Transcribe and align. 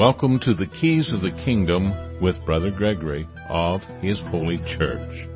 Welcome 0.00 0.40
to 0.44 0.54
the 0.54 0.66
Keys 0.66 1.12
of 1.12 1.20
the 1.20 1.30
Kingdom 1.30 2.22
with 2.22 2.42
Brother 2.46 2.70
Gregory 2.70 3.28
of 3.50 3.82
His 4.00 4.18
Holy 4.18 4.56
Church. 4.56 5.28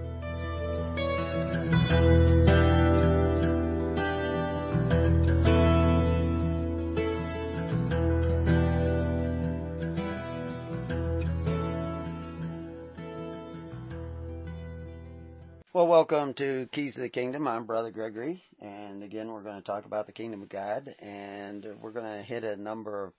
Well, 15.75 15.87
welcome 15.87 16.33
to 16.39 16.67
Keys 16.73 16.97
of 16.97 17.03
the 17.03 17.11
Kingdom. 17.11 17.47
I'm 17.47 17.67
Brother 17.67 17.91
Gregory, 17.91 18.43
and 18.63 19.03
again, 19.03 19.31
we're 19.31 19.43
going 19.43 19.57
to 19.57 19.63
talk 19.63 19.85
about 19.85 20.07
the 20.07 20.13
Kingdom 20.13 20.41
of 20.41 20.49
God, 20.49 20.95
and 21.01 21.67
we're 21.83 21.93
going 21.93 22.07
to 22.07 22.23
hit 22.23 22.45
a 22.45 22.57
number 22.57 23.05
of 23.05 23.13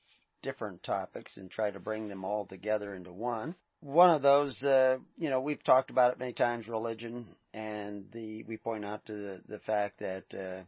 different 0.46 0.84
topics 0.84 1.38
and 1.38 1.50
try 1.50 1.72
to 1.72 1.80
bring 1.80 2.08
them 2.08 2.24
all 2.24 2.46
together 2.46 2.94
into 2.94 3.12
one. 3.12 3.56
One 3.82 4.12
of 4.12 4.22
those, 4.22 4.64
uh, 4.64 4.98
you 5.18 5.32
know, 5.32 5.42
we've 5.42 5.64
talked 5.64 5.90
about 5.90 6.12
it 6.12 6.20
many 6.20 6.34
times, 6.34 6.68
religion, 6.68 7.26
and 7.52 8.06
the 8.14 8.44
we 8.44 8.58
point 8.58 8.86
out 8.86 9.04
to 9.08 9.14
the, 9.14 9.42
the 9.48 9.60
fact 9.60 10.00
that 10.00 10.26
uh, 10.34 10.64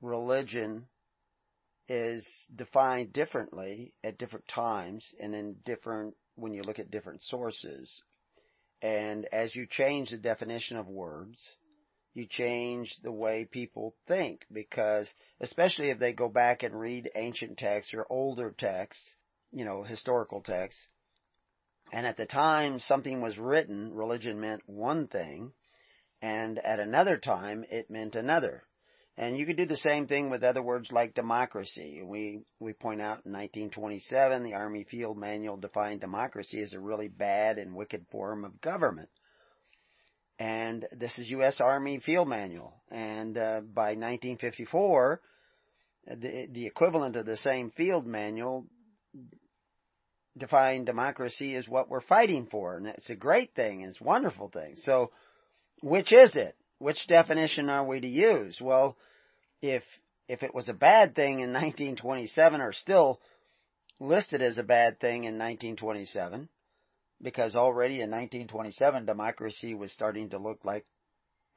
religion 0.00 0.86
is 1.88 2.26
defined 2.54 3.12
differently 3.12 3.92
at 4.02 4.18
different 4.18 4.48
times 4.48 5.04
and 5.20 5.34
in 5.34 5.56
different 5.66 6.14
when 6.34 6.54
you 6.54 6.62
look 6.62 6.78
at 6.78 6.90
different 6.90 7.22
sources. 7.22 8.02
And 8.80 9.26
as 9.30 9.54
you 9.54 9.66
change 9.66 10.10
the 10.10 10.16
definition 10.16 10.78
of 10.78 10.88
words, 10.88 11.38
you 12.16 12.26
change 12.26 12.96
the 13.02 13.12
way 13.12 13.44
people 13.44 13.94
think 14.08 14.46
because 14.50 15.08
especially 15.40 15.90
if 15.90 15.98
they 15.98 16.12
go 16.12 16.28
back 16.28 16.62
and 16.62 16.78
read 16.78 17.10
ancient 17.14 17.58
texts 17.58 17.92
or 17.92 18.06
older 18.08 18.54
texts, 18.56 19.14
you 19.52 19.64
know, 19.64 19.82
historical 19.82 20.40
texts, 20.40 20.80
and 21.92 22.06
at 22.06 22.16
the 22.16 22.26
time 22.26 22.80
something 22.80 23.20
was 23.20 23.38
written, 23.38 23.94
religion 23.94 24.40
meant 24.40 24.62
one 24.66 25.06
thing, 25.08 25.52
and 26.22 26.58
at 26.58 26.80
another 26.80 27.18
time 27.18 27.64
it 27.70 27.90
meant 27.90 28.16
another. 28.16 28.64
And 29.18 29.36
you 29.36 29.46
could 29.46 29.56
do 29.56 29.66
the 29.66 29.76
same 29.76 30.06
thing 30.06 30.30
with 30.30 30.42
other 30.42 30.62
words 30.62 30.90
like 30.92 31.14
democracy. 31.14 32.02
We 32.02 32.40
we 32.60 32.72
point 32.72 33.00
out 33.00 33.24
in 33.24 33.32
1927 33.32 34.42
the 34.42 34.54
Army 34.54 34.84
Field 34.90 35.16
Manual 35.18 35.56
defined 35.58 36.00
democracy 36.00 36.60
as 36.62 36.72
a 36.72 36.80
really 36.80 37.08
bad 37.08 37.58
and 37.58 37.74
wicked 37.74 38.06
form 38.10 38.44
of 38.44 38.60
government 38.60 39.08
and 40.38 40.86
this 40.92 41.16
is 41.18 41.30
U.S. 41.30 41.60
Army 41.60 42.00
Field 42.00 42.28
Manual. 42.28 42.74
And 42.90 43.36
uh, 43.36 43.60
by 43.60 43.94
1954, 43.94 45.20
the, 46.06 46.48
the 46.52 46.66
equivalent 46.66 47.16
of 47.16 47.26
the 47.26 47.36
same 47.36 47.70
field 47.70 48.06
manual 48.06 48.66
defined 50.36 50.86
democracy 50.86 51.54
as 51.54 51.66
what 51.66 51.88
we're 51.88 52.02
fighting 52.02 52.46
for, 52.50 52.76
and 52.76 52.86
it's 52.86 53.08
a 53.08 53.14
great 53.14 53.54
thing, 53.54 53.82
and 53.82 53.90
it's 53.90 54.00
a 54.00 54.04
wonderful 54.04 54.48
thing. 54.48 54.74
So, 54.76 55.10
which 55.82 56.12
is 56.12 56.36
it? 56.36 56.54
Which 56.78 57.06
definition 57.06 57.70
are 57.70 57.86
we 57.86 58.00
to 58.00 58.06
use? 58.06 58.60
Well, 58.60 58.96
if 59.62 59.82
if 60.28 60.42
it 60.42 60.54
was 60.54 60.68
a 60.68 60.74
bad 60.74 61.14
thing 61.14 61.40
in 61.40 61.52
1927, 61.52 62.60
or 62.60 62.72
still 62.72 63.20
listed 63.98 64.42
as 64.42 64.58
a 64.58 64.62
bad 64.62 65.00
thing 65.00 65.24
in 65.24 65.38
1927, 65.38 66.48
because 67.22 67.54
already 67.54 67.94
in 67.94 68.10
1927 68.10 69.06
democracy 69.06 69.74
was 69.74 69.92
starting 69.92 70.30
to 70.30 70.38
look 70.38 70.64
like 70.64 70.84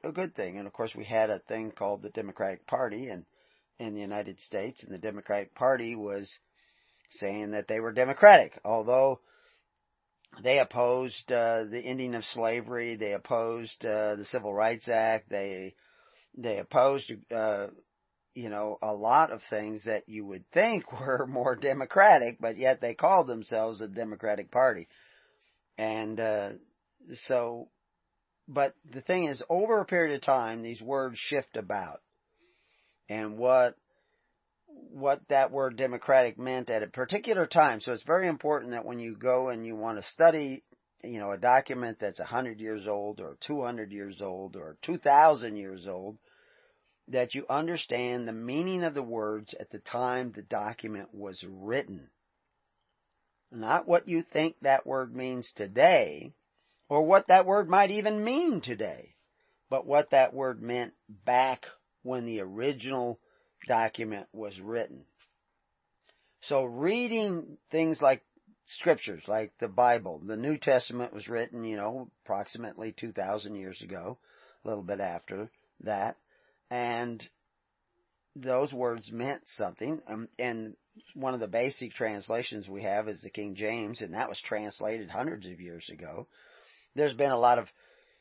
a 0.02 0.12
good 0.12 0.34
thing. 0.34 0.58
And 0.58 0.66
of 0.66 0.72
course 0.72 0.94
we 0.94 1.04
had 1.04 1.30
a 1.30 1.40
thing 1.40 1.72
called 1.72 2.02
the 2.02 2.10
Democratic 2.10 2.66
Party 2.66 3.08
and 3.08 3.24
in 3.78 3.94
the 3.94 4.00
United 4.00 4.38
States 4.40 4.82
and 4.82 4.92
the 4.92 4.98
Democratic 4.98 5.54
Party 5.54 5.96
was 5.96 6.30
saying 7.10 7.52
that 7.52 7.66
they 7.66 7.80
were 7.80 7.92
democratic, 7.92 8.58
although 8.64 9.20
they 10.42 10.58
opposed 10.58 11.32
uh, 11.32 11.64
the 11.64 11.80
ending 11.80 12.14
of 12.14 12.24
slavery, 12.24 12.96
they 12.96 13.12
opposed 13.12 13.84
uh, 13.84 14.14
the 14.16 14.24
Civil 14.24 14.54
Rights 14.54 14.88
Act, 14.88 15.28
they 15.28 15.74
they 16.36 16.58
opposed 16.58 17.12
uh, 17.34 17.68
you 18.34 18.48
know 18.48 18.78
a 18.80 18.94
lot 18.94 19.32
of 19.32 19.40
things 19.50 19.84
that 19.84 20.08
you 20.08 20.24
would 20.24 20.44
think 20.52 20.92
were 21.00 21.26
more 21.26 21.56
democratic, 21.56 22.38
but 22.40 22.56
yet 22.56 22.80
they 22.80 22.94
called 22.94 23.26
themselves 23.26 23.80
a 23.80 23.88
Democratic 23.88 24.50
Party. 24.50 24.88
And 25.80 26.20
uh, 26.20 26.50
so, 27.24 27.70
but 28.46 28.74
the 28.92 29.00
thing 29.00 29.24
is, 29.24 29.42
over 29.48 29.80
a 29.80 29.86
period 29.86 30.14
of 30.14 30.20
time, 30.20 30.60
these 30.60 30.82
words 30.82 31.18
shift 31.18 31.56
about, 31.56 32.02
and 33.08 33.38
what 33.38 33.76
what 34.92 35.22
that 35.30 35.50
word 35.50 35.78
democratic 35.78 36.38
meant 36.38 36.68
at 36.68 36.82
a 36.82 36.86
particular 36.86 37.46
time. 37.46 37.80
So 37.80 37.94
it's 37.94 38.02
very 38.02 38.28
important 38.28 38.72
that 38.72 38.84
when 38.84 38.98
you 38.98 39.16
go 39.16 39.48
and 39.48 39.64
you 39.64 39.74
want 39.74 39.96
to 39.96 40.10
study, 40.10 40.64
you 41.02 41.18
know, 41.18 41.30
a 41.30 41.38
document 41.38 41.96
that's 41.98 42.18
100 42.18 42.60
years 42.60 42.86
old 42.86 43.18
or 43.18 43.38
200 43.46 43.90
years 43.90 44.20
old 44.20 44.56
or 44.56 44.76
2,000 44.82 45.56
years 45.56 45.86
old, 45.88 46.18
that 47.08 47.34
you 47.34 47.46
understand 47.48 48.28
the 48.28 48.34
meaning 48.34 48.84
of 48.84 48.92
the 48.92 49.02
words 49.02 49.54
at 49.58 49.70
the 49.70 49.78
time 49.78 50.30
the 50.32 50.42
document 50.42 51.08
was 51.14 51.42
written. 51.48 52.10
Not 53.52 53.88
what 53.88 54.08
you 54.08 54.22
think 54.22 54.56
that 54.62 54.86
word 54.86 55.14
means 55.14 55.52
today, 55.52 56.34
or 56.88 57.02
what 57.02 57.28
that 57.28 57.46
word 57.46 57.68
might 57.68 57.90
even 57.90 58.22
mean 58.22 58.60
today, 58.60 59.14
but 59.68 59.86
what 59.86 60.10
that 60.10 60.32
word 60.32 60.62
meant 60.62 60.94
back 61.08 61.66
when 62.02 62.26
the 62.26 62.40
original 62.40 63.18
document 63.66 64.26
was 64.32 64.58
written. 64.60 65.04
So 66.42 66.64
reading 66.64 67.58
things 67.70 68.00
like 68.00 68.22
scriptures, 68.66 69.22
like 69.26 69.52
the 69.58 69.68
Bible, 69.68 70.20
the 70.24 70.36
New 70.36 70.56
Testament 70.56 71.12
was 71.12 71.28
written, 71.28 71.64
you 71.64 71.76
know, 71.76 72.10
approximately 72.24 72.92
2,000 72.92 73.56
years 73.56 73.82
ago, 73.82 74.18
a 74.64 74.68
little 74.68 74.82
bit 74.82 75.00
after 75.00 75.50
that, 75.80 76.16
and 76.70 77.26
those 78.36 78.72
words 78.72 79.10
meant 79.10 79.42
something, 79.46 80.00
um, 80.06 80.28
and 80.38 80.76
one 81.14 81.34
of 81.34 81.40
the 81.40 81.48
basic 81.48 81.92
translations 81.92 82.68
we 82.68 82.82
have 82.82 83.08
is 83.08 83.20
the 83.20 83.30
King 83.30 83.54
James, 83.54 84.00
and 84.00 84.14
that 84.14 84.28
was 84.28 84.40
translated 84.40 85.10
hundreds 85.10 85.46
of 85.46 85.60
years 85.60 85.88
ago. 85.90 86.26
There's 86.94 87.14
been 87.14 87.30
a 87.30 87.38
lot 87.38 87.58
of 87.58 87.68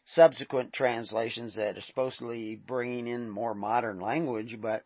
subsequent 0.08 0.74
translations 0.74 1.56
that 1.56 1.78
are 1.78 1.82
supposedly 1.82 2.56
bringing 2.56 3.08
in 3.08 3.30
more 3.30 3.54
modern 3.54 4.00
language, 4.00 4.58
but 4.60 4.84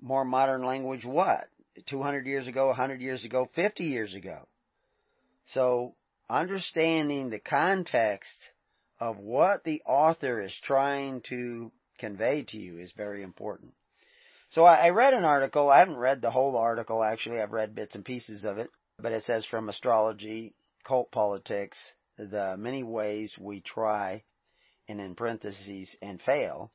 more 0.00 0.24
modern 0.24 0.64
language 0.64 1.04
what? 1.04 1.48
200 1.86 2.26
years 2.26 2.46
ago, 2.46 2.68
100 2.68 3.00
years 3.00 3.24
ago, 3.24 3.48
50 3.54 3.84
years 3.84 4.14
ago. 4.14 4.46
So, 5.46 5.94
understanding 6.30 7.30
the 7.30 7.40
context 7.40 8.38
of 9.00 9.18
what 9.18 9.64
the 9.64 9.82
author 9.84 10.40
is 10.40 10.54
trying 10.62 11.20
to 11.22 11.72
convey 11.98 12.44
to 12.48 12.58
you 12.58 12.78
is 12.78 12.92
very 12.92 13.22
important. 13.22 13.72
So 14.54 14.64
I, 14.64 14.90
read 14.90 15.14
an 15.14 15.24
article. 15.24 15.68
I 15.68 15.80
haven't 15.80 15.96
read 15.96 16.22
the 16.22 16.30
whole 16.30 16.56
article 16.56 17.02
actually. 17.02 17.40
I've 17.40 17.50
read 17.50 17.74
bits 17.74 17.96
and 17.96 18.04
pieces 18.04 18.44
of 18.44 18.58
it, 18.58 18.70
but 19.00 19.10
it 19.10 19.24
says 19.24 19.44
from 19.44 19.68
astrology, 19.68 20.54
cult 20.86 21.10
politics, 21.10 21.76
the 22.16 22.54
many 22.56 22.84
ways 22.84 23.34
we 23.36 23.62
try, 23.62 24.22
and 24.88 25.00
in 25.00 25.16
parentheses, 25.16 25.96
and 26.00 26.22
fail 26.22 26.70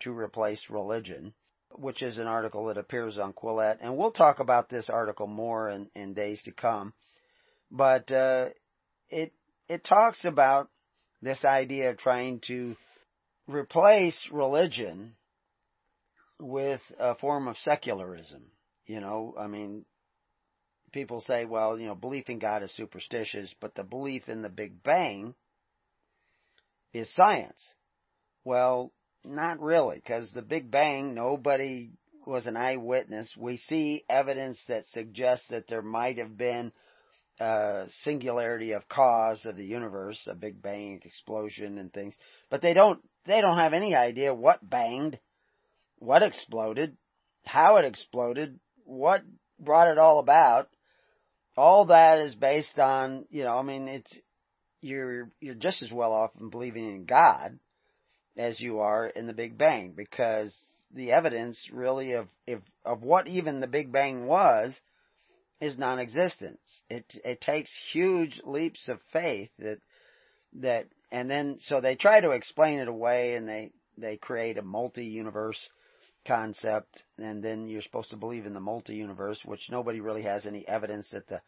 to 0.00 0.10
replace 0.10 0.70
religion, 0.70 1.32
which 1.70 2.02
is 2.02 2.18
an 2.18 2.26
article 2.26 2.66
that 2.66 2.78
appears 2.78 3.16
on 3.16 3.32
Quillette. 3.32 3.78
And 3.80 3.96
we'll 3.96 4.10
talk 4.10 4.40
about 4.40 4.68
this 4.68 4.90
article 4.90 5.28
more 5.28 5.68
in, 5.70 5.88
in 5.94 6.14
days 6.14 6.42
to 6.42 6.50
come. 6.50 6.94
But 7.70 8.10
uh, 8.10 8.48
it 9.08 9.32
it 9.68 9.84
talks 9.84 10.24
about 10.24 10.68
this 11.22 11.44
idea 11.44 11.90
of 11.90 11.98
trying 11.98 12.40
to 12.48 12.74
replace 13.46 14.18
religion 14.32 15.14
with 16.40 16.80
a 16.98 17.14
form 17.14 17.48
of 17.48 17.58
secularism. 17.58 18.42
You 18.86 19.00
know, 19.00 19.34
I 19.38 19.46
mean, 19.46 19.84
people 20.92 21.20
say, 21.20 21.44
well, 21.44 21.78
you 21.78 21.86
know, 21.86 21.94
belief 21.94 22.28
in 22.28 22.38
God 22.38 22.62
is 22.62 22.74
superstitious, 22.74 23.54
but 23.60 23.74
the 23.74 23.84
belief 23.84 24.28
in 24.28 24.42
the 24.42 24.48
Big 24.48 24.82
Bang 24.82 25.34
is 26.92 27.12
science. 27.14 27.62
Well, 28.44 28.92
not 29.24 29.60
really, 29.60 29.96
because 29.96 30.32
the 30.32 30.42
Big 30.42 30.70
Bang, 30.70 31.14
nobody 31.14 31.90
was 32.26 32.46
an 32.46 32.56
eyewitness. 32.56 33.36
We 33.38 33.56
see 33.56 34.04
evidence 34.08 34.62
that 34.68 34.86
suggests 34.86 35.46
that 35.50 35.68
there 35.68 35.82
might 35.82 36.18
have 36.18 36.36
been 36.36 36.72
a 37.38 37.86
singularity 38.02 38.72
of 38.72 38.88
cause 38.88 39.46
of 39.46 39.56
the 39.56 39.64
universe, 39.64 40.26
a 40.26 40.34
Big 40.34 40.60
Bang 40.60 41.00
explosion 41.04 41.78
and 41.78 41.92
things, 41.92 42.14
but 42.50 42.62
they 42.62 42.74
don't, 42.74 43.00
they 43.26 43.40
don't 43.40 43.58
have 43.58 43.72
any 43.72 43.94
idea 43.94 44.34
what 44.34 44.68
banged 44.68 45.18
what 46.00 46.22
exploded, 46.22 46.96
how 47.44 47.76
it 47.76 47.84
exploded, 47.84 48.58
what 48.84 49.22
brought 49.58 49.88
it 49.88 49.98
all 49.98 50.18
about. 50.18 50.68
All 51.56 51.86
that 51.86 52.18
is 52.18 52.34
based 52.34 52.78
on, 52.78 53.26
you 53.30 53.44
know, 53.44 53.56
I 53.56 53.62
mean, 53.62 53.86
it's, 53.86 54.12
you're, 54.80 55.30
you're 55.40 55.54
just 55.54 55.82
as 55.82 55.92
well 55.92 56.12
off 56.12 56.30
in 56.40 56.50
believing 56.50 56.86
in 56.86 57.04
God 57.04 57.58
as 58.36 58.58
you 58.58 58.80
are 58.80 59.06
in 59.06 59.26
the 59.26 59.34
Big 59.34 59.58
Bang 59.58 59.92
because 59.94 60.56
the 60.92 61.12
evidence 61.12 61.68
really 61.72 62.12
of, 62.12 62.28
if, 62.46 62.60
of 62.84 63.02
what 63.02 63.28
even 63.28 63.60
the 63.60 63.66
Big 63.66 63.92
Bang 63.92 64.26
was 64.26 64.80
is 65.60 65.76
non-existence. 65.76 66.58
It 66.88 67.04
it 67.24 67.40
takes 67.40 67.70
huge 67.92 68.40
leaps 68.44 68.88
of 68.88 68.98
faith 69.12 69.50
that 69.58 69.78
that 70.54 70.86
and 71.12 71.30
then 71.30 71.58
so 71.60 71.80
they 71.80 71.96
try 71.96 72.20
to 72.20 72.30
explain 72.30 72.78
it 72.78 72.88
away 72.88 73.34
and 73.34 73.46
they 73.46 73.72
they 73.98 74.16
create 74.16 74.56
a 74.56 74.62
multi-universe 74.62 75.60
concept 76.26 77.02
and 77.18 77.42
then 77.42 77.66
you're 77.66 77.82
supposed 77.82 78.10
to 78.10 78.16
believe 78.16 78.46
in 78.46 78.54
the 78.54 78.60
multi-universe 78.60 79.40
which 79.44 79.70
nobody 79.70 80.00
really 80.00 80.22
has 80.22 80.46
any 80.46 80.66
evidence 80.68 81.08
that 81.10 81.26
the 81.28 81.40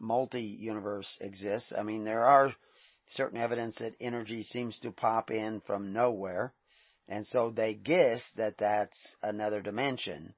multi-universe 0.00 1.18
exists. 1.20 1.72
I 1.76 1.82
mean 1.82 2.04
there 2.04 2.24
are 2.24 2.54
certain 3.10 3.38
evidence 3.38 3.76
that 3.76 3.94
energy 4.00 4.42
seems 4.42 4.78
to 4.80 4.90
pop 4.90 5.30
in 5.30 5.60
from 5.66 5.92
nowhere 5.92 6.52
and 7.08 7.26
so 7.26 7.50
they 7.50 7.74
guess 7.74 8.22
that 8.36 8.58
that's 8.58 8.98
another 9.22 9.60
dimension 9.60 10.34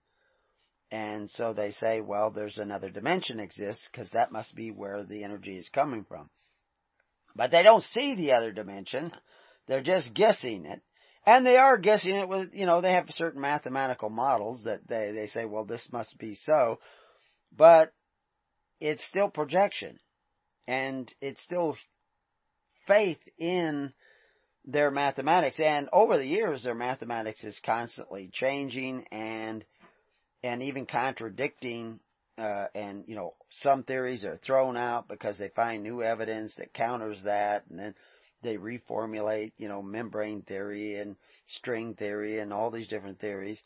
and 0.90 1.28
so 1.30 1.52
they 1.52 1.72
say, 1.72 2.00
well, 2.00 2.30
there's 2.30 2.58
another 2.58 2.90
dimension 2.90 3.40
exists 3.40 3.88
because 3.90 4.10
that 4.10 4.30
must 4.30 4.54
be 4.54 4.70
where 4.70 5.04
the 5.04 5.24
energy 5.24 5.58
is 5.58 5.68
coming 5.68 6.04
from. 6.04 6.30
But 7.34 7.50
they 7.50 7.62
don't 7.62 7.82
see 7.82 8.14
the 8.14 8.32
other 8.32 8.52
dimension. 8.52 9.12
They're 9.66 9.82
just 9.82 10.14
guessing 10.14 10.64
it. 10.64 10.80
And 11.26 11.44
they 11.44 11.56
are 11.56 11.76
guessing 11.76 12.14
it 12.14 12.28
with, 12.28 12.54
you 12.54 12.66
know, 12.66 12.80
they 12.80 12.92
have 12.92 13.10
certain 13.10 13.40
mathematical 13.40 14.08
models 14.08 14.62
that 14.64 14.86
they, 14.86 15.10
they 15.12 15.26
say, 15.26 15.44
well, 15.44 15.64
this 15.64 15.86
must 15.90 16.16
be 16.18 16.36
so. 16.36 16.78
But 17.56 17.92
it's 18.80 19.04
still 19.08 19.28
projection. 19.28 19.98
And 20.68 21.12
it's 21.20 21.42
still 21.42 21.76
faith 22.86 23.18
in 23.38 23.92
their 24.64 24.92
mathematics. 24.92 25.58
And 25.58 25.88
over 25.92 26.16
the 26.16 26.26
years, 26.26 26.62
their 26.62 26.74
mathematics 26.74 27.42
is 27.42 27.58
constantly 27.64 28.30
changing 28.32 29.06
and 29.10 29.64
and 30.42 30.62
even 30.62 30.86
contradicting 30.86 31.98
uh, 32.38 32.66
and 32.74 33.04
you 33.06 33.16
know 33.16 33.34
some 33.62 33.82
theories 33.82 34.24
are 34.24 34.36
thrown 34.36 34.76
out 34.76 35.08
because 35.08 35.38
they 35.38 35.48
find 35.48 35.82
new 35.82 36.02
evidence 36.02 36.54
that 36.56 36.74
counters 36.74 37.20
that 37.24 37.64
and 37.70 37.78
then 37.78 37.94
they 38.46 38.56
reformulate 38.56 39.52
you 39.58 39.68
know 39.68 39.82
membrane 39.82 40.42
theory 40.42 40.96
and 40.96 41.16
string 41.46 41.94
theory 41.94 42.38
and 42.38 42.52
all 42.52 42.70
these 42.70 42.86
different 42.86 43.18
theories 43.20 43.60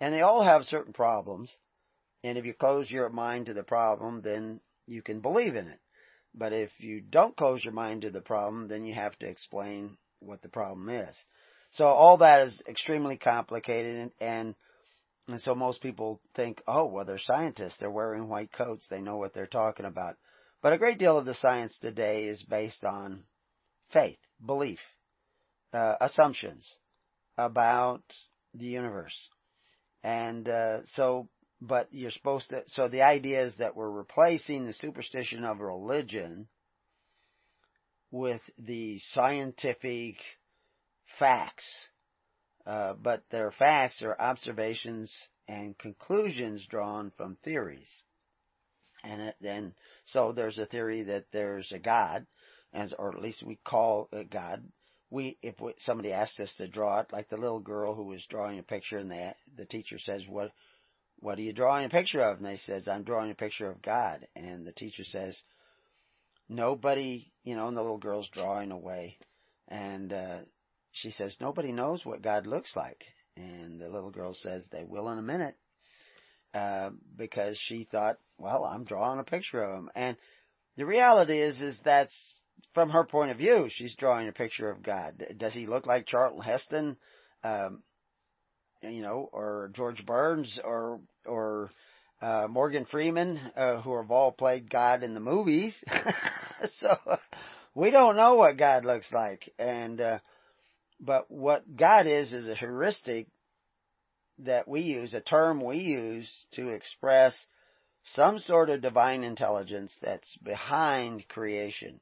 and 0.00 0.12
they 0.12 0.20
all 0.20 0.44
have 0.44 0.64
certain 0.64 0.92
problems 0.92 1.50
and 2.22 2.36
if 2.36 2.44
you 2.44 2.52
close 2.52 2.90
your 2.90 3.08
mind 3.08 3.46
to 3.46 3.54
the 3.54 3.62
problem 3.62 4.20
then 4.22 4.60
you 4.86 5.02
can 5.02 5.20
believe 5.20 5.56
in 5.56 5.66
it 5.66 5.80
but 6.34 6.52
if 6.52 6.70
you 6.78 7.00
don't 7.00 7.36
close 7.36 7.64
your 7.64 7.72
mind 7.72 8.02
to 8.02 8.10
the 8.10 8.20
problem 8.20 8.68
then 8.68 8.84
you 8.84 8.94
have 8.94 9.18
to 9.18 9.26
explain 9.26 9.96
what 10.20 10.42
the 10.42 10.48
problem 10.48 10.88
is 10.88 11.16
so 11.72 11.86
all 11.86 12.18
that 12.18 12.42
is 12.46 12.62
extremely 12.68 13.16
complicated 13.16 13.96
and, 13.96 14.10
and 14.20 14.54
and 15.28 15.40
so 15.40 15.54
most 15.54 15.82
people 15.82 16.20
think, 16.36 16.62
oh, 16.68 16.86
well, 16.86 17.04
they're 17.04 17.18
scientists. 17.18 17.78
They're 17.78 17.90
wearing 17.90 18.28
white 18.28 18.52
coats. 18.52 18.86
They 18.88 19.00
know 19.00 19.16
what 19.16 19.34
they're 19.34 19.48
talking 19.48 19.84
about. 19.84 20.16
But 20.62 20.72
a 20.72 20.78
great 20.78 20.98
deal 20.98 21.18
of 21.18 21.26
the 21.26 21.34
science 21.34 21.76
today 21.78 22.24
is 22.24 22.42
based 22.42 22.84
on 22.84 23.24
faith, 23.92 24.18
belief, 24.44 24.78
uh, 25.72 25.96
assumptions 26.00 26.66
about 27.36 28.02
the 28.54 28.66
universe. 28.66 29.16
And 30.02 30.48
uh, 30.48 30.84
so, 30.86 31.28
but 31.60 31.88
you're 31.90 32.10
supposed 32.10 32.50
to, 32.50 32.62
so 32.66 32.88
the 32.88 33.02
idea 33.02 33.44
is 33.44 33.56
that 33.58 33.76
we're 33.76 33.90
replacing 33.90 34.66
the 34.66 34.72
superstition 34.72 35.44
of 35.44 35.60
religion 35.60 36.48
with 38.10 38.40
the 38.58 38.98
scientific 39.00 40.16
facts 41.18 41.88
uh, 42.66 42.94
but 42.94 43.22
their 43.30 43.52
facts 43.52 44.02
are 44.02 44.20
observations 44.20 45.14
and 45.46 45.78
conclusions 45.78 46.66
drawn 46.66 47.12
from 47.16 47.36
theories. 47.44 47.88
And 49.04 49.32
then, 49.40 49.74
so 50.06 50.32
there's 50.32 50.58
a 50.58 50.66
theory 50.66 51.04
that 51.04 51.26
there's 51.32 51.70
a 51.70 51.78
God, 51.78 52.26
or 52.98 53.14
at 53.14 53.22
least 53.22 53.42
we 53.42 53.58
call 53.64 54.08
it 54.12 54.30
God. 54.30 54.62
We, 55.10 55.38
if 55.42 55.60
we, 55.60 55.74
somebody 55.78 56.12
asks 56.12 56.40
us 56.40 56.52
to 56.56 56.66
draw 56.66 57.00
it, 57.00 57.12
like 57.12 57.28
the 57.28 57.36
little 57.36 57.60
girl 57.60 57.94
who 57.94 58.04
was 58.04 58.24
drawing 58.28 58.58
a 58.58 58.62
picture, 58.62 58.98
and 58.98 59.10
the 59.10 59.34
the 59.56 59.66
teacher 59.66 59.98
says, 59.98 60.22
"What, 60.28 60.52
what 61.20 61.38
are 61.38 61.42
you 61.42 61.52
drawing 61.52 61.84
a 61.84 61.90
picture 61.90 62.20
of?" 62.20 62.38
And 62.38 62.46
they 62.46 62.56
says, 62.56 62.88
"I'm 62.88 63.04
drawing 63.04 63.30
a 63.30 63.36
picture 63.36 63.70
of 63.70 63.82
God." 63.82 64.26
And 64.34 64.66
the 64.66 64.72
teacher 64.72 65.04
says, 65.04 65.40
"Nobody, 66.48 67.32
you 67.44 67.54
know," 67.54 67.68
and 67.68 67.76
the 67.76 67.82
little 67.82 67.98
girl's 67.98 68.28
drawing 68.30 68.72
away, 68.72 69.16
and 69.68 70.12
uh, 70.12 70.38
she 70.96 71.10
says, 71.10 71.36
Nobody 71.40 71.72
knows 71.72 72.04
what 72.06 72.22
God 72.22 72.46
looks 72.46 72.74
like. 72.74 73.04
And 73.36 73.78
the 73.78 73.88
little 73.88 74.10
girl 74.10 74.34
says, 74.34 74.66
They 74.70 74.84
will 74.84 75.10
in 75.10 75.18
a 75.18 75.22
minute. 75.22 75.56
Uh, 76.54 76.90
because 77.16 77.58
she 77.58 77.84
thought, 77.84 78.16
well, 78.38 78.64
I'm 78.64 78.84
drawing 78.84 79.20
a 79.20 79.24
picture 79.24 79.62
of 79.62 79.74
him. 79.74 79.90
And 79.94 80.16
the 80.78 80.86
reality 80.86 81.38
is, 81.38 81.60
is 81.60 81.78
that's 81.84 82.14
from 82.74 82.90
her 82.90 83.04
point 83.04 83.30
of 83.30 83.38
view, 83.38 83.68
she's 83.70 83.94
drawing 83.96 84.28
a 84.28 84.32
picture 84.32 84.70
of 84.70 84.82
God. 84.82 85.24
Does 85.36 85.54
he 85.54 85.66
look 85.66 85.86
like 85.86 86.06
Charlton 86.06 86.42
Heston, 86.42 86.96
um, 87.42 87.82
you 88.82 89.02
know, 89.02 89.28
or 89.32 89.70
George 89.74 90.04
Burns, 90.04 90.58
or 90.62 91.00
or 91.24 91.70
uh, 92.20 92.46
Morgan 92.48 92.84
Freeman, 92.84 93.40
uh, 93.56 93.80
who 93.80 93.96
have 93.96 94.10
all 94.10 94.32
played 94.32 94.70
God 94.70 95.02
in 95.02 95.14
the 95.14 95.20
movies? 95.20 95.82
so 96.80 96.96
we 97.74 97.90
don't 97.90 98.16
know 98.16 98.34
what 98.34 98.56
God 98.56 98.84
looks 98.84 99.12
like, 99.12 99.52
and 99.58 100.00
uh, 100.00 100.18
but 101.00 101.30
what 101.30 101.76
God 101.76 102.06
is, 102.06 102.32
is 102.32 102.48
a 102.48 102.54
heuristic 102.54 103.28
that 104.38 104.68
we 104.68 104.82
use, 104.82 105.14
a 105.14 105.20
term 105.20 105.62
we 105.62 105.78
use 105.78 106.46
to 106.52 106.68
express 106.68 107.46
some 108.12 108.38
sort 108.38 108.70
of 108.70 108.82
divine 108.82 109.24
intelligence 109.24 109.94
that's 110.00 110.36
behind 110.38 111.26
creation. 111.28 112.00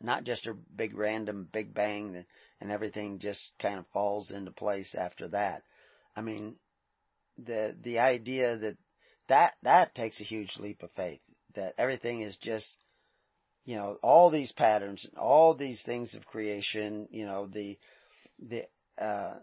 Not 0.00 0.24
just 0.24 0.46
a 0.46 0.54
big 0.54 0.96
random 0.96 1.48
big 1.50 1.74
bang 1.74 2.24
and 2.60 2.70
everything 2.70 3.18
just 3.18 3.50
kind 3.60 3.78
of 3.78 3.86
falls 3.92 4.30
into 4.30 4.50
place 4.50 4.94
after 4.94 5.28
that. 5.28 5.62
I 6.16 6.20
mean, 6.20 6.56
the, 7.38 7.74
the 7.82 7.98
idea 7.98 8.56
that 8.56 8.76
that, 9.28 9.54
that 9.62 9.94
takes 9.94 10.20
a 10.20 10.24
huge 10.24 10.56
leap 10.58 10.82
of 10.82 10.90
faith. 10.92 11.20
That 11.54 11.74
everything 11.78 12.20
is 12.20 12.36
just 12.36 12.76
you 13.64 13.76
know, 13.76 13.98
all 14.02 14.30
these 14.30 14.52
patterns, 14.52 15.04
and 15.04 15.18
all 15.18 15.54
these 15.54 15.82
things 15.82 16.14
of 16.14 16.26
creation, 16.26 17.08
you 17.10 17.24
know, 17.24 17.46
the, 17.46 17.78
the, 18.38 18.64
uh, 18.98 19.36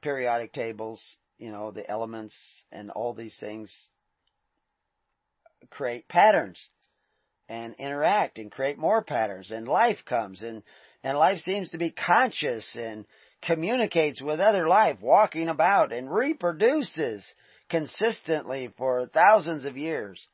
periodic 0.00 0.52
tables, 0.52 1.02
you 1.38 1.50
know, 1.50 1.70
the 1.72 1.88
elements 1.88 2.36
and 2.70 2.90
all 2.90 3.12
these 3.12 3.36
things 3.38 3.72
create 5.70 6.08
patterns 6.08 6.68
and 7.50 7.74
interact 7.80 8.38
and 8.38 8.52
create 8.52 8.78
more 8.78 9.02
patterns 9.02 9.50
and 9.50 9.66
life 9.66 9.98
comes 10.06 10.40
and, 10.40 10.62
and 11.02 11.18
life 11.18 11.40
seems 11.40 11.70
to 11.70 11.78
be 11.78 11.90
conscious 11.90 12.76
and 12.76 13.04
communicates 13.42 14.22
with 14.22 14.38
other 14.38 14.68
life, 14.68 14.98
walking 15.02 15.48
about 15.48 15.92
and 15.92 16.14
reproduces 16.14 17.26
consistently 17.68 18.72
for 18.78 19.06
thousands 19.06 19.64
of 19.64 19.76
years. 19.76 20.24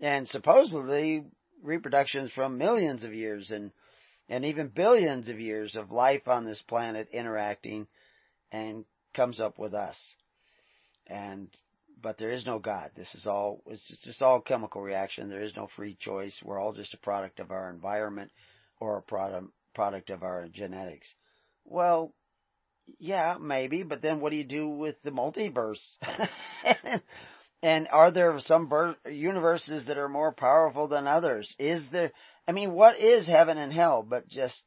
And 0.00 0.28
supposedly 0.28 1.24
reproductions 1.62 2.32
from 2.32 2.58
millions 2.58 3.02
of 3.02 3.14
years 3.14 3.50
and 3.50 3.72
and 4.28 4.44
even 4.44 4.68
billions 4.68 5.30
of 5.30 5.40
years 5.40 5.74
of 5.74 5.90
life 5.90 6.28
on 6.28 6.44
this 6.44 6.60
planet 6.68 7.08
interacting 7.12 7.86
and 8.52 8.84
comes 9.14 9.40
up 9.40 9.58
with 9.58 9.72
us. 9.72 9.96
And 11.06 11.48
but 12.00 12.18
there 12.18 12.30
is 12.30 12.46
no 12.46 12.58
God. 12.58 12.90
This 12.96 13.14
is 13.14 13.26
all 13.26 13.62
it's 13.66 13.86
just 14.02 14.22
all 14.22 14.40
chemical 14.40 14.82
reaction. 14.82 15.28
There 15.28 15.42
is 15.42 15.56
no 15.56 15.68
free 15.76 15.96
choice. 15.98 16.34
We're 16.44 16.60
all 16.60 16.72
just 16.72 16.94
a 16.94 16.98
product 16.98 17.40
of 17.40 17.50
our 17.50 17.70
environment 17.70 18.30
or 18.80 18.98
a 18.98 19.02
product 19.02 19.48
product 19.74 20.10
of 20.10 20.22
our 20.22 20.48
genetics. 20.48 21.12
Well, 21.64 22.14
yeah, 22.98 23.36
maybe, 23.40 23.82
but 23.82 24.00
then 24.00 24.20
what 24.20 24.30
do 24.30 24.36
you 24.36 24.44
do 24.44 24.68
with 24.68 24.96
the 25.02 25.10
multiverse? 25.10 25.82
And 27.62 27.88
are 27.88 28.10
there 28.10 28.38
some 28.40 28.96
universes 29.04 29.86
that 29.86 29.98
are 29.98 30.08
more 30.08 30.32
powerful 30.32 30.86
than 30.86 31.06
others? 31.06 31.52
Is 31.58 31.84
there, 31.90 32.12
I 32.46 32.52
mean, 32.52 32.72
what 32.72 33.00
is 33.00 33.26
heaven 33.26 33.58
and 33.58 33.72
hell 33.72 34.04
but 34.08 34.28
just 34.28 34.62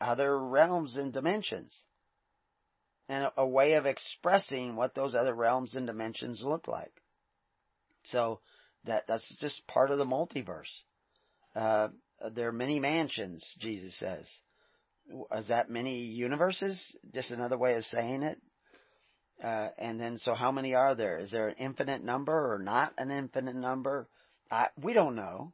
other 0.00 0.38
realms 0.38 0.96
and 0.96 1.12
dimensions? 1.12 1.74
And 3.08 3.30
a, 3.36 3.46
way 3.46 3.74
of 3.74 3.86
expressing 3.86 4.74
what 4.74 4.94
those 4.94 5.14
other 5.14 5.34
realms 5.34 5.76
and 5.76 5.86
dimensions 5.86 6.42
look 6.42 6.66
like. 6.66 6.92
So 8.04 8.40
that, 8.84 9.04
that's 9.06 9.36
just 9.36 9.66
part 9.68 9.92
of 9.92 9.98
the 9.98 10.04
multiverse. 10.04 10.72
Uh, 11.54 11.88
there 12.34 12.48
are 12.48 12.52
many 12.52 12.80
mansions, 12.80 13.48
Jesus 13.58 13.96
says. 13.98 14.28
Is 15.36 15.48
that 15.48 15.70
many 15.70 15.98
universes? 15.98 16.96
Just 17.14 17.30
another 17.30 17.56
way 17.56 17.74
of 17.74 17.84
saying 17.84 18.22
it? 18.22 18.40
Uh, 19.42 19.68
and 19.78 20.00
then, 20.00 20.16
so 20.18 20.34
how 20.34 20.50
many 20.50 20.74
are 20.74 20.94
there? 20.94 21.18
Is 21.18 21.30
there 21.30 21.48
an 21.48 21.56
infinite 21.58 22.02
number 22.02 22.54
or 22.54 22.58
not 22.58 22.92
an 22.98 23.10
infinite 23.10 23.54
number? 23.54 24.08
I, 24.50 24.68
we 24.82 24.94
don't 24.94 25.14
know. 25.14 25.52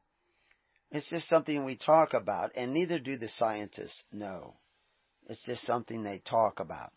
It's 0.90 1.08
just 1.08 1.28
something 1.28 1.64
we 1.64 1.76
talk 1.76 2.14
about, 2.14 2.52
and 2.54 2.72
neither 2.72 2.98
do 2.98 3.16
the 3.16 3.28
scientists 3.28 4.04
know. 4.12 4.54
It's 5.28 5.42
just 5.44 5.64
something 5.64 6.02
they 6.02 6.18
talk 6.18 6.60
about. 6.60 6.92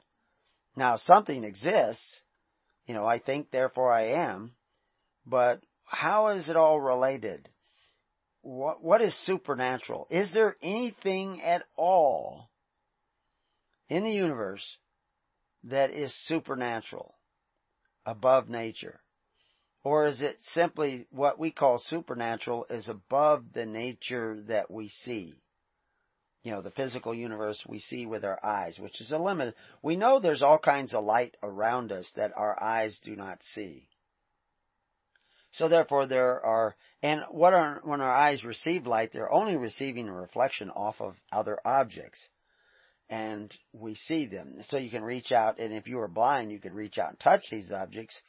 Now, 0.75 0.97
something 0.97 1.43
exists. 1.43 2.21
You 2.85 2.93
know, 2.93 3.05
I 3.05 3.19
think, 3.19 3.51
therefore 3.51 3.91
I 3.91 4.27
am. 4.27 4.53
But 5.25 5.61
how 5.85 6.27
is 6.27 6.49
it 6.49 6.55
all 6.55 6.79
related? 6.79 7.49
What, 8.41 8.83
what 8.83 9.01
is 9.01 9.15
supernatural? 9.25 10.07
Is 10.11 10.31
there 10.33 10.55
anything 10.61 11.41
at 11.41 11.63
all 11.75 12.49
in 13.89 14.03
the 14.03 14.11
universe 14.11 14.77
that 15.63 15.89
is 15.89 16.13
supernatural, 16.27 17.15
above 18.05 18.49
nature? 18.49 18.99
Or 19.83 20.07
is 20.07 20.21
it 20.21 20.37
simply 20.41 21.07
what 21.11 21.39
we 21.39 21.51
call 21.51 21.79
supernatural 21.79 22.65
is 22.69 22.87
above 22.87 23.45
the 23.53 23.65
nature 23.65 24.41
that 24.47 24.69
we 24.69 24.89
see? 24.89 25.35
You 26.45 26.51
know, 26.51 26.61
the 26.61 26.69
physical 26.69 27.15
universe 27.15 27.59
we 27.67 27.79
see 27.79 28.05
with 28.05 28.23
our 28.23 28.39
eyes, 28.45 28.77
which 28.77 29.01
is 29.01 29.11
a 29.11 29.17
limit. 29.17 29.55
We 29.81 29.95
know 29.95 30.19
there's 30.19 30.43
all 30.43 30.59
kinds 30.59 30.93
of 30.93 31.03
light 31.03 31.35
around 31.41 31.91
us 31.91 32.07
that 32.15 32.33
our 32.37 32.61
eyes 32.61 32.99
do 33.03 33.15
not 33.15 33.41
see. 33.41 33.87
So 35.53 35.67
therefore 35.67 36.05
there 36.05 36.45
are, 36.45 36.75
and 37.01 37.23
what 37.31 37.55
are, 37.55 37.81
when 37.83 37.99
our 37.99 38.15
eyes 38.15 38.43
receive 38.43 38.85
light, 38.85 39.09
they're 39.11 39.33
only 39.33 39.57
receiving 39.57 40.07
a 40.07 40.13
reflection 40.13 40.69
off 40.69 41.01
of 41.01 41.15
other 41.31 41.57
objects. 41.65 42.19
And 43.09 43.51
we 43.73 43.95
see 43.95 44.27
them. 44.27 44.57
So 44.67 44.77
you 44.77 44.91
can 44.91 45.03
reach 45.03 45.31
out, 45.31 45.57
and 45.57 45.73
if 45.73 45.87
you 45.87 45.97
were 45.97 46.07
blind, 46.07 46.51
you 46.51 46.59
could 46.59 46.75
reach 46.75 46.99
out 46.99 47.09
and 47.09 47.19
touch 47.19 47.41
these 47.49 47.71
objects, 47.71 48.21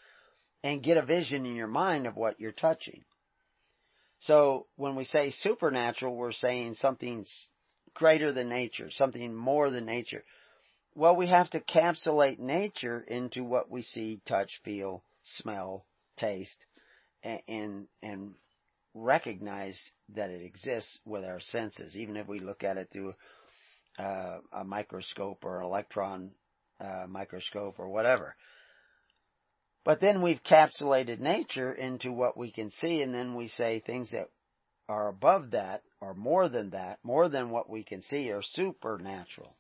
and 0.65 0.83
get 0.83 0.97
a 0.97 1.05
vision 1.05 1.45
in 1.45 1.55
your 1.55 1.67
mind 1.67 2.07
of 2.07 2.17
what 2.17 2.41
you're 2.41 2.51
touching. 2.51 3.05
So 4.21 4.69
when 4.77 4.97
we 4.97 5.05
say 5.05 5.33
supernatural, 5.33 6.17
we're 6.17 6.33
saying 6.33 6.75
something 6.75 7.27
greater 7.97 8.33
than 8.33 8.49
nature, 8.49 8.91
something 8.91 9.35
more 9.35 9.71
than 9.71 9.87
nature. 9.87 10.23
Well, 10.95 11.17
we 11.17 11.27
have 11.29 11.51
to 11.51 11.61
capsulate 11.61 12.39
nature 12.39 13.01
into 13.01 13.43
what 13.43 13.71
we 13.71 13.83
see, 13.83 14.21
touch, 14.27 14.61
feel, 14.65 15.03
smell, 15.25 15.85
taste, 16.17 16.57
and, 17.23 17.89
and 18.03 18.35
recognize 18.95 19.79
that 20.15 20.31
it 20.31 20.43
exists 20.43 20.99
with 21.05 21.25
our 21.25 21.41
senses, 21.41 21.97
even 21.97 22.17
if 22.17 22.29
we 22.29 22.39
look 22.39 22.63
at 22.63 22.77
it 22.77 22.89
through 22.93 23.15
uh, 23.99 24.39
a 24.53 24.65
microscope 24.65 25.45
or 25.45 25.61
an 25.61 25.67
electron 25.67 26.31
uh, 26.81 27.07
microscope 27.09 27.79
or 27.79 27.89
whatever. 27.89 28.37
But 29.85 30.01
then 30.01 30.21
we've 30.21 30.43
capsulated 30.43 31.21
nature 31.21 31.73
into 31.73 32.13
what 32.13 32.37
we 32.37 32.51
can 32.51 32.71
see, 32.71 33.03
and 33.03 33.15
then 33.15 33.35
we 33.35 33.49
say 33.49 33.81
things 33.81 34.11
that 34.11 34.29
are 34.89 35.09
above 35.09 35.53
that, 35.53 35.83
or 36.01 36.15
more 36.15 36.49
than 36.49 36.71
that, 36.71 36.99
more 37.03 37.29
than 37.29 37.51
what 37.51 37.69
we 37.71 37.83
can 37.83 38.03
see, 38.03 38.31
are 38.31 38.43
supernatural. 38.43 39.57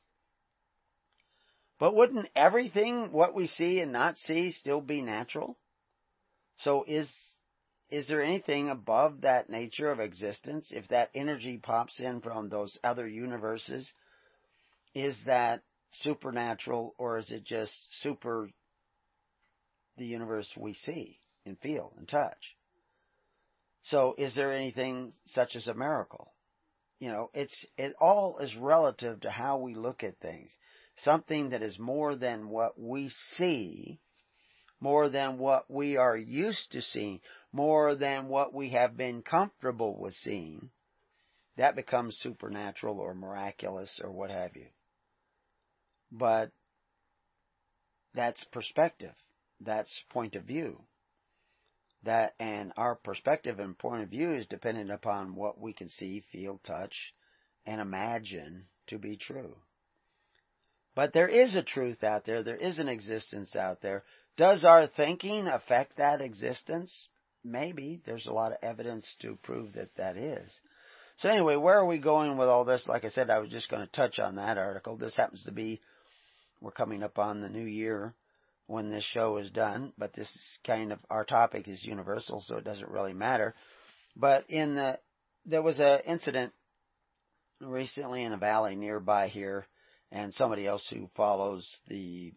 But 1.78 1.94
wouldn't 1.94 2.28
everything, 2.34 3.12
what 3.12 3.34
we 3.34 3.46
see 3.46 3.80
and 3.80 3.92
not 3.92 4.18
see, 4.18 4.50
still 4.50 4.80
be 4.80 5.02
natural? 5.02 5.58
So 6.58 6.84
is, 6.86 7.08
is 7.90 8.06
there 8.06 8.22
anything 8.22 8.70
above 8.70 9.22
that 9.22 9.50
nature 9.50 9.90
of 9.90 10.00
existence? 10.00 10.68
If 10.70 10.88
that 10.88 11.10
energy 11.14 11.58
pops 11.58 12.00
in 12.00 12.20
from 12.20 12.48
those 12.48 12.78
other 12.82 13.06
universes, 13.06 13.92
is 14.94 15.14
that 15.26 15.62
supernatural 15.90 16.94
or 16.98 17.18
is 17.18 17.30
it 17.30 17.44
just 17.44 17.72
super 18.02 18.50
the 19.96 20.06
universe 20.06 20.50
we 20.56 20.74
see 20.74 21.18
and 21.44 21.58
feel 21.60 21.92
and 21.98 22.08
touch. 22.08 22.55
So 23.90 24.14
is 24.18 24.34
there 24.34 24.52
anything 24.52 25.12
such 25.26 25.54
as 25.54 25.68
a 25.68 25.74
miracle? 25.74 26.32
You 26.98 27.10
know, 27.10 27.30
it's, 27.34 27.66
it 27.76 27.94
all 28.00 28.38
is 28.38 28.56
relative 28.56 29.20
to 29.20 29.30
how 29.30 29.58
we 29.58 29.74
look 29.74 30.02
at 30.02 30.18
things. 30.18 30.56
Something 30.98 31.50
that 31.50 31.62
is 31.62 31.78
more 31.78 32.16
than 32.16 32.48
what 32.48 32.80
we 32.80 33.10
see, 33.36 34.00
more 34.80 35.08
than 35.08 35.38
what 35.38 35.70
we 35.70 35.98
are 35.98 36.16
used 36.16 36.72
to 36.72 36.82
seeing, 36.82 37.20
more 37.52 37.94
than 37.94 38.28
what 38.28 38.52
we 38.52 38.70
have 38.70 38.96
been 38.96 39.22
comfortable 39.22 39.96
with 40.00 40.14
seeing, 40.14 40.70
that 41.56 41.76
becomes 41.76 42.16
supernatural 42.16 42.98
or 42.98 43.14
miraculous 43.14 44.00
or 44.02 44.10
what 44.10 44.30
have 44.30 44.56
you. 44.56 44.66
But 46.10 46.50
that's 48.14 48.42
perspective. 48.44 49.14
That's 49.60 50.02
point 50.10 50.34
of 50.34 50.44
view. 50.44 50.80
That 52.06 52.34
and 52.38 52.72
our 52.76 52.94
perspective 52.94 53.58
and 53.58 53.76
point 53.76 54.02
of 54.02 54.08
view 54.08 54.32
is 54.32 54.46
dependent 54.46 54.90
upon 54.90 55.34
what 55.34 55.60
we 55.60 55.72
can 55.72 55.88
see, 55.88 56.24
feel, 56.32 56.60
touch, 56.64 57.12
and 57.66 57.80
imagine 57.80 58.66
to 58.86 58.98
be 58.98 59.16
true. 59.16 59.56
But 60.94 61.12
there 61.12 61.28
is 61.28 61.56
a 61.56 61.62
truth 61.62 62.04
out 62.04 62.24
there. 62.24 62.42
There 62.42 62.56
is 62.56 62.78
an 62.78 62.88
existence 62.88 63.54
out 63.56 63.82
there. 63.82 64.04
Does 64.36 64.64
our 64.64 64.86
thinking 64.86 65.48
affect 65.48 65.96
that 65.96 66.20
existence? 66.20 67.08
Maybe. 67.44 68.00
There's 68.06 68.26
a 68.26 68.32
lot 68.32 68.52
of 68.52 68.58
evidence 68.62 69.06
to 69.20 69.36
prove 69.42 69.72
that 69.74 69.94
that 69.96 70.16
is. 70.16 70.48
So 71.18 71.28
anyway, 71.28 71.56
where 71.56 71.78
are 71.78 71.86
we 71.86 71.98
going 71.98 72.36
with 72.36 72.48
all 72.48 72.64
this? 72.64 72.86
Like 72.86 73.04
I 73.04 73.08
said, 73.08 73.30
I 73.30 73.40
was 73.40 73.50
just 73.50 73.68
going 73.68 73.84
to 73.84 73.92
touch 73.92 74.18
on 74.18 74.36
that 74.36 74.58
article. 74.58 74.96
This 74.96 75.16
happens 75.16 75.42
to 75.44 75.52
be, 75.52 75.80
we're 76.60 76.70
coming 76.70 77.02
up 77.02 77.18
on 77.18 77.40
the 77.40 77.48
new 77.48 77.64
year 77.64 78.14
when 78.66 78.90
this 78.90 79.04
show 79.04 79.36
is 79.36 79.50
done, 79.50 79.92
but 79.96 80.12
this 80.12 80.28
is 80.28 80.58
kind 80.66 80.92
of 80.92 80.98
our 81.08 81.24
topic 81.24 81.68
is 81.68 81.84
universal, 81.84 82.40
so 82.40 82.56
it 82.56 82.64
doesn't 82.64 82.90
really 82.90 83.12
matter. 83.12 83.54
But 84.16 84.50
in 84.50 84.74
the 84.74 84.98
there 85.44 85.62
was 85.62 85.78
an 85.78 86.00
incident 86.06 86.52
recently 87.60 88.24
in 88.24 88.32
a 88.32 88.38
valley 88.38 88.74
nearby 88.74 89.28
here, 89.28 89.66
and 90.10 90.34
somebody 90.34 90.66
else 90.66 90.86
who 90.88 91.08
follows 91.16 91.68
the 91.88 92.32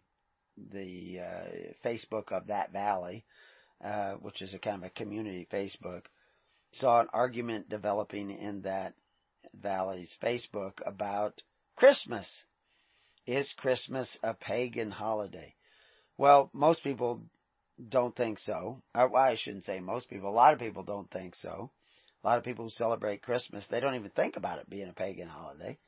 the 0.70 1.20
uh, 1.20 1.44
Facebook 1.84 2.32
of 2.32 2.48
that 2.48 2.72
valley, 2.72 3.24
uh, 3.84 4.12
which 4.14 4.42
is 4.42 4.54
a 4.54 4.58
kind 4.58 4.76
of 4.76 4.84
a 4.84 4.90
community 4.90 5.48
Facebook, 5.50 6.02
saw 6.72 7.00
an 7.00 7.08
argument 7.12 7.68
developing 7.68 8.30
in 8.30 8.62
that 8.62 8.94
valley's 9.54 10.14
Facebook 10.22 10.74
about 10.86 11.42
Christmas. 11.76 12.28
Is 13.26 13.52
Christmas 13.58 14.18
a 14.22 14.34
pagan 14.34 14.90
holiday? 14.90 15.54
Well, 16.20 16.50
most 16.52 16.84
people 16.84 17.18
don't 17.88 18.14
think 18.14 18.40
so. 18.40 18.82
Or, 18.94 19.08
well, 19.08 19.22
I 19.22 19.36
shouldn't 19.36 19.64
say 19.64 19.80
most 19.80 20.10
people. 20.10 20.28
A 20.28 20.30
lot 20.30 20.52
of 20.52 20.58
people 20.58 20.82
don't 20.82 21.10
think 21.10 21.34
so. 21.34 21.70
A 22.22 22.26
lot 22.26 22.36
of 22.36 22.44
people 22.44 22.66
who 22.66 22.70
celebrate 22.70 23.22
Christmas, 23.22 23.66
they 23.68 23.80
don't 23.80 23.94
even 23.94 24.10
think 24.10 24.36
about 24.36 24.58
it 24.58 24.68
being 24.68 24.90
a 24.90 24.92
pagan 24.92 25.28
holiday. 25.28 25.78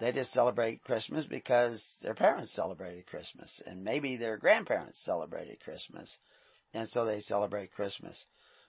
They 0.00 0.12
just 0.12 0.32
celebrate 0.32 0.84
Christmas 0.84 1.26
because 1.26 1.84
their 2.02 2.14
parents 2.14 2.54
celebrated 2.54 3.08
Christmas 3.08 3.50
and 3.66 3.82
maybe 3.82 4.16
their 4.16 4.36
grandparents 4.36 5.02
celebrated 5.04 5.58
Christmas. 5.58 6.16
And 6.72 6.88
so 6.88 7.04
they 7.04 7.18
celebrate 7.18 7.72
Christmas. 7.72 8.24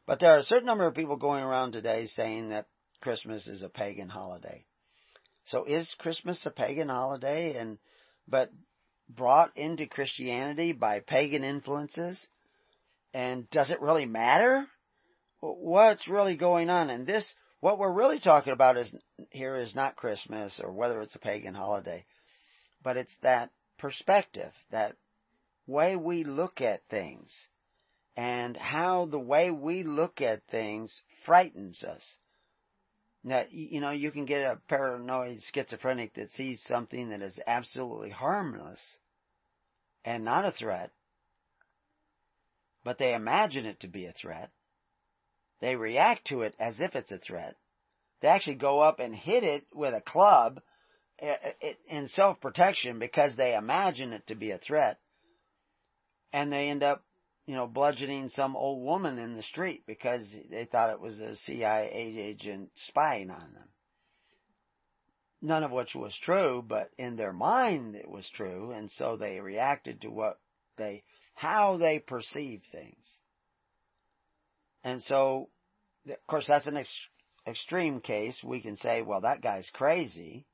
But 0.07 0.19
there 0.19 0.33
are 0.33 0.39
a 0.39 0.43
certain 0.43 0.65
number 0.65 0.87
of 0.87 0.95
people 0.95 1.17
going 1.17 1.43
around 1.43 1.73
today 1.73 2.07
saying 2.07 2.49
that 2.49 2.65
Christmas 2.99 3.47
is 3.47 3.61
a 3.61 3.69
pagan 3.69 4.09
holiday. 4.09 4.65
So 5.45 5.65
is 5.65 5.95
Christmas 5.99 6.43
a 6.47 6.49
pagan 6.49 6.89
holiday? 6.89 7.57
And, 7.57 7.77
but 8.27 8.49
brought 9.15 9.55
into 9.57 9.87
Christianity 9.87 10.71
by 10.71 10.99
pagan 10.99 11.43
influences? 11.43 12.19
And 13.13 13.49
does 13.49 13.69
it 13.69 13.81
really 13.81 14.05
matter? 14.05 14.67
What's 15.39 16.07
really 16.07 16.35
going 16.35 16.69
on? 16.69 16.89
And 16.89 17.05
this, 17.05 17.33
what 17.59 17.79
we're 17.79 17.91
really 17.91 18.19
talking 18.19 18.53
about 18.53 18.77
is 18.77 18.93
here 19.31 19.55
is 19.55 19.75
not 19.75 19.95
Christmas 19.95 20.59
or 20.63 20.71
whether 20.71 21.01
it's 21.01 21.15
a 21.15 21.19
pagan 21.19 21.53
holiday, 21.53 22.05
but 22.83 22.97
it's 22.97 23.15
that 23.21 23.49
perspective, 23.77 24.51
that 24.71 24.95
way 25.67 25.95
we 25.95 26.23
look 26.23 26.61
at 26.61 26.81
things 26.89 27.31
and 28.15 28.55
how 28.55 29.05
the 29.05 29.19
way 29.19 29.51
we 29.51 29.83
look 29.83 30.21
at 30.21 30.41
things 30.51 31.01
frightens 31.25 31.83
us. 31.83 32.03
Now, 33.23 33.45
you 33.51 33.81
know, 33.81 33.91
you 33.91 34.11
can 34.11 34.25
get 34.25 34.41
a 34.41 34.59
paranoid 34.67 35.39
schizophrenic 35.53 36.15
that 36.15 36.31
sees 36.31 36.61
something 36.67 37.09
that 37.09 37.21
is 37.21 37.39
absolutely 37.45 38.09
harmless 38.09 38.79
and 40.03 40.23
not 40.23 40.45
a 40.45 40.51
threat, 40.51 40.91
but 42.83 42.97
they 42.97 43.13
imagine 43.13 43.65
it 43.65 43.79
to 43.81 43.87
be 43.87 44.05
a 44.05 44.13
threat. 44.13 44.49
They 45.59 45.75
react 45.75 46.27
to 46.27 46.41
it 46.41 46.55
as 46.59 46.79
if 46.79 46.95
it's 46.95 47.11
a 47.11 47.19
threat. 47.19 47.55
They 48.21 48.27
actually 48.27 48.55
go 48.55 48.79
up 48.79 48.99
and 48.99 49.15
hit 49.15 49.43
it 49.43 49.65
with 49.73 49.93
a 49.93 50.01
club 50.01 50.59
eh, 51.19 51.35
eh, 51.61 51.73
in 51.87 52.07
self-protection 52.07 52.99
because 52.99 53.35
they 53.35 53.55
imagine 53.55 54.13
it 54.13 54.25
to 54.27 54.35
be 54.35 54.51
a 54.51 54.57
threat. 54.57 54.97
And 56.33 56.51
they 56.51 56.69
end 56.69 56.81
up, 56.81 57.03
you 57.45 57.55
know, 57.55 57.67
bludgeoning 57.67 58.29
some 58.29 58.55
old 58.55 58.83
woman 58.83 59.19
in 59.19 59.35
the 59.35 59.43
street 59.43 59.83
because 59.85 60.27
they 60.49 60.65
thought 60.65 60.93
it 60.93 61.01
was 61.01 61.19
a 61.19 61.35
CIA 61.35 61.91
agent 61.93 62.69
spying 62.75 63.29
on 63.29 63.53
them 63.53 63.69
none 65.41 65.63
of 65.63 65.71
which 65.71 65.95
was 65.95 66.15
true, 66.21 66.63
but 66.65 66.91
in 66.97 67.15
their 67.15 67.33
mind 67.33 67.95
it 67.95 68.09
was 68.09 68.29
true, 68.29 68.71
and 68.71 68.89
so 68.91 69.17
they 69.17 69.39
reacted 69.39 70.01
to 70.01 70.09
what 70.09 70.39
they, 70.77 71.03
how 71.33 71.77
they 71.77 71.99
perceived 71.99 72.65
things. 72.71 73.03
And 74.83 75.01
so, 75.03 75.49
of 76.07 76.27
course, 76.27 76.45
that's 76.47 76.67
an 76.67 76.77
ex- 76.77 77.07
extreme 77.47 78.01
case. 78.01 78.43
We 78.43 78.61
can 78.61 78.75
say, 78.75 79.01
well, 79.01 79.21
that 79.21 79.41
guy's 79.41 79.69
crazy. 79.71 80.45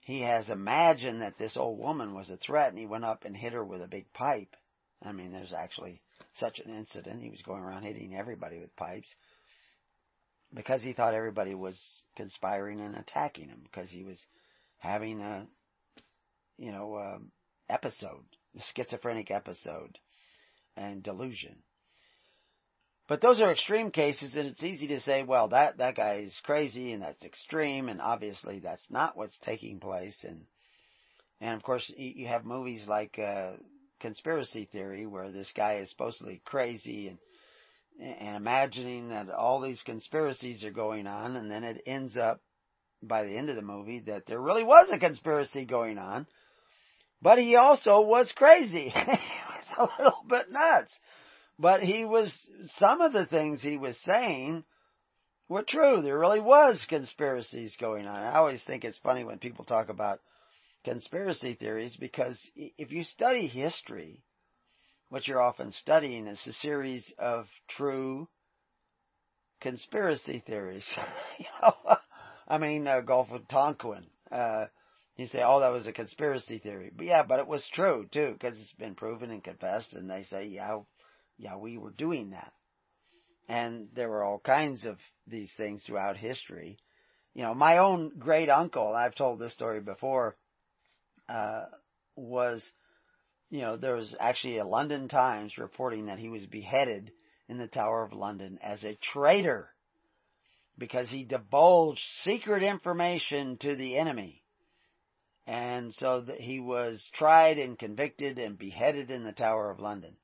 He 0.00 0.20
has 0.22 0.50
imagined 0.50 1.22
that 1.22 1.38
this 1.38 1.56
old 1.56 1.78
woman 1.78 2.14
was 2.14 2.28
a 2.28 2.36
threat, 2.36 2.70
and 2.70 2.78
he 2.78 2.86
went 2.86 3.04
up 3.04 3.24
and 3.24 3.36
hit 3.36 3.52
her 3.52 3.64
with 3.64 3.82
a 3.82 3.88
big 3.88 4.12
pipe. 4.12 4.54
I 5.02 5.12
mean, 5.12 5.32
there's 5.32 5.52
actually 5.52 6.00
such 6.34 6.60
an 6.60 6.72
incident. 6.74 7.22
He 7.22 7.30
was 7.30 7.42
going 7.42 7.62
around 7.62 7.84
hitting 7.84 8.14
everybody 8.14 8.58
with 8.58 8.74
pipes 8.76 9.14
because 10.54 10.82
he 10.82 10.92
thought 10.92 11.14
everybody 11.14 11.54
was 11.54 11.80
conspiring 12.16 12.80
and 12.80 12.96
attacking 12.96 13.48
him 13.48 13.60
because 13.62 13.90
he 13.90 14.04
was 14.04 14.20
having 14.78 15.20
a, 15.20 15.46
you 16.58 16.72
know, 16.72 16.96
a 16.96 17.18
episode, 17.72 18.24
a 18.56 18.62
schizophrenic 18.74 19.30
episode 19.30 19.98
and 20.76 21.02
delusion. 21.02 21.56
But 23.08 23.20
those 23.20 23.40
are 23.40 23.50
extreme 23.50 23.90
cases, 23.90 24.36
and 24.36 24.46
it's 24.46 24.62
easy 24.62 24.86
to 24.88 25.00
say, 25.00 25.22
well, 25.22 25.48
that 25.48 25.78
that 25.78 25.96
guy 25.96 26.24
is 26.26 26.40
crazy, 26.44 26.92
and 26.92 27.02
that's 27.02 27.24
extreme, 27.24 27.88
and 27.88 28.00
obviously 28.00 28.60
that's 28.60 28.86
not 28.90 29.16
what's 29.16 29.38
taking 29.40 29.80
place. 29.80 30.24
And 30.24 30.46
and 31.40 31.54
of 31.54 31.62
course, 31.62 31.92
you 31.96 32.28
have 32.28 32.44
movies 32.44 32.86
like 32.86 33.18
uh, 33.18 33.54
Conspiracy 34.00 34.68
Theory, 34.70 35.06
where 35.06 35.30
this 35.30 35.50
guy 35.54 35.74
is 35.78 35.90
supposedly 35.90 36.40
crazy 36.44 37.08
and 37.08 37.18
and 38.00 38.36
imagining 38.36 39.08
that 39.10 39.30
all 39.30 39.60
these 39.60 39.82
conspiracies 39.82 40.64
are 40.64 40.70
going 40.70 41.06
on, 41.06 41.36
and 41.36 41.50
then 41.50 41.64
it 41.64 41.82
ends 41.86 42.16
up 42.16 42.40
by 43.02 43.24
the 43.24 43.36
end 43.36 43.50
of 43.50 43.56
the 43.56 43.62
movie 43.62 44.00
that 44.00 44.26
there 44.26 44.40
really 44.40 44.64
was 44.64 44.88
a 44.90 44.98
conspiracy 44.98 45.64
going 45.64 45.98
on, 45.98 46.26
but 47.20 47.38
he 47.38 47.56
also 47.56 48.00
was 48.00 48.30
crazy. 48.34 48.88
he 48.94 49.00
was 49.00 49.66
a 49.78 50.02
little 50.02 50.24
bit 50.28 50.50
nuts. 50.50 50.98
But 51.58 51.82
he 51.82 52.04
was, 52.04 52.32
some 52.76 53.00
of 53.00 53.12
the 53.12 53.26
things 53.26 53.60
he 53.60 53.76
was 53.76 53.96
saying 54.04 54.64
were 55.48 55.62
true. 55.62 56.02
There 56.02 56.18
really 56.18 56.40
was 56.40 56.84
conspiracies 56.88 57.76
going 57.78 58.06
on. 58.06 58.16
I 58.16 58.36
always 58.36 58.62
think 58.64 58.84
it's 58.84 58.98
funny 58.98 59.22
when 59.22 59.38
people 59.38 59.64
talk 59.64 59.88
about 59.88 60.20
conspiracy 60.84 61.54
theories 61.54 61.96
because 61.96 62.40
if 62.56 62.90
you 62.90 63.04
study 63.04 63.46
history, 63.46 64.22
what 65.12 65.28
you're 65.28 65.42
often 65.42 65.70
studying 65.72 66.26
is 66.26 66.40
a 66.46 66.54
series 66.54 67.12
of 67.18 67.44
true 67.68 68.26
conspiracy 69.60 70.42
theories. 70.46 70.86
you 71.38 71.44
know, 71.60 71.74
I 72.48 72.56
mean, 72.56 72.86
uh, 72.88 73.02
Gulf 73.02 73.30
of 73.30 73.46
Tonkin. 73.46 74.06
Uh, 74.30 74.68
you 75.18 75.26
say, 75.26 75.42
oh, 75.44 75.60
that 75.60 75.68
was 75.68 75.86
a 75.86 75.92
conspiracy 75.92 76.60
theory. 76.60 76.90
But 76.96 77.04
yeah, 77.04 77.24
but 77.24 77.40
it 77.40 77.46
was 77.46 77.62
true 77.74 78.08
too, 78.10 78.30
because 78.32 78.58
it's 78.58 78.72
been 78.72 78.94
proven 78.94 79.30
and 79.30 79.44
confessed, 79.44 79.92
and 79.92 80.08
they 80.08 80.22
say, 80.22 80.46
yeah, 80.46 80.78
yeah, 81.36 81.58
we 81.58 81.76
were 81.76 81.90
doing 81.90 82.30
that. 82.30 82.50
And 83.50 83.88
there 83.94 84.08
were 84.08 84.24
all 84.24 84.38
kinds 84.38 84.86
of 84.86 84.96
these 85.26 85.52
things 85.58 85.84
throughout 85.84 86.16
history. 86.16 86.78
You 87.34 87.42
know, 87.42 87.52
my 87.52 87.76
own 87.76 88.12
great 88.18 88.48
uncle, 88.48 88.94
I've 88.96 89.14
told 89.14 89.40
this 89.40 89.52
story 89.52 89.82
before, 89.82 90.38
uh, 91.28 91.66
was, 92.16 92.66
you 93.52 93.60
know, 93.60 93.76
there 93.76 93.96
was 93.96 94.16
actually 94.18 94.56
a 94.56 94.64
London 94.64 95.08
Times 95.08 95.58
reporting 95.58 96.06
that 96.06 96.18
he 96.18 96.30
was 96.30 96.46
beheaded 96.46 97.12
in 97.50 97.58
the 97.58 97.66
Tower 97.66 98.02
of 98.02 98.14
London 98.14 98.58
as 98.62 98.82
a 98.82 98.96
traitor 99.12 99.68
because 100.78 101.10
he 101.10 101.24
divulged 101.24 102.00
secret 102.22 102.62
information 102.62 103.58
to 103.58 103.76
the 103.76 103.98
enemy. 103.98 104.42
And 105.46 105.92
so 105.92 106.24
he 106.38 106.60
was 106.60 107.06
tried 107.12 107.58
and 107.58 107.78
convicted 107.78 108.38
and 108.38 108.56
beheaded 108.56 109.10
in 109.10 109.22
the 109.22 109.32
Tower 109.32 109.70
of 109.70 109.80
London. 109.80 110.16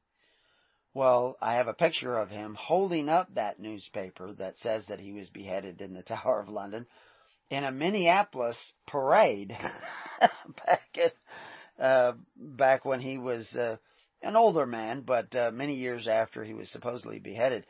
Well, 0.95 1.37
I 1.43 1.57
have 1.57 1.69
a 1.69 1.75
picture 1.75 2.17
of 2.17 2.31
him 2.31 2.57
holding 2.59 3.11
up 3.11 3.35
that 3.35 3.61
newspaper 3.61 4.33
that 4.39 4.59
says 4.61 4.87
that 4.87 5.01
he 5.01 5.13
was 5.13 5.29
beheaded 5.29 5.83
in 5.83 5.93
the 5.93 6.03
Tower 6.15 6.41
of 6.41 6.49
London 6.49 6.87
in 7.51 7.63
a 7.65 7.73
Minneapolis 7.73 8.73
parade 8.87 9.49
back 10.67 10.89
in, 10.95 11.11
uh, 11.79 12.13
back 12.37 12.85
when 12.85 13.01
he 13.01 13.19
was 13.19 13.53
uh, 13.55 13.77
an 14.23 14.37
older 14.37 14.67
man, 14.67 15.03
but 15.03 15.35
uh, 15.35 15.51
many 15.53 15.75
years 15.75 16.09
after 16.09 16.45
he 16.45 16.55
was 16.55 16.71
supposedly 16.71 17.19
beheaded. 17.19 17.67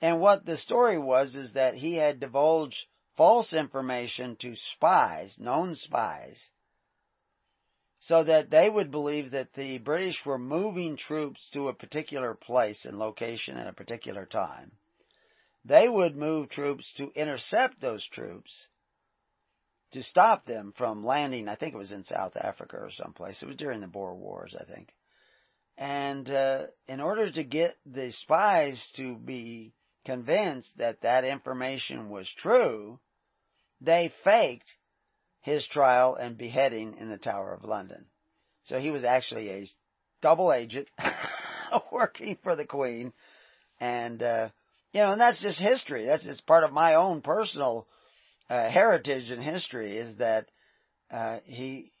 And 0.00 0.20
what 0.20 0.46
the 0.46 0.56
story 0.56 0.98
was 0.98 1.34
is 1.34 1.52
that 1.52 1.74
he 1.74 1.94
had 1.94 2.20
divulged 2.20 2.86
false 3.16 3.52
information 3.52 4.36
to 4.36 4.56
spies, 4.56 5.36
known 5.38 5.74
spies, 5.74 6.38
so 8.00 8.24
that 8.24 8.48
they 8.48 8.70
would 8.70 8.90
believe 8.90 9.32
that 9.32 9.52
the 9.52 9.76
British 9.78 10.24
were 10.24 10.38
moving 10.38 10.96
troops 10.96 11.50
to 11.52 11.68
a 11.68 11.74
particular 11.74 12.34
place 12.34 12.86
and 12.86 12.98
location 12.98 13.58
at 13.58 13.66
a 13.66 13.74
particular 13.74 14.24
time. 14.24 14.72
They 15.66 15.86
would 15.86 16.16
move 16.16 16.48
troops 16.48 16.90
to 16.94 17.12
intercept 17.14 17.80
those 17.80 18.06
troops 18.08 18.68
to 19.92 20.02
stop 20.02 20.46
them 20.46 20.72
from 20.76 21.04
landing. 21.04 21.48
I 21.48 21.56
think 21.56 21.74
it 21.74 21.78
was 21.78 21.92
in 21.92 22.04
South 22.04 22.36
Africa 22.36 22.76
or 22.76 22.90
someplace. 22.90 23.42
It 23.42 23.46
was 23.46 23.56
during 23.56 23.80
the 23.80 23.86
Boer 23.86 24.14
Wars, 24.14 24.54
I 24.58 24.64
think. 24.64 24.88
And 25.76 26.28
uh, 26.30 26.66
in 26.88 27.00
order 27.00 27.30
to 27.30 27.44
get 27.44 27.76
the 27.86 28.12
spies 28.12 28.80
to 28.96 29.16
be 29.16 29.72
convinced 30.04 30.76
that 30.78 31.02
that 31.02 31.24
information 31.24 32.10
was 32.10 32.30
true, 32.36 33.00
they 33.80 34.12
faked 34.22 34.68
his 35.40 35.66
trial 35.66 36.16
and 36.16 36.36
beheading 36.36 36.96
in 36.98 37.08
the 37.08 37.18
Tower 37.18 37.54
of 37.54 37.64
London. 37.64 38.06
So 38.64 38.78
he 38.78 38.90
was 38.90 39.04
actually 39.04 39.48
a 39.50 39.66
double 40.20 40.52
agent 40.52 40.88
working 41.92 42.36
for 42.42 42.54
the 42.54 42.66
Queen. 42.66 43.12
And, 43.80 44.22
uh, 44.22 44.50
you 44.92 45.00
know, 45.00 45.12
and 45.12 45.20
that's 45.20 45.40
just 45.40 45.58
history. 45.58 46.04
That's 46.04 46.24
just 46.24 46.46
part 46.46 46.64
of 46.64 46.72
my 46.72 46.94
own 46.94 47.22
personal 47.22 47.86
uh, 48.50 48.68
heritage 48.68 49.30
and 49.30 49.42
history 49.42 49.96
is 49.96 50.16
that 50.16 50.46
uh, 51.10 51.38
he, 51.44 51.92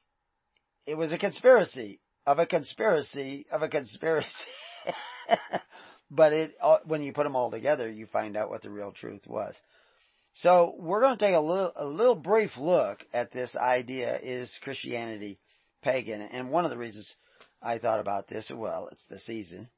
it 0.84 0.96
was 0.96 1.12
a 1.12 1.18
conspiracy 1.18 2.00
of 2.26 2.38
a 2.40 2.46
conspiracy 2.46 3.46
of 3.50 3.62
a 3.62 3.68
conspiracy. 3.68 4.28
but 6.10 6.32
it, 6.32 6.54
uh, 6.60 6.78
when 6.84 7.02
you 7.02 7.12
put 7.12 7.22
them 7.22 7.36
all 7.36 7.50
together, 7.50 7.88
you 7.88 8.06
find 8.06 8.36
out 8.36 8.50
what 8.50 8.62
the 8.62 8.70
real 8.70 8.92
truth 8.92 9.22
was. 9.28 9.54
So 10.34 10.74
we're 10.78 11.00
going 11.00 11.16
to 11.16 11.24
take 11.24 11.34
a 11.34 11.40
little, 11.40 11.72
a 11.76 11.86
little 11.86 12.16
brief 12.16 12.56
look 12.58 13.04
at 13.12 13.32
this 13.32 13.54
idea: 13.56 14.18
is 14.20 14.50
Christianity 14.62 15.38
pagan? 15.82 16.20
And 16.20 16.50
one 16.50 16.64
of 16.64 16.70
the 16.70 16.78
reasons 16.78 17.12
I 17.62 17.78
thought 17.78 18.00
about 18.00 18.28
this, 18.28 18.50
well, 18.54 18.88
it's 18.92 19.04
the 19.06 19.18
season 19.20 19.68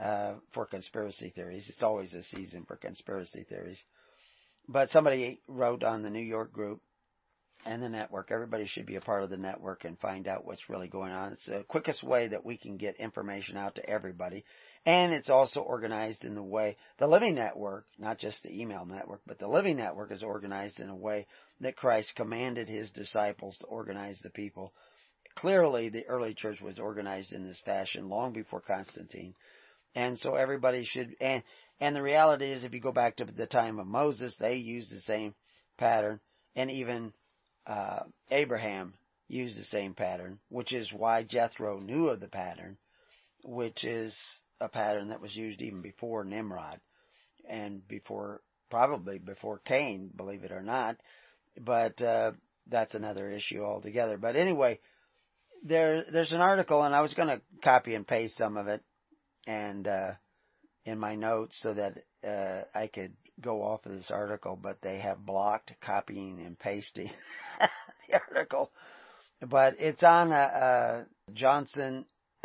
uh, 0.00 0.34
for 0.52 0.66
conspiracy 0.66 1.32
theories. 1.34 1.68
It's 1.68 1.82
always 1.82 2.14
a 2.14 2.22
season 2.22 2.64
for 2.66 2.76
conspiracy 2.76 3.44
theories. 3.48 3.82
But 4.68 4.90
somebody 4.90 5.40
wrote 5.48 5.82
on 5.82 6.02
the 6.02 6.10
New 6.10 6.20
York 6.20 6.52
group 6.52 6.82
and 7.64 7.82
the 7.82 7.88
network. 7.88 8.30
Everybody 8.30 8.66
should 8.66 8.86
be 8.86 8.96
a 8.96 9.00
part 9.00 9.22
of 9.22 9.30
the 9.30 9.36
network 9.36 9.84
and 9.84 9.98
find 9.98 10.28
out 10.28 10.44
what's 10.44 10.68
really 10.68 10.88
going 10.88 11.12
on. 11.12 11.32
It's 11.32 11.46
the 11.46 11.64
quickest 11.68 12.02
way 12.02 12.28
that 12.28 12.44
we 12.44 12.56
can 12.56 12.76
get 12.76 12.96
information 12.96 13.56
out 13.56 13.74
to 13.76 13.88
everybody. 13.88 14.44
And 14.86 15.12
it's 15.12 15.30
also 15.30 15.60
organized 15.60 16.24
in 16.24 16.34
the 16.34 16.42
way, 16.42 16.76
the 16.98 17.06
Living 17.06 17.34
Network, 17.34 17.86
not 17.98 18.18
just 18.18 18.42
the 18.42 18.60
email 18.60 18.86
network, 18.86 19.22
but 19.26 19.38
the 19.38 19.48
Living 19.48 19.76
Network 19.76 20.12
is 20.12 20.22
organized 20.22 20.80
in 20.80 20.88
a 20.88 20.96
way 20.96 21.26
that 21.60 21.76
Christ 21.76 22.12
commanded 22.14 22.68
his 22.68 22.90
disciples 22.92 23.58
to 23.58 23.66
organize 23.66 24.18
the 24.22 24.30
people. 24.30 24.72
Clearly, 25.34 25.88
the 25.88 26.06
early 26.06 26.34
church 26.34 26.60
was 26.60 26.78
organized 26.78 27.32
in 27.32 27.46
this 27.46 27.60
fashion 27.64 28.08
long 28.08 28.32
before 28.32 28.60
Constantine. 28.60 29.34
And 29.94 30.18
so 30.18 30.34
everybody 30.34 30.84
should, 30.84 31.16
and, 31.20 31.42
and 31.80 31.94
the 31.94 32.02
reality 32.02 32.46
is 32.46 32.64
if 32.64 32.74
you 32.74 32.80
go 32.80 32.92
back 32.92 33.16
to 33.16 33.24
the 33.24 33.46
time 33.46 33.78
of 33.78 33.86
Moses, 33.86 34.36
they 34.38 34.56
used 34.56 34.90
the 34.90 35.00
same 35.00 35.34
pattern, 35.76 36.20
and 36.56 36.70
even, 36.70 37.12
uh, 37.66 38.00
Abraham 38.30 38.94
used 39.28 39.58
the 39.58 39.64
same 39.64 39.94
pattern, 39.94 40.40
which 40.48 40.72
is 40.72 40.92
why 40.92 41.22
Jethro 41.22 41.78
knew 41.78 42.08
of 42.08 42.20
the 42.20 42.28
pattern, 42.28 42.78
which 43.44 43.84
is 43.84 44.16
a 44.60 44.68
pattern 44.68 45.10
that 45.10 45.20
was 45.20 45.36
used 45.36 45.62
even 45.62 45.82
before 45.82 46.24
Nimrod 46.24 46.80
and 47.48 47.86
before, 47.86 48.40
probably 48.70 49.18
before 49.18 49.60
Cain, 49.64 50.10
believe 50.16 50.44
it 50.44 50.52
or 50.52 50.62
not. 50.62 50.96
But, 51.60 52.00
uh, 52.02 52.32
that's 52.66 52.94
another 52.94 53.30
issue 53.30 53.62
altogether. 53.62 54.18
But 54.18 54.36
anyway, 54.36 54.80
there, 55.62 56.04
there's 56.10 56.32
an 56.32 56.40
article 56.40 56.82
and 56.82 56.94
I 56.94 57.00
was 57.00 57.14
going 57.14 57.28
to 57.28 57.40
copy 57.62 57.94
and 57.94 58.06
paste 58.06 58.36
some 58.36 58.56
of 58.56 58.66
it 58.68 58.82
and, 59.46 59.86
uh, 59.86 60.12
in 60.88 60.98
my 60.98 61.14
notes 61.14 61.58
so 61.60 61.74
that, 61.74 62.04
uh, 62.26 62.62
I 62.74 62.88
could 62.88 63.12
go 63.40 63.62
off 63.62 63.86
of 63.86 63.92
this 63.92 64.10
article, 64.10 64.58
but 64.60 64.80
they 64.82 64.98
have 64.98 65.24
blocked 65.24 65.72
copying 65.80 66.40
and 66.44 66.58
pasting 66.58 67.10
the 68.08 68.20
article. 68.34 68.70
But 69.40 69.76
it's 69.78 70.02
on, 70.02 70.32
uh, 70.32 71.04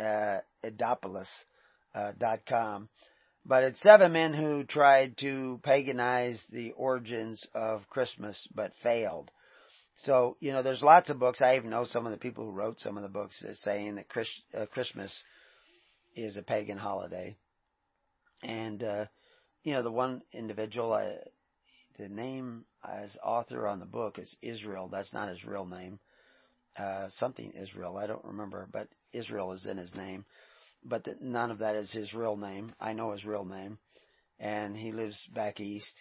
uh, 0.00 0.38
uh, 1.94 2.36
.com. 2.48 2.88
But 3.46 3.64
it's 3.64 3.80
seven 3.80 4.12
men 4.12 4.32
who 4.32 4.64
tried 4.64 5.18
to 5.18 5.60
paganize 5.62 6.40
the 6.50 6.72
origins 6.72 7.46
of 7.54 7.88
Christmas 7.90 8.48
but 8.54 8.72
failed. 8.82 9.30
So, 9.96 10.36
you 10.40 10.52
know, 10.52 10.62
there's 10.62 10.82
lots 10.82 11.10
of 11.10 11.18
books. 11.18 11.40
I 11.42 11.56
even 11.56 11.70
know 11.70 11.84
some 11.84 12.06
of 12.06 12.12
the 12.12 12.18
people 12.18 12.44
who 12.44 12.52
wrote 12.52 12.80
some 12.80 12.96
of 12.96 13.02
the 13.02 13.08
books 13.08 13.44
saying 13.60 13.96
that 13.96 14.08
Chris, 14.08 14.28
uh, 14.56 14.66
Christmas 14.66 15.22
is 16.16 16.36
a 16.36 16.42
pagan 16.42 16.78
holiday. 16.78 17.36
And, 18.44 18.84
uh, 18.84 19.06
you 19.64 19.72
know, 19.72 19.82
the 19.82 19.90
one 19.92 20.22
individual, 20.32 20.92
uh, 20.92 21.12
the 21.98 22.08
name 22.08 22.66
as 22.84 23.16
author 23.24 23.66
on 23.66 23.80
the 23.80 23.86
book 23.86 24.18
is 24.18 24.36
Israel. 24.42 24.88
That's 24.88 25.12
not 25.14 25.30
his 25.30 25.44
real 25.44 25.66
name. 25.66 25.98
Uh, 26.76 27.08
something 27.10 27.52
Israel. 27.52 27.96
I 27.98 28.06
don't 28.06 28.24
remember, 28.24 28.68
but 28.72 28.88
Israel 29.12 29.52
is 29.52 29.66
in 29.66 29.78
his 29.78 29.94
name. 29.94 30.24
but 30.84 31.04
the, 31.04 31.16
none 31.20 31.50
of 31.50 31.58
that 31.60 31.76
is 31.76 31.90
his 31.92 32.14
real 32.14 32.36
name. 32.36 32.72
I 32.80 32.92
know 32.92 33.12
his 33.12 33.24
real 33.24 33.44
name, 33.44 33.78
and 34.38 34.76
he 34.76 34.92
lives 34.92 35.26
back 35.34 35.60
east, 35.60 35.94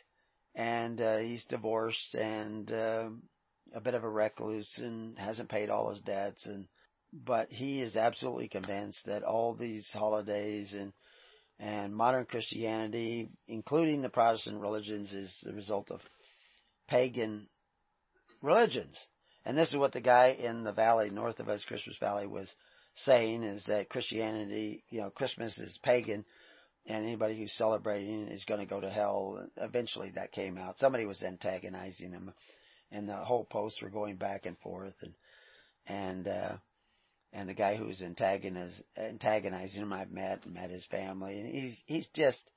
and 0.56 0.99
uh, 1.01 1.17
he's 1.17 1.45
divorced 1.45 2.15
and 2.15 2.71
uh, 2.71 3.10
a 3.73 3.82
bit 3.82 3.93
of 3.95 4.03
a 4.03 4.10
recluse 4.10 4.71
and 4.77 5.17
hasn't 5.17 5.49
paid 5.49 5.69
all 5.69 5.89
his 5.91 6.01
debts, 6.01 6.45
and 6.45 6.67
but 7.13 7.51
he 7.51 7.82
is 7.82 7.95
absolutely 7.95 8.47
convinced 8.49 9.06
that 9.06 9.23
all 9.23 9.53
these 9.56 9.88
holidays 9.93 10.73
and 10.73 10.93
and 11.63 11.95
modern 11.95 12.26
Christianity, 12.26 13.30
including 13.47 14.02
the 14.02 14.10
Protestant 14.10 14.60
religions, 14.60 15.13
is 15.13 15.34
the 15.43 15.54
result 15.54 15.91
of 15.91 16.02
pagan 16.89 17.47
religions. 18.41 18.97
And 19.45 19.58
this 19.58 19.69
is 19.69 19.78
what 19.78 19.93
the 19.93 20.02
guy 20.02 20.36
in 20.38 20.65
the 20.65 20.73
valley 20.73 21.10
north 21.10 21.39
of 21.39 21.47
us, 21.47 21.63
Christmas 21.63 21.97
Valley, 21.99 22.28
was 22.28 22.54
saying 22.95 23.43
is 23.43 23.63
that 23.67 23.88
Christianity, 23.88 24.84
you 24.89 24.99
know, 24.99 25.10
Christmas 25.10 25.58
is 25.58 25.80
pagan 25.82 26.26
and 26.86 27.06
anybody 27.06 27.39
who's 27.39 27.54
celebrating 27.54 28.28
is 28.28 28.43
going 28.43 28.60
to 28.60 28.65
go 28.65 28.82
to 28.82 28.89
hell. 28.89 29.47
Eventually 29.56 30.12
that 30.15 30.34
came 30.34 30.58
out. 30.58 30.80
Somebody 30.80 31.06
was 31.06 31.23
antagonizing 31.23 32.12
him 32.12 32.34
and 32.91 33.08
the 33.08 33.15
whole 33.15 33.45
posts 33.45 33.82
were 33.82 33.89
going 33.89 34.17
back 34.17 34.45
and 34.45 34.58
forth 34.60 34.95
and, 35.02 35.13
and, 35.88 36.28
uh, 36.28 36.58
and 37.34 37.50
the 37.50 37.54
guy 37.54 37.76
who 37.76 37.86
was 37.86 38.02
antagoniz- 38.02 38.84
antagonizing 38.96 39.82
him 39.82 39.91
I've 39.91 40.12
met 40.12 40.46
and 40.46 40.54
met 40.54 40.69
his 40.69 40.86
family 40.86 41.39
and 41.39 41.48
he's, 41.48 41.84
he's 41.86 42.08
just, 42.13 42.50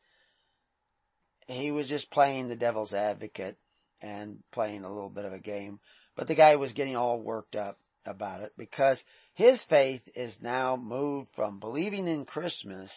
he 1.49 1.71
was 1.71 1.89
just 1.89 2.11
playing 2.11 2.49
the 2.49 2.57
devil's 2.57 2.93
advocate 2.93 3.57
and 4.03 4.43
playing 4.53 4.85
a 4.85 4.93
little 4.93 5.09
bit 5.09 5.25
of 5.25 5.33
a 5.33 5.39
game. 5.39 5.81
But 6.15 6.29
the 6.29 6.35
guy 6.35 6.57
was 6.57 6.73
getting 6.73 6.97
all 6.97 7.21
worked 7.21 7.57
up 7.57 7.79
about 8.05 8.43
it 8.43 8.53
because 8.57 9.03
his 9.35 9.63
faith 9.65 10.03
is 10.15 10.37
now 10.41 10.77
moved 10.77 11.29
from 11.35 11.59
believing 11.59 12.07
in 12.07 12.25
Christmas 12.25 12.91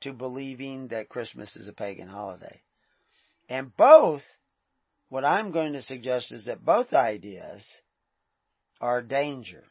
to 0.00 0.12
believing 0.12 0.88
that 0.88 1.08
Christmas 1.08 1.54
is 1.56 1.68
a 1.68 1.72
pagan 1.72 2.08
holiday. 2.08 2.60
And 3.48 3.74
both, 3.76 4.22
what 5.08 5.24
I'm 5.24 5.52
going 5.52 5.74
to 5.74 5.82
suggest 5.82 6.32
is 6.32 6.46
that 6.46 6.64
both 6.64 6.92
ideas 6.92 7.64
are 8.80 9.02
danger 9.02 9.64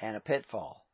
and 0.00 0.16
a 0.16 0.20
pitfall 0.20 0.86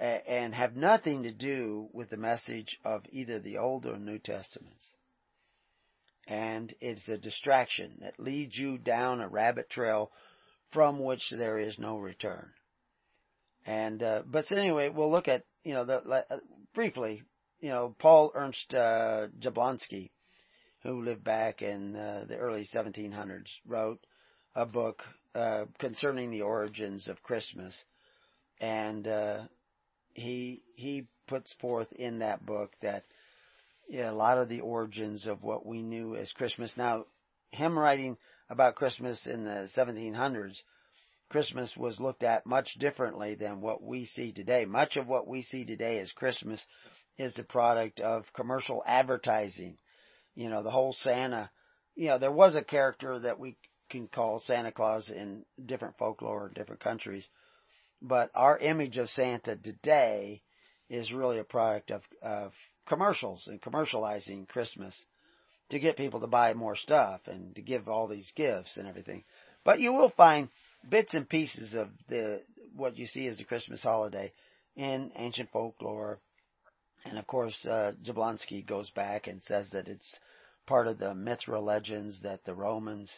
and 0.00 0.54
have 0.54 0.76
nothing 0.76 1.24
to 1.24 1.32
do 1.32 1.88
with 1.92 2.08
the 2.08 2.16
message 2.16 2.78
of 2.84 3.02
either 3.10 3.38
the 3.38 3.58
Old 3.58 3.84
or 3.84 3.98
New 3.98 4.18
Testaments. 4.18 4.84
And 6.26 6.74
it's 6.80 7.06
a 7.08 7.18
distraction 7.18 7.98
that 8.00 8.18
leads 8.18 8.56
you 8.56 8.78
down 8.78 9.20
a 9.20 9.28
rabbit 9.28 9.68
trail 9.68 10.10
from 10.72 11.04
which 11.04 11.30
there 11.30 11.58
is 11.58 11.78
no 11.78 11.98
return. 11.98 12.50
And 13.66 14.02
uh, 14.02 14.22
but 14.26 14.50
anyway, 14.52 14.88
we'll 14.88 15.10
look 15.10 15.28
at 15.28 15.44
you 15.64 15.74
know 15.74 15.84
the 15.84 15.98
uh, 15.98 16.36
briefly. 16.74 17.22
You 17.60 17.68
know, 17.68 17.94
Paul 17.98 18.32
Ernst 18.34 18.72
uh, 18.72 19.26
Jablonski, 19.38 20.10
who 20.82 21.02
lived 21.02 21.22
back 21.22 21.60
in 21.60 21.94
uh, 21.94 22.24
the 22.26 22.38
early 22.38 22.66
1700s, 22.72 23.50
wrote 23.66 24.00
a 24.54 24.66
book 24.66 25.02
uh, 25.34 25.64
concerning 25.78 26.30
the 26.30 26.42
origins 26.42 27.08
of 27.08 27.22
Christmas, 27.22 27.76
and 28.60 29.06
uh, 29.06 29.42
he 30.14 30.62
he 30.74 31.06
puts 31.28 31.52
forth 31.60 31.92
in 31.92 32.18
that 32.18 32.44
book 32.44 32.72
that 32.82 33.04
yeah, 33.88 34.10
a 34.10 34.12
lot 34.12 34.38
of 34.38 34.48
the 34.48 34.60
origins 34.60 35.26
of 35.26 35.42
what 35.42 35.66
we 35.66 35.82
knew 35.82 36.14
as 36.14 36.30
Christmas. 36.32 36.72
Now, 36.76 37.06
him 37.50 37.78
writing 37.78 38.16
about 38.48 38.76
Christmas 38.76 39.26
in 39.26 39.44
the 39.44 39.68
1700s, 39.76 40.62
Christmas 41.28 41.76
was 41.76 42.00
looked 42.00 42.22
at 42.22 42.46
much 42.46 42.74
differently 42.78 43.34
than 43.34 43.60
what 43.60 43.82
we 43.82 44.04
see 44.04 44.32
today. 44.32 44.64
Much 44.64 44.96
of 44.96 45.06
what 45.06 45.26
we 45.26 45.42
see 45.42 45.64
today 45.64 45.98
as 45.98 46.12
Christmas 46.12 46.64
is 47.18 47.34
the 47.34 47.42
product 47.42 48.00
of 48.00 48.24
commercial 48.34 48.82
advertising. 48.86 49.76
You 50.34 50.48
know, 50.48 50.62
the 50.62 50.70
whole 50.70 50.92
Santa, 50.92 51.50
you 51.94 52.08
know, 52.08 52.18
there 52.18 52.32
was 52.32 52.56
a 52.56 52.62
character 52.62 53.18
that 53.20 53.38
we 53.38 53.56
can 53.90 54.08
call 54.08 54.38
Santa 54.38 54.72
Claus 54.72 55.10
in 55.10 55.44
different 55.66 55.98
folklore 55.98 56.48
in 56.48 56.54
different 56.54 56.82
countries, 56.82 57.26
but 58.00 58.30
our 58.34 58.56
image 58.58 58.96
of 58.96 59.10
Santa 59.10 59.56
today 59.56 60.42
is 60.88 61.12
really 61.12 61.38
a 61.38 61.44
product 61.44 61.90
of, 61.90 62.02
of 62.22 62.52
commercials 62.88 63.46
and 63.46 63.60
commercializing 63.60 64.48
Christmas 64.48 65.04
to 65.68 65.78
get 65.78 65.96
people 65.96 66.20
to 66.20 66.26
buy 66.26 66.54
more 66.54 66.76
stuff 66.76 67.20
and 67.26 67.54
to 67.54 67.62
give 67.62 67.88
all 67.88 68.08
these 68.08 68.32
gifts 68.34 68.76
and 68.76 68.88
everything. 68.88 69.22
But 69.64 69.80
you 69.80 69.92
will 69.92 70.10
find 70.10 70.48
bits 70.88 71.14
and 71.14 71.28
pieces 71.28 71.74
of 71.74 71.88
the 72.08 72.42
what 72.74 72.96
you 72.96 73.06
see 73.06 73.26
as 73.26 73.38
the 73.38 73.44
Christmas 73.44 73.82
holiday 73.82 74.32
in 74.76 75.12
ancient 75.16 75.50
folklore. 75.50 76.18
And 77.04 77.18
of 77.18 77.26
course, 77.26 77.56
uh, 77.66 77.92
Jablonski 78.02 78.66
goes 78.66 78.90
back 78.90 79.26
and 79.26 79.42
says 79.42 79.70
that 79.70 79.88
it's 79.88 80.16
part 80.66 80.86
of 80.86 80.98
the 80.98 81.14
Mithra 81.14 81.60
legends 81.60 82.22
that 82.22 82.44
the 82.44 82.54
Romans 82.54 83.10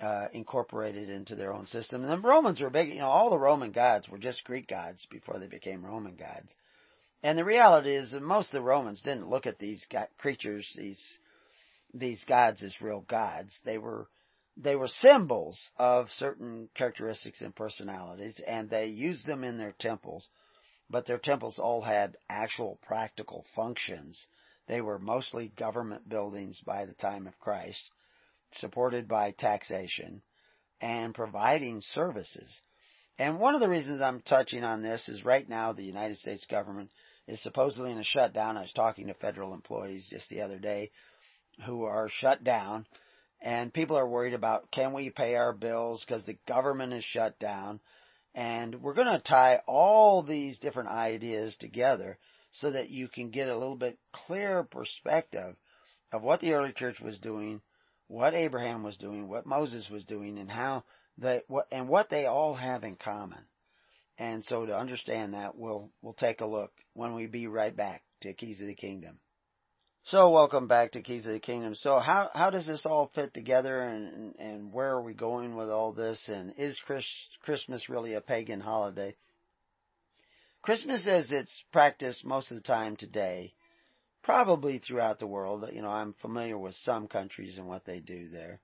uh, 0.00 0.28
incorporated 0.32 1.08
into 1.08 1.34
their 1.34 1.52
own 1.52 1.66
system. 1.66 2.02
And 2.02 2.10
the 2.10 2.28
Romans 2.28 2.60
were 2.60 2.70
big, 2.70 2.88
you 2.88 2.98
know, 2.98 3.08
all 3.08 3.30
the 3.30 3.38
Roman 3.38 3.72
gods 3.72 4.08
were 4.08 4.18
just 4.18 4.44
Greek 4.44 4.68
gods 4.68 5.06
before 5.10 5.38
they 5.38 5.46
became 5.46 5.84
Roman 5.84 6.16
gods. 6.16 6.52
And 7.22 7.38
the 7.38 7.44
reality 7.44 7.94
is 7.94 8.10
that 8.10 8.22
most 8.22 8.48
of 8.48 8.52
the 8.52 8.60
Romans 8.60 9.00
didn't 9.00 9.30
look 9.30 9.46
at 9.46 9.58
these 9.58 9.86
creatures, 10.18 10.70
these 10.76 11.18
these 11.94 12.24
gods 12.24 12.62
as 12.62 12.82
real 12.82 13.00
gods. 13.00 13.58
They 13.64 13.78
were 13.78 14.08
they 14.56 14.76
were 14.76 14.88
symbols 14.88 15.70
of 15.76 16.10
certain 16.12 16.68
characteristics 16.74 17.40
and 17.40 17.54
personalities, 17.54 18.40
and 18.46 18.68
they 18.68 18.86
used 18.86 19.26
them 19.26 19.42
in 19.42 19.58
their 19.58 19.74
temples. 19.78 20.28
But 20.90 21.06
their 21.06 21.18
temples 21.18 21.58
all 21.58 21.80
had 21.80 22.16
actual 22.28 22.78
practical 22.82 23.46
functions. 23.56 24.26
They 24.66 24.80
were 24.80 24.98
mostly 24.98 25.48
government 25.48 26.08
buildings 26.08 26.60
by 26.60 26.84
the 26.84 26.92
time 26.92 27.26
of 27.26 27.40
Christ, 27.40 27.90
supported 28.58 29.08
by 29.08 29.32
taxation 29.32 30.22
and 30.80 31.14
providing 31.14 31.80
services. 31.80 32.60
And 33.18 33.38
one 33.38 33.54
of 33.54 33.60
the 33.60 33.68
reasons 33.68 34.00
I'm 34.00 34.22
touching 34.22 34.64
on 34.64 34.82
this 34.82 35.08
is 35.08 35.24
right 35.24 35.48
now 35.48 35.72
the 35.72 35.84
United 35.84 36.18
States 36.18 36.44
government 36.46 36.90
is 37.26 37.42
supposedly 37.42 37.92
in 37.92 37.98
a 37.98 38.04
shutdown. 38.04 38.56
I 38.56 38.62
was 38.62 38.72
talking 38.72 39.06
to 39.06 39.14
federal 39.14 39.54
employees 39.54 40.08
just 40.10 40.28
the 40.28 40.42
other 40.42 40.58
day 40.58 40.90
who 41.64 41.84
are 41.84 42.08
shut 42.08 42.42
down 42.42 42.86
and 43.40 43.72
people 43.72 43.96
are 43.96 44.08
worried 44.08 44.34
about 44.34 44.70
can 44.70 44.92
we 44.94 45.10
pay 45.10 45.34
our 45.34 45.52
bills 45.52 46.02
because 46.04 46.24
the 46.24 46.38
government 46.48 46.94
is 46.94 47.04
shut 47.04 47.38
down. 47.38 47.78
And 48.34 48.82
we're 48.82 48.94
going 48.94 49.06
to 49.06 49.20
tie 49.20 49.60
all 49.66 50.22
these 50.22 50.58
different 50.58 50.88
ideas 50.88 51.54
together 51.60 52.18
so 52.52 52.72
that 52.72 52.90
you 52.90 53.06
can 53.06 53.30
get 53.30 53.48
a 53.48 53.56
little 53.56 53.76
bit 53.76 53.98
clearer 54.12 54.64
perspective 54.64 55.54
of 56.10 56.22
what 56.22 56.40
the 56.40 56.54
early 56.54 56.72
church 56.72 57.00
was 57.00 57.18
doing, 57.18 57.60
what 58.08 58.34
Abraham 58.34 58.82
was 58.82 58.96
doing, 58.96 59.28
what 59.28 59.46
Moses 59.46 59.88
was 59.90 60.04
doing, 60.04 60.38
and 60.38 60.50
how 60.50 60.84
they 61.18 61.42
what 61.48 61.66
and 61.70 61.88
what 61.88 62.10
they 62.10 62.26
all 62.26 62.54
have 62.54 62.84
in 62.84 62.96
common. 62.96 63.40
And 64.18 64.44
so 64.44 64.64
to 64.66 64.76
understand 64.76 65.34
that, 65.34 65.56
we'll, 65.56 65.90
we'll 66.00 66.14
take 66.14 66.40
a 66.40 66.46
look 66.46 66.72
when 66.92 67.14
we 67.14 67.26
be 67.26 67.46
right 67.48 67.76
back 67.76 68.02
to 68.20 68.32
Keys 68.32 68.60
of 68.60 68.68
the 68.68 68.74
Kingdom. 68.74 69.18
So 70.04 70.30
welcome 70.30 70.68
back 70.68 70.92
to 70.92 71.02
Keys 71.02 71.26
of 71.26 71.32
the 71.32 71.40
Kingdom. 71.40 71.74
So 71.74 71.98
how, 71.98 72.30
how 72.32 72.50
does 72.50 72.66
this 72.66 72.86
all 72.86 73.10
fit 73.14 73.34
together 73.34 73.80
and, 73.80 74.34
and 74.38 74.72
where 74.72 74.90
are 74.90 75.02
we 75.02 75.14
going 75.14 75.56
with 75.56 75.70
all 75.70 75.92
this? 75.92 76.28
And 76.28 76.54
is 76.58 76.78
Chris, 76.84 77.06
Christmas 77.42 77.88
really 77.88 78.14
a 78.14 78.20
pagan 78.20 78.60
holiday? 78.60 79.16
Christmas 80.62 81.06
as 81.06 81.32
it's 81.32 81.64
practiced 81.72 82.24
most 82.24 82.50
of 82.50 82.56
the 82.56 82.62
time 82.62 82.96
today, 82.96 83.54
probably 84.24 84.78
throughout 84.78 85.20
the 85.20 85.26
world. 85.26 85.64
You 85.72 85.82
know, 85.82 85.90
I'm 85.90 86.14
familiar 86.20 86.58
with 86.58 86.74
some 86.74 87.06
countries 87.06 87.58
and 87.58 87.68
what 87.68 87.84
they 87.84 88.00
do 88.00 88.28
there 88.28 88.60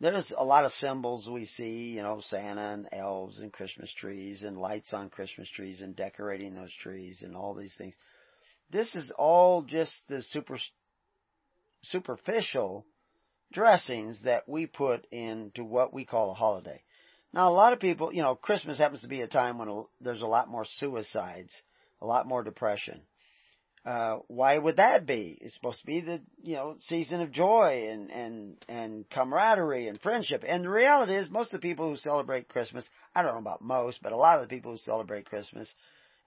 there's 0.00 0.32
a 0.36 0.44
lot 0.44 0.64
of 0.64 0.72
symbols 0.72 1.28
we 1.28 1.44
see, 1.44 1.90
you 1.90 2.02
know, 2.02 2.20
Santa 2.20 2.72
and 2.72 2.88
elves 2.92 3.40
and 3.40 3.52
Christmas 3.52 3.92
trees 3.92 4.44
and 4.44 4.56
lights 4.56 4.92
on 4.92 5.10
Christmas 5.10 5.50
trees 5.50 5.80
and 5.80 5.96
decorating 5.96 6.54
those 6.54 6.72
trees 6.72 7.22
and 7.22 7.34
all 7.34 7.54
these 7.54 7.74
things. 7.76 7.96
This 8.70 8.94
is 8.94 9.12
all 9.16 9.62
just 9.62 9.94
the 10.08 10.22
super, 10.22 10.58
superficial 11.82 12.86
dressings 13.52 14.22
that 14.22 14.48
we 14.48 14.66
put 14.66 15.06
into 15.10 15.64
what 15.64 15.92
we 15.92 16.04
call 16.04 16.30
a 16.30 16.34
holiday. 16.34 16.82
Now, 17.32 17.50
a 17.50 17.54
lot 17.54 17.72
of 17.72 17.80
people, 17.80 18.12
you 18.12 18.22
know, 18.22 18.36
Christmas 18.36 18.78
happens 18.78 19.02
to 19.02 19.08
be 19.08 19.22
a 19.22 19.26
time 19.26 19.58
when 19.58 19.84
there's 20.00 20.22
a 20.22 20.26
lot 20.26 20.48
more 20.48 20.64
suicides, 20.64 21.52
a 22.00 22.06
lot 22.06 22.26
more 22.26 22.44
depression. 22.44 23.02
Uh, 23.88 24.18
why 24.28 24.58
would 24.58 24.76
that 24.76 25.06
be? 25.06 25.38
It's 25.40 25.54
supposed 25.54 25.80
to 25.80 25.86
be 25.86 26.02
the, 26.02 26.20
you 26.42 26.56
know, 26.56 26.76
season 26.78 27.22
of 27.22 27.32
joy 27.32 27.88
and, 27.88 28.10
and, 28.10 28.64
and 28.68 29.08
camaraderie 29.08 29.88
and 29.88 29.98
friendship. 29.98 30.44
And 30.46 30.62
the 30.62 30.68
reality 30.68 31.14
is 31.14 31.30
most 31.30 31.54
of 31.54 31.62
the 31.62 31.66
people 31.66 31.88
who 31.88 31.96
celebrate 31.96 32.50
Christmas, 32.50 32.86
I 33.14 33.22
don't 33.22 33.32
know 33.32 33.40
about 33.40 33.62
most, 33.62 34.00
but 34.02 34.12
a 34.12 34.16
lot 34.16 34.36
of 34.36 34.42
the 34.42 34.54
people 34.54 34.72
who 34.72 34.76
celebrate 34.76 35.24
Christmas, 35.24 35.72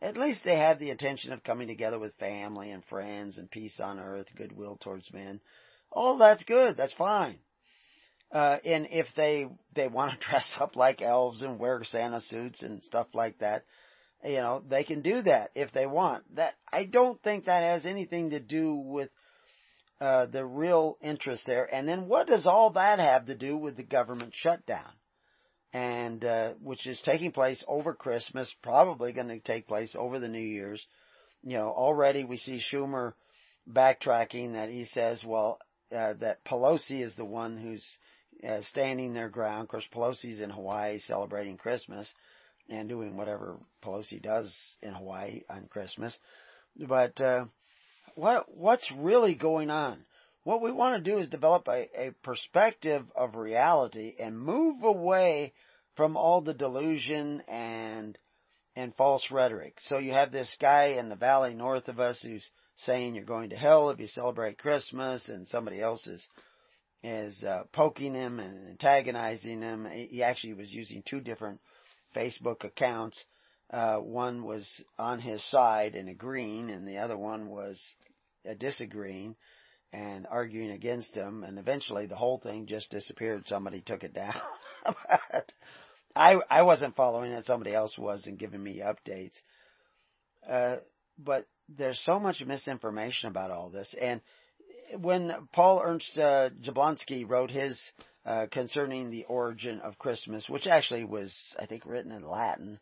at 0.01 0.17
least 0.17 0.43
they 0.43 0.57
have 0.57 0.79
the 0.79 0.89
intention 0.89 1.33
of 1.33 1.43
coming 1.43 1.67
together 1.67 1.99
with 1.99 2.15
family 2.15 2.71
and 2.71 2.83
friends 2.85 3.37
and 3.37 3.51
peace 3.51 3.79
on 3.79 3.99
earth, 3.99 4.25
goodwill 4.35 4.79
towards 4.81 5.13
men. 5.13 5.39
All 5.91 6.17
that's 6.17 6.43
good. 6.43 6.77
That's 6.77 6.93
fine. 6.93 7.37
Uh, 8.31 8.57
and 8.65 8.87
if 8.89 9.05
they, 9.15 9.45
they 9.75 9.87
want 9.87 10.19
to 10.19 10.27
dress 10.31 10.51
up 10.59 10.75
like 10.75 11.03
elves 11.03 11.43
and 11.43 11.59
wear 11.59 11.83
Santa 11.83 12.21
suits 12.21 12.63
and 12.63 12.83
stuff 12.83 13.05
like 13.13 13.37
that, 13.37 13.65
You 14.23 14.37
know, 14.37 14.63
they 14.67 14.83
can 14.83 15.01
do 15.01 15.21
that 15.23 15.51
if 15.55 15.71
they 15.71 15.87
want. 15.87 16.35
That 16.35 16.53
I 16.71 16.85
don't 16.85 17.21
think 17.23 17.45
that 17.45 17.63
has 17.63 17.85
anything 17.85 18.31
to 18.31 18.39
do 18.39 18.75
with 18.75 19.09
uh, 19.99 20.27
the 20.27 20.45
real 20.45 20.97
interest 21.01 21.45
there. 21.45 21.65
And 21.73 21.87
then 21.87 22.07
what 22.07 22.27
does 22.27 22.45
all 22.45 22.71
that 22.71 22.99
have 22.99 23.25
to 23.27 23.37
do 23.37 23.57
with 23.57 23.77
the 23.77 23.83
government 23.83 24.33
shutdown? 24.35 24.91
And 25.73 26.23
uh, 26.25 26.53
which 26.61 26.85
is 26.85 27.01
taking 27.01 27.31
place 27.31 27.63
over 27.67 27.93
Christmas, 27.93 28.53
probably 28.61 29.13
going 29.13 29.29
to 29.29 29.39
take 29.39 29.67
place 29.67 29.95
over 29.97 30.19
the 30.19 30.27
New 30.27 30.39
Year's. 30.39 30.85
You 31.43 31.57
know, 31.57 31.69
already 31.69 32.23
we 32.23 32.37
see 32.37 32.61
Schumer 32.61 33.13
backtracking 33.71 34.53
that 34.53 34.69
he 34.69 34.85
says, 34.85 35.23
well, 35.25 35.59
uh, 35.91 36.13
that 36.15 36.43
Pelosi 36.45 37.01
is 37.01 37.15
the 37.15 37.25
one 37.25 37.57
who's 37.57 37.85
uh, 38.47 38.61
standing 38.63 39.13
their 39.13 39.29
ground. 39.29 39.63
Of 39.63 39.69
course, 39.69 39.87
Pelosi's 39.93 40.41
in 40.41 40.49
Hawaii 40.49 40.99
celebrating 40.99 41.57
Christmas 41.57 42.11
and 42.71 42.89
doing 42.89 43.17
whatever 43.17 43.57
Pelosi 43.83 44.21
does 44.21 44.51
in 44.81 44.93
Hawaii 44.93 45.41
on 45.49 45.67
Christmas. 45.67 46.17
But 46.75 47.19
uh, 47.19 47.45
what 48.15 48.45
what's 48.55 48.91
really 48.97 49.35
going 49.35 49.69
on? 49.69 50.05
What 50.43 50.61
we 50.61 50.71
want 50.71 51.03
to 51.03 51.11
do 51.11 51.19
is 51.19 51.29
develop 51.29 51.67
a, 51.67 51.87
a 51.95 52.11
perspective 52.23 53.05
of 53.15 53.35
reality 53.35 54.15
and 54.19 54.39
move 54.39 54.83
away 54.83 55.53
from 55.95 56.17
all 56.17 56.41
the 56.41 56.53
delusion 56.53 57.43
and 57.47 58.17
and 58.75 58.95
false 58.95 59.29
rhetoric. 59.29 59.75
So 59.81 59.97
you 59.97 60.13
have 60.13 60.31
this 60.31 60.55
guy 60.59 60.95
in 60.97 61.09
the 61.09 61.15
valley 61.15 61.53
north 61.53 61.89
of 61.89 61.99
us 61.99 62.21
who's 62.21 62.49
saying 62.77 63.15
you're 63.15 63.25
going 63.25 63.49
to 63.49 63.57
hell 63.57 63.89
if 63.89 63.99
you 63.99 64.07
celebrate 64.07 64.57
Christmas, 64.57 65.27
and 65.27 65.47
somebody 65.47 65.81
else 65.81 66.07
is 66.07 66.25
is 67.03 67.43
uh, 67.43 67.63
poking 67.73 68.13
him 68.13 68.39
and 68.39 68.69
antagonizing 68.69 69.61
him. 69.61 69.87
He 69.91 70.23
actually 70.23 70.53
was 70.53 70.71
using 70.71 71.03
two 71.03 71.19
different 71.19 71.59
Facebook 72.15 72.63
accounts. 72.63 73.23
Uh, 73.69 73.97
one 73.97 74.43
was 74.43 74.67
on 74.99 75.19
his 75.19 75.43
side 75.49 75.95
and 75.95 76.09
agreeing, 76.09 76.69
and 76.69 76.87
the 76.87 76.97
other 76.97 77.17
one 77.17 77.47
was 77.47 77.81
disagreeing 78.57 79.35
and 79.93 80.27
arguing 80.29 80.71
against 80.71 81.15
him. 81.15 81.43
And 81.43 81.57
eventually, 81.57 82.05
the 82.05 82.15
whole 82.15 82.39
thing 82.39 82.65
just 82.65 82.91
disappeared. 82.91 83.47
Somebody 83.47 83.81
took 83.81 84.03
it 84.03 84.13
down. 84.13 84.35
but 84.85 85.51
I 86.15 86.37
I 86.49 86.61
wasn't 86.63 86.95
following 86.95 87.31
it. 87.31 87.45
Somebody 87.45 87.73
else 87.73 87.97
was 87.97 88.25
and 88.27 88.37
giving 88.37 88.61
me 88.61 88.81
updates. 88.81 89.35
Uh, 90.47 90.77
but 91.17 91.45
there's 91.69 91.99
so 91.99 92.19
much 92.19 92.43
misinformation 92.45 93.29
about 93.29 93.51
all 93.51 93.69
this. 93.69 93.93
And 93.99 94.21
when 94.99 95.31
Paul 95.53 95.81
Ernst 95.83 96.17
uh, 96.17 96.49
Jablonski 96.61 97.27
wrote 97.29 97.51
his 97.51 97.79
uh, 98.25 98.47
concerning 98.51 99.09
the 99.09 99.25
origin 99.25 99.79
of 99.79 99.97
Christmas, 99.97 100.47
which 100.49 100.67
actually 100.67 101.03
was, 101.05 101.33
I 101.59 101.65
think, 101.65 101.85
written 101.85 102.11
in 102.11 102.27
Latin, 102.27 102.79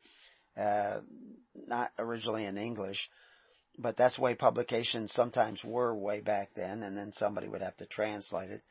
uh, 0.57 0.99
not 1.67 1.91
originally 1.97 2.45
in 2.45 2.57
English, 2.57 3.09
but 3.77 3.95
that's 3.95 4.17
the 4.17 4.21
way 4.21 4.35
publications 4.35 5.13
sometimes 5.13 5.63
were 5.63 5.95
way 5.95 6.19
back 6.19 6.49
then, 6.55 6.83
and 6.83 6.97
then 6.97 7.13
somebody 7.13 7.47
would 7.47 7.61
have 7.61 7.77
to 7.77 7.85
translate 7.85 8.51
it. 8.51 8.61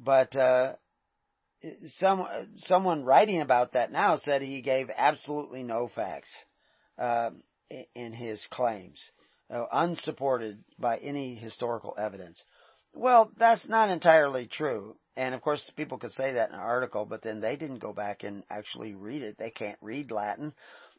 But 0.00 0.34
uh, 0.34 0.74
some 1.98 2.26
someone 2.56 3.04
writing 3.04 3.40
about 3.40 3.72
that 3.72 3.92
now 3.92 4.16
said 4.16 4.42
he 4.42 4.62
gave 4.62 4.90
absolutely 4.96 5.62
no 5.62 5.88
facts 5.88 6.30
uh, 6.98 7.30
in 7.94 8.12
his 8.12 8.44
claims 8.50 9.00
uh, 9.50 9.66
unsupported 9.70 10.64
by 10.78 10.96
any 10.98 11.34
historical 11.34 11.94
evidence. 11.98 12.42
Well, 12.94 13.30
that's 13.38 13.68
not 13.68 13.90
entirely 13.90 14.46
true. 14.46 14.96
And 15.16 15.34
of 15.34 15.42
course, 15.42 15.70
people 15.76 15.98
could 15.98 16.12
say 16.12 16.34
that 16.34 16.48
in 16.48 16.54
an 16.54 16.60
article, 16.60 17.04
but 17.04 17.22
then 17.22 17.40
they 17.40 17.56
didn't 17.56 17.80
go 17.80 17.92
back 17.92 18.22
and 18.22 18.44
actually 18.48 18.94
read 18.94 19.22
it. 19.22 19.36
They 19.38 19.50
can't 19.50 19.78
read 19.82 20.10
Latin, 20.10 20.54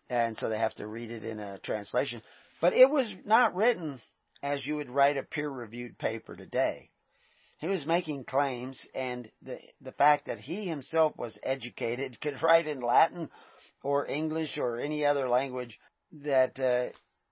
and 0.10 0.38
so 0.38 0.50
they 0.50 0.60
have 0.60 0.76
to 0.76 0.88
read 0.88 1.10
it 1.10 1.24
in 1.24 1.40
a 1.40 1.58
translation. 1.60 2.22
But 2.62 2.74
it 2.74 2.90
was 2.90 3.12
not 3.26 3.56
written 3.56 4.00
as 4.44 4.66
you 4.66 4.76
would 4.76 4.90
write 4.90 5.18
a 5.18 5.24
peer-reviewed 5.24 5.98
paper 5.98 6.36
today. 6.36 6.90
He 7.58 7.68
was 7.68 7.86
making 7.86 8.26
claims, 8.26 8.86
and 8.94 9.32
the 9.42 9.58
the 9.82 9.94
fact 9.94 10.28
that 10.28 10.40
he 10.40 10.68
himself 10.68 11.18
was 11.18 11.40
educated, 11.42 12.20
could 12.22 12.44
write 12.44 12.68
in 12.68 12.82
Latin 12.82 13.30
or 13.82 14.06
English 14.06 14.58
or 14.58 14.80
any 14.80 15.06
other 15.06 15.28
language 15.28 15.80
that 16.12 16.60
uh, 16.60 16.90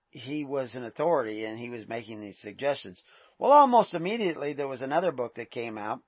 he 0.09 0.45
was 0.45 0.73
an 0.75 0.83
authority 0.83 1.45
and 1.45 1.59
he 1.59 1.69
was 1.69 1.87
making 1.87 2.21
these 2.21 2.39
suggestions. 2.39 3.01
Well, 3.37 3.51
almost 3.51 3.93
immediately 3.93 4.53
there 4.53 4.67
was 4.67 4.81
another 4.81 5.11
book 5.11 5.35
that 5.35 5.51
came 5.51 5.77
out 5.77 6.01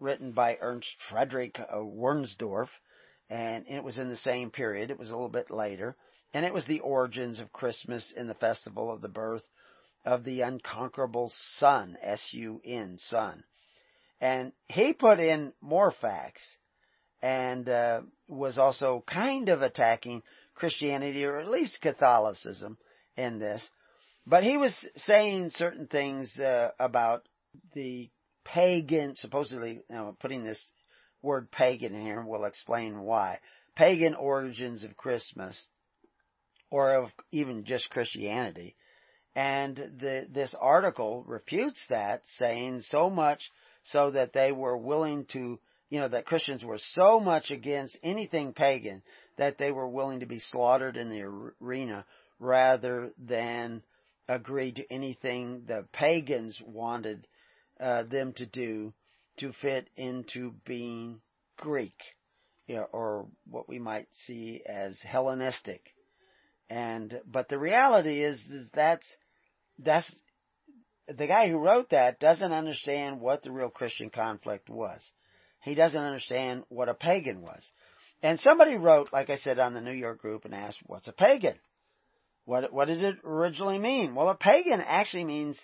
written 0.00 0.32
by 0.32 0.58
Ernst 0.60 0.88
Friedrich 1.08 1.58
Wernsdorf 1.72 2.68
and 3.28 3.64
it 3.68 3.84
was 3.84 3.98
in 3.98 4.08
the 4.08 4.16
same 4.16 4.50
period. 4.50 4.90
It 4.90 4.98
was 4.98 5.10
a 5.10 5.14
little 5.14 5.28
bit 5.28 5.50
later 5.50 5.96
and 6.34 6.44
it 6.44 6.54
was 6.54 6.66
the 6.66 6.80
origins 6.80 7.38
of 7.38 7.52
Christmas 7.52 8.12
in 8.16 8.26
the 8.26 8.34
festival 8.34 8.90
of 8.90 9.00
the 9.00 9.08
birth 9.08 9.44
of 10.04 10.24
the 10.24 10.40
unconquerable 10.40 11.30
Sun, 11.58 11.96
S-U-N, 12.00 12.96
Sun. 12.98 13.44
And 14.20 14.52
he 14.68 14.92
put 14.92 15.20
in 15.20 15.52
more 15.60 15.92
facts 15.92 16.56
and 17.22 17.68
uh, 17.68 18.02
was 18.28 18.58
also 18.58 19.04
kind 19.06 19.48
of 19.48 19.62
attacking 19.62 20.22
Christianity 20.54 21.24
or 21.24 21.38
at 21.38 21.50
least 21.50 21.80
Catholicism 21.80 22.78
in 23.16 23.38
this. 23.38 23.68
But 24.26 24.44
he 24.44 24.56
was 24.56 24.74
saying 24.96 25.50
certain 25.50 25.86
things 25.86 26.38
uh, 26.38 26.70
about 26.78 27.26
the 27.74 28.10
pagan, 28.44 29.16
supposedly, 29.16 29.82
you 29.88 29.94
know, 29.94 30.16
putting 30.20 30.44
this 30.44 30.62
word 31.22 31.50
pagan 31.50 31.94
in 31.94 32.02
here, 32.02 32.22
we'll 32.22 32.44
explain 32.44 33.00
why. 33.00 33.38
Pagan 33.76 34.14
origins 34.14 34.84
of 34.84 34.96
Christmas, 34.96 35.66
or 36.70 36.94
of 36.94 37.10
even 37.32 37.64
just 37.64 37.90
Christianity. 37.90 38.76
And 39.34 39.76
the, 39.76 40.26
this 40.30 40.54
article 40.60 41.24
refutes 41.26 41.84
that, 41.88 42.22
saying 42.38 42.80
so 42.80 43.10
much 43.10 43.50
so 43.84 44.10
that 44.10 44.32
they 44.32 44.52
were 44.52 44.76
willing 44.76 45.24
to, 45.32 45.58
you 45.88 46.00
know, 46.00 46.08
that 46.08 46.26
Christians 46.26 46.64
were 46.64 46.80
so 46.92 47.20
much 47.20 47.50
against 47.50 47.98
anything 48.02 48.52
pagan 48.52 49.02
that 49.36 49.58
they 49.58 49.72
were 49.72 49.88
willing 49.88 50.20
to 50.20 50.26
be 50.26 50.40
slaughtered 50.40 50.96
in 50.96 51.10
the 51.10 51.22
arena 51.60 52.04
rather 52.38 53.12
than 53.18 53.82
agree 54.28 54.72
to 54.72 54.92
anything 54.92 55.64
the 55.66 55.86
pagans 55.92 56.60
wanted 56.64 57.26
uh, 57.80 58.02
them 58.04 58.32
to 58.34 58.46
do 58.46 58.92
to 59.38 59.52
fit 59.52 59.88
into 59.96 60.52
being 60.66 61.20
Greek, 61.56 61.96
you 62.66 62.76
know, 62.76 62.86
or 62.92 63.26
what 63.48 63.68
we 63.68 63.78
might 63.78 64.08
see 64.26 64.62
as 64.66 65.00
Hellenistic. 65.00 65.82
And 66.68 67.20
but 67.26 67.48
the 67.48 67.58
reality 67.58 68.22
is, 68.22 68.38
is 68.46 68.68
that's 68.72 69.06
that's 69.78 70.14
the 71.08 71.26
guy 71.26 71.48
who 71.48 71.58
wrote 71.58 71.90
that 71.90 72.20
doesn't 72.20 72.52
understand 72.52 73.20
what 73.20 73.42
the 73.42 73.50
real 73.50 73.70
Christian 73.70 74.10
conflict 74.10 74.68
was. 74.68 75.00
He 75.62 75.74
doesn't 75.74 76.00
understand 76.00 76.64
what 76.68 76.88
a 76.88 76.94
pagan 76.94 77.42
was. 77.42 77.68
And 78.22 78.38
somebody 78.38 78.76
wrote, 78.76 79.12
like 79.12 79.30
I 79.30 79.36
said, 79.36 79.58
on 79.58 79.74
the 79.74 79.80
New 79.80 79.92
York 79.92 80.20
group 80.20 80.44
and 80.44 80.54
asked, 80.54 80.78
what's 80.86 81.08
a 81.08 81.12
pagan? 81.12 81.58
What, 82.44 82.72
what 82.72 82.86
did 82.86 83.02
it 83.02 83.16
originally 83.24 83.78
mean? 83.78 84.14
Well, 84.14 84.28
a 84.28 84.36
pagan 84.36 84.80
actually 84.80 85.24
means 85.24 85.58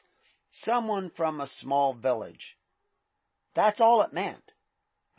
someone 0.50 1.11
from 1.16 1.40
a 1.40 1.46
small 1.46 1.94
village. 1.94 2.56
That's 3.54 3.80
all 3.80 4.02
it 4.02 4.12
meant 4.12 4.42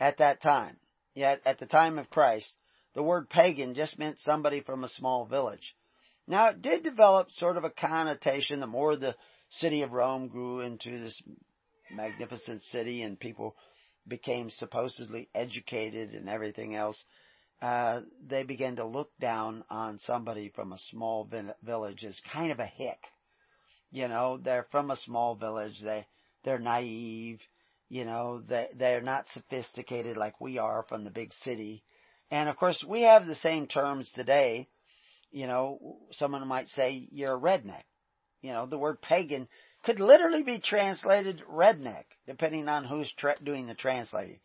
at 0.00 0.18
that 0.18 0.42
time. 0.42 0.76
Yet, 1.14 1.40
at 1.44 1.58
the 1.58 1.66
time 1.66 1.98
of 1.98 2.10
Christ, 2.10 2.52
the 2.94 3.02
word 3.02 3.28
pagan 3.28 3.74
just 3.74 3.98
meant 3.98 4.20
somebody 4.20 4.60
from 4.60 4.84
a 4.84 4.88
small 4.88 5.26
village. 5.26 5.74
Now, 6.26 6.48
it 6.50 6.62
did 6.62 6.84
develop 6.84 7.30
sort 7.30 7.56
of 7.56 7.64
a 7.64 7.70
connotation 7.70 8.60
the 8.60 8.66
more 8.66 8.96
the 8.96 9.16
city 9.50 9.82
of 9.82 9.92
Rome 9.92 10.28
grew 10.28 10.60
into 10.60 10.98
this 10.98 11.20
magnificent 11.90 12.62
city 12.64 13.02
and 13.02 13.18
people 13.18 13.56
became 14.06 14.50
supposedly 14.50 15.28
educated 15.34 16.10
and 16.10 16.28
everything 16.28 16.74
else 16.74 17.02
uh, 17.60 18.00
they 18.26 18.44
began 18.44 18.76
to 18.76 18.86
look 18.86 19.10
down 19.18 19.64
on 19.68 19.98
somebody 19.98 20.50
from 20.54 20.72
a 20.72 20.78
small 20.90 21.28
village 21.62 22.04
as 22.04 22.20
kind 22.32 22.52
of 22.52 22.60
a 22.60 22.66
hick. 22.66 22.98
You 23.90 24.08
know, 24.08 24.38
they're 24.38 24.66
from 24.70 24.90
a 24.90 24.96
small 24.96 25.34
village. 25.34 25.80
They 25.82 26.06
they're 26.44 26.58
naive. 26.58 27.40
You 27.88 28.04
know, 28.04 28.42
they 28.46 28.68
they're 28.76 29.00
not 29.00 29.26
sophisticated 29.28 30.16
like 30.16 30.40
we 30.40 30.58
are 30.58 30.84
from 30.88 31.04
the 31.04 31.10
big 31.10 31.32
city. 31.44 31.84
And 32.30 32.48
of 32.48 32.56
course, 32.56 32.84
we 32.86 33.02
have 33.02 33.26
the 33.26 33.34
same 33.34 33.66
terms 33.66 34.10
today. 34.14 34.68
You 35.30 35.46
know, 35.46 35.98
someone 36.12 36.46
might 36.46 36.68
say 36.68 37.08
you're 37.10 37.36
a 37.36 37.40
redneck. 37.40 37.84
You 38.42 38.52
know, 38.52 38.66
the 38.66 38.78
word 38.78 39.00
pagan 39.00 39.48
could 39.84 40.00
literally 40.00 40.42
be 40.42 40.60
translated 40.60 41.42
redneck, 41.50 42.04
depending 42.26 42.68
on 42.68 42.84
who's 42.84 43.12
tra- 43.14 43.42
doing 43.42 43.66
the 43.66 43.74
translating. 43.74 44.40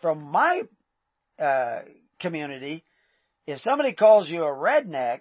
From 0.00 0.22
my 0.22 0.62
uh, 1.38 1.80
community, 2.18 2.84
if 3.46 3.60
somebody 3.60 3.94
calls 3.94 4.28
you 4.28 4.44
a 4.44 4.46
redneck, 4.46 5.20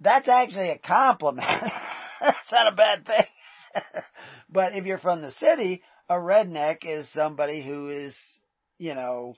that's 0.00 0.28
actually 0.28 0.70
a 0.70 0.78
compliment. 0.78 1.46
that's 2.20 2.52
not 2.52 2.72
a 2.72 2.76
bad 2.76 3.06
thing. 3.06 3.26
but 4.50 4.74
if 4.74 4.84
you're 4.84 4.98
from 4.98 5.22
the 5.22 5.32
city, 5.32 5.82
a 6.08 6.14
redneck 6.14 6.78
is 6.84 7.08
somebody 7.12 7.62
who 7.62 7.88
is, 7.88 8.16
you 8.78 8.94
know, 8.94 9.34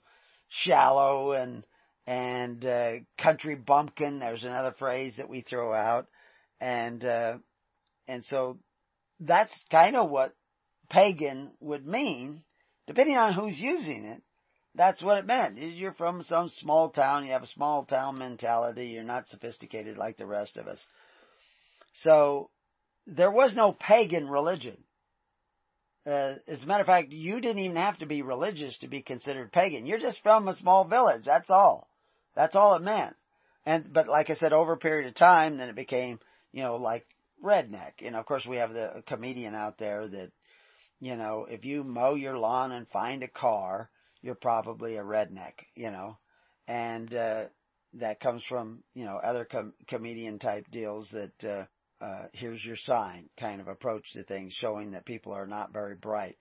shallow 0.48 1.32
and 1.32 1.66
and 2.06 2.64
uh, 2.64 2.92
country 3.18 3.54
bumpkin. 3.54 4.18
There's 4.18 4.44
another 4.44 4.74
phrase 4.78 5.14
that 5.16 5.28
we 5.28 5.42
throw 5.42 5.72
out, 5.72 6.06
and 6.60 7.04
uh, 7.04 7.38
and 8.08 8.24
so 8.24 8.58
that's 9.20 9.52
kind 9.70 9.96
of 9.96 10.10
what 10.10 10.34
pagan 10.88 11.52
would 11.60 11.86
mean, 11.86 12.42
depending 12.86 13.16
on 13.16 13.32
who's 13.32 13.58
using 13.58 14.04
it. 14.04 14.22
That's 14.74 15.02
what 15.02 15.18
it 15.18 15.26
meant. 15.26 15.58
You're 15.58 15.94
from 15.94 16.22
some 16.22 16.48
small 16.48 16.90
town, 16.90 17.26
you 17.26 17.32
have 17.32 17.42
a 17.42 17.48
small 17.48 17.84
town 17.84 18.18
mentality, 18.18 18.86
you're 18.86 19.02
not 19.02 19.28
sophisticated 19.28 19.98
like 19.98 20.16
the 20.16 20.26
rest 20.26 20.56
of 20.56 20.68
us. 20.68 20.84
So, 21.94 22.50
there 23.06 23.32
was 23.32 23.54
no 23.56 23.72
pagan 23.72 24.28
religion. 24.28 24.76
Uh, 26.06 26.34
as 26.46 26.62
a 26.62 26.66
matter 26.66 26.82
of 26.82 26.86
fact, 26.86 27.12
you 27.12 27.40
didn't 27.40 27.58
even 27.58 27.76
have 27.76 27.98
to 27.98 28.06
be 28.06 28.22
religious 28.22 28.78
to 28.78 28.88
be 28.88 29.02
considered 29.02 29.52
pagan. 29.52 29.86
You're 29.86 29.98
just 29.98 30.22
from 30.22 30.46
a 30.48 30.56
small 30.56 30.84
village, 30.84 31.24
that's 31.24 31.50
all. 31.50 31.88
That's 32.36 32.54
all 32.54 32.76
it 32.76 32.82
meant. 32.82 33.16
And, 33.66 33.92
but 33.92 34.08
like 34.08 34.30
I 34.30 34.34
said, 34.34 34.52
over 34.52 34.72
a 34.72 34.78
period 34.78 35.08
of 35.08 35.14
time, 35.14 35.58
then 35.58 35.68
it 35.68 35.76
became, 35.76 36.20
you 36.52 36.62
know, 36.62 36.76
like 36.76 37.06
redneck. 37.44 37.92
And 38.02 38.16
of 38.16 38.24
course 38.24 38.46
we 38.46 38.56
have 38.56 38.72
the 38.72 39.02
comedian 39.06 39.54
out 39.54 39.78
there 39.78 40.06
that, 40.06 40.30
you 41.00 41.16
know, 41.16 41.46
if 41.50 41.64
you 41.64 41.84
mow 41.84 42.14
your 42.14 42.38
lawn 42.38 42.72
and 42.72 42.88
find 42.88 43.22
a 43.22 43.28
car, 43.28 43.90
you're 44.22 44.34
probably 44.34 44.96
a 44.96 45.02
redneck, 45.02 45.54
you 45.74 45.90
know, 45.90 46.18
and, 46.68 47.12
uh, 47.14 47.44
that 47.94 48.20
comes 48.20 48.44
from, 48.48 48.84
you 48.94 49.04
know, 49.04 49.16
other 49.16 49.44
com- 49.44 49.74
comedian 49.88 50.38
type 50.38 50.66
deals 50.70 51.10
that, 51.10 51.44
uh, 51.44 52.04
uh, 52.04 52.26
here's 52.32 52.64
your 52.64 52.76
sign 52.76 53.28
kind 53.38 53.60
of 53.60 53.68
approach 53.68 54.04
to 54.12 54.22
things 54.22 54.52
showing 54.52 54.92
that 54.92 55.04
people 55.04 55.32
are 55.32 55.46
not 55.46 55.72
very 55.72 55.96
bright. 55.96 56.36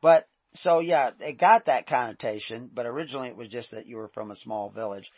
But, 0.00 0.28
so 0.54 0.80
yeah, 0.80 1.10
it 1.20 1.38
got 1.38 1.66
that 1.66 1.86
connotation, 1.86 2.70
but 2.72 2.86
originally 2.86 3.28
it 3.28 3.36
was 3.36 3.48
just 3.48 3.72
that 3.72 3.86
you 3.86 3.96
were 3.96 4.10
from 4.14 4.30
a 4.30 4.36
small 4.36 4.70
village. 4.70 5.10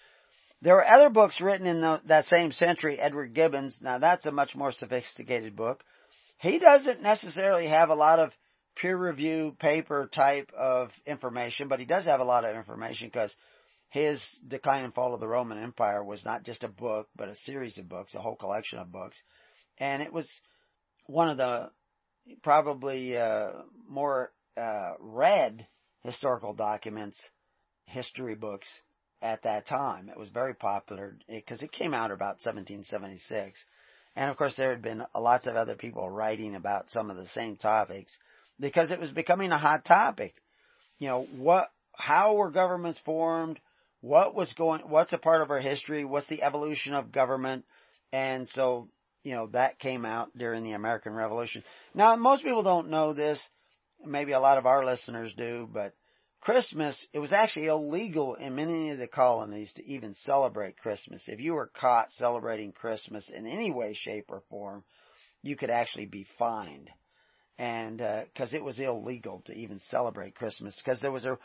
There 0.62 0.74
were 0.74 0.88
other 0.88 1.10
books 1.10 1.40
written 1.40 1.66
in 1.66 1.80
the, 1.80 2.00
that 2.06 2.24
same 2.24 2.52
century, 2.52 2.98
Edward 2.98 3.34
Gibbons. 3.34 3.78
Now 3.82 3.98
that's 3.98 4.26
a 4.26 4.32
much 4.32 4.54
more 4.54 4.72
sophisticated 4.72 5.54
book. 5.54 5.84
He 6.38 6.58
doesn't 6.58 7.02
necessarily 7.02 7.66
have 7.66 7.90
a 7.90 7.94
lot 7.94 8.18
of 8.18 8.30
peer 8.76 8.96
review 8.96 9.56
paper 9.58 10.08
type 10.12 10.50
of 10.56 10.90
information, 11.06 11.68
but 11.68 11.80
he 11.80 11.86
does 11.86 12.04
have 12.04 12.20
a 12.20 12.24
lot 12.24 12.44
of 12.44 12.56
information 12.56 13.08
because 13.08 13.34
his 13.88 14.20
Decline 14.46 14.84
and 14.84 14.94
Fall 14.94 15.14
of 15.14 15.20
the 15.20 15.28
Roman 15.28 15.62
Empire 15.62 16.02
was 16.02 16.24
not 16.24 16.42
just 16.42 16.64
a 16.64 16.68
book, 16.68 17.08
but 17.14 17.28
a 17.28 17.36
series 17.36 17.78
of 17.78 17.88
books, 17.88 18.14
a 18.14 18.20
whole 18.20 18.36
collection 18.36 18.78
of 18.78 18.90
books. 18.90 19.16
And 19.78 20.02
it 20.02 20.12
was 20.12 20.28
one 21.06 21.28
of 21.28 21.36
the 21.36 21.70
probably 22.42 23.16
uh, 23.16 23.50
more 23.88 24.32
uh, 24.56 24.94
read 24.98 25.66
historical 26.02 26.54
documents, 26.54 27.20
history 27.86 28.34
books 28.34 28.66
at 29.22 29.42
that 29.42 29.66
time. 29.66 30.08
It 30.08 30.18
was 30.18 30.28
very 30.30 30.54
popular 30.54 31.16
because 31.28 31.62
it, 31.62 31.66
it 31.66 31.72
came 31.72 31.94
out 31.94 32.10
about 32.10 32.40
1776. 32.42 33.64
And 34.16 34.30
of 34.30 34.36
course, 34.36 34.56
there 34.56 34.70
had 34.70 34.82
been 34.82 35.02
lots 35.14 35.46
of 35.46 35.56
other 35.56 35.74
people 35.74 36.08
writing 36.08 36.54
about 36.54 36.90
some 36.90 37.10
of 37.10 37.16
the 37.16 37.26
same 37.28 37.56
topics 37.56 38.16
because 38.60 38.90
it 38.90 39.00
was 39.00 39.10
becoming 39.10 39.52
a 39.52 39.58
hot 39.58 39.84
topic. 39.84 40.34
You 40.98 41.08
know, 41.08 41.26
what, 41.36 41.68
how 41.92 42.34
were 42.34 42.50
governments 42.50 43.00
formed? 43.04 43.58
What 44.00 44.34
was 44.34 44.52
going, 44.52 44.82
what's 44.82 45.12
a 45.12 45.18
part 45.18 45.42
of 45.42 45.50
our 45.50 45.60
history? 45.60 46.04
What's 46.04 46.28
the 46.28 46.42
evolution 46.42 46.94
of 46.94 47.12
government? 47.12 47.64
And 48.12 48.48
so, 48.48 48.88
you 49.22 49.34
know, 49.34 49.48
that 49.48 49.78
came 49.78 50.04
out 50.04 50.36
during 50.36 50.62
the 50.62 50.72
American 50.72 51.14
Revolution. 51.14 51.64
Now, 51.94 52.14
most 52.16 52.44
people 52.44 52.62
don't 52.62 52.90
know 52.90 53.14
this. 53.14 53.40
Maybe 54.04 54.32
a 54.32 54.40
lot 54.40 54.58
of 54.58 54.66
our 54.66 54.84
listeners 54.84 55.32
do, 55.36 55.68
but 55.72 55.94
Christmas, 56.44 57.06
it 57.14 57.20
was 57.20 57.32
actually 57.32 57.66
illegal 57.66 58.34
in 58.34 58.54
many 58.54 58.90
of 58.90 58.98
the 58.98 59.08
colonies 59.08 59.72
to 59.74 59.86
even 59.86 60.12
celebrate 60.12 60.76
Christmas. 60.76 61.24
If 61.26 61.40
you 61.40 61.54
were 61.54 61.70
caught 61.74 62.12
celebrating 62.12 62.72
Christmas 62.72 63.30
in 63.30 63.46
any 63.46 63.70
way, 63.70 63.94
shape, 63.94 64.26
or 64.28 64.42
form, 64.50 64.84
you 65.42 65.56
could 65.56 65.70
actually 65.70 66.04
be 66.04 66.26
fined. 66.38 66.90
And, 67.58 68.02
uh, 68.02 68.24
cause 68.36 68.52
it 68.52 68.64
was 68.64 68.80
illegal 68.80 69.42
to 69.46 69.54
even 69.54 69.78
celebrate 69.78 70.34
Christmas, 70.34 70.80
cause 70.84 71.00
there 71.00 71.12
was 71.12 71.24
a 71.24 71.38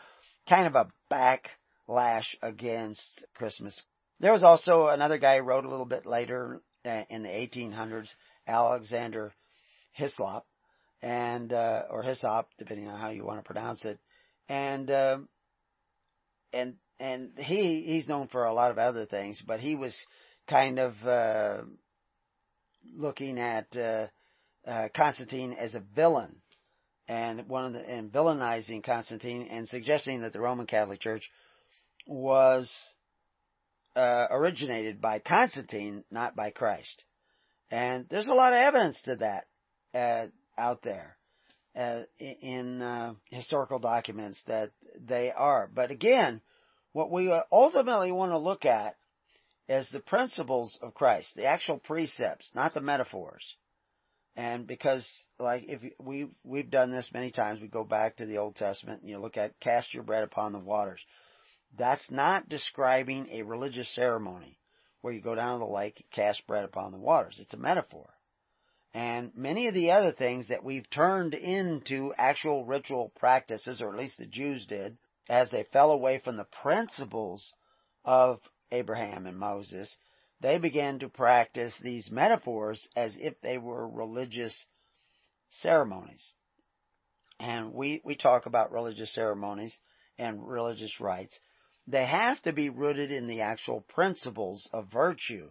kind 0.48 0.66
of 0.66 0.74
a 0.74 0.90
backlash 1.12 2.26
against 2.42 3.24
Christmas. 3.34 3.80
There 4.18 4.32
was 4.32 4.42
also 4.42 4.88
another 4.88 5.18
guy 5.18 5.38
who 5.38 5.44
wrote 5.44 5.64
a 5.64 5.70
little 5.70 5.86
bit 5.86 6.06
later 6.06 6.60
uh, 6.84 7.04
in 7.10 7.22
the 7.22 7.28
1800s, 7.28 8.08
Alexander 8.46 9.32
Hislop, 9.92 10.46
and, 11.00 11.52
uh, 11.52 11.84
or 11.88 12.02
Hyssop, 12.02 12.48
depending 12.58 12.88
on 12.88 13.00
how 13.00 13.10
you 13.10 13.24
want 13.24 13.38
to 13.38 13.44
pronounce 13.44 13.84
it 13.84 14.00
and 14.50 14.90
uh, 14.90 15.18
and 16.52 16.74
and 16.98 17.30
he 17.38 17.84
he's 17.86 18.08
known 18.08 18.26
for 18.26 18.44
a 18.44 18.52
lot 18.52 18.72
of 18.72 18.78
other 18.78 19.06
things, 19.06 19.40
but 19.46 19.60
he 19.60 19.76
was 19.76 19.96
kind 20.48 20.80
of 20.80 20.94
uh, 21.06 21.62
looking 22.94 23.38
at 23.38 23.74
uh, 24.66 24.70
uh, 24.70 24.88
Constantine 24.94 25.52
as 25.52 25.74
a 25.74 25.82
villain, 25.94 26.36
and 27.08 27.48
one 27.48 27.66
of 27.66 27.72
the 27.72 27.80
and 27.80 28.12
villainizing 28.12 28.84
Constantine 28.84 29.48
and 29.50 29.68
suggesting 29.68 30.20
that 30.20 30.32
the 30.32 30.40
Roman 30.40 30.66
Catholic 30.66 31.00
Church 31.00 31.30
was 32.06 32.70
uh, 33.96 34.26
originated 34.30 35.00
by 35.00 35.18
Constantine, 35.18 36.04
not 36.10 36.36
by 36.36 36.50
Christ. 36.50 37.04
And 37.70 38.06
there's 38.08 38.28
a 38.28 38.34
lot 38.34 38.52
of 38.52 38.60
evidence 38.60 39.00
to 39.02 39.16
that 39.16 39.46
uh, 39.94 40.26
out 40.58 40.82
there 40.82 41.16
uh, 41.76 42.02
in 42.18 42.82
uh, 42.82 43.14
historical 43.26 43.78
documents 43.78 44.42
that 44.46 44.70
they 44.98 45.30
are. 45.30 45.70
But 45.72 45.90
again, 45.90 46.40
what 46.92 47.10
we 47.10 47.32
ultimately 47.52 48.12
want 48.12 48.32
to 48.32 48.38
look 48.38 48.64
at 48.64 48.96
is 49.68 49.88
the 49.90 50.00
principles 50.00 50.76
of 50.82 50.94
Christ, 50.94 51.34
the 51.36 51.46
actual 51.46 51.78
precepts, 51.78 52.50
not 52.54 52.74
the 52.74 52.80
metaphors. 52.80 53.54
And 54.36 54.66
because, 54.66 55.06
like, 55.38 55.64
if 55.66 55.80
we 55.98 56.28
we've 56.44 56.70
done 56.70 56.90
this 56.90 57.10
many 57.12 57.30
times, 57.30 57.60
we 57.60 57.68
go 57.68 57.84
back 57.84 58.16
to 58.16 58.26
the 58.26 58.38
Old 58.38 58.56
Testament 58.56 59.00
and 59.00 59.10
you 59.10 59.18
look 59.18 59.36
at 59.36 59.58
cast 59.60 59.92
your 59.92 60.02
bread 60.02 60.22
upon 60.22 60.52
the 60.52 60.58
waters. 60.58 61.00
That's 61.76 62.10
not 62.10 62.48
describing 62.48 63.28
a 63.30 63.42
religious 63.42 63.92
ceremony 63.94 64.58
where 65.00 65.12
you 65.12 65.20
go 65.20 65.34
down 65.34 65.58
to 65.58 65.66
the 65.66 65.72
lake 65.72 66.00
and 66.00 66.10
cast 66.10 66.46
bread 66.46 66.64
upon 66.64 66.92
the 66.92 66.98
waters. 66.98 67.38
It's 67.40 67.54
a 67.54 67.58
metaphor 67.58 68.10
and 68.92 69.30
many 69.36 69.68
of 69.68 69.74
the 69.74 69.92
other 69.92 70.12
things 70.12 70.48
that 70.48 70.64
we've 70.64 70.88
turned 70.90 71.34
into 71.34 72.12
actual 72.18 72.64
ritual 72.64 73.12
practices, 73.16 73.80
or 73.80 73.92
at 73.92 73.98
least 73.98 74.18
the 74.18 74.26
Jews 74.26 74.66
did, 74.66 74.98
as 75.28 75.50
they 75.50 75.64
fell 75.72 75.92
away 75.92 76.18
from 76.18 76.36
the 76.36 76.46
principles 76.62 77.52
of 78.04 78.40
Abraham 78.72 79.26
and 79.26 79.38
Moses, 79.38 79.96
they 80.40 80.58
began 80.58 80.98
to 81.00 81.08
practice 81.08 81.74
these 81.82 82.10
metaphors 82.10 82.88
as 82.96 83.14
if 83.18 83.40
they 83.40 83.58
were 83.58 83.88
religious 83.88 84.66
ceremonies. 85.50 86.32
And 87.38 87.72
we, 87.72 88.00
we 88.04 88.16
talk 88.16 88.46
about 88.46 88.72
religious 88.72 89.12
ceremonies 89.14 89.76
and 90.18 90.46
religious 90.46 91.00
rites. 91.00 91.38
They 91.86 92.04
have 92.04 92.40
to 92.42 92.52
be 92.52 92.68
rooted 92.68 93.10
in 93.10 93.26
the 93.26 93.40
actual 93.40 93.80
principles 93.88 94.68
of 94.72 94.92
virtue 94.92 95.50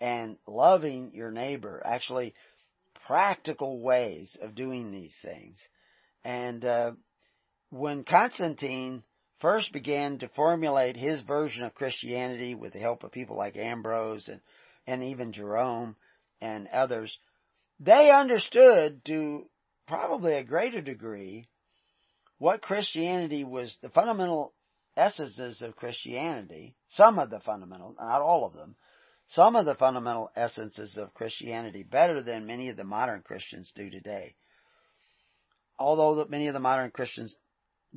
and 0.00 0.36
loving 0.46 1.12
your 1.14 1.30
neighbor. 1.30 1.82
Actually, 1.84 2.34
practical 3.06 3.80
ways 3.80 4.36
of 4.40 4.54
doing 4.54 4.90
these 4.90 5.14
things. 5.22 5.56
And 6.24 6.64
uh, 6.64 6.92
when 7.70 8.04
Constantine 8.04 9.02
first 9.40 9.72
began 9.72 10.18
to 10.18 10.28
formulate 10.28 10.96
his 10.96 11.20
version 11.22 11.64
of 11.64 11.74
Christianity 11.74 12.54
with 12.54 12.72
the 12.72 12.78
help 12.78 13.04
of 13.04 13.12
people 13.12 13.36
like 13.36 13.56
Ambrose 13.56 14.28
and, 14.28 14.40
and 14.86 15.02
even 15.02 15.32
Jerome 15.32 15.96
and 16.40 16.68
others, 16.68 17.18
they 17.78 18.10
understood 18.10 19.04
to 19.06 19.48
probably 19.86 20.34
a 20.34 20.44
greater 20.44 20.80
degree 20.80 21.48
what 22.38 22.62
Christianity 22.62 23.44
was, 23.44 23.76
the 23.82 23.88
fundamental 23.90 24.54
essences 24.96 25.60
of 25.62 25.76
Christianity, 25.76 26.76
some 26.88 27.18
of 27.18 27.30
the 27.30 27.40
fundamental, 27.40 27.94
not 27.98 28.22
all 28.22 28.46
of 28.46 28.54
them, 28.54 28.76
some 29.28 29.56
of 29.56 29.66
the 29.66 29.74
fundamental 29.74 30.30
essences 30.36 30.96
of 30.96 31.14
Christianity 31.14 31.82
better 31.82 32.22
than 32.22 32.46
many 32.46 32.68
of 32.68 32.76
the 32.76 32.84
modern 32.84 33.22
Christians 33.22 33.72
do 33.74 33.90
today. 33.90 34.36
Although 35.78 36.24
many 36.28 36.46
of 36.46 36.54
the 36.54 36.60
modern 36.60 36.90
Christians 36.90 37.36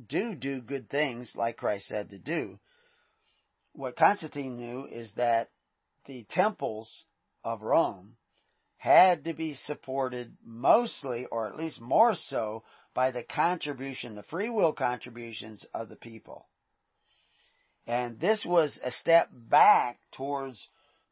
do 0.06 0.34
do 0.34 0.60
good 0.60 0.88
things 0.88 1.32
like 1.36 1.56
Christ 1.56 1.86
said 1.86 2.10
to 2.10 2.18
do, 2.18 2.58
what 3.72 3.96
Constantine 3.96 4.56
knew 4.56 4.86
is 4.86 5.12
that 5.16 5.50
the 6.06 6.24
temples 6.30 7.04
of 7.44 7.62
Rome 7.62 8.16
had 8.76 9.24
to 9.24 9.34
be 9.34 9.54
supported 9.54 10.36
mostly, 10.44 11.26
or 11.30 11.46
at 11.46 11.56
least 11.56 11.80
more 11.80 12.14
so, 12.14 12.64
by 12.94 13.10
the 13.10 13.22
contribution, 13.22 14.14
the 14.14 14.22
free 14.24 14.48
will 14.48 14.72
contributions 14.72 15.64
of 15.74 15.88
the 15.88 15.96
people. 15.96 16.48
And 17.86 18.18
this 18.18 18.44
was 18.44 18.78
a 18.82 18.90
step 18.90 19.28
back 19.32 19.98
towards 20.12 20.66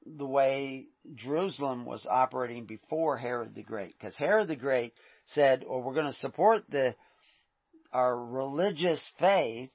the 0.07 0.27
way 0.27 0.87
Jerusalem 1.15 1.85
was 1.85 2.07
operating 2.09 2.65
before 2.65 3.19
Herod 3.19 3.55
the 3.55 3.63
Great. 3.63 3.95
Because 3.99 4.17
Herod 4.17 4.49
the 4.49 4.57
Great 4.57 4.95
said, 5.27 5.65
well, 5.69 5.83
we're 5.83 5.95
going 5.95 6.07
to 6.07 6.19
support 6.21 6.65
the, 6.71 6.95
our 7.93 8.17
religious 8.17 9.11
faith 9.19 9.71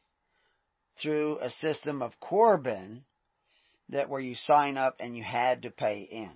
through 1.02 1.40
a 1.40 1.50
system 1.50 2.02
of 2.02 2.20
Corban, 2.20 3.04
that 3.90 4.10
where 4.10 4.22
you 4.22 4.36
sign 4.36 4.78
up 4.78 4.96
and 5.00 5.18
you 5.18 5.24
had 5.24 5.64
to 5.64 5.72
pay 5.72 6.02
in. 6.02 6.32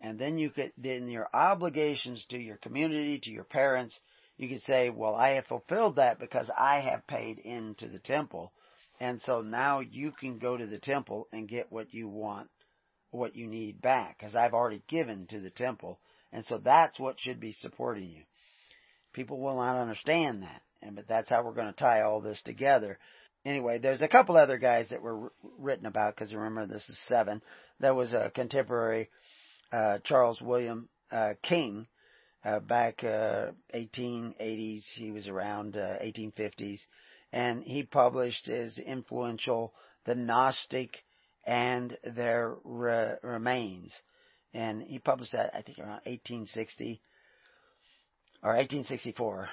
And 0.00 0.18
then 0.18 0.38
you 0.38 0.50
could, 0.50 0.72
then 0.76 1.08
your 1.08 1.28
obligations 1.32 2.24
to 2.30 2.38
your 2.38 2.56
community, 2.56 3.18
to 3.20 3.30
your 3.30 3.44
parents, 3.44 3.98
you 4.36 4.48
could 4.48 4.62
say, 4.62 4.90
well, 4.90 5.14
I 5.14 5.30
have 5.30 5.46
fulfilled 5.46 5.96
that 5.96 6.18
because 6.18 6.50
I 6.56 6.80
have 6.80 7.06
paid 7.06 7.38
into 7.38 7.88
the 7.88 8.00
temple. 8.00 8.52
And 9.00 9.20
so 9.22 9.42
now 9.42 9.80
you 9.80 10.12
can 10.12 10.38
go 10.38 10.56
to 10.56 10.66
the 10.66 10.78
temple 10.78 11.28
and 11.32 11.48
get 11.48 11.72
what 11.72 11.92
you 11.94 12.08
want, 12.08 12.48
what 13.10 13.36
you 13.36 13.46
need 13.46 13.80
back, 13.80 14.18
because 14.18 14.34
I've 14.34 14.54
already 14.54 14.82
given 14.88 15.26
to 15.28 15.40
the 15.40 15.50
temple. 15.50 16.00
And 16.32 16.44
so 16.44 16.58
that's 16.58 16.98
what 16.98 17.20
should 17.20 17.40
be 17.40 17.52
supporting 17.52 18.10
you. 18.10 18.22
People 19.12 19.40
will 19.40 19.56
not 19.56 19.80
understand 19.80 20.42
that. 20.42 20.62
And, 20.84 20.96
but 20.96 21.08
that's 21.08 21.30
how 21.30 21.42
we're 21.42 21.54
going 21.54 21.72
to 21.72 21.78
tie 21.78 22.02
all 22.02 22.20
this 22.20 22.40
together. 22.42 22.98
Anyway, 23.44 23.78
there's 23.78 24.02
a 24.02 24.08
couple 24.08 24.36
other 24.36 24.58
guys 24.58 24.90
that 24.90 25.02
were 25.02 25.32
written 25.58 25.86
about, 25.86 26.14
because 26.14 26.32
remember 26.32 26.66
this 26.66 26.88
is 26.88 26.98
seven. 27.06 27.42
There 27.80 27.94
was 27.94 28.12
a 28.12 28.30
contemporary, 28.34 29.08
uh, 29.72 29.98
Charles 30.04 30.40
William, 30.40 30.88
uh, 31.10 31.34
King, 31.42 31.86
uh, 32.44 32.60
back 32.60 33.02
uh, 33.02 33.52
1880s. 33.74 34.82
He 34.94 35.10
was 35.10 35.28
around 35.28 35.76
uh, 35.76 35.98
1850s, 36.02 36.80
and 37.32 37.62
he 37.64 37.82
published 37.82 38.46
his 38.46 38.78
influential 38.78 39.72
"The 40.04 40.14
Gnostic 40.14 41.02
and 41.46 41.96
Their 42.04 42.54
Re- 42.64 43.16
Remains," 43.22 43.92
and 44.52 44.82
he 44.82 44.98
published 44.98 45.32
that 45.32 45.54
I 45.54 45.62
think 45.62 45.78
around 45.78 46.02
1860 46.04 47.00
or 48.42 48.50
1864. 48.50 49.48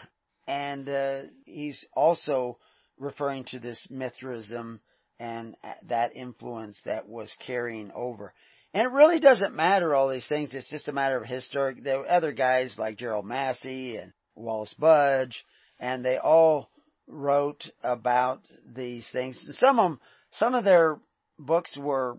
And 0.47 0.89
uh, 0.89 1.21
he's 1.45 1.83
also 1.93 2.57
referring 2.97 3.45
to 3.45 3.59
this 3.59 3.87
Mithraism 3.89 4.79
and 5.19 5.55
uh, 5.63 5.73
that 5.87 6.15
influence 6.15 6.81
that 6.85 7.07
was 7.07 7.33
carrying 7.45 7.91
over. 7.93 8.33
And 8.73 8.83
it 8.83 8.91
really 8.91 9.19
doesn't 9.19 9.55
matter 9.55 9.93
all 9.93 10.09
these 10.09 10.27
things. 10.27 10.53
It's 10.53 10.69
just 10.69 10.87
a 10.87 10.93
matter 10.93 11.17
of 11.17 11.27
historic. 11.27 11.83
There 11.83 11.99
were 11.99 12.09
other 12.09 12.31
guys 12.31 12.75
like 12.77 12.97
Gerald 12.97 13.25
Massey 13.25 13.97
and 13.97 14.13
Wallis 14.35 14.73
Budge, 14.75 15.45
and 15.79 16.05
they 16.05 16.17
all 16.17 16.69
wrote 17.07 17.69
about 17.83 18.47
these 18.65 19.07
things. 19.11 19.57
Some 19.59 19.77
of 19.77 19.91
them, 19.91 19.99
some 20.31 20.55
of 20.55 20.63
their 20.63 20.99
books 21.37 21.77
were 21.77 22.17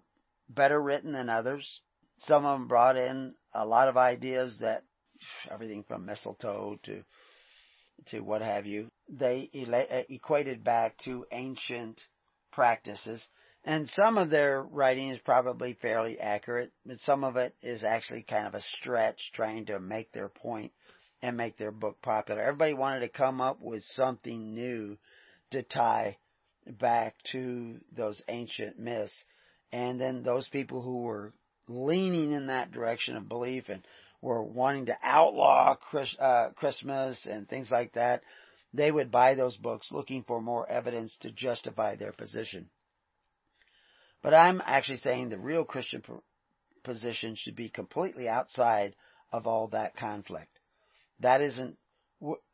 better 0.49 0.81
written 0.81 1.13
than 1.13 1.31
others. 1.31 1.81
Some 2.19 2.45
of 2.45 2.59
them 2.59 2.69
brought 2.69 2.97
in 2.97 3.35
a 3.55 3.67
lot 3.67 3.89
of 3.89 3.97
ideas 3.97 4.59
that 4.61 4.85
everything 5.51 5.85
from 5.85 6.05
mistletoe 6.05 6.79
to 6.85 7.03
to 8.07 8.21
what 8.21 8.43
have 8.43 8.67
you. 8.67 8.89
They 9.09 9.51
uh, 9.55 10.03
equated 10.09 10.65
back 10.65 10.97
to 11.05 11.27
ancient 11.33 12.01
practices. 12.53 13.27
And 13.65 13.89
some 13.89 14.19
of 14.19 14.31
their 14.31 14.63
writing 14.63 15.11
is 15.11 15.21
probably 15.21 15.75
fairly 15.75 16.19
accurate, 16.19 16.73
but 16.85 17.01
some 17.01 17.23
of 17.23 17.37
it 17.37 17.55
is 17.63 17.85
actually 17.85 18.23
kind 18.23 18.47
of 18.47 18.55
a 18.55 18.61
stretch 18.61 19.31
trying 19.33 19.67
to 19.67 19.79
make 19.79 20.11
their 20.13 20.29
point 20.29 20.73
and 21.23 21.37
make 21.37 21.57
their 21.57 21.71
book 21.71 22.03
popular. 22.03 22.43
Everybody 22.43 22.75
wanted 22.75 23.01
to 23.01 23.09
come 23.09 23.41
up 23.41 23.61
with 23.61 23.85
something 23.85 24.55
new 24.55 24.99
to 25.53 25.63
tie 25.63 26.17
back 26.67 27.15
to 27.33 27.77
those 27.97 28.21
ancient 28.29 28.79
myths. 28.79 29.25
And 29.71 30.01
then 30.01 30.23
those 30.23 30.49
people 30.49 30.83
who 30.83 31.03
were 31.03 31.33
leaning 31.69 32.33
in 32.33 32.49
that 32.49 32.73
direction 32.73 33.17
of 33.17 33.29
belief 33.29 33.69
and 33.69 33.87
were 34.23 34.43
wanting 34.43 34.87
to 34.87 34.97
outlaw 35.03 35.77
uh, 36.19 36.51
Christmas 36.57 37.27
and 37.27 37.49
things 37.49 37.71
like 37.71 37.93
that, 37.95 38.23
they 38.73 38.91
would 38.91 39.11
buy 39.11 39.35
those 39.35 39.57
books 39.57 39.93
looking 39.93 40.23
for 40.23 40.41
more 40.41 40.67
evidence 40.71 41.15
to 41.21 41.31
justify 41.31 41.97
their 41.97 42.13
position. 42.13 42.71
But 44.23 44.33
I'm 44.33 44.63
actually 44.65 44.99
saying 44.99 45.29
the 45.29 45.39
real 45.39 45.65
Christian 45.65 46.03
position 46.85 47.35
should 47.35 47.57
be 47.57 47.69
completely 47.69 48.29
outside 48.29 48.95
of 49.33 49.47
all 49.47 49.69
that 49.69 49.97
conflict. 49.97 50.59
That 51.21 51.41
isn't, 51.41 51.77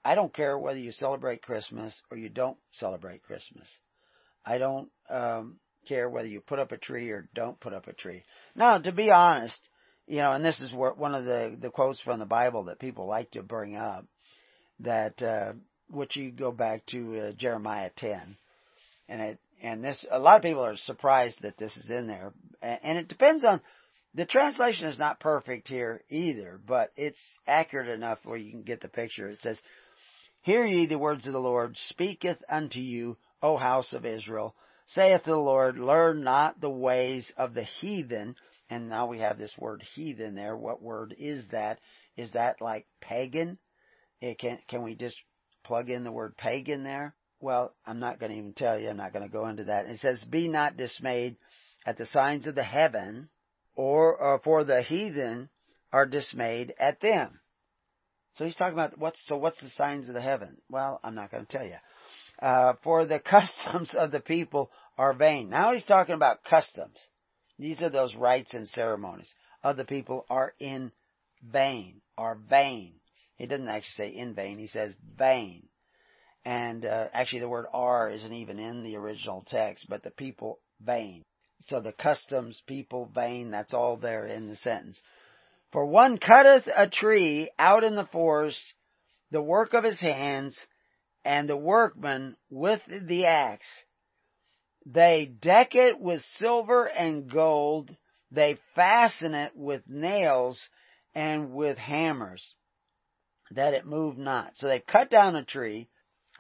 I 0.04 0.14
don't 0.14 0.32
care 0.32 0.58
whether 0.58 0.78
you 0.78 0.92
celebrate 0.92 1.42
Christmas 1.42 2.00
or 2.10 2.16
you 2.16 2.30
don't 2.30 2.56
celebrate 2.72 3.22
Christmas. 3.22 3.68
I 4.44 4.56
don't 4.56 4.88
um, 5.10 5.60
care 5.86 6.08
whether 6.08 6.28
you 6.28 6.40
put 6.40 6.58
up 6.58 6.72
a 6.72 6.78
tree 6.78 7.10
or 7.10 7.28
don't 7.34 7.60
put 7.60 7.74
up 7.74 7.86
a 7.86 7.92
tree. 7.92 8.24
Now, 8.56 8.78
to 8.78 8.92
be 8.92 9.10
honest, 9.10 9.68
you 10.08 10.18
know, 10.18 10.32
and 10.32 10.44
this 10.44 10.60
is 10.60 10.72
one 10.72 11.14
of 11.14 11.24
the, 11.24 11.56
the 11.60 11.70
quotes 11.70 12.00
from 12.00 12.18
the 12.18 12.26
Bible 12.26 12.64
that 12.64 12.78
people 12.78 13.06
like 13.06 13.30
to 13.32 13.42
bring 13.42 13.76
up, 13.76 14.06
that, 14.80 15.22
uh, 15.22 15.52
which 15.90 16.16
you 16.16 16.30
go 16.30 16.50
back 16.50 16.86
to 16.86 17.18
uh, 17.18 17.32
Jeremiah 17.32 17.90
10, 17.96 18.36
and 19.08 19.20
it 19.20 19.38
and 19.62 19.82
this, 19.82 20.06
a 20.10 20.18
lot 20.18 20.36
of 20.36 20.42
people 20.42 20.64
are 20.64 20.76
surprised 20.76 21.42
that 21.42 21.58
this 21.58 21.76
is 21.76 21.90
in 21.90 22.06
there. 22.06 22.32
And 22.62 22.98
it 22.98 23.08
depends 23.08 23.44
on, 23.44 23.60
the 24.14 24.24
translation 24.24 24.86
is 24.86 24.98
not 24.98 25.20
perfect 25.20 25.68
here 25.68 26.02
either, 26.08 26.60
but 26.64 26.92
it's 26.96 27.22
accurate 27.46 27.88
enough 27.88 28.18
where 28.24 28.38
you 28.38 28.50
can 28.50 28.62
get 28.62 28.80
the 28.80 28.88
picture. 28.88 29.28
It 29.28 29.40
says, 29.40 29.60
Hear 30.42 30.64
ye 30.64 30.86
the 30.86 30.98
words 30.98 31.26
of 31.26 31.32
the 31.32 31.40
Lord, 31.40 31.76
speaketh 31.76 32.38
unto 32.48 32.78
you, 32.78 33.16
O 33.42 33.56
house 33.56 33.92
of 33.92 34.06
Israel. 34.06 34.54
Saith 34.86 35.24
the 35.24 35.36
Lord, 35.36 35.76
learn 35.76 36.22
not 36.22 36.60
the 36.60 36.70
ways 36.70 37.30
of 37.36 37.52
the 37.52 37.64
heathen. 37.64 38.36
And 38.70 38.88
now 38.88 39.06
we 39.06 39.20
have 39.20 39.38
this 39.38 39.56
word 39.58 39.82
heathen 39.94 40.34
there. 40.34 40.56
What 40.56 40.82
word 40.82 41.14
is 41.18 41.44
that? 41.52 41.78
Is 42.16 42.32
that 42.32 42.60
like 42.60 42.86
pagan? 43.00 43.58
It 44.20 44.38
can, 44.38 44.58
can 44.68 44.82
we 44.82 44.94
just 44.94 45.16
plug 45.64 45.88
in 45.88 46.04
the 46.04 46.12
word 46.12 46.36
pagan 46.36 46.84
there? 46.84 47.14
well, 47.40 47.74
I'm 47.86 48.00
not 48.00 48.18
going 48.18 48.32
to 48.32 48.38
even 48.38 48.52
tell 48.52 48.78
you. 48.78 48.88
I'm 48.88 48.96
not 48.96 49.12
going 49.12 49.24
to 49.24 49.32
go 49.32 49.46
into 49.48 49.64
that. 49.64 49.86
It 49.86 49.98
says, 49.98 50.24
"Be 50.24 50.48
not 50.48 50.76
dismayed 50.76 51.36
at 51.86 51.96
the 51.96 52.06
signs 52.06 52.46
of 52.46 52.54
the 52.54 52.64
heaven, 52.64 53.28
or, 53.76 54.16
or 54.16 54.40
for 54.40 54.64
the 54.64 54.82
heathen 54.82 55.48
are 55.92 56.06
dismayed 56.06 56.74
at 56.78 57.00
them." 57.00 57.40
So 58.34 58.44
he's 58.44 58.56
talking 58.56 58.74
about 58.74 58.98
what's 58.98 59.24
so. 59.26 59.36
What's 59.36 59.60
the 59.60 59.70
signs 59.70 60.08
of 60.08 60.14
the 60.14 60.20
heaven? 60.20 60.58
Well, 60.68 61.00
I'm 61.02 61.14
not 61.14 61.30
going 61.30 61.46
to 61.46 61.52
tell 61.52 61.66
you. 61.66 61.76
Uh, 62.40 62.74
for 62.82 63.04
the 63.04 63.20
customs 63.24 63.94
of 63.94 64.10
the 64.10 64.20
people 64.20 64.70
are 64.96 65.12
vain. 65.12 65.50
Now 65.50 65.72
he's 65.72 65.84
talking 65.84 66.14
about 66.14 66.44
customs. 66.44 66.96
These 67.58 67.82
are 67.82 67.90
those 67.90 68.14
rites 68.14 68.54
and 68.54 68.68
ceremonies 68.68 69.32
Other 69.64 69.84
people 69.84 70.24
are 70.30 70.54
in 70.58 70.92
vain, 71.42 72.00
are 72.16 72.36
vain. 72.36 72.94
He 73.36 73.46
doesn't 73.46 73.68
actually 73.68 74.10
say 74.10 74.16
in 74.16 74.34
vain. 74.34 74.58
He 74.58 74.66
says 74.66 74.94
vain. 75.16 75.68
And 76.44 76.84
uh, 76.84 77.08
actually, 77.12 77.40
the 77.40 77.48
word 77.48 77.66
are 77.72 78.10
isn't 78.10 78.32
even 78.32 78.58
in 78.58 78.82
the 78.82 78.96
original 78.96 79.44
text, 79.46 79.86
but 79.88 80.02
the 80.02 80.10
people 80.10 80.60
vain. 80.80 81.24
So 81.66 81.80
the 81.80 81.92
customs, 81.92 82.62
people, 82.66 83.10
vain, 83.12 83.50
that's 83.50 83.74
all 83.74 83.96
there 83.96 84.24
in 84.26 84.48
the 84.48 84.56
sentence. 84.56 85.00
For 85.72 85.84
one 85.84 86.18
cutteth 86.18 86.68
a 86.74 86.88
tree 86.88 87.50
out 87.58 87.84
in 87.84 87.94
the 87.94 88.06
forest, 88.06 88.60
the 89.30 89.42
work 89.42 89.74
of 89.74 89.84
his 89.84 90.00
hands, 90.00 90.56
and 91.24 91.48
the 91.48 91.56
workman 91.56 92.36
with 92.48 92.80
the 92.88 93.26
axe. 93.26 93.68
They 94.90 95.26
deck 95.26 95.74
it 95.74 96.00
with 96.00 96.22
silver 96.38 96.86
and 96.86 97.30
gold, 97.30 97.94
they 98.30 98.58
fasten 98.74 99.34
it 99.34 99.54
with 99.54 99.82
nails 99.86 100.66
and 101.14 101.52
with 101.52 101.76
hammers, 101.76 102.42
that 103.50 103.74
it 103.74 103.84
move 103.84 104.16
not. 104.16 104.56
So 104.56 104.66
they 104.66 104.80
cut 104.80 105.10
down 105.10 105.36
a 105.36 105.44
tree, 105.44 105.90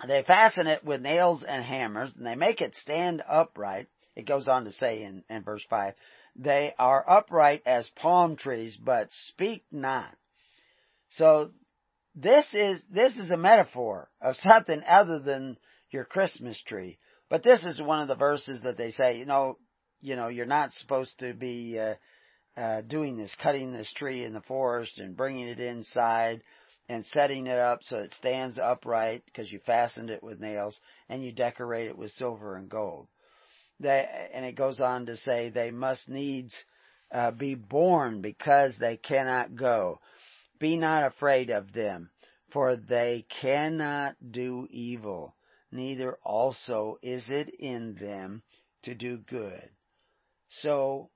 they 0.06 0.22
fasten 0.22 0.66
it 0.66 0.82
with 0.82 1.02
nails 1.02 1.42
and 1.42 1.62
hammers, 1.62 2.10
and 2.16 2.24
they 2.24 2.36
make 2.36 2.62
it 2.62 2.74
stand 2.76 3.22
upright. 3.28 3.86
It 4.16 4.26
goes 4.26 4.48
on 4.48 4.64
to 4.64 4.72
say 4.72 5.02
in, 5.02 5.24
in 5.28 5.42
verse 5.42 5.64
5, 5.68 5.92
they 6.34 6.74
are 6.78 7.04
upright 7.06 7.62
as 7.66 7.90
palm 7.96 8.36
trees, 8.36 8.78
but 8.82 9.12
speak 9.12 9.64
not. 9.70 10.16
So 11.10 11.50
this 12.14 12.46
is, 12.54 12.80
this 12.90 13.18
is 13.18 13.30
a 13.30 13.36
metaphor 13.36 14.08
of 14.22 14.36
something 14.38 14.82
other 14.88 15.18
than 15.18 15.58
your 15.90 16.04
Christmas 16.04 16.58
tree. 16.62 16.98
But 17.30 17.42
this 17.42 17.64
is 17.64 17.80
one 17.80 18.00
of 18.00 18.08
the 18.08 18.14
verses 18.14 18.62
that 18.62 18.76
they 18.76 18.90
say, 18.90 19.18
you 19.18 19.26
know, 19.26 19.58
you 20.00 20.16
know, 20.16 20.28
you're 20.28 20.46
not 20.46 20.72
supposed 20.72 21.18
to 21.18 21.34
be, 21.34 21.78
uh, 21.78 21.94
uh, 22.56 22.82
doing 22.82 23.16
this, 23.16 23.34
cutting 23.40 23.72
this 23.72 23.92
tree 23.92 24.24
in 24.24 24.32
the 24.32 24.40
forest 24.42 24.98
and 24.98 25.16
bringing 25.16 25.46
it 25.46 25.60
inside 25.60 26.42
and 26.88 27.04
setting 27.06 27.46
it 27.46 27.58
up 27.58 27.80
so 27.82 27.98
it 27.98 28.12
stands 28.14 28.58
upright 28.58 29.22
because 29.26 29.50
you 29.52 29.60
fastened 29.66 30.10
it 30.10 30.22
with 30.22 30.40
nails 30.40 30.78
and 31.08 31.22
you 31.22 31.32
decorate 31.32 31.88
it 31.88 31.98
with 31.98 32.10
silver 32.12 32.56
and 32.56 32.68
gold. 32.68 33.08
They, 33.80 34.08
and 34.32 34.44
it 34.44 34.56
goes 34.56 34.80
on 34.80 35.06
to 35.06 35.16
say 35.16 35.50
they 35.50 35.70
must 35.70 36.08
needs 36.08 36.54
uh, 37.12 37.30
be 37.30 37.54
born 37.54 38.22
because 38.22 38.76
they 38.78 38.96
cannot 38.96 39.54
go. 39.54 40.00
Be 40.58 40.76
not 40.76 41.06
afraid 41.06 41.50
of 41.50 41.72
them, 41.72 42.10
for 42.50 42.74
they 42.74 43.24
cannot 43.40 44.16
do 44.30 44.66
evil, 44.70 45.36
neither 45.70 46.18
also 46.22 46.98
is 47.02 47.28
it 47.28 47.48
in 47.48 47.94
them 47.94 48.42
to 48.82 48.94
do 48.94 49.18
good. 49.18 49.68
So 50.48 51.10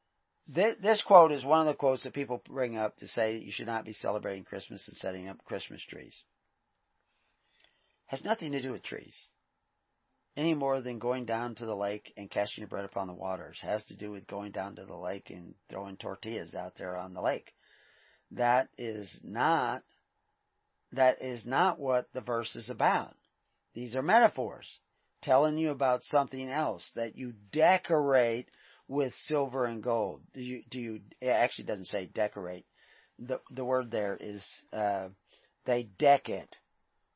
this 0.48 1.02
quote 1.02 1.32
is 1.32 1.44
one 1.44 1.60
of 1.60 1.66
the 1.66 1.74
quotes 1.74 2.02
that 2.02 2.12
people 2.12 2.42
bring 2.44 2.76
up 2.76 2.96
to 2.98 3.08
say 3.08 3.34
that 3.34 3.44
you 3.44 3.52
should 3.52 3.66
not 3.66 3.84
be 3.84 3.92
celebrating 3.92 4.44
Christmas 4.44 4.86
and 4.88 4.96
setting 4.96 5.28
up 5.28 5.44
Christmas 5.44 5.82
trees. 5.82 6.14
Has 8.06 8.24
nothing 8.24 8.52
to 8.52 8.60
do 8.60 8.72
with 8.72 8.82
trees. 8.82 9.14
any 10.36 10.54
more 10.54 10.80
than 10.80 10.98
going 10.98 11.24
down 11.26 11.54
to 11.56 11.66
the 11.66 11.74
lake 11.74 12.12
and 12.16 12.30
casting 12.30 12.62
your 12.62 12.68
bread 12.68 12.84
upon 12.84 13.06
the 13.06 13.12
waters. 13.12 13.58
It 13.62 13.66
has 13.66 13.84
to 13.86 13.96
do 13.96 14.10
with 14.10 14.26
going 14.26 14.52
down 14.52 14.76
to 14.76 14.84
the 14.84 14.96
lake 14.96 15.30
and 15.30 15.54
throwing 15.68 15.96
tortillas 15.96 16.54
out 16.54 16.74
there 16.76 16.96
on 16.96 17.12
the 17.12 17.20
lake. 17.20 17.52
That 18.32 18.68
is 18.78 19.20
not 19.22 19.82
that 20.92 21.22
is 21.22 21.44
not 21.46 21.78
what 21.78 22.06
the 22.12 22.20
verse 22.20 22.54
is 22.54 22.68
about. 22.68 23.14
These 23.74 23.94
are 23.94 24.02
metaphors 24.02 24.66
telling 25.22 25.56
you 25.56 25.70
about 25.70 26.02
something 26.04 26.48
else 26.50 26.84
that 26.94 27.16
you 27.16 27.32
decorate 27.52 28.48
with 28.88 29.14
silver 29.26 29.64
and 29.64 29.82
gold. 29.82 30.22
Do 30.34 30.42
you, 30.42 30.62
do 30.70 30.80
you, 30.80 31.00
it 31.20 31.28
actually 31.28 31.64
doesn't 31.64 31.86
say 31.86 32.06
decorate. 32.06 32.66
The, 33.18 33.40
the 33.50 33.64
word 33.64 33.90
there 33.90 34.16
is, 34.20 34.44
uh, 34.72 35.08
they 35.64 35.84
deck 35.98 36.28
it 36.28 36.56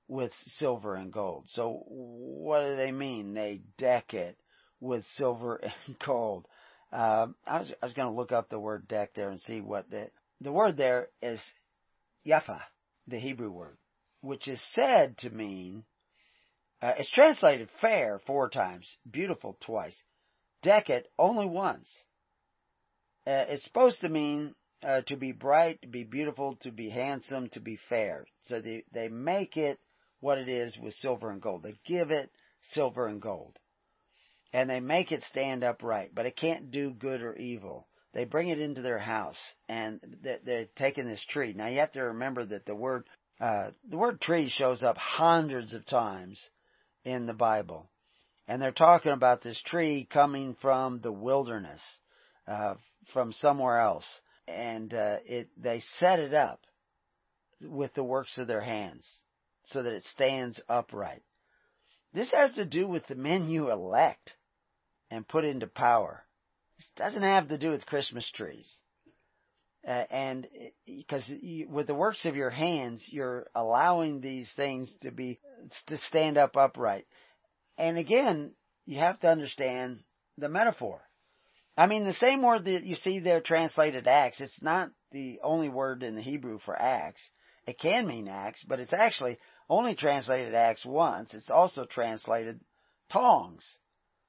with 0.09 0.33
silver 0.59 0.95
and 0.95 1.13
gold. 1.13 1.45
So 1.49 1.83
what 1.87 2.61
do 2.63 2.77
they 2.77 2.93
mean? 2.93 3.35
They 3.35 3.63
deck 3.77 4.15
it 4.15 4.39
with 4.81 5.05
silver 5.17 5.57
and 5.87 5.99
gold. 6.05 6.47
Uh, 6.93 7.29
I 7.47 7.59
was, 7.59 7.73
I 7.83 7.87
was 7.87 7.95
going 7.95 8.09
to 8.09 8.17
look 8.17 8.33
up 8.33 8.49
the 8.49 8.61
word 8.61 8.87
deck 8.87 9.11
there 9.15 9.31
and 9.31 9.41
see 9.41 9.61
what 9.61 9.91
the, 9.91 10.11
the 10.41 10.53
word 10.53 10.77
there 10.77 11.09
is 11.21 11.43
yafa, 12.27 12.61
the 13.09 13.19
Hebrew 13.19 13.51
word, 13.51 13.77
which 14.21 14.47
is 14.49 14.63
said 14.73 15.19
to 15.19 15.31
mean, 15.31 15.85
uh, 16.83 16.93
it's 16.99 17.11
translated 17.11 17.68
fair 17.81 18.20
four 18.27 18.51
times, 18.51 18.97
beautiful 19.11 19.57
twice, 19.61 20.03
deck 20.62 20.91
it 20.91 21.11
only 21.18 21.47
once. 21.47 21.91
Uh, 23.27 23.45
it's 23.49 23.64
supposed 23.64 24.01
to 24.01 24.09
mean 24.09 24.55
uh, 24.87 25.01
to 25.07 25.16
be 25.16 25.33
bright, 25.33 25.81
to 25.83 25.89
be 25.89 26.05
beautiful, 26.05 26.57
to 26.62 26.70
be 26.70 26.91
handsome, 26.91 27.49
to 27.51 27.61
be 27.61 27.79
fair. 27.89 28.27
So 28.43 28.61
they, 28.61 28.85
they 28.93 29.09
make 29.09 29.57
it 29.57 29.79
what 30.20 30.39
it 30.39 30.49
is 30.49 30.77
with 30.79 30.95
silver 30.95 31.31
and 31.31 31.41
gold. 31.41 31.62
They 31.62 31.79
give 31.85 32.11
it 32.11 32.31
silver 32.62 33.07
and 33.07 33.20
gold. 33.20 33.59
And 34.53 34.70
they 34.70 34.81
make 34.81 35.12
it 35.12 35.22
stand 35.24 35.64
upright, 35.64 36.14
but 36.14 36.27
it 36.27 36.37
can't 36.37 36.70
do 36.70 36.91
good 36.93 37.20
or 37.20 37.35
evil. 37.37 37.89
They 38.12 38.24
bring 38.24 38.49
it 38.49 38.61
into 38.61 38.81
their 38.81 38.99
house 38.99 39.39
and 39.68 40.01
they're 40.22 40.66
taking 40.77 41.07
this 41.07 41.24
tree. 41.29 41.53
Now 41.53 41.66
you 41.66 41.81
have 41.81 41.93
to 41.93 42.03
remember 42.03 42.45
that 42.47 42.64
the 42.64 42.74
word, 42.74 43.07
uh, 43.41 43.70
the 43.89 43.99
word 43.99 44.20
tree 44.20 44.49
shows 44.49 44.83
up 44.83 44.97
hundreds 44.97 45.74
of 45.74 45.85
times 45.85 46.43
in 47.07 47.27
the 47.27 47.33
Bible. 47.33 47.89
And 48.49 48.61
they're 48.61 48.73
talking 48.73 49.13
about 49.13 49.43
this 49.43 49.63
tree 49.63 50.07
coming 50.11 50.57
from 50.61 51.01
the 51.01 51.13
wilderness, 51.13 51.81
uh, 52.47 52.75
from 53.13 53.33
somewhere 53.33 53.81
else. 53.81 54.07
And, 54.47 54.93
uh, 54.93 55.19
it, 55.25 55.49
they 55.57 55.81
set 55.99 56.19
it 56.19 56.35
up 56.35 56.61
with 57.63 57.95
the 57.95 58.05
works 58.05 58.39
of 58.39 58.49
their 58.49 58.61
hands 58.61 59.07
so 59.65 59.83
that 59.83 59.93
it 59.93 60.05
stands 60.05 60.61
upright. 60.69 61.23
This 62.13 62.31
has 62.33 62.53
to 62.53 62.65
do 62.65 62.87
with 62.87 63.07
the 63.07 63.15
men 63.15 63.51
you 63.51 63.71
elect 63.71 64.35
and 65.11 65.27
put 65.27 65.45
into 65.45 65.67
power. 65.67 66.25
This 66.77 66.89
doesn't 66.97 67.23
have 67.23 67.49
to 67.49 67.59
do 67.59 67.71
with 67.71 67.87
Christmas 67.87 68.29
trees. 68.33 68.71
Uh, 69.87 70.05
and 70.11 70.49
because 70.85 71.31
with 71.69 71.87
the 71.87 71.95
works 71.95 72.27
of 72.27 72.35
your 72.35 72.51
hands, 72.51 73.07
you're 73.09 73.47
allowing 73.55 74.21
these 74.21 74.51
things 74.57 74.93
to 75.03 75.13
be, 75.13 75.39
to 75.87 75.99
stand 75.99 76.39
up 76.39 76.57
upright. 76.57 77.07
And 77.79 77.99
again, 77.99 78.53
you 78.85 78.99
have 78.99 79.21
to 79.21 79.29
understand 79.29 80.01
the 80.39 80.49
metaphor. 80.49 81.01
I 81.77 81.87
mean, 81.87 82.05
the 82.05 82.15
same 82.15 82.43
word 82.43 82.65
that 82.65 82.85
you 82.85 82.95
see 82.95 83.19
there 83.19 83.41
translated 83.41 84.07
axe, 84.07 84.41
it's 84.41 84.63
not 84.63 84.91
the 85.13 85.41
only 85.43 85.69
word 85.69 86.03
in 86.03 86.15
the 86.15 86.23
Hebrew 86.23 86.59
for 86.59 86.81
axe. 86.81 87.31
It 87.67 87.79
can 87.79 88.07
mean 88.07 88.29
axe, 88.29 88.65
but 88.67 88.81
it's 88.81 88.93
actually 88.93 89.39
only 89.69 89.95
translated 89.95 90.55
axe 90.55 90.87
once. 90.87 91.35
It's 91.35 91.51
also 91.51 91.85
translated 91.85 92.61
tongs, 93.11 93.65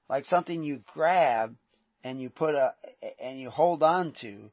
like 0.10 0.26
something 0.26 0.64
you 0.64 0.82
grab 0.94 1.56
and 2.04 2.20
you 2.20 2.30
put 2.30 2.56
a 2.56 2.74
and 3.20 3.40
you 3.40 3.50
hold 3.50 3.84
on 3.84 4.14
to, 4.22 4.52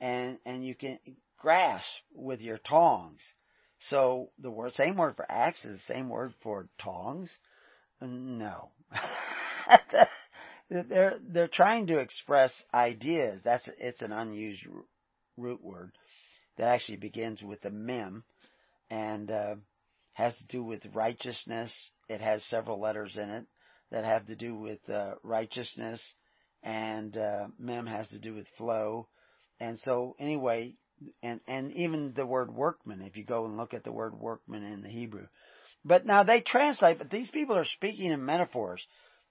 and 0.00 0.38
and 0.46 0.64
you 0.64 0.74
can 0.74 0.98
grasp 1.38 1.86
with 2.14 2.40
your 2.40 2.58
tongs. 2.58 3.20
So 3.88 4.30
the 4.38 4.50
word 4.50 4.72
same 4.72 4.96
word 4.96 5.16
for 5.16 5.30
axe 5.30 5.64
is 5.64 5.78
the 5.78 5.94
same 5.94 6.08
word 6.08 6.32
for 6.42 6.68
tongs. 6.78 7.30
No. 8.00 8.70
they're 10.70 11.18
they're 11.22 11.48
trying 11.48 11.86
to 11.88 11.98
express 11.98 12.62
ideas. 12.72 13.40
That's 13.44 13.68
it's 13.78 14.02
an 14.02 14.12
unused 14.12 14.64
root 15.36 15.62
word 15.62 15.92
that 16.56 16.68
actually 16.68 16.96
begins 16.96 17.42
with 17.42 17.60
the 17.62 17.70
mem, 17.70 18.24
and 18.90 19.30
uh, 19.30 19.56
has 20.12 20.36
to 20.36 20.46
do 20.46 20.62
with 20.62 20.86
righteousness. 20.94 21.72
It 22.08 22.20
has 22.20 22.44
several 22.44 22.80
letters 22.80 23.16
in 23.16 23.28
it 23.30 23.46
that 23.90 24.04
have 24.04 24.26
to 24.26 24.36
do 24.36 24.54
with 24.54 24.88
uh, 24.88 25.14
righteousness, 25.22 26.14
and 26.62 27.16
uh, 27.16 27.48
mem 27.58 27.86
has 27.86 28.08
to 28.10 28.18
do 28.18 28.34
with 28.34 28.48
flow. 28.56 29.08
And 29.60 29.78
so, 29.78 30.16
anyway, 30.18 30.74
and 31.22 31.40
and 31.46 31.72
even 31.72 32.12
the 32.14 32.26
word 32.26 32.54
workman, 32.54 33.02
if 33.02 33.16
you 33.16 33.24
go 33.24 33.44
and 33.44 33.56
look 33.56 33.74
at 33.74 33.84
the 33.84 33.92
word 33.92 34.18
workman 34.18 34.62
in 34.64 34.82
the 34.82 34.88
Hebrew, 34.88 35.26
but 35.84 36.06
now 36.06 36.22
they 36.22 36.40
translate, 36.40 36.98
but 36.98 37.10
these 37.10 37.30
people 37.30 37.56
are 37.56 37.64
speaking 37.64 38.10
in 38.10 38.24
metaphors, 38.24 38.86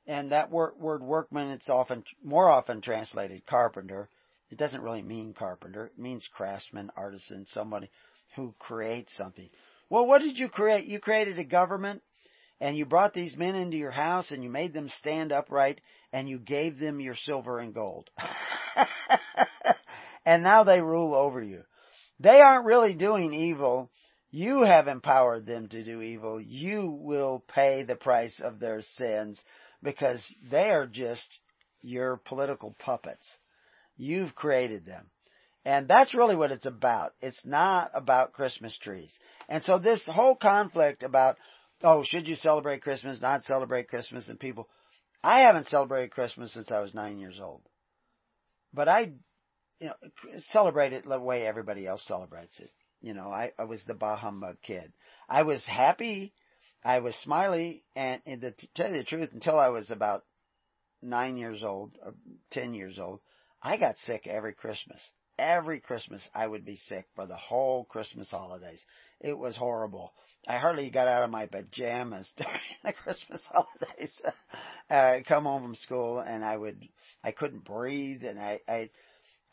and 0.07 0.31
that 0.31 0.51
word, 0.51 0.73
word 0.77 1.03
workman, 1.03 1.49
it's 1.51 1.69
often 1.69 2.03
more 2.23 2.49
often 2.49 2.81
translated 2.81 3.45
carpenter. 3.45 4.09
It 4.49 4.57
doesn't 4.57 4.81
really 4.81 5.01
mean 5.01 5.33
carpenter; 5.33 5.85
it 5.87 5.97
means 5.97 6.27
craftsman, 6.33 6.91
artisan, 6.95 7.45
somebody 7.47 7.89
who 8.35 8.53
creates 8.59 9.15
something. 9.15 9.49
Well, 9.89 10.05
what 10.05 10.21
did 10.21 10.37
you 10.37 10.49
create? 10.49 10.85
You 10.85 10.99
created 10.99 11.39
a 11.39 11.43
government 11.43 12.01
and 12.59 12.77
you 12.77 12.85
brought 12.85 13.13
these 13.13 13.35
men 13.35 13.55
into 13.55 13.77
your 13.77 13.91
house 13.91 14.31
and 14.31 14.43
you 14.43 14.49
made 14.49 14.73
them 14.73 14.89
stand 14.89 15.31
upright 15.31 15.81
and 16.11 16.29
you 16.29 16.39
gave 16.39 16.79
them 16.79 16.99
your 16.99 17.15
silver 17.15 17.59
and 17.59 17.73
gold. 17.73 18.09
and 20.25 20.43
now 20.43 20.63
they 20.63 20.81
rule 20.81 21.13
over 21.13 21.41
you. 21.41 21.63
They 22.19 22.39
aren't 22.39 22.65
really 22.65 22.95
doing 22.95 23.33
evil. 23.33 23.91
You 24.31 24.63
have 24.63 24.87
empowered 24.87 25.45
them 25.45 25.67
to 25.69 25.83
do 25.83 26.01
evil. 26.01 26.41
You 26.41 26.89
will 26.89 27.43
pay 27.53 27.83
the 27.83 27.95
price 27.95 28.39
of 28.43 28.59
their 28.59 28.81
sins 28.81 29.41
because 29.81 30.23
they 30.49 30.69
are 30.69 30.87
just 30.87 31.39
your 31.81 32.17
political 32.25 32.75
puppets. 32.79 33.27
You've 33.97 34.33
created 34.33 34.85
them. 34.85 35.11
And 35.65 35.87
that's 35.87 36.13
really 36.13 36.35
what 36.35 36.51
it's 36.51 36.65
about. 36.65 37.13
It's 37.21 37.45
not 37.45 37.91
about 37.93 38.33
Christmas 38.33 38.77
trees. 38.77 39.13
And 39.47 39.63
so 39.63 39.79
this 39.79 40.05
whole 40.05 40.35
conflict 40.35 41.03
about, 41.03 41.37
oh, 41.83 42.03
should 42.03 42.27
you 42.27 42.35
celebrate 42.35 42.81
Christmas, 42.81 43.21
not 43.21 43.43
celebrate 43.43 43.87
Christmas, 43.87 44.27
and 44.27 44.39
people, 44.39 44.67
I 45.23 45.41
haven't 45.41 45.67
celebrated 45.67 46.11
Christmas 46.11 46.53
since 46.53 46.71
I 46.71 46.81
was 46.81 46.93
nine 46.93 47.17
years 47.17 47.39
old. 47.41 47.61
But 48.73 48.89
I, 48.89 49.13
you 49.79 49.87
know, 49.87 49.93
celebrate 50.51 50.93
it 50.93 51.07
the 51.07 51.19
way 51.19 51.45
everybody 51.45 51.87
else 51.87 52.03
celebrates 52.05 52.59
it. 52.59 52.71
You 53.01 53.13
know, 53.13 53.29
I, 53.29 53.51
I 53.57 53.65
was 53.65 53.83
the 53.85 53.93
bah 53.93 54.15
humbug 54.15 54.57
kid. 54.61 54.93
I 55.29 55.43
was 55.43 55.65
happy, 55.65 56.33
I 56.83 56.99
was 56.99 57.15
smiley, 57.17 57.83
and, 57.95 58.21
and 58.25 58.41
to 58.41 58.53
tell 58.75 58.91
you 58.91 58.97
the 58.97 59.03
truth, 59.03 59.29
until 59.33 59.59
I 59.59 59.69
was 59.69 59.91
about 59.91 60.23
nine 61.01 61.37
years 61.37 61.63
old, 61.63 61.97
or 62.03 62.13
ten 62.51 62.73
years 62.73 62.97
old, 62.99 63.19
I 63.61 63.77
got 63.77 63.97
sick 63.99 64.27
every 64.27 64.53
Christmas 64.53 65.01
every 65.37 65.79
Christmas 65.79 66.21
I 66.33 66.47
would 66.47 66.65
be 66.65 66.75
sick 66.75 67.05
for 67.15 67.25
the 67.25 67.35
whole 67.35 67.85
Christmas 67.85 68.29
holidays. 68.29 68.81
It 69.19 69.37
was 69.37 69.55
horrible. 69.55 70.13
I 70.47 70.57
hardly 70.57 70.89
got 70.89 71.07
out 71.07 71.23
of 71.23 71.29
my 71.29 71.45
pajamas 71.45 72.31
during 72.37 72.59
the 72.83 72.93
Christmas 72.93 73.41
holidays. 73.51 74.21
uh, 74.25 74.93
I'd 74.93 75.25
come 75.25 75.45
home 75.45 75.63
from 75.63 75.75
school 75.75 76.19
and 76.19 76.43
I 76.43 76.57
would, 76.57 76.77
I 77.23 77.31
couldn't 77.31 77.65
breathe 77.65 78.23
and 78.23 78.39
I, 78.39 78.59
I, 78.67 78.89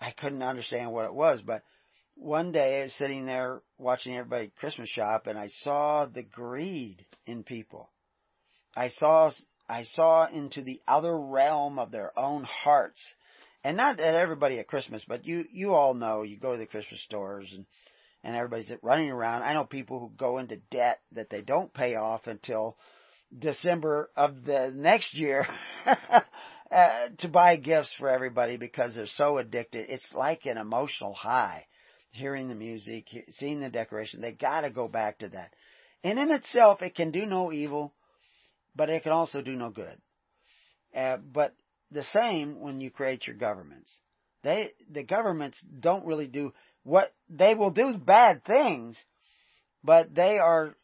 I 0.01 0.12
couldn't 0.12 0.42
understand 0.42 0.92
what 0.92 1.05
it 1.05 1.14
was. 1.14 1.42
But 1.42 1.62
one 2.14 2.53
day 2.53 2.80
I 2.80 2.84
was 2.84 2.94
sitting 2.94 3.26
there 3.26 3.62
watching 3.78 4.16
everybody 4.16 4.53
Christmas 4.59 4.88
shop 4.88 5.26
and 5.26 5.38
I 5.38 5.48
saw 5.48 6.07
the 6.07 6.22
greed 6.22 7.05
in 7.26 7.44
people. 7.44 7.90
I 8.74 8.88
saw, 8.88 9.30
I 9.68 9.84
saw 9.84 10.26
into 10.26 10.62
the 10.62 10.80
other 10.88 11.16
realm 11.18 11.78
of 11.78 11.90
their 11.90 12.18
own 12.18 12.44
hearts 12.44 13.01
and 13.62 13.76
not 13.76 14.01
at 14.01 14.14
everybody 14.14 14.59
at 14.59 14.68
Christmas, 14.68 15.05
but 15.07 15.26
you 15.26 15.44
you 15.53 15.74
all 15.74 15.94
know 15.94 16.22
you 16.22 16.38
go 16.38 16.53
to 16.53 16.59
the 16.59 16.66
Christmas 16.66 17.03
stores 17.03 17.53
and 17.55 17.66
and 18.22 18.36
everybody's 18.36 18.70
running 18.82 19.11
around. 19.11 19.42
I 19.42 19.55
know 19.55 19.64
people 19.64 19.98
who 19.98 20.11
go 20.16 20.38
into 20.38 20.57
debt 20.70 21.01
that 21.12 21.30
they 21.30 21.42
don't 21.42 21.72
pay 21.72 21.94
off 21.94 22.26
until 22.26 22.76
December 23.36 24.11
of 24.16 24.44
the 24.44 24.70
next 24.74 25.14
year 25.14 25.46
uh, 26.70 27.08
to 27.18 27.28
buy 27.28 27.56
gifts 27.56 27.92
for 27.98 28.08
everybody 28.08 28.56
because 28.56 28.94
they're 28.94 29.06
so 29.06 29.38
addicted. 29.38 29.86
It's 29.88 30.12
like 30.14 30.46
an 30.46 30.56
emotional 30.56 31.14
high. 31.14 31.66
Hearing 32.12 32.48
the 32.48 32.56
music, 32.56 33.06
seeing 33.30 33.60
the 33.60 33.70
decoration, 33.70 34.20
they 34.20 34.32
got 34.32 34.62
to 34.62 34.70
go 34.70 34.88
back 34.88 35.18
to 35.18 35.28
that. 35.28 35.52
And 36.02 36.18
in 36.18 36.32
itself, 36.32 36.82
it 36.82 36.96
can 36.96 37.12
do 37.12 37.24
no 37.24 37.52
evil, 37.52 37.94
but 38.74 38.90
it 38.90 39.04
can 39.04 39.12
also 39.12 39.42
do 39.42 39.52
no 39.52 39.70
good. 39.70 39.96
Uh, 40.94 41.18
but 41.18 41.54
the 41.92 42.02
same 42.02 42.60
when 42.60 42.80
you 42.80 42.90
create 42.90 43.26
your 43.26 43.36
governments. 43.36 43.96
They, 44.42 44.72
the 44.90 45.04
governments 45.04 45.64
don't 45.78 46.06
really 46.06 46.26
do 46.26 46.52
what, 46.82 47.12
they 47.28 47.54
will 47.54 47.70
do 47.70 47.96
bad 47.96 48.44
things, 48.44 48.96
but 49.84 50.14
they 50.14 50.38
are 50.38 50.74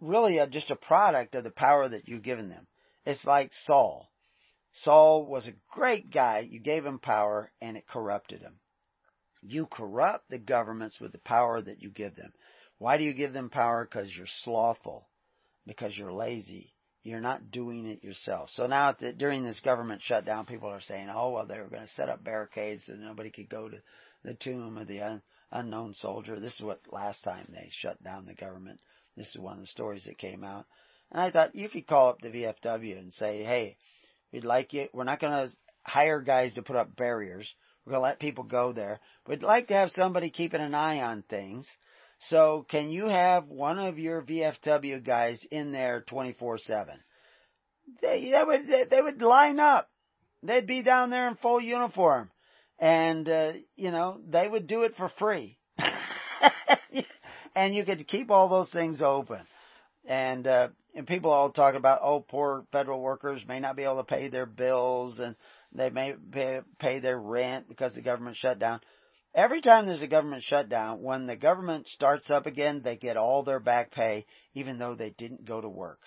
really 0.00 0.38
a, 0.38 0.46
just 0.46 0.70
a 0.70 0.76
product 0.76 1.34
of 1.34 1.44
the 1.44 1.50
power 1.50 1.88
that 1.88 2.08
you've 2.08 2.22
given 2.22 2.48
them. 2.48 2.66
It's 3.04 3.24
like 3.24 3.52
Saul. 3.64 4.10
Saul 4.80 5.24
was 5.24 5.46
a 5.46 5.54
great 5.70 6.10
guy. 6.10 6.40
You 6.40 6.60
gave 6.60 6.84
him 6.84 6.98
power 6.98 7.50
and 7.60 7.76
it 7.76 7.86
corrupted 7.86 8.40
him. 8.40 8.58
You 9.42 9.66
corrupt 9.66 10.28
the 10.28 10.38
governments 10.38 11.00
with 11.00 11.12
the 11.12 11.18
power 11.18 11.62
that 11.62 11.80
you 11.80 11.90
give 11.90 12.16
them. 12.16 12.32
Why 12.78 12.98
do 12.98 13.04
you 13.04 13.14
give 13.14 13.32
them 13.32 13.48
power? 13.48 13.84
Because 13.84 14.14
you're 14.14 14.26
slothful. 14.44 15.08
Because 15.66 15.96
you're 15.96 16.12
lazy. 16.12 16.74
You're 17.02 17.20
not 17.20 17.50
doing 17.50 17.86
it 17.86 18.04
yourself. 18.04 18.50
So 18.50 18.66
now 18.66 18.92
the, 18.92 19.12
during 19.12 19.44
this 19.44 19.60
government 19.60 20.02
shutdown, 20.02 20.44
people 20.44 20.68
are 20.68 20.80
saying, 20.80 21.08
oh, 21.08 21.30
well, 21.30 21.46
they 21.46 21.58
were 21.58 21.68
going 21.68 21.82
to 21.86 21.88
set 21.88 22.08
up 22.08 22.22
barricades 22.22 22.84
so 22.86 22.94
nobody 22.94 23.30
could 23.30 23.48
go 23.48 23.68
to 23.68 23.78
the 24.24 24.34
tomb 24.34 24.76
of 24.76 24.88
the 24.88 25.00
un, 25.00 25.22
unknown 25.52 25.94
soldier. 25.94 26.38
This 26.38 26.54
is 26.54 26.60
what 26.60 26.80
last 26.90 27.22
time 27.22 27.46
they 27.48 27.68
shut 27.70 28.02
down 28.02 28.26
the 28.26 28.34
government. 28.34 28.80
This 29.16 29.28
is 29.28 29.38
one 29.40 29.54
of 29.54 29.60
the 29.60 29.68
stories 29.68 30.04
that 30.04 30.18
came 30.18 30.44
out. 30.44 30.66
And 31.12 31.20
I 31.20 31.30
thought 31.30 31.54
you 31.54 31.68
could 31.68 31.86
call 31.86 32.10
up 32.10 32.20
the 32.20 32.28
VFW 32.28 32.98
and 32.98 33.14
say, 33.14 33.44
hey, 33.44 33.76
we'd 34.32 34.44
like 34.44 34.72
you, 34.72 34.88
we're 34.92 35.04
not 35.04 35.20
going 35.20 35.48
to 35.48 35.54
hire 35.84 36.20
guys 36.20 36.54
to 36.54 36.62
put 36.62 36.76
up 36.76 36.96
barriers. 36.96 37.52
We're 37.84 37.92
going 37.92 38.02
to 38.02 38.08
let 38.08 38.20
people 38.20 38.44
go 38.44 38.72
there. 38.72 39.00
We'd 39.28 39.42
like 39.42 39.68
to 39.68 39.74
have 39.74 39.90
somebody 39.92 40.30
keeping 40.30 40.60
an 40.60 40.74
eye 40.74 41.00
on 41.00 41.22
things. 41.22 41.68
So 42.28 42.66
can 42.68 42.90
you 42.90 43.06
have 43.06 43.46
one 43.48 43.78
of 43.78 43.98
your 43.98 44.22
VFW 44.22 45.04
guys 45.04 45.44
in 45.50 45.70
there 45.70 46.04
24-7? 46.10 46.86
They, 48.02 48.32
they 48.32 48.44
would, 48.44 48.66
they, 48.66 48.84
they 48.90 49.00
would 49.02 49.22
line 49.22 49.60
up. 49.60 49.88
They'd 50.42 50.66
be 50.66 50.82
down 50.82 51.10
there 51.10 51.28
in 51.28 51.36
full 51.36 51.60
uniform. 51.60 52.30
And, 52.78 53.28
uh, 53.28 53.52
you 53.76 53.90
know, 53.90 54.20
they 54.28 54.48
would 54.48 54.66
do 54.66 54.82
it 54.82 54.96
for 54.96 55.08
free. 55.08 55.58
and 57.54 57.74
you 57.74 57.84
could 57.84 58.06
keep 58.06 58.30
all 58.30 58.48
those 58.48 58.70
things 58.70 59.00
open. 59.00 59.40
And, 60.04 60.46
uh, 60.46 60.68
and 60.96 61.06
people 61.06 61.30
all 61.30 61.52
talk 61.52 61.74
about, 61.74 62.00
oh, 62.02 62.20
poor 62.20 62.64
federal 62.72 63.00
workers 63.00 63.44
may 63.46 63.60
not 63.60 63.76
be 63.76 63.82
able 63.82 63.98
to 63.98 64.04
pay 64.04 64.28
their 64.28 64.46
bills 64.46 65.18
and 65.18 65.36
they 65.72 65.90
may 65.90 66.14
pay, 66.32 66.60
pay 66.78 67.00
their 67.00 67.18
rent 67.18 67.68
because 67.68 67.94
the 67.94 68.00
government 68.00 68.36
shut 68.36 68.58
down. 68.58 68.80
Every 69.34 69.60
time 69.60 69.84
there's 69.84 70.00
a 70.00 70.06
government 70.06 70.42
shutdown, 70.42 71.02
when 71.02 71.26
the 71.26 71.36
government 71.36 71.88
starts 71.88 72.30
up 72.30 72.46
again, 72.46 72.80
they 72.82 72.96
get 72.96 73.18
all 73.18 73.42
their 73.42 73.60
back 73.60 73.92
pay, 73.92 74.24
even 74.54 74.78
though 74.78 74.94
they 74.94 75.10
didn't 75.10 75.44
go 75.44 75.60
to 75.60 75.68
work. 75.68 76.00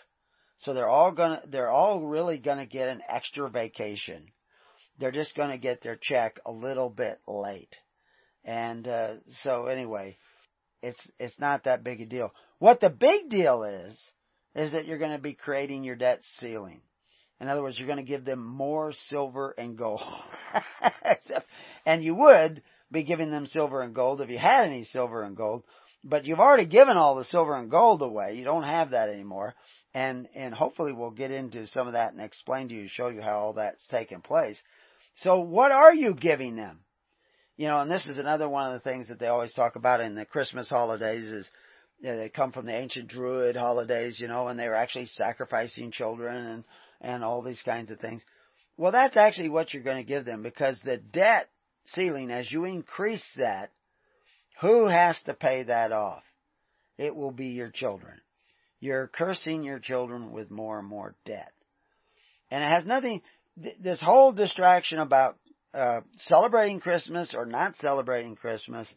So 0.58 0.74
they're 0.74 0.90
all 0.90 1.12
gonna, 1.12 1.44
they're 1.48 1.70
all 1.70 2.02
really 2.02 2.40
gonna 2.40 2.66
get 2.66 2.90
an 2.90 3.02
extra 3.08 3.48
vacation. 3.48 4.26
They're 4.98 5.12
just 5.12 5.36
gonna 5.36 5.60
get 5.60 5.84
their 5.84 6.00
check 6.02 6.40
a 6.44 6.52
little 6.52 6.90
bit 6.90 7.20
late. 7.28 7.76
And, 8.44 8.88
uh, 8.88 9.18
so 9.44 9.68
anyway, 9.68 10.18
it's, 10.82 11.00
it's 11.20 11.40
not 11.40 11.66
that 11.66 11.84
big 11.84 12.02
a 12.02 12.08
deal. 12.08 12.34
What 12.58 12.82
the 12.82 12.90
big 12.90 13.30
deal 13.30 13.62
is, 13.62 13.96
is 14.60 14.72
that 14.74 14.86
you're 14.86 14.98
gonna 14.98 15.20
be 15.20 15.34
creating 15.34 15.84
your 15.84 15.96
debt 15.96 16.22
ceiling. 16.40 16.82
In 17.40 17.48
other 17.48 17.62
words, 17.62 17.78
you're 17.80 17.88
going 17.88 17.98
to 17.98 18.04
give 18.04 18.26
them 18.26 18.46
more 18.46 18.92
silver 18.92 19.52
and 19.58 19.78
gold. 19.78 20.02
and 21.86 22.04
you 22.04 22.14
would 22.16 22.62
be 22.92 23.04
giving 23.04 23.32
them 23.32 23.46
silver 23.46 23.82
and 23.82 23.96
gold 23.96 24.20
if 24.20 24.30
you 24.30 24.38
had 24.38 24.66
any 24.66 24.84
silver 24.84 25.24
and 25.24 25.38
gold. 25.38 25.64
But 26.04 26.26
you've 26.26 26.40
already 26.40 26.66
given 26.66 26.98
all 26.98 27.16
the 27.16 27.24
silver 27.26 27.56
and 27.56 27.72
gold 27.72 28.02
away. 28.02 28.36
You 28.36 28.44
don't 28.44 28.64
have 28.64 28.92
that 28.92 29.10
anymore. 29.10 29.54
And, 29.94 30.28
and 30.36 30.54
hopefully 30.54 30.92
we'll 30.92 31.12
get 31.12 31.32
into 31.32 31.68
some 31.68 31.88
of 31.88 31.94
that 31.94 32.12
and 32.14 32.22
explain 32.22 32.70
to 32.70 32.74
you, 32.74 32.88
show 32.88 33.08
you 33.08 33.22
how 33.22 33.40
all 33.40 33.54
that's 33.54 33.86
taken 33.88 34.22
place. 34.22 34.62
So 35.16 35.40
what 35.40 35.72
are 35.72 35.94
you 35.94 36.14
giving 36.14 36.56
them? 36.56 36.82
You 37.58 37.68
know, 37.68 37.82
and 37.82 37.92
this 37.92 38.08
is 38.08 38.18
another 38.18 38.48
one 38.48 38.68
of 38.68 38.74
the 38.74 38.90
things 38.90 39.10
that 39.10 39.20
they 39.20 39.28
always 39.28 39.54
talk 39.54 39.76
about 39.76 40.00
in 40.00 40.16
the 40.16 40.26
Christmas 40.26 40.70
holidays 40.70 41.30
is 41.30 41.50
you 42.00 42.10
know, 42.10 42.18
they 42.18 42.30
come 42.30 42.52
from 42.52 42.66
the 42.66 42.76
ancient 42.76 43.10
Druid 43.10 43.56
holidays, 43.56 44.20
you 44.20 44.28
know, 44.28 44.48
and 44.48 44.60
they 44.60 44.68
were 44.68 44.76
actually 44.76 45.08
sacrificing 45.08 45.92
children 45.92 46.36
and, 46.36 46.64
and 47.02 47.24
all 47.24 47.42
these 47.42 47.62
kinds 47.64 47.92
of 47.92 48.00
things. 48.00 48.24
Well, 48.78 48.92
that's 48.92 49.18
actually 49.18 49.50
what 49.50 49.74
you're 49.74 49.84
going 49.84 49.98
to 49.98 50.04
give 50.04 50.26
them 50.26 50.42
because 50.42 50.80
the 50.84 50.98
debt 50.98 51.50
ceiling, 51.86 52.32
as 52.32 52.52
you 52.52 52.66
increase 52.66 53.26
that, 53.38 53.72
who 54.62 54.88
has 54.88 55.22
to 55.24 55.34
pay 55.34 55.64
that 55.64 55.92
off? 55.92 56.24
It 56.98 57.16
will 57.16 57.32
be 57.32 57.48
your 57.48 57.70
children. 57.70 58.20
You're 58.80 59.08
cursing 59.08 59.64
your 59.64 59.80
children 59.80 60.32
with 60.32 60.52
more 60.52 60.80
and 60.80 60.88
more 60.88 61.16
debt. 61.26 61.52
And 62.52 62.64
it 62.64 62.68
has 62.68 62.86
nothing, 62.86 63.22
this 63.58 64.02
whole 64.02 64.32
distraction 64.32 65.00
about 65.00 65.38
uh, 65.74 66.02
celebrating 66.18 66.80
Christmas 66.80 67.34
or 67.34 67.46
not 67.46 67.76
celebrating 67.78 68.36
Christmas 68.36 68.94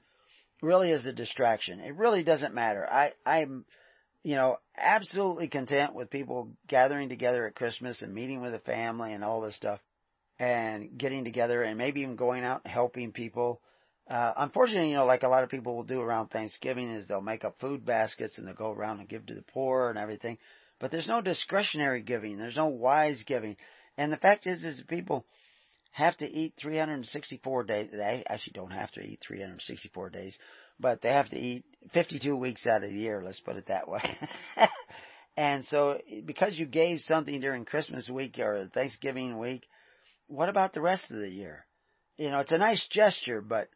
really 0.62 0.90
is 0.90 1.04
a 1.06 1.12
distraction. 1.12 1.80
It 1.80 1.96
really 1.96 2.24
doesn't 2.24 2.54
matter. 2.54 2.86
I, 2.88 3.12
I'm, 3.26 3.64
you 4.22 4.36
know, 4.36 4.56
absolutely 4.76 5.48
content 5.48 5.94
with 5.94 6.10
people 6.10 6.50
gathering 6.68 7.08
together 7.08 7.46
at 7.46 7.56
Christmas 7.56 8.00
and 8.02 8.14
meeting 8.14 8.40
with 8.40 8.52
the 8.52 8.60
family 8.60 9.12
and 9.12 9.24
all 9.24 9.40
this 9.40 9.56
stuff 9.56 9.80
and 10.38 10.96
getting 10.96 11.24
together 11.24 11.62
and 11.62 11.76
maybe 11.76 12.00
even 12.00 12.16
going 12.16 12.44
out 12.44 12.62
and 12.64 12.72
helping 12.72 13.12
people. 13.12 13.60
Uh, 14.08 14.32
unfortunately, 14.36 14.90
you 14.90 14.96
know, 14.96 15.04
like 15.04 15.22
a 15.22 15.28
lot 15.28 15.44
of 15.44 15.50
people 15.50 15.76
will 15.76 15.84
do 15.84 16.00
around 16.00 16.28
Thanksgiving 16.28 16.92
is 16.92 17.06
they'll 17.06 17.20
make 17.20 17.44
up 17.44 17.60
food 17.60 17.84
baskets 17.84 18.38
and 18.38 18.46
they'll 18.46 18.54
go 18.54 18.70
around 18.70 19.00
and 19.00 19.08
give 19.08 19.26
to 19.26 19.34
the 19.34 19.42
poor 19.42 19.90
and 19.90 19.98
everything. 19.98 20.38
But 20.80 20.90
there's 20.90 21.08
no 21.08 21.20
discretionary 21.20 22.02
giving. 22.02 22.38
There's 22.38 22.56
no 22.56 22.66
wise 22.66 23.22
giving. 23.26 23.56
And 23.96 24.12
the 24.12 24.16
fact 24.16 24.46
is, 24.46 24.64
is 24.64 24.82
people 24.88 25.26
have 25.92 26.16
to 26.18 26.26
eat 26.26 26.54
364 26.60 27.64
days. 27.64 27.90
They 27.92 28.24
actually 28.26 28.54
don't 28.54 28.72
have 28.72 28.90
to 28.92 29.00
eat 29.00 29.20
364 29.26 30.10
days, 30.10 30.36
but 30.80 31.02
they 31.02 31.10
have 31.10 31.28
to 31.30 31.38
eat 31.38 31.64
52 31.92 32.34
weeks 32.34 32.66
out 32.66 32.82
of 32.82 32.90
the 32.90 32.96
year. 32.96 33.22
Let's 33.22 33.40
put 33.40 33.56
it 33.56 33.66
that 33.66 33.88
way. 33.88 34.02
and 35.36 35.64
so 35.66 36.00
because 36.24 36.58
you 36.58 36.66
gave 36.66 37.00
something 37.00 37.40
during 37.40 37.66
Christmas 37.66 38.08
week 38.08 38.38
or 38.38 38.70
Thanksgiving 38.72 39.38
week, 39.38 39.64
what 40.28 40.48
about 40.48 40.72
the 40.72 40.80
rest 40.80 41.10
of 41.10 41.18
the 41.18 41.28
year? 41.28 41.66
You 42.16 42.30
know, 42.30 42.40
it's 42.40 42.52
a 42.52 42.58
nice 42.58 42.86
gesture, 42.88 43.42
but 43.42 43.68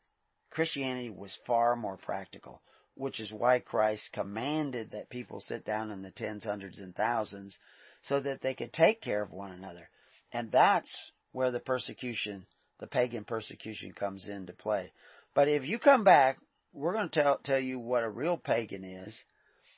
Christianity 0.51 1.11
was 1.11 1.37
far 1.47 1.77
more 1.77 1.99
practical, 1.99 2.63
which 2.95 3.21
is 3.21 3.31
why 3.31 3.59
Christ 3.59 4.09
commanded 4.15 4.93
that 4.93 5.11
people 5.11 5.41
sit 5.41 5.67
down 5.67 5.91
in 5.91 6.01
the 6.01 6.13
tens, 6.13 6.45
hundreds, 6.45 6.79
and 6.79 6.95
thousands 6.95 7.59
so 8.03 8.21
that 8.21 8.41
they 8.41 8.55
could 8.55 8.73
take 8.73 9.03
care 9.03 9.23
of 9.23 9.33
one 9.33 9.53
another. 9.53 9.91
And 10.33 10.51
that's 10.51 10.95
where 11.37 11.51
the 11.51 11.61
persecution, 11.61 12.47
the 12.81 12.87
pagan 12.87 13.23
persecution 13.23 13.93
comes 13.93 14.27
into 14.27 14.55
play. 14.55 14.91
But 15.35 15.49
if 15.49 15.67
you 15.67 15.79
come 15.79 16.03
back, 16.03 16.39
we're 16.73 16.95
going 16.95 17.11
to 17.11 17.23
tell, 17.23 17.37
tell 17.45 17.61
you 17.61 17.79
what 17.79 18.05
a 18.05 18.09
real 18.09 18.39
pagan 18.39 18.85
is 18.85 19.15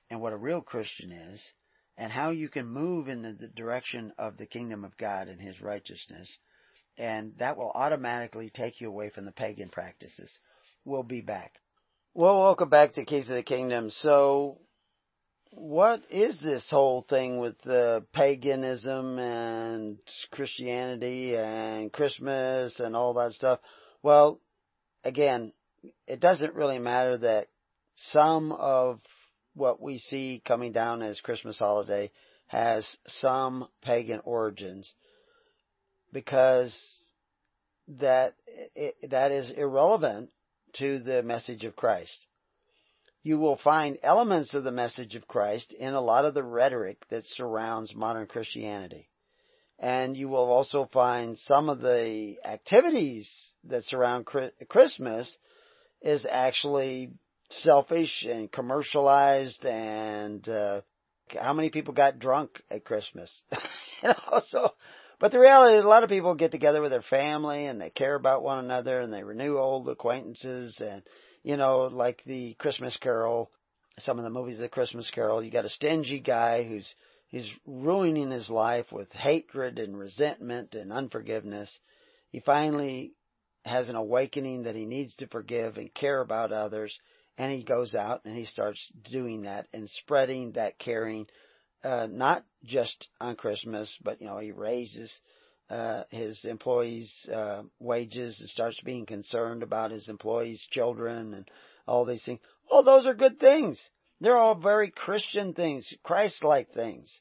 and 0.09 0.20
what 0.20 0.32
a 0.32 0.36
real 0.36 0.61
Christian 0.61 1.11
is 1.11 1.42
and 1.96 2.12
how 2.12 2.30
you 2.30 2.48
can 2.48 2.64
move 2.64 3.09
in 3.09 3.22
the 3.22 3.48
direction 3.56 4.12
of 4.18 4.36
the 4.36 4.46
kingdom 4.46 4.84
of 4.84 4.96
God 4.96 5.26
and 5.26 5.40
His 5.40 5.61
righteousness 5.61 6.38
and 6.96 7.32
that 7.40 7.56
will 7.56 7.72
automatically 7.74 8.52
take 8.54 8.80
you 8.80 8.86
away 8.86 9.11
from 9.11 9.24
the 9.24 9.32
pagan 9.32 9.68
practices. 9.68 10.30
We'll 10.84 11.02
be 11.02 11.22
back. 11.22 11.54
Well, 12.14 12.38
welcome 12.38 12.68
back 12.68 12.92
to 12.92 13.04
Keys 13.04 13.28
of 13.30 13.34
the 13.34 13.42
Kingdom. 13.42 13.90
So, 13.90 14.61
what 15.51 16.03
is 16.11 16.38
this 16.40 16.66
whole 16.70 17.05
thing 17.09 17.38
with 17.38 17.61
the 17.62 18.05
paganism 18.12 19.18
and 19.18 19.99
Christianity 20.30 21.36
and 21.36 21.92
Christmas 21.92 22.80
and 22.80 22.94
all 22.94 23.14
that 23.14 23.32
stuff? 23.32 23.61
Well, 24.03 24.40
again, 25.05 25.53
it 26.07 26.20
doesn't 26.20 26.55
really 26.55 26.78
matter 26.78 27.18
that 27.18 27.49
some 27.94 28.53
of 28.53 29.01
what 29.55 29.80
we 29.80 29.99
see 29.99 30.42
coming 30.44 30.72
down 30.72 31.03
as 31.03 31.20
Christmas 31.20 31.59
holiday 31.59 32.11
has 32.46 32.86
some 33.07 33.68
pagan 33.82 34.20
origins 34.24 34.92
because 36.12 36.74
that 37.88 38.34
that 39.09 39.32
is 39.32 39.51
irrelevant 39.51 40.30
to 40.74 40.99
the 40.99 41.22
message 41.22 41.64
of 41.64 41.76
Christ. 41.76 42.26
You 43.22 43.38
will 43.38 43.56
find 43.56 43.98
elements 44.02 44.54
of 44.54 44.64
the 44.64 44.70
message 44.70 45.14
of 45.14 45.26
Christ 45.26 45.72
in 45.72 45.94
a 45.94 46.00
lot 46.00 46.24
of 46.24 46.34
the 46.34 46.42
rhetoric 46.42 47.04
that 47.08 47.26
surrounds 47.26 47.94
modern 47.94 48.26
Christianity. 48.26 49.08
And 49.78 50.16
you 50.16 50.28
will 50.28 50.50
also 50.50 50.88
find 50.92 51.38
some 51.38 51.68
of 51.68 51.80
the 51.80 52.36
activities 52.44 53.30
that 53.64 53.84
surround 53.84 54.26
Christmas 54.68 55.36
is 56.00 56.26
actually 56.28 57.12
selfish 57.50 58.24
and 58.28 58.50
commercialized 58.50 59.64
and 59.64 60.46
uh, 60.48 60.80
how 61.40 61.52
many 61.52 61.70
people 61.70 61.94
got 61.94 62.18
drunk 62.18 62.62
at 62.70 62.84
Christmas? 62.84 63.42
you 64.02 64.08
know, 64.08 64.40
so 64.46 64.72
but 65.20 65.32
the 65.32 65.40
reality 65.40 65.76
is 65.76 65.84
a 65.84 65.88
lot 65.88 66.04
of 66.04 66.10
people 66.10 66.34
get 66.34 66.52
together 66.52 66.80
with 66.80 66.92
their 66.92 67.02
family 67.02 67.66
and 67.66 67.80
they 67.80 67.90
care 67.90 68.14
about 68.14 68.42
one 68.42 68.64
another 68.64 69.00
and 69.00 69.12
they 69.12 69.24
renew 69.24 69.58
old 69.58 69.88
acquaintances 69.88 70.80
and, 70.80 71.02
you 71.49 71.57
know, 71.57 71.88
like 71.90 72.22
the 72.26 72.53
Christmas 72.59 72.94
Carol, 72.99 73.51
some 73.99 74.18
of 74.18 74.24
the 74.24 74.30
movies 74.30 74.57
of 74.57 74.61
the 74.61 74.68
Christmas 74.68 75.11
Carol, 75.11 75.42
you 75.42 75.51
got 75.51 75.64
a 75.64 75.70
stingy 75.70 76.20
guy 76.20 76.62
who's, 76.62 76.94
he's 77.28 77.51
ruining 77.64 78.30
his 78.30 78.51
life 78.51 78.92
with 78.92 79.11
hatred 79.12 79.78
and 79.78 79.99
resentment 79.99 80.74
and 80.74 80.92
unforgiveness. 80.92 81.80
He 82.30 82.40
finally 82.40 83.14
has 83.64 83.88
an 83.88 83.96
awakening 83.96 84.64
that 84.64 84.76
he 84.76 84.84
needs 84.84 85.14
to 85.16 85.26
forgive 85.26 85.78
and 85.78 85.92
care 85.94 86.20
about 86.20 86.53
others 86.53 86.99
and 87.38 87.51
he 87.51 87.62
goes 87.62 87.94
out 87.94 88.26
and 88.26 88.36
he 88.36 88.44
starts 88.44 88.86
doing 89.11 89.42
that 89.42 89.68
and 89.72 89.88
spreading 89.88 90.53
that 90.53 90.78
caring 90.78 91.26
uh, 91.82 92.09
not 92.11 92.44
just 92.62 93.09
on 93.22 93.36
Christmas, 93.36 93.96
but 94.05 94.20
you 94.20 94.26
know, 94.26 94.36
he 94.38 94.53
raises 94.53 95.18
uh, 95.70 96.04
his 96.10 96.44
employees' 96.44 97.28
uh, 97.32 97.62
wages 97.78 98.40
and 98.40 98.48
starts 98.48 98.80
being 98.80 99.06
concerned 99.06 99.62
about 99.62 99.90
his 99.90 100.08
employees' 100.08 100.66
children 100.70 101.34
and 101.34 101.50
all 101.86 102.04
these 102.04 102.22
things. 102.22 102.40
All 102.70 102.82
those 102.82 103.06
are 103.06 103.14
good 103.14 103.38
things. 103.38 103.80
They're 104.20 104.36
all 104.36 104.54
very 104.54 104.90
Christian 104.90 105.54
things, 105.54 105.92
Christ-like 106.02 106.72
things. 106.72 107.20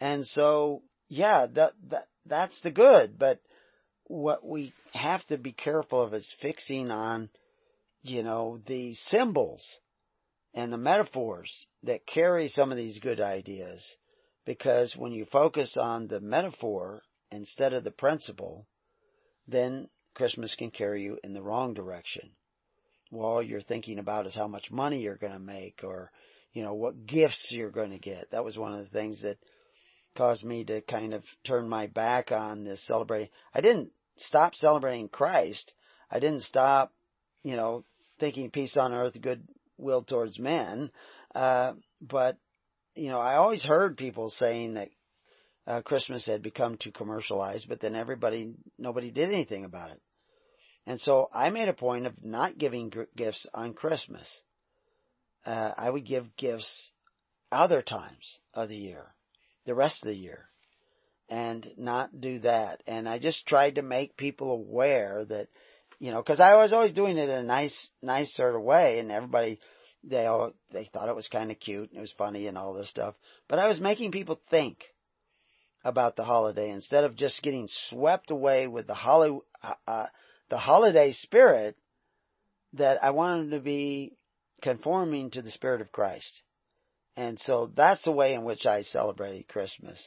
And 0.00 0.26
so, 0.26 0.82
yeah, 1.08 1.46
that, 1.54 1.72
that, 1.90 2.08
that's 2.26 2.58
the 2.60 2.70
good, 2.70 3.18
but 3.18 3.40
what 4.04 4.44
we 4.44 4.72
have 4.92 5.24
to 5.26 5.38
be 5.38 5.52
careful 5.52 6.02
of 6.02 6.14
is 6.14 6.34
fixing 6.40 6.90
on, 6.90 7.30
you 8.02 8.22
know, 8.22 8.60
the 8.66 8.94
symbols 8.94 9.64
and 10.54 10.72
the 10.72 10.78
metaphors 10.78 11.66
that 11.82 12.06
carry 12.06 12.48
some 12.48 12.70
of 12.70 12.76
these 12.76 12.98
good 12.98 13.20
ideas. 13.20 13.84
Because 14.44 14.96
when 14.96 15.12
you 15.12 15.24
focus 15.26 15.76
on 15.76 16.08
the 16.08 16.20
metaphor 16.20 17.02
instead 17.32 17.72
of 17.72 17.84
the 17.84 17.90
principle, 17.90 18.66
then 19.48 19.88
Christmas 20.14 20.54
can 20.54 20.70
carry 20.70 21.02
you 21.02 21.18
in 21.24 21.32
the 21.32 21.42
wrong 21.42 21.74
direction. 21.74 22.30
Well, 23.10 23.26
all 23.26 23.42
you're 23.42 23.60
thinking 23.60 23.98
about 23.98 24.26
is 24.26 24.34
how 24.34 24.48
much 24.48 24.70
money 24.70 25.00
you're 25.00 25.16
going 25.16 25.32
to 25.32 25.38
make 25.38 25.80
or, 25.84 26.10
you 26.52 26.62
know, 26.62 26.74
what 26.74 27.06
gifts 27.06 27.48
you're 27.50 27.70
going 27.70 27.90
to 27.90 27.98
get. 27.98 28.30
That 28.30 28.44
was 28.44 28.56
one 28.56 28.72
of 28.72 28.80
the 28.80 28.90
things 28.90 29.22
that 29.22 29.38
caused 30.16 30.44
me 30.44 30.64
to 30.64 30.80
kind 30.82 31.14
of 31.14 31.22
turn 31.44 31.68
my 31.68 31.86
back 31.86 32.32
on 32.32 32.64
this 32.64 32.84
celebrating. 32.86 33.28
I 33.54 33.60
didn't 33.60 33.90
stop 34.16 34.54
celebrating 34.54 35.08
Christ. 35.08 35.72
I 36.10 36.20
didn't 36.20 36.42
stop, 36.42 36.92
you 37.42 37.56
know, 37.56 37.84
thinking 38.20 38.50
peace 38.50 38.76
on 38.76 38.92
earth, 38.92 39.20
good 39.20 39.46
will 39.78 40.02
towards 40.02 40.38
men. 40.38 40.90
Uh, 41.34 41.74
but, 42.00 42.36
you 42.94 43.08
know, 43.08 43.18
I 43.18 43.36
always 43.36 43.64
heard 43.64 43.96
people 43.96 44.30
saying 44.30 44.74
that 44.74 44.90
uh, 45.66 45.82
Christmas 45.82 46.26
had 46.26 46.42
become 46.42 46.76
too 46.76 46.92
commercialized, 46.92 47.68
but 47.68 47.80
then 47.80 47.94
everybody, 47.94 48.52
nobody 48.78 49.10
did 49.10 49.28
anything 49.30 49.64
about 49.64 49.90
it. 49.90 50.00
And 50.86 51.00
so 51.00 51.28
I 51.32 51.50
made 51.50 51.68
a 51.68 51.74
point 51.74 52.06
of 52.06 52.24
not 52.24 52.58
giving 52.58 52.92
gifts 53.16 53.46
on 53.54 53.74
Christmas. 53.74 54.28
Uh, 55.46 55.72
I 55.76 55.88
would 55.88 56.06
give 56.06 56.36
gifts 56.36 56.90
other 57.52 57.82
times 57.82 58.40
of 58.54 58.68
the 58.68 58.76
year, 58.76 59.14
the 59.64 59.74
rest 59.74 60.02
of 60.02 60.08
the 60.08 60.16
year, 60.16 60.48
and 61.28 61.66
not 61.76 62.20
do 62.20 62.40
that. 62.40 62.82
And 62.86 63.08
I 63.08 63.18
just 63.18 63.46
tried 63.46 63.76
to 63.76 63.82
make 63.82 64.16
people 64.16 64.50
aware 64.50 65.24
that, 65.24 65.48
you 66.00 66.10
know, 66.10 66.20
because 66.20 66.40
I 66.40 66.56
was 66.56 66.72
always 66.72 66.92
doing 66.92 67.16
it 67.16 67.28
in 67.28 67.36
a 67.36 67.42
nice, 67.44 67.90
nice 68.02 68.34
sort 68.34 68.56
of 68.56 68.62
way, 68.62 68.98
and 68.98 69.12
everybody 69.12 69.60
they 70.04 70.26
all 70.26 70.52
they 70.72 70.90
thought 70.92 71.08
it 71.08 71.14
was 71.14 71.28
kind 71.28 71.50
of 71.50 71.60
cute 71.60 71.90
and 71.90 71.98
it 71.98 72.00
was 72.00 72.14
funny 72.18 72.46
and 72.48 72.58
all 72.58 72.74
this 72.74 72.88
stuff. 72.88 73.14
But 73.48 73.58
I 73.58 73.68
was 73.68 73.80
making 73.80 74.10
people 74.10 74.40
think 74.50 74.78
about 75.84 76.16
the 76.16 76.24
holiday 76.24 76.70
instead 76.70 77.04
of 77.04 77.16
just 77.16 77.42
getting 77.42 77.68
swept 77.68 78.30
away 78.30 78.66
with 78.66 78.86
the 78.86 78.94
holi- 78.94 79.40
uh, 79.62 79.74
uh, 79.86 80.06
the 80.48 80.58
holiday 80.58 81.12
spirit 81.12 81.76
that 82.74 83.02
I 83.02 83.10
wanted 83.10 83.50
to 83.50 83.60
be 83.60 84.16
conforming 84.62 85.30
to 85.30 85.42
the 85.42 85.50
spirit 85.50 85.80
of 85.80 85.92
Christ. 85.92 86.42
And 87.16 87.38
so 87.38 87.70
that's 87.74 88.04
the 88.04 88.12
way 88.12 88.34
in 88.34 88.44
which 88.44 88.64
I 88.64 88.82
celebrate 88.82 89.48
Christmas 89.48 90.00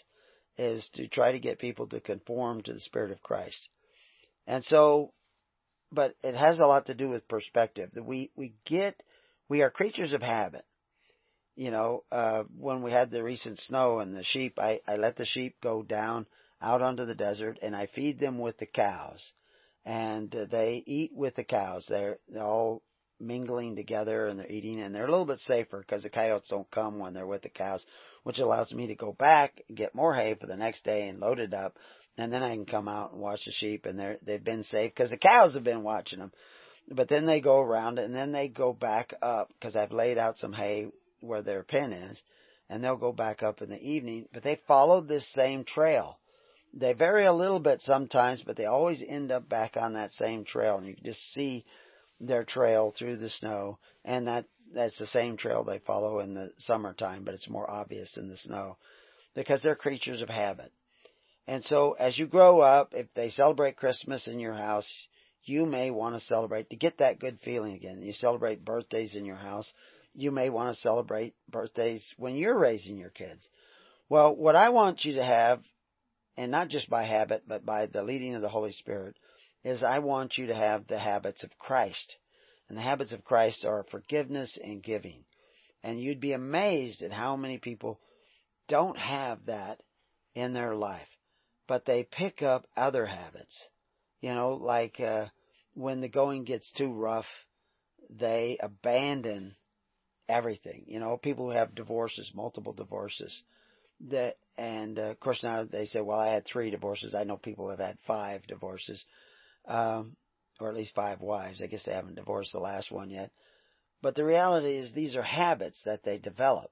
is 0.58 0.88
to 0.94 1.08
try 1.08 1.34
to 1.34 1.40
get 1.40 1.60
people 1.60 1.88
to 1.88 2.00
conform 2.00 2.62
to 2.64 2.74
the 2.74 2.80
spirit 2.80 3.12
of 3.12 3.22
Christ. 3.22 3.70
And 4.48 4.64
so 4.64 5.12
but 5.92 6.16
it 6.24 6.36
has 6.36 6.60
a 6.60 6.66
lot 6.66 6.88
to 6.88 6.94
do 6.94 7.10
with 7.10 7.28
perspective 7.28 7.92
that 7.94 8.06
we 8.06 8.32
we 8.36 8.54
get 8.66 9.02
we 9.48 9.62
are 9.62 9.70
creatures 9.70 10.14
of 10.14 10.22
habit 10.22 10.66
you 11.56 11.72
know, 11.72 12.04
uh, 12.12 12.44
when 12.58 12.82
we 12.82 12.92
had 12.92 13.12
the 13.12 13.24
recent 13.24 13.60
snow 13.60 14.00
and 14.00 14.16
the 14.16 14.24
sheep, 14.24 14.60
I, 14.60 14.82
I 14.88 14.98
let 14.98 15.16
the 15.16 15.26
sheep 15.26 15.56
go 15.62 15.84
down 15.84 16.26
out 16.62 16.82
onto 16.82 17.06
the 17.06 17.16
desert 17.16 17.60
and 17.62 17.76
I 17.76 17.88
feed 17.88 18.20
them 18.20 18.40
with 18.40 18.58
the 18.58 18.66
cows. 18.66 19.32
And 19.86 20.36
uh, 20.36 20.46
they 20.46 20.84
eat 20.86 21.12
with 21.14 21.36
the 21.36 21.44
cows. 21.44 21.86
They're, 21.88 22.18
they're 22.28 22.44
all 22.44 22.82
mingling 23.20 23.76
together 23.76 24.28
and 24.28 24.40
they're 24.40 24.52
eating 24.52 24.82
and 24.82 24.94
they're 24.94 25.06
a 25.06 25.12
little 25.12 25.26
bit 25.26 25.40
safer 25.40 25.80
because 25.80 26.04
the 26.04 26.10
coyotes 26.10 26.50
don't 26.50 26.70
come 26.72 27.00
when 27.00 27.14
they're 27.14 27.28
with 27.28 27.44
the 27.44 27.50
cows, 27.50 27.86
which 28.24 28.40
allows 28.40 28.74
me 28.74 28.88
to 28.88 28.96
go 28.96 29.14
back, 29.14 29.62
get 29.74 29.96
more 29.96 30.14
hay 30.14 30.36
for 30.36 30.48
the 30.48 30.58
next 30.58 30.84
day 30.84 31.08
and 31.08 31.20
load 31.20 31.40
it 31.40 31.54
up. 31.54 31.78
And 32.18 32.32
then 32.32 32.44
I 32.44 32.56
can 32.56 32.66
come 32.66 32.88
out 32.88 33.12
and 33.14 33.22
watch 33.22 33.46
the 33.46 33.52
sheep 33.52 33.86
and 33.86 33.98
they're, 34.00 34.18
they've 34.26 34.44
been 34.44 34.64
safe 34.64 34.92
because 34.92 35.12
the 35.12 35.18
cows 35.18 35.54
have 35.54 35.64
been 35.64 35.84
watching 35.84 36.20
them. 36.20 36.32
But 36.90 37.10
then 37.10 37.26
they 37.26 37.42
go 37.42 37.60
around 37.60 38.00
and 38.00 38.14
then 38.14 38.32
they 38.32 38.48
go 38.48 38.74
back 38.74 39.14
up 39.22 39.50
because 39.54 39.76
I've 39.76 39.92
laid 39.92 40.18
out 40.18 40.38
some 40.38 40.54
hay 40.54 40.88
where 41.20 41.42
their 41.42 41.64
pen 41.64 41.94
is, 41.94 42.22
and 42.70 42.84
they'll 42.84 42.98
go 42.98 43.12
back 43.12 43.44
up 43.44 43.62
in 43.62 43.70
the 43.70 43.82
evening, 43.82 44.28
but 44.34 44.44
they 44.44 44.60
follow 44.68 45.02
this 45.02 45.28
same 45.34 45.64
trail. 45.64 46.20
They 46.74 46.94
vary 46.94 47.26
a 47.26 47.34
little 47.34 47.60
bit 47.60 47.82
sometimes, 47.82 48.44
but 48.44 48.58
they 48.58 48.66
always 48.66 49.04
end 49.06 49.32
up 49.32 49.48
back 49.48 49.78
on 49.78 49.94
that 49.94 50.14
same 50.14 50.44
trail, 50.44 50.78
and 50.78 50.88
you 50.88 50.96
can 50.96 51.06
just 51.06 51.34
see 51.34 51.66
their 52.20 52.44
trail 52.44 52.92
through 52.92 53.18
the 53.18 53.30
snow, 53.30 53.80
and 54.04 54.28
that 54.28 54.46
that's 54.74 54.98
the 54.98 55.08
same 55.08 55.38
trail 55.38 55.64
they 55.64 55.80
follow 55.80 56.20
in 56.20 56.34
the 56.34 56.52
summertime, 56.58 57.24
but 57.24 57.34
it's 57.34 57.50
more 57.50 57.70
obvious 57.70 58.18
in 58.18 58.28
the 58.28 58.38
snow 58.38 58.78
because 59.36 59.62
they're 59.62 59.76
creatures 59.76 60.22
of 60.22 60.30
habit. 60.30 60.72
And 61.48 61.64
so 61.64 61.94
as 61.94 62.18
you 62.18 62.26
grow 62.26 62.60
up, 62.60 62.94
if 62.94 63.14
they 63.14 63.30
celebrate 63.30 63.78
Christmas 63.78 64.28
in 64.28 64.40
your 64.40 64.54
house, 64.54 65.08
you 65.44 65.66
may 65.66 65.92
want 65.92 66.16
to 66.16 66.20
celebrate 66.20 66.72
to 66.72 66.76
get 66.76 66.98
that 66.98 67.20
good 67.20 67.40
feeling 67.44 67.74
again. 67.74 68.02
You 68.02 68.14
celebrate 68.14 68.66
birthdays 68.66 69.16
in 69.16 69.26
your 69.26 69.36
house 69.36 69.72
you 70.16 70.32
may 70.32 70.50
want 70.50 70.74
to 70.74 70.82
celebrate 70.82 71.36
birthdays 71.50 72.14
when 72.18 72.36
you're 72.36 72.58
raising 72.58 72.98
your 72.98 73.10
kids. 73.10 73.48
Well, 74.10 74.36
what 74.36 74.56
I 74.56 74.70
want 74.70 75.04
you 75.04 75.16
to 75.16 75.24
have, 75.24 75.62
and 76.38 76.52
not 76.52 76.70
just 76.70 76.90
by 76.90 77.04
habit, 77.04 77.44
but 77.48 77.66
by 77.66 77.88
the 77.88 78.04
leading 78.04 78.36
of 78.36 78.42
the 78.42 78.50
Holy 78.50 78.72
Spirit, 78.72 79.16
is 79.64 79.84
I 79.84 80.00
want 80.00 80.38
you 80.38 80.48
to 80.48 80.56
have 80.56 80.88
the 80.88 81.00
habits 81.00 81.44
of 81.44 81.58
Christ. 81.58 82.18
And 82.70 82.78
the 82.78 82.82
habits 82.82 83.14
of 83.14 83.24
Christ 83.24 83.66
are 83.66 83.86
forgiveness 83.90 84.58
and 84.62 84.82
giving. 84.82 85.26
And 85.84 86.00
you'd 86.00 86.20
be 86.20 86.34
amazed 86.34 87.02
at 87.02 87.12
how 87.12 87.36
many 87.36 87.58
people 87.58 88.00
don't 88.68 88.98
have 88.98 89.46
that 89.46 89.82
in 90.34 90.54
their 90.54 90.76
life, 90.76 91.08
but 91.68 91.86
they 91.86 92.04
pick 92.04 92.42
up 92.42 92.68
other 92.76 93.06
habits. 93.06 93.60
You 94.22 94.34
know, 94.34 94.54
like 94.54 95.00
uh, 95.00 95.28
when 95.74 96.02
the 96.02 96.10
going 96.10 96.44
gets 96.44 96.72
too 96.72 96.92
rough, 96.92 97.28
they 98.10 98.58
abandon 98.60 99.56
everything. 100.30 100.84
You 100.88 101.00
know, 101.00 101.18
people 101.18 101.46
who 101.46 101.58
have 101.58 101.76
divorces, 101.76 102.32
multiple 102.34 102.74
divorces. 102.74 103.42
That 104.10 104.36
and 104.58 105.00
uh, 105.00 105.04
of 105.12 105.20
course 105.22 105.44
now 105.44 105.64
they 105.66 105.86
say, 105.86 106.02
well, 106.02 106.20
I 106.20 106.34
had 106.34 106.46
three 106.46 106.70
divorces. 106.72 107.16
I 107.16 107.24
know 107.24 107.38
people 107.38 107.70
have 107.70 107.80
had 107.80 107.98
five 108.08 108.46
divorces, 108.48 109.06
um, 109.68 110.16
or 110.60 110.70
at 110.70 110.76
least 110.76 110.96
five 110.96 111.22
wives. 111.22 111.62
I 111.62 111.68
guess 111.68 111.84
they 111.86 111.94
haven't 111.94 112.16
divorced 112.16 112.54
the 112.54 112.60
last 112.60 112.92
one 112.92 113.10
yet. 113.10 113.32
But 114.02 114.16
the 114.16 114.26
reality 114.26 114.78
is, 114.78 114.92
these 114.94 115.16
are 115.16 115.24
habits 115.24 115.82
that 115.86 116.04
they 116.04 116.18
develop. 116.18 116.72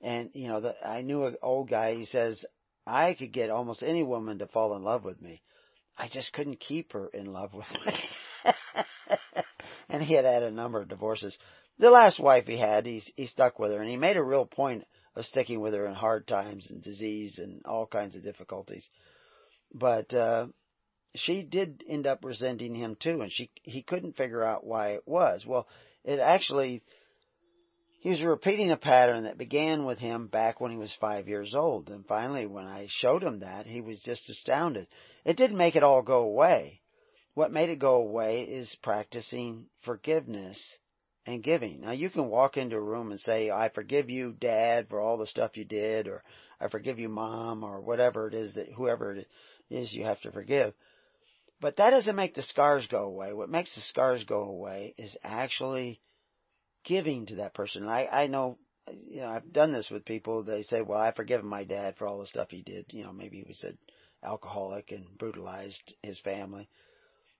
And 0.00 0.30
you 0.34 0.48
know, 0.48 0.60
the, 0.60 0.76
I 0.86 1.02
knew 1.02 1.24
an 1.26 1.36
old 1.42 1.70
guy. 1.70 1.94
He 1.94 2.04
says, 2.04 2.44
I 2.86 3.14
could 3.14 3.32
get 3.32 3.50
almost 3.50 3.82
any 3.82 4.02
woman 4.02 4.38
to 4.38 4.46
fall 4.46 4.76
in 4.76 4.82
love 4.84 5.04
with 5.04 5.20
me. 5.20 5.42
I 5.96 6.08
just 6.08 6.32
couldn't 6.32 6.60
keep 6.60 6.92
her 6.92 7.08
in 7.08 7.32
love 7.32 7.54
with 7.54 7.66
me. 7.86 8.54
and 9.88 10.02
he 10.02 10.14
had 10.14 10.24
had 10.24 10.42
a 10.42 10.50
number 10.50 10.80
of 10.80 10.88
divorces 10.88 11.36
the 11.78 11.90
last 11.90 12.18
wife 12.18 12.46
he 12.46 12.56
had, 12.56 12.86
he, 12.86 13.02
he 13.16 13.26
stuck 13.26 13.58
with 13.58 13.72
her, 13.72 13.80
and 13.80 13.88
he 13.88 13.96
made 13.96 14.16
a 14.16 14.22
real 14.22 14.46
point 14.46 14.84
of 15.14 15.24
sticking 15.24 15.60
with 15.60 15.74
her 15.74 15.86
in 15.86 15.94
hard 15.94 16.26
times 16.26 16.70
and 16.70 16.82
disease 16.82 17.38
and 17.38 17.62
all 17.64 17.86
kinds 17.86 18.16
of 18.16 18.24
difficulties. 18.24 18.88
But 19.72 20.12
uh, 20.12 20.48
she 21.14 21.42
did 21.42 21.84
end 21.88 22.06
up 22.06 22.24
resenting 22.24 22.74
him 22.74 22.96
too, 22.96 23.20
and 23.20 23.30
she 23.30 23.50
he 23.62 23.82
couldn't 23.82 24.16
figure 24.16 24.42
out 24.42 24.66
why 24.66 24.90
it 24.90 25.06
was. 25.06 25.44
Well, 25.46 25.68
it 26.04 26.18
actually 26.18 26.82
he 28.00 28.10
was 28.10 28.22
repeating 28.22 28.70
a 28.70 28.76
pattern 28.76 29.24
that 29.24 29.38
began 29.38 29.84
with 29.84 29.98
him 29.98 30.28
back 30.28 30.60
when 30.60 30.70
he 30.70 30.78
was 30.78 30.96
five 31.00 31.28
years 31.28 31.54
old, 31.54 31.90
and 31.90 32.06
finally, 32.06 32.46
when 32.46 32.66
I 32.66 32.86
showed 32.88 33.22
him 33.22 33.40
that, 33.40 33.66
he 33.66 33.80
was 33.80 34.00
just 34.00 34.28
astounded. 34.28 34.86
It 35.24 35.36
didn't 35.36 35.58
make 35.58 35.76
it 35.76 35.82
all 35.82 36.02
go 36.02 36.22
away. 36.22 36.80
What 37.38 37.52
made 37.52 37.68
it 37.70 37.78
go 37.78 37.94
away 37.94 38.42
is 38.42 38.76
practicing 38.82 39.66
forgiveness 39.84 40.60
and 41.24 41.40
giving. 41.40 41.82
Now 41.82 41.92
you 41.92 42.10
can 42.10 42.28
walk 42.28 42.56
into 42.56 42.74
a 42.74 42.80
room 42.80 43.12
and 43.12 43.20
say, 43.20 43.48
I 43.48 43.68
forgive 43.68 44.10
you, 44.10 44.32
dad, 44.32 44.88
for 44.88 44.98
all 44.98 45.18
the 45.18 45.26
stuff 45.28 45.56
you 45.56 45.64
did, 45.64 46.08
or 46.08 46.24
I 46.60 46.66
forgive 46.66 46.98
you, 46.98 47.08
mom, 47.08 47.62
or 47.62 47.80
whatever 47.80 48.26
it 48.26 48.34
is 48.34 48.54
that 48.54 48.72
whoever 48.72 49.14
it 49.14 49.28
is 49.70 49.92
you 49.92 50.02
have 50.02 50.20
to 50.22 50.32
forgive. 50.32 50.74
But 51.60 51.76
that 51.76 51.90
doesn't 51.90 52.16
make 52.16 52.34
the 52.34 52.42
scars 52.42 52.88
go 52.88 53.04
away. 53.04 53.32
What 53.32 53.48
makes 53.50 53.72
the 53.72 53.82
scars 53.82 54.24
go 54.24 54.42
away 54.42 54.96
is 54.98 55.16
actually 55.22 56.00
giving 56.82 57.26
to 57.26 57.36
that 57.36 57.54
person. 57.54 57.86
I, 57.86 58.08
I 58.08 58.26
know, 58.26 58.58
you 59.08 59.20
know, 59.20 59.28
I've 59.28 59.52
done 59.52 59.72
this 59.72 59.90
with 59.90 60.04
people. 60.04 60.42
They 60.42 60.64
say, 60.64 60.82
well, 60.82 60.98
I 60.98 61.12
forgive 61.12 61.44
my 61.44 61.62
dad 61.62 61.98
for 61.98 62.08
all 62.08 62.18
the 62.18 62.26
stuff 62.26 62.48
he 62.50 62.62
did. 62.62 62.86
You 62.90 63.04
know, 63.04 63.12
maybe 63.12 63.36
he 63.36 63.44
was 63.46 63.62
an 63.62 63.78
alcoholic 64.24 64.90
and 64.90 65.06
brutalized 65.16 65.94
his 66.02 66.18
family. 66.18 66.68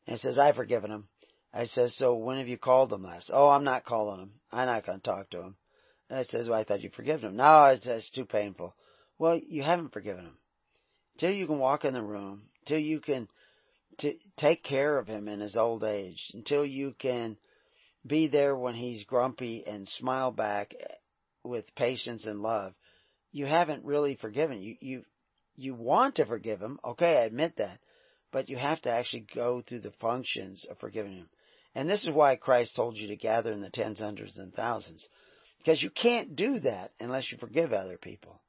And 0.08 0.16
he 0.16 0.22
says, 0.22 0.38
I've 0.38 0.56
forgiven 0.56 0.90
him. 0.90 1.06
I 1.52 1.66
says, 1.66 1.94
so 1.94 2.14
when 2.14 2.38
have 2.38 2.48
you 2.48 2.56
called 2.56 2.90
him 2.90 3.02
last? 3.02 3.30
Oh, 3.30 3.50
I'm 3.50 3.64
not 3.64 3.84
calling 3.84 4.20
him. 4.20 4.32
I'm 4.50 4.66
not 4.66 4.86
going 4.86 5.00
to 5.00 5.04
talk 5.04 5.28
to 5.30 5.42
him. 5.42 5.56
And 6.08 6.18
I 6.18 6.22
says, 6.22 6.48
well, 6.48 6.58
I 6.58 6.64
thought 6.64 6.80
you'd 6.80 6.94
forgiven 6.94 7.28
him. 7.28 7.36
No, 7.36 7.64
it's, 7.66 7.86
it's 7.86 8.10
too 8.10 8.24
painful. 8.24 8.74
Well, 9.18 9.38
you 9.38 9.62
haven't 9.62 9.92
forgiven 9.92 10.24
him. 10.24 10.38
Till 11.18 11.30
you 11.30 11.46
can 11.46 11.58
walk 11.58 11.84
in 11.84 11.92
the 11.92 12.02
room, 12.02 12.44
till 12.64 12.78
you 12.78 13.00
can 13.00 13.28
to 13.98 14.14
take 14.38 14.64
care 14.64 14.96
of 14.96 15.08
him 15.08 15.28
in 15.28 15.40
his 15.40 15.56
old 15.56 15.84
age, 15.84 16.30
until 16.32 16.64
you 16.64 16.94
can 16.98 17.36
be 18.06 18.28
there 18.28 18.56
when 18.56 18.76
he's 18.76 19.04
grumpy 19.04 19.66
and 19.66 19.86
smile 19.88 20.30
back 20.30 20.72
eh, 20.78 20.86
with 21.44 21.74
patience 21.74 22.24
and 22.24 22.40
love, 22.40 22.72
you 23.30 23.44
haven't 23.44 23.84
really 23.84 24.14
forgiven. 24.14 24.62
You, 24.62 24.76
you, 24.80 25.02
you 25.54 25.74
want 25.74 26.14
to 26.14 26.24
forgive 26.24 26.60
him. 26.60 26.78
Okay, 26.82 27.18
I 27.18 27.24
admit 27.24 27.56
that. 27.58 27.78
But 28.32 28.48
you 28.48 28.56
have 28.56 28.80
to 28.82 28.90
actually 28.90 29.26
go 29.34 29.62
through 29.62 29.80
the 29.80 29.92
functions 29.92 30.66
of 30.68 30.78
forgiving 30.78 31.14
him. 31.14 31.28
And 31.74 31.88
this 31.88 32.02
is 32.02 32.10
why 32.10 32.36
Christ 32.36 32.76
told 32.76 32.96
you 32.96 33.08
to 33.08 33.16
gather 33.16 33.52
in 33.52 33.60
the 33.60 33.70
tens, 33.70 33.98
hundreds, 33.98 34.36
and 34.36 34.52
thousands. 34.52 35.06
Because 35.58 35.82
you 35.82 35.90
can't 35.90 36.36
do 36.36 36.60
that 36.60 36.92
unless 37.00 37.30
you 37.30 37.38
forgive 37.38 37.72
other 37.72 37.98
people. 37.98 38.40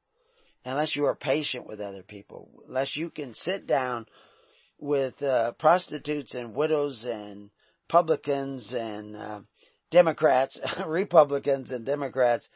Unless 0.66 0.96
you 0.96 1.06
are 1.06 1.16
patient 1.16 1.68
with 1.68 1.80
other 1.80 2.04
people. 2.04 2.50
Unless 2.68 2.96
you 2.96 3.10
can 3.10 3.34
sit 3.34 3.68
down 3.68 4.06
with 4.80 5.22
uh, 5.22 5.54
prostitutes 5.54 6.34
and 6.34 6.54
widows 6.54 7.06
and 7.06 7.50
publicans 7.88 8.74
and 8.74 9.16
uh, 9.16 9.42
Democrats, 9.92 10.60
Republicans 10.88 11.72
and 11.72 11.86
Democrats, 11.86 12.48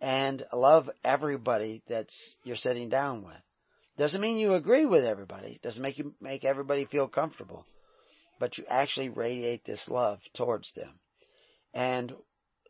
and 0.00 0.44
love 0.52 0.90
everybody 1.04 1.82
that's 1.88 2.14
you're 2.44 2.56
sitting 2.56 2.88
down 2.88 3.24
with. 3.24 3.36
Doesn't 3.96 4.20
mean 4.20 4.38
you 4.38 4.54
agree 4.54 4.86
with 4.86 5.04
everybody. 5.04 5.60
Doesn't 5.62 5.82
make 5.82 5.98
you 5.98 6.14
make 6.20 6.44
everybody 6.44 6.84
feel 6.84 7.08
comfortable. 7.08 7.64
But 8.40 8.58
you 8.58 8.64
actually 8.68 9.10
radiate 9.10 9.64
this 9.64 9.88
love 9.88 10.18
towards 10.34 10.72
them. 10.74 10.98
And 11.72 12.12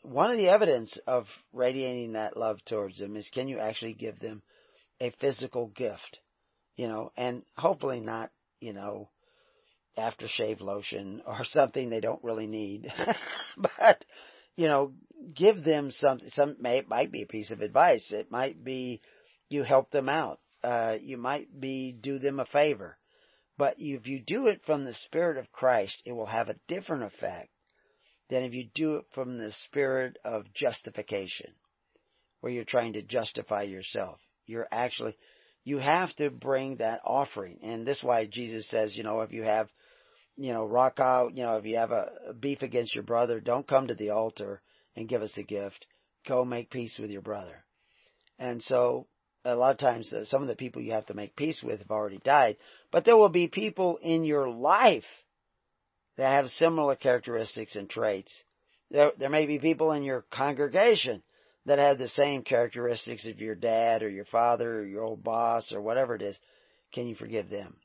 one 0.03 0.31
of 0.31 0.37
the 0.37 0.51
evidence 0.51 0.99
of 1.07 1.27
radiating 1.53 2.13
that 2.13 2.37
love 2.37 2.63
towards 2.67 2.99
them 2.99 3.17
is 3.17 3.29
can 3.31 3.49
you 3.49 3.59
actually 3.59 3.95
give 3.95 4.19
them 4.19 4.43
a 5.01 5.11
physical 5.21 5.69
gift? 5.69 6.21
You 6.77 6.89
know, 6.89 7.13
and 7.17 7.43
hopefully 7.57 8.01
not, 8.01 8.31
you 8.61 8.75
know, 8.75 9.09
aftershave 9.97 10.61
lotion 10.61 11.23
or 11.27 11.45
something 11.45 11.89
they 11.89 12.01
don't 12.01 12.23
really 12.23 12.47
need. 12.47 12.93
but, 13.57 14.05
you 14.57 14.67
know, 14.67 14.93
give 15.35 15.65
them 15.65 15.91
something, 15.91 16.29
some, 16.31 16.57
may, 16.61 16.79
it 16.79 16.89
might 16.89 17.11
be 17.11 17.23
a 17.23 17.27
piece 17.27 17.51
of 17.51 17.63
advice. 17.63 18.11
It 18.11 18.31
might 18.31 18.63
be 18.63 19.01
you 19.49 19.63
help 19.63 19.91
them 19.91 20.09
out. 20.11 20.39
Uh, 20.65 20.97
you 21.01 21.19
might 21.19 21.61
be 21.61 21.93
do 21.93 22.19
them 22.19 22.41
a 22.41 22.47
favor. 22.47 22.97
But 23.59 23.77
if 23.79 24.07
you 24.07 24.21
do 24.21 24.47
it 24.47 24.63
from 24.65 24.85
the 24.85 24.95
Spirit 24.95 25.37
of 25.37 25.53
Christ, 25.53 26.03
it 26.07 26.13
will 26.13 26.27
have 26.27 26.49
a 26.49 26.57
different 26.67 27.05
effect 27.05 27.51
than 28.31 28.43
if 28.43 28.55
you 28.55 28.69
do 28.75 28.97
it 28.97 29.05
from 29.15 29.39
the 29.39 29.53
spirit 29.53 30.17
of 30.25 30.53
justification, 30.55 31.53
where 32.41 32.53
you're 32.53 32.65
trying 32.65 32.95
to 32.95 33.03
justify 33.03 33.63
yourself. 33.63 34.19
You're 34.47 34.67
actually, 34.73 35.17
you 35.63 35.79
have 35.79 36.15
to 36.17 36.31
bring 36.31 36.77
that 36.77 37.01
offering. 37.05 37.59
And 37.63 37.87
this 37.87 37.99
is 37.99 38.03
why 38.03 38.25
Jesus 38.25 38.69
says, 38.69 38.97
you 38.97 39.05
know, 39.05 39.21
if 39.21 39.33
you 39.33 39.43
have, 39.43 39.69
you 40.37 40.53
know, 40.53 40.65
rock 40.65 40.99
out, 40.99 41.37
you 41.37 41.43
know, 41.43 41.59
if 41.59 41.67
you 41.67 41.77
have 41.77 41.93
a, 41.93 42.09
a 42.31 42.35
beef 42.35 42.63
against 42.63 42.95
your 42.95 43.05
brother, 43.05 43.41
don't 43.41 43.69
come 43.69 43.89
to 43.89 43.95
the 43.95 44.11
altar 44.11 44.63
and 44.97 45.09
give 45.09 45.23
us 45.23 45.37
a 45.37 45.43
gift. 45.43 45.87
Go 46.27 46.45
make 46.45 46.71
peace 46.71 46.99
with 46.99 47.11
your 47.11 47.23
brother. 47.23 47.65
And 48.39 48.63
so, 48.63 49.07
a 49.45 49.55
lot 49.55 49.73
of 49.73 49.79
times, 49.79 50.13
uh, 50.13 50.25
some 50.25 50.43
of 50.43 50.49
the 50.49 50.57
people 50.57 50.83
you 50.83 50.93
have 50.93 51.07
to 51.07 51.15
make 51.15 51.37
peace 51.37 51.63
with 51.63 51.81
have 51.81 51.91
already 51.91 52.19
died, 52.19 52.57
but 52.91 53.05
there 53.05 53.17
will 53.17 53.29
be 53.29 53.49
people 53.49 53.99
in 53.99 54.25
your 54.25 54.49
life 54.49 55.05
that 56.17 56.31
have 56.31 56.51
similar 56.51 56.97
characteristics 56.97 57.77
and 57.77 57.89
traits. 57.89 58.33
There, 58.91 59.13
there 59.19 59.31
may 59.31 59.47
be 59.47 59.59
people 59.59 59.93
in 59.93 60.03
your 60.03 60.25
congregation 60.31 61.23
that 61.67 61.79
have 61.79 61.99
the 61.99 62.09
same 62.09 62.43
characteristics 62.43 63.27
of 63.27 63.41
your 63.41 63.55
dad 63.55 64.03
or 64.03 64.09
your 64.09 64.27
father 64.27 64.81
or 64.81 64.85
your 64.85 65.03
old 65.03 65.25
boss 65.25 65.73
or 65.73 65.81
whatever 65.81 66.15
it 66.15 66.23
is. 66.23 66.39
Can 66.93 67.07
you 67.07 67.15
forgive 67.15 67.49
them? 67.49 67.77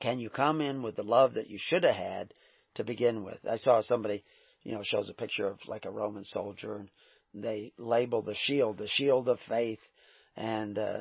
Can 0.00 0.18
you 0.18 0.28
come 0.28 0.60
in 0.60 0.82
with 0.82 0.96
the 0.96 1.02
love 1.02 1.34
that 1.34 1.48
you 1.48 1.58
should 1.58 1.84
have 1.84 1.94
had 1.94 2.34
to 2.74 2.84
begin 2.84 3.24
with? 3.24 3.38
I 3.48 3.56
saw 3.56 3.80
somebody, 3.80 4.24
you 4.62 4.72
know, 4.72 4.82
shows 4.82 5.08
a 5.08 5.14
picture 5.14 5.46
of 5.46 5.58
like 5.66 5.86
a 5.86 5.90
Roman 5.90 6.24
soldier 6.24 6.76
and 6.76 6.90
they 7.32 7.72
label 7.78 8.22
the 8.22 8.34
shield, 8.34 8.78
the 8.78 8.88
shield 8.88 9.28
of 9.28 9.38
faith 9.48 9.78
and 10.36 10.78
uh, 10.78 11.00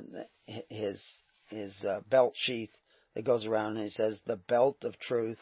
his 0.70 1.04
his 1.50 1.76
uh, 1.84 2.02
belt 2.10 2.34
sheath 2.36 2.72
that 3.14 3.26
goes 3.26 3.46
around 3.46 3.78
and 3.78 3.88
it 3.88 3.94
says 3.94 4.20
the 4.26 4.38
belt 4.38 4.84
of 4.84 4.98
truth 5.00 5.40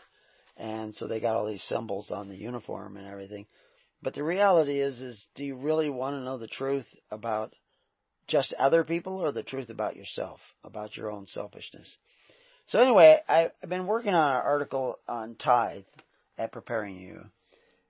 and 0.57 0.95
so 0.95 1.07
they 1.07 1.19
got 1.19 1.35
all 1.35 1.47
these 1.47 1.63
symbols 1.63 2.11
on 2.11 2.29
the 2.29 2.35
uniform 2.35 2.97
and 2.97 3.07
everything. 3.07 3.47
But 4.01 4.13
the 4.13 4.23
reality 4.23 4.79
is, 4.79 5.01
is 5.01 5.25
do 5.35 5.43
you 5.43 5.55
really 5.55 5.89
want 5.89 6.15
to 6.15 6.23
know 6.23 6.37
the 6.37 6.47
truth 6.47 6.87
about 7.09 7.53
just 8.27 8.53
other 8.53 8.83
people 8.83 9.17
or 9.17 9.31
the 9.31 9.43
truth 9.43 9.69
about 9.69 9.95
yourself, 9.95 10.39
about 10.63 10.95
your 10.95 11.11
own 11.11 11.25
selfishness? 11.25 11.97
So 12.67 12.79
anyway, 12.79 13.19
I've 13.27 13.51
been 13.67 13.87
working 13.87 14.13
on 14.13 14.35
an 14.35 14.41
article 14.41 14.99
on 15.07 15.35
tithe 15.35 15.83
at 16.37 16.51
Preparing 16.51 16.97
You, 16.97 17.25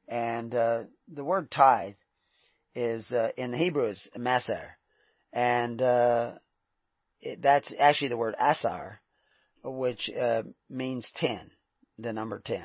and 0.07 0.53
uh, 0.53 0.83
the 1.11 1.23
word 1.23 1.51
tithe 1.51 1.95
is 2.75 3.11
uh, 3.11 3.29
in 3.37 3.51
the 3.51 3.57
Hebrew 3.57 3.85
is 3.85 4.09
maser, 4.17 4.69
and 5.33 5.81
uh, 5.81 6.33
it, 7.19 7.41
that's 7.41 7.73
actually 7.79 8.09
the 8.09 8.17
word 8.17 8.35
asar, 8.39 9.01
which 9.63 10.09
uh, 10.09 10.43
means 10.69 11.11
ten 11.15 11.51
the 11.97 12.13
number 12.13 12.41
10. 12.43 12.61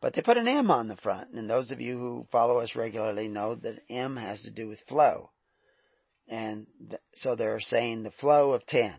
But 0.00 0.14
they 0.14 0.22
put 0.22 0.36
an 0.36 0.48
M 0.48 0.70
on 0.70 0.88
the 0.88 0.96
front, 0.96 1.30
and 1.32 1.48
those 1.48 1.70
of 1.70 1.80
you 1.80 1.98
who 1.98 2.26
follow 2.30 2.58
us 2.58 2.76
regularly 2.76 3.28
know 3.28 3.54
that 3.54 3.82
M 3.88 4.16
has 4.16 4.42
to 4.42 4.50
do 4.50 4.68
with 4.68 4.80
flow. 4.86 5.30
And 6.28 6.66
th- 6.90 7.00
so 7.14 7.34
they're 7.34 7.60
saying 7.60 8.02
the 8.02 8.10
flow 8.10 8.52
of 8.52 8.66
10. 8.66 8.94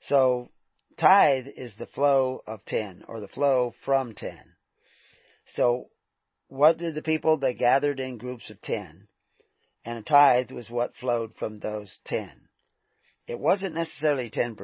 So 0.00 0.50
tithe 0.96 1.46
is 1.54 1.74
the 1.76 1.86
flow 1.86 2.42
of 2.46 2.64
10, 2.64 3.04
or 3.08 3.20
the 3.20 3.28
flow 3.28 3.74
from 3.84 4.14
10. 4.14 4.38
So 5.54 5.90
what 6.48 6.78
did 6.78 6.94
the 6.94 7.02
people, 7.02 7.36
they 7.36 7.54
gathered 7.54 8.00
in 8.00 8.18
groups 8.18 8.48
of 8.48 8.60
10, 8.62 9.08
and 9.86 9.98
a 9.98 10.02
tithe 10.02 10.50
was 10.50 10.68
what 10.68 10.96
flowed 10.96 11.32
from 11.36 11.60
those 11.60 11.96
10. 12.06 12.28
It 13.28 13.38
wasn't 13.38 13.76
necessarily 13.76 14.30
10% 14.30 14.56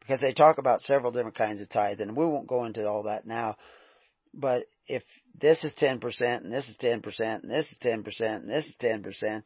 because 0.00 0.20
they 0.20 0.34
talk 0.34 0.58
about 0.58 0.82
several 0.82 1.12
different 1.12 1.36
kinds 1.36 1.62
of 1.62 1.68
tithe, 1.70 2.00
and 2.02 2.14
we 2.14 2.26
won't 2.26 2.46
go 2.46 2.66
into 2.66 2.86
all 2.86 3.04
that 3.04 3.26
now. 3.26 3.56
But 4.34 4.64
if 4.86 5.02
this 5.40 5.64
is 5.64 5.74
10% 5.74 6.44
and 6.44 6.52
this 6.52 6.68
is 6.68 6.76
10% 6.76 7.42
and 7.42 7.50
this 7.50 7.70
is 7.70 7.78
10% 7.82 8.20
and 8.20 8.50
this 8.50 8.66
is 8.66 8.76
10%, 8.76 9.42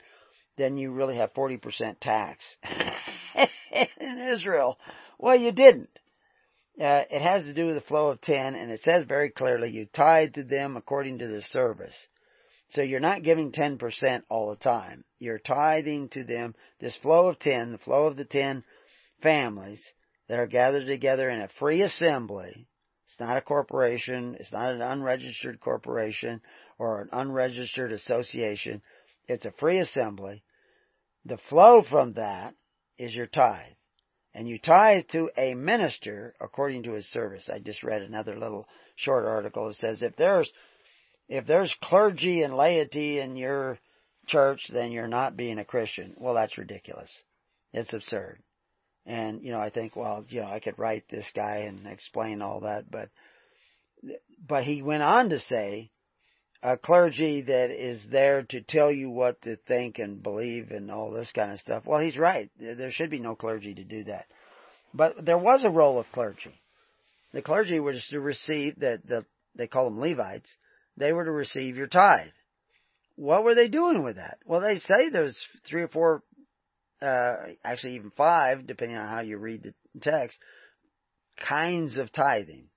then 0.59 0.77
you 0.77 0.91
really 0.91 1.17
have 1.17 1.33
40% 1.33 2.01
tax 2.01 2.45
in 4.01 4.29
Israel. 4.33 4.79
Well, 5.17 5.37
you 5.37 5.53
didn't. 5.53 5.97
Uh, 6.81 7.05
it 7.09 7.23
has 7.23 7.45
to 7.45 7.55
do 7.55 7.67
with 7.67 7.77
the 7.77 7.83
flow 7.83 8.09
of 8.09 8.21
10, 8.21 8.55
and 8.57 8.71
it 8.73 8.81
says 8.81 9.05
very 9.05 9.31
clearly, 9.31 9.71
you 9.71 9.87
tithe 9.87 10.35
to 10.35 10.43
them 10.43 10.77
according 10.77 11.19
to 11.19 11.29
the 11.29 11.43
service. 11.43 12.07
So 12.73 12.81
you're 12.81 13.01
not 13.01 13.23
giving 13.23 13.53
10% 13.53 14.23
all 14.31 14.49
the 14.51 14.57
time. 14.57 15.05
You're 15.19 15.39
tithing 15.39 16.09
to 16.11 16.25
them 16.25 16.55
this 16.81 16.97
flow 16.97 17.29
of 17.29 17.39
10, 17.39 17.73
the 17.73 17.79
flow 17.79 18.07
of 18.07 18.17
the 18.17 18.25
10 18.25 18.65
families, 19.23 19.85
that 20.29 20.39
are 20.39 20.47
gathered 20.47 20.87
together 20.87 21.29
in 21.29 21.43
a 21.43 21.51
free 21.59 21.83
assembly. 21.83 22.67
It's 23.07 23.21
not 23.21 23.37
a 23.37 23.43
corporation. 23.43 24.39
It's 24.41 24.53
not 24.53 24.73
an 24.73 24.81
unregistered 24.81 25.61
corporation 25.61 26.41
or 26.79 27.03
an 27.03 27.11
unregistered 27.13 27.93
association. 27.93 28.81
It's 29.29 29.45
a 29.45 29.53
free 29.53 29.79
assembly. 29.79 30.43
The 31.27 31.39
flow 31.51 31.83
from 31.83 32.15
that 32.15 32.55
is 32.97 33.15
your 33.15 33.27
tithe. 33.27 33.75
And 34.33 34.49
you 34.49 34.59
tithe 34.59 35.09
to 35.09 35.31
a 35.37 35.53
minister 35.53 36.35
according 36.41 36.85
to 36.85 36.93
his 36.93 37.07
service. 37.09 37.51
I 37.53 37.59
just 37.59 37.83
read 37.83 38.01
another 38.01 38.39
little 38.39 38.67
short 38.97 39.27
article 39.27 39.69
that 39.69 39.75
says 39.75 40.01
if 40.01 40.17
there's, 40.17 40.51
if 41.33 41.47
there's 41.47 41.75
clergy 41.83 42.43
and 42.43 42.55
laity 42.55 43.19
in 43.19 43.37
your 43.37 43.79
church, 44.27 44.69
then 44.71 44.93
you're 44.93 45.09
not 45.09 45.35
being 45.35 45.59
a 45.59 45.65
Christian. 45.65 46.15
Well, 46.19 46.35
that's 46.35 46.59
ridiculous. 46.59 47.11
It's 47.73 47.95
absurd. 47.95 48.39
And, 49.07 49.43
you 49.43 49.51
know, 49.51 49.59
I 49.59 49.71
think, 49.71 49.97
well, 49.97 50.27
you 50.29 50.43
know, 50.43 50.47
I 50.47 50.61
could 50.61 50.79
write 50.79 51.05
this 51.09 51.29
guy 51.35 51.65
and 51.69 51.87
explain 51.87 52.43
all 52.43 52.61
that, 52.61 52.91
but, 52.91 53.09
but 54.47 54.65
he 54.65 54.83
went 54.83 55.03
on 55.03 55.31
to 55.31 55.39
say, 55.39 55.91
a 56.63 56.77
clergy 56.77 57.41
that 57.41 57.71
is 57.71 58.07
there 58.11 58.43
to 58.43 58.61
tell 58.61 58.93
you 58.93 59.09
what 59.09 59.41
to 59.43 59.57
think 59.67 59.99
and 59.99 60.23
believe 60.23 60.71
and 60.71 60.91
all 60.91 61.11
this 61.11 61.33
kind 61.33 61.51
of 61.51 61.59
stuff. 61.59 61.85
Well, 61.87 62.01
he's 62.01 62.19
right. 62.19 62.51
There 62.61 62.93
should 62.93 63.11
be 63.11 63.19
no 63.21 63.35
clergy 63.37 63.75
to 63.75 63.85
do 63.85 64.05
that. 64.05 64.27
But 64.93 65.25
there 65.25 65.39
was 65.39 65.65
a 65.65 65.71
role 65.71 65.99
of 65.99 66.07
clergy. 66.13 66.55
The 67.33 67.43
clergy 67.43 67.81
was 67.81 68.07
to 68.11 68.21
receive 68.21 68.81
that 68.81 69.07
the 69.07 69.25
they 69.57 69.67
call 69.67 69.87
them 69.87 69.99
Levites. 69.99 70.55
They 70.97 71.13
were 71.13 71.25
to 71.25 71.33
receive 71.33 71.77
your 71.77 71.87
tithe. 71.87 72.29
What 73.17 73.45
were 73.45 73.55
they 73.55 73.69
doing 73.69 74.03
with 74.03 74.17
that? 74.17 74.39
Well, 74.47 74.61
they 74.61 74.79
say 74.79 75.11
there's 75.11 75.47
three 75.67 75.83
or 75.83 75.89
four 75.89 76.23
uh, 77.03 77.35
actually 77.65 77.97
even 77.97 78.13
five, 78.17 78.67
depending 78.67 78.97
on 78.97 79.09
how 79.09 79.21
you 79.21 79.37
read 79.37 79.63
the 79.63 79.75
text, 80.01 80.39
kinds 81.47 81.99
of 81.99 82.13
tithing. 82.13 82.69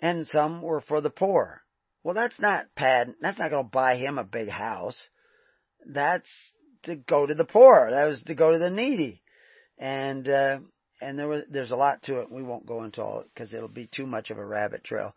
And 0.00 0.26
some 0.26 0.62
were 0.62 0.82
for 0.82 1.00
the 1.00 1.10
poor. 1.10 1.62
Well, 2.04 2.14
that's 2.14 2.38
not 2.38 2.66
pad, 2.76 3.14
that's 3.20 3.38
not 3.38 3.50
going 3.50 3.64
to 3.64 3.70
buy 3.70 3.96
him 3.96 4.18
a 4.18 4.24
big 4.24 4.48
house. 4.48 5.00
that's 5.86 6.30
to 6.84 6.96
go 6.96 7.26
to 7.26 7.34
the 7.34 7.44
poor. 7.44 7.88
That 7.90 8.06
was 8.06 8.22
to 8.24 8.34
go 8.34 8.52
to 8.52 8.58
the 8.58 8.70
needy. 8.70 9.22
And, 9.78 10.28
uh, 10.28 10.58
and 11.00 11.18
there 11.18 11.28
was, 11.28 11.44
there's 11.50 11.70
a 11.70 11.76
lot 11.76 12.02
to 12.04 12.20
it. 12.20 12.30
We 12.30 12.42
won't 12.42 12.66
go 12.66 12.84
into 12.84 13.02
all 13.02 13.20
it 13.20 13.30
because 13.34 13.52
it'll 13.52 13.68
be 13.68 13.88
too 13.92 14.06
much 14.06 14.30
of 14.30 14.38
a 14.38 14.44
rabbit 14.44 14.84
trail. 14.84 15.14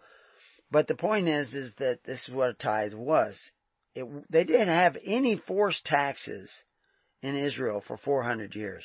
But 0.71 0.87
the 0.87 0.95
point 0.95 1.27
is, 1.27 1.53
is 1.53 1.73
that 1.79 1.99
this 2.05 2.27
is 2.27 2.33
what 2.33 2.49
a 2.49 2.53
tithe 2.53 2.93
was. 2.93 3.37
It, 3.93 4.05
they 4.29 4.45
didn't 4.45 4.69
have 4.69 4.95
any 5.03 5.35
forced 5.35 5.85
taxes 5.85 6.49
in 7.21 7.35
Israel 7.35 7.83
for 7.85 7.97
400 7.97 8.55
years. 8.55 8.83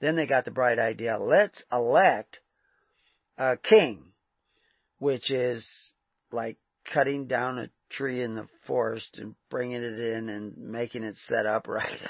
Then 0.00 0.16
they 0.16 0.26
got 0.26 0.44
the 0.44 0.50
bright 0.50 0.78
idea, 0.78 1.18
let's 1.18 1.62
elect 1.70 2.40
a 3.36 3.56
king, 3.56 4.12
which 4.98 5.30
is 5.30 5.68
like 6.32 6.56
cutting 6.84 7.26
down 7.26 7.58
a 7.58 7.70
tree 7.90 8.22
in 8.22 8.34
the 8.34 8.46
forest 8.66 9.18
and 9.18 9.34
bringing 9.50 9.82
it 9.82 9.98
in 9.98 10.28
and 10.28 10.56
making 10.56 11.02
it 11.02 11.16
set 11.16 11.46
up 11.46 11.68
right. 11.68 12.00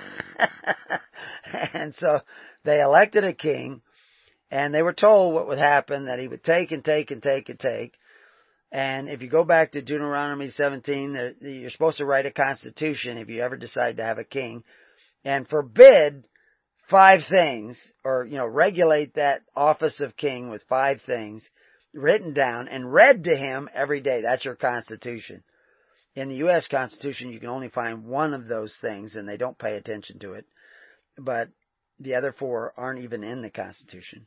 and 1.72 1.94
so 1.94 2.20
they 2.64 2.80
elected 2.80 3.24
a 3.24 3.32
king 3.32 3.82
and 4.50 4.74
they 4.74 4.82
were 4.82 4.92
told 4.92 5.34
what 5.34 5.48
would 5.48 5.58
happen, 5.58 6.06
that 6.06 6.18
he 6.18 6.28
would 6.28 6.44
take 6.44 6.72
and 6.72 6.84
take 6.84 7.10
and 7.10 7.22
take 7.22 7.48
and 7.48 7.60
take. 7.60 7.94
And 8.70 9.08
if 9.08 9.22
you 9.22 9.28
go 9.28 9.44
back 9.44 9.72
to 9.72 9.82
Deuteronomy 9.82 10.48
17, 10.48 11.36
you're 11.40 11.70
supposed 11.70 11.98
to 11.98 12.04
write 12.04 12.26
a 12.26 12.30
constitution 12.30 13.16
if 13.16 13.28
you 13.28 13.42
ever 13.42 13.56
decide 13.56 13.96
to 13.96 14.04
have 14.04 14.18
a 14.18 14.24
king 14.24 14.62
and 15.24 15.48
forbid 15.48 16.28
five 16.88 17.22
things 17.28 17.80
or, 18.04 18.24
you 18.24 18.36
know, 18.36 18.46
regulate 18.46 19.14
that 19.14 19.42
office 19.56 20.00
of 20.00 20.16
king 20.16 20.50
with 20.50 20.62
five 20.68 21.00
things 21.02 21.48
written 21.94 22.34
down 22.34 22.68
and 22.68 22.92
read 22.92 23.24
to 23.24 23.36
him 23.36 23.68
every 23.74 24.00
day. 24.00 24.22
That's 24.22 24.44
your 24.44 24.56
constitution. 24.56 25.42
In 26.14 26.28
the 26.28 26.36
U.S. 26.36 26.66
Constitution, 26.68 27.30
you 27.30 27.40
can 27.40 27.48
only 27.48 27.68
find 27.68 28.04
one 28.04 28.34
of 28.34 28.48
those 28.48 28.76
things 28.80 29.16
and 29.16 29.28
they 29.28 29.36
don't 29.36 29.58
pay 29.58 29.76
attention 29.76 30.18
to 30.20 30.32
it. 30.32 30.46
But 31.16 31.48
the 32.00 32.16
other 32.16 32.32
four 32.32 32.72
aren't 32.76 33.00
even 33.00 33.24
in 33.24 33.42
the 33.42 33.50
Constitution. 33.50 34.26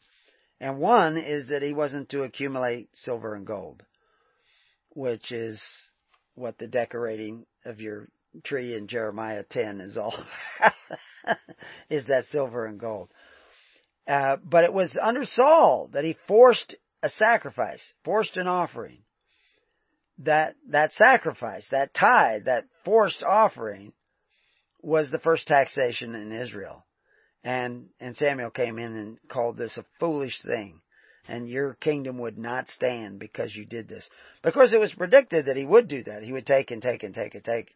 And 0.59 0.77
one 0.77 1.17
is 1.17 1.47
that 1.47 1.63
he 1.63 1.73
wasn't 1.73 2.09
to 2.09 2.23
accumulate 2.23 2.95
silver 2.95 3.33
and 3.33 3.45
gold, 3.45 3.83
which 4.93 5.31
is 5.31 5.61
what 6.35 6.57
the 6.57 6.67
decorating 6.67 7.45
of 7.65 7.81
your 7.81 8.07
tree 8.43 8.75
in 8.75 8.87
Jeremiah 8.87 9.43
10 9.49 9.81
is 9.81 9.97
all 9.97 10.15
is 11.89 12.07
that 12.07 12.25
silver 12.25 12.65
and 12.65 12.79
gold. 12.79 13.09
Uh, 14.07 14.37
but 14.43 14.63
it 14.63 14.73
was 14.73 14.97
under 15.01 15.25
Saul 15.25 15.89
that 15.93 16.03
he 16.03 16.17
forced 16.27 16.75
a 17.03 17.09
sacrifice, 17.09 17.93
forced 18.03 18.37
an 18.37 18.47
offering. 18.47 19.03
That, 20.19 20.55
that 20.69 20.93
sacrifice, 20.93 21.67
that 21.71 21.93
tithe, 21.93 22.45
that 22.45 22.65
forced 22.85 23.23
offering 23.23 23.93
was 24.81 25.09
the 25.09 25.19
first 25.19 25.47
taxation 25.47 26.13
in 26.13 26.31
Israel. 26.31 26.85
And, 27.43 27.87
and 27.99 28.15
Samuel 28.15 28.51
came 28.51 28.77
in 28.77 28.95
and 28.95 29.17
called 29.29 29.57
this 29.57 29.77
a 29.77 29.85
foolish 29.99 30.41
thing. 30.43 30.80
And 31.27 31.47
your 31.47 31.75
kingdom 31.75 32.17
would 32.19 32.37
not 32.37 32.69
stand 32.69 33.19
because 33.19 33.55
you 33.55 33.65
did 33.65 33.87
this. 33.87 34.07
Because 34.43 34.73
it 34.73 34.79
was 34.79 34.93
predicted 34.93 35.45
that 35.45 35.57
he 35.57 35.65
would 35.65 35.87
do 35.87 36.03
that. 36.03 36.23
He 36.23 36.31
would 36.31 36.45
take 36.45 36.71
and 36.71 36.81
take 36.81 37.03
and 37.03 37.13
take 37.13 37.35
and 37.35 37.43
take 37.43 37.75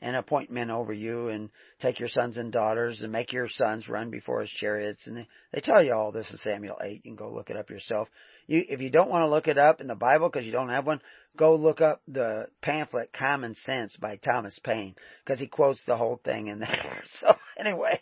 and 0.00 0.16
appoint 0.16 0.50
men 0.50 0.70
over 0.70 0.92
you 0.92 1.28
and 1.28 1.50
take 1.80 1.98
your 1.98 2.08
sons 2.08 2.36
and 2.36 2.52
daughters 2.52 3.02
and 3.02 3.10
make 3.10 3.32
your 3.32 3.48
sons 3.48 3.88
run 3.88 4.10
before 4.10 4.40
his 4.40 4.50
chariots. 4.50 5.06
And 5.06 5.16
they, 5.16 5.28
they 5.52 5.60
tell 5.60 5.82
you 5.82 5.92
all 5.92 6.12
this 6.12 6.30
in 6.30 6.38
Samuel 6.38 6.78
8. 6.82 6.92
You 6.92 7.00
can 7.02 7.16
go 7.16 7.32
look 7.32 7.50
it 7.50 7.56
up 7.56 7.70
yourself. 7.70 8.08
You, 8.46 8.64
if 8.68 8.80
you 8.80 8.90
don't 8.90 9.10
want 9.10 9.24
to 9.24 9.30
look 9.30 9.48
it 9.48 9.58
up 9.58 9.80
in 9.80 9.88
the 9.88 9.94
Bible 9.94 10.28
because 10.28 10.46
you 10.46 10.52
don't 10.52 10.68
have 10.68 10.86
one, 10.86 11.00
go 11.36 11.56
look 11.56 11.80
up 11.80 12.00
the 12.06 12.46
pamphlet 12.62 13.12
Common 13.12 13.54
Sense 13.56 13.96
by 13.96 14.16
Thomas 14.16 14.58
Paine 14.62 14.94
because 15.24 15.40
he 15.40 15.48
quotes 15.48 15.84
the 15.84 15.96
whole 15.96 16.20
thing 16.24 16.46
in 16.46 16.60
there. 16.60 16.68
So 17.06 17.34
anyway, 17.58 18.00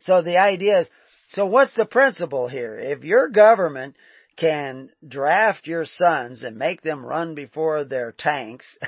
so 0.00 0.20
the 0.20 0.38
idea 0.38 0.80
is, 0.80 0.88
so 1.28 1.46
what's 1.46 1.74
the 1.74 1.84
principle 1.84 2.48
here? 2.48 2.78
If 2.78 3.04
your 3.04 3.28
government 3.28 3.96
can 4.36 4.90
draft 5.06 5.66
your 5.66 5.84
sons 5.84 6.42
and 6.42 6.56
make 6.56 6.80
them 6.80 7.04
run 7.04 7.34
before 7.34 7.84
their 7.84 8.12
tanks, 8.12 8.78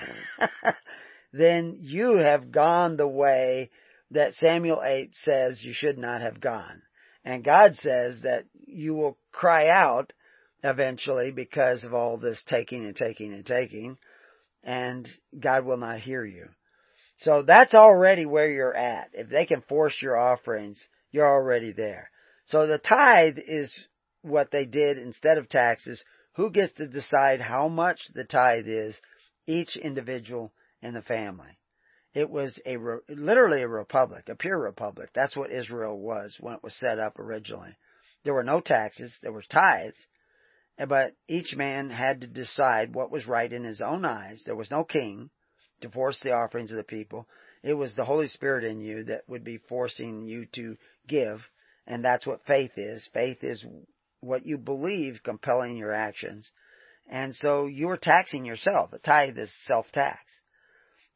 then 1.32 1.78
you 1.80 2.16
have 2.16 2.52
gone 2.52 2.96
the 2.96 3.08
way 3.08 3.70
that 4.12 4.34
Samuel 4.34 4.80
8 4.82 5.14
says 5.14 5.62
you 5.62 5.72
should 5.72 5.98
not 5.98 6.22
have 6.22 6.40
gone. 6.40 6.82
And 7.24 7.44
God 7.44 7.76
says 7.76 8.22
that 8.22 8.44
you 8.66 8.94
will 8.94 9.18
cry 9.32 9.68
out 9.68 10.12
eventually 10.64 11.32
because 11.32 11.84
of 11.84 11.92
all 11.92 12.16
this 12.16 12.42
taking 12.46 12.86
and 12.86 12.96
taking 12.96 13.34
and 13.34 13.44
taking, 13.44 13.98
and 14.64 15.08
God 15.38 15.64
will 15.64 15.76
not 15.76 16.00
hear 16.00 16.24
you. 16.24 16.48
So 17.18 17.42
that's 17.42 17.74
already 17.74 18.24
where 18.24 18.48
you're 18.48 18.74
at. 18.74 19.10
If 19.12 19.28
they 19.28 19.44
can 19.44 19.60
force 19.62 20.00
your 20.00 20.16
offerings, 20.16 20.82
you're 21.12 21.28
already 21.30 21.72
there. 21.72 22.10
So 22.50 22.66
the 22.66 22.78
tithe 22.78 23.38
is 23.38 23.72
what 24.22 24.50
they 24.50 24.66
did 24.66 24.98
instead 24.98 25.38
of 25.38 25.48
taxes. 25.48 26.04
Who 26.34 26.50
gets 26.50 26.72
to 26.74 26.88
decide 26.88 27.40
how 27.40 27.68
much 27.68 28.08
the 28.12 28.24
tithe 28.24 28.66
is? 28.66 29.00
Each 29.46 29.76
individual 29.76 30.52
in 30.82 30.94
the 30.94 31.02
family. 31.02 31.58
It 32.12 32.28
was 32.28 32.58
a 32.66 32.76
literally 33.08 33.62
a 33.62 33.68
republic, 33.68 34.28
a 34.28 34.34
pure 34.34 34.58
republic. 34.58 35.10
That's 35.14 35.36
what 35.36 35.52
Israel 35.52 35.96
was 35.96 36.38
when 36.40 36.54
it 36.54 36.62
was 36.62 36.74
set 36.74 36.98
up 36.98 37.20
originally. 37.20 37.76
There 38.24 38.34
were 38.34 38.42
no 38.42 38.60
taxes, 38.60 39.16
there 39.22 39.32
were 39.32 39.44
tithes, 39.48 40.04
but 40.76 41.14
each 41.28 41.54
man 41.54 41.88
had 41.88 42.22
to 42.22 42.26
decide 42.26 42.96
what 42.96 43.12
was 43.12 43.28
right 43.28 43.52
in 43.52 43.62
his 43.62 43.80
own 43.80 44.04
eyes. 44.04 44.42
There 44.44 44.56
was 44.56 44.72
no 44.72 44.82
king 44.82 45.30
to 45.82 45.88
force 45.88 46.18
the 46.20 46.32
offerings 46.32 46.72
of 46.72 46.78
the 46.78 46.82
people. 46.82 47.28
It 47.62 47.74
was 47.74 47.94
the 47.94 48.04
Holy 48.04 48.26
Spirit 48.26 48.64
in 48.64 48.80
you 48.80 49.04
that 49.04 49.28
would 49.28 49.44
be 49.44 49.58
forcing 49.58 50.24
you 50.24 50.46
to 50.54 50.76
give, 51.06 51.48
and 51.90 52.04
that's 52.04 52.26
what 52.26 52.46
faith 52.46 52.72
is. 52.76 53.08
Faith 53.12 53.38
is 53.42 53.64
what 54.20 54.46
you 54.46 54.58
believe 54.58 55.20
compelling 55.24 55.76
your 55.76 55.92
actions. 55.92 56.50
And 57.10 57.34
so 57.34 57.66
you 57.66 57.90
are 57.90 57.96
taxing 57.96 58.44
yourself. 58.44 58.92
A 58.92 58.98
tithe 58.98 59.36
is 59.36 59.52
self-tax 59.66 60.20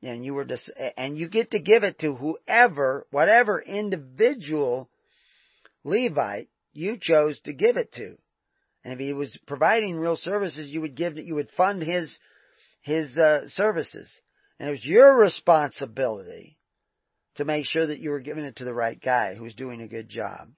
and 0.03 0.25
you 0.25 0.35
were 0.35 0.45
just, 0.45 0.71
and 0.97 1.17
you 1.17 1.29
get 1.29 1.53
to 1.53 1.61
give 1.61 1.85
it 1.85 2.01
to 2.01 2.15
whoever, 2.15 3.07
whatever 3.11 3.61
individual 3.61 4.91
Levite 5.85 6.49
you 6.73 6.99
chose 7.01 7.41
to 7.43 7.53
give 7.53 7.77
it 7.77 7.93
to. 7.93 8.17
And 8.85 8.93
if 8.93 8.99
he 8.99 9.13
was 9.13 9.39
providing 9.47 9.97
real 9.97 10.17
services, 10.17 10.71
you 10.71 10.81
would 10.81 10.97
give, 10.97 11.17
you 11.17 11.37
would 11.37 11.51
fund 11.57 11.83
his, 11.83 12.19
his, 12.83 13.17
uh, 13.17 13.49
services. 13.49 14.13
And 14.59 14.69
it 14.69 14.73
was 14.73 14.85
your 14.85 15.17
responsibility 15.17 16.59
to 17.37 17.45
make 17.45 17.67
sure 17.67 17.87
that 17.87 18.01
you 18.01 18.11
were 18.11 18.21
giving 18.21 18.45
it 18.45 18.57
to 18.57 18.65
the 18.65 18.75
right 18.75 19.01
guy 19.01 19.35
who's 19.35 19.55
doing 19.55 19.81
a 19.81 19.89
good 19.89 20.09
job. 20.09 20.51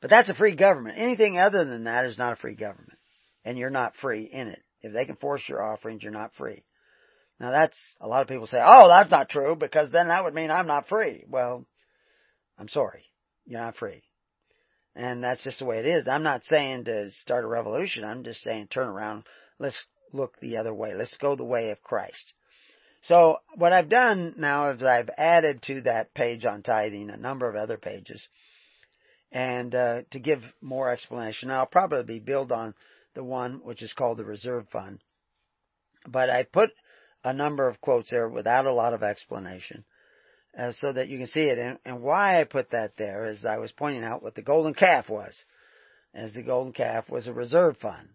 But 0.00 0.10
that's 0.10 0.28
a 0.28 0.34
free 0.34 0.56
government. 0.56 0.98
Anything 0.98 1.38
other 1.38 1.64
than 1.64 1.84
that 1.84 2.04
is 2.04 2.18
not 2.18 2.34
a 2.34 2.36
free 2.36 2.54
government. 2.54 2.98
And 3.44 3.56
you're 3.56 3.70
not 3.70 3.96
free 3.96 4.24
in 4.24 4.48
it. 4.48 4.62
If 4.82 4.92
they 4.92 5.04
can 5.04 5.16
force 5.16 5.48
your 5.48 5.62
offerings, 5.62 6.02
you're 6.02 6.12
not 6.12 6.34
free. 6.34 6.64
Now 7.40 7.50
that's, 7.50 7.78
a 8.00 8.08
lot 8.08 8.22
of 8.22 8.28
people 8.28 8.46
say, 8.46 8.60
oh, 8.62 8.88
that's 8.88 9.10
not 9.10 9.28
true 9.28 9.56
because 9.56 9.90
then 9.90 10.08
that 10.08 10.24
would 10.24 10.34
mean 10.34 10.50
I'm 10.50 10.66
not 10.66 10.88
free. 10.88 11.24
Well, 11.28 11.66
I'm 12.58 12.68
sorry. 12.68 13.04
You're 13.46 13.60
not 13.60 13.76
free. 13.76 14.02
And 14.94 15.22
that's 15.22 15.44
just 15.44 15.58
the 15.58 15.66
way 15.66 15.78
it 15.78 15.86
is. 15.86 16.08
I'm 16.08 16.22
not 16.22 16.44
saying 16.44 16.84
to 16.84 17.10
start 17.10 17.44
a 17.44 17.48
revolution. 17.48 18.04
I'm 18.04 18.24
just 18.24 18.42
saying 18.42 18.68
turn 18.68 18.88
around. 18.88 19.24
Let's 19.58 19.86
look 20.12 20.38
the 20.40 20.56
other 20.56 20.72
way. 20.72 20.94
Let's 20.94 21.16
go 21.18 21.36
the 21.36 21.44
way 21.44 21.70
of 21.70 21.82
Christ. 21.82 22.32
So 23.02 23.36
what 23.54 23.72
I've 23.72 23.90
done 23.90 24.34
now 24.38 24.70
is 24.70 24.82
I've 24.82 25.10
added 25.16 25.62
to 25.62 25.82
that 25.82 26.14
page 26.14 26.44
on 26.44 26.62
tithing 26.62 27.10
a 27.10 27.16
number 27.16 27.48
of 27.48 27.54
other 27.54 27.76
pages. 27.76 28.26
And 29.32 29.74
uh, 29.74 30.02
to 30.10 30.18
give 30.18 30.40
more 30.60 30.90
explanation, 30.90 31.50
I'll 31.50 31.66
probably 31.66 32.20
build 32.20 32.52
on 32.52 32.74
the 33.14 33.24
one 33.24 33.60
which 33.64 33.82
is 33.82 33.92
called 33.92 34.18
the 34.18 34.24
reserve 34.24 34.66
fund. 34.70 35.00
But 36.06 36.30
I 36.30 36.44
put 36.44 36.70
a 37.24 37.32
number 37.32 37.68
of 37.68 37.80
quotes 37.80 38.10
there 38.10 38.28
without 38.28 38.66
a 38.66 38.72
lot 38.72 38.94
of 38.94 39.02
explanation. 39.02 39.84
Uh, 40.56 40.72
so 40.72 40.90
that 40.90 41.08
you 41.08 41.18
can 41.18 41.26
see 41.26 41.40
it. 41.40 41.58
And, 41.58 41.78
and, 41.84 42.00
why 42.00 42.40
I 42.40 42.44
put 42.44 42.70
that 42.70 42.96
there 42.96 43.26
is 43.26 43.44
I 43.44 43.58
was 43.58 43.72
pointing 43.72 44.04
out 44.04 44.22
what 44.22 44.34
the 44.34 44.42
golden 44.42 44.72
calf 44.72 45.10
was, 45.10 45.44
as 46.14 46.32
the 46.32 46.42
golden 46.42 46.72
calf 46.72 47.10
was 47.10 47.26
a 47.26 47.32
reserve 47.32 47.76
fund. 47.76 48.08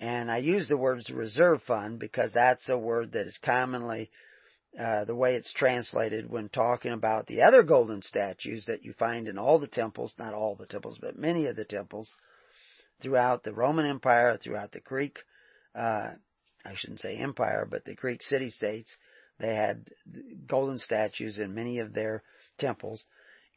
And 0.00 0.28
I 0.28 0.38
use 0.38 0.68
the 0.68 0.76
words 0.76 1.08
reserve 1.08 1.62
fund 1.62 2.00
because 2.00 2.32
that's 2.32 2.68
a 2.68 2.76
word 2.76 3.12
that 3.12 3.28
is 3.28 3.38
commonly 3.44 4.10
uh, 4.78 5.04
the 5.04 5.14
way 5.14 5.34
it's 5.34 5.52
translated 5.52 6.30
when 6.30 6.48
talking 6.48 6.92
about 6.92 7.26
the 7.26 7.42
other 7.42 7.62
golden 7.62 8.02
statues 8.02 8.64
that 8.66 8.84
you 8.84 8.92
find 8.94 9.28
in 9.28 9.38
all 9.38 9.58
the 9.58 9.66
temples, 9.66 10.14
not 10.18 10.34
all 10.34 10.56
the 10.56 10.66
temples, 10.66 10.98
but 11.00 11.18
many 11.18 11.46
of 11.46 11.56
the 11.56 11.64
temples 11.64 12.14
throughout 13.02 13.42
the 13.42 13.52
Roman 13.52 13.86
Empire, 13.86 14.38
throughout 14.38 14.72
the 14.72 14.80
Greek 14.80 15.18
uh, 15.74 16.10
I 16.64 16.74
shouldn't 16.74 17.00
say 17.00 17.16
empire, 17.16 17.66
but 17.68 17.84
the 17.84 17.94
Greek 17.94 18.22
city 18.22 18.50
states, 18.50 18.96
they 19.38 19.54
had 19.54 19.88
golden 20.46 20.78
statues 20.78 21.38
in 21.38 21.54
many 21.54 21.78
of 21.78 21.92
their 21.92 22.22
temples. 22.58 23.04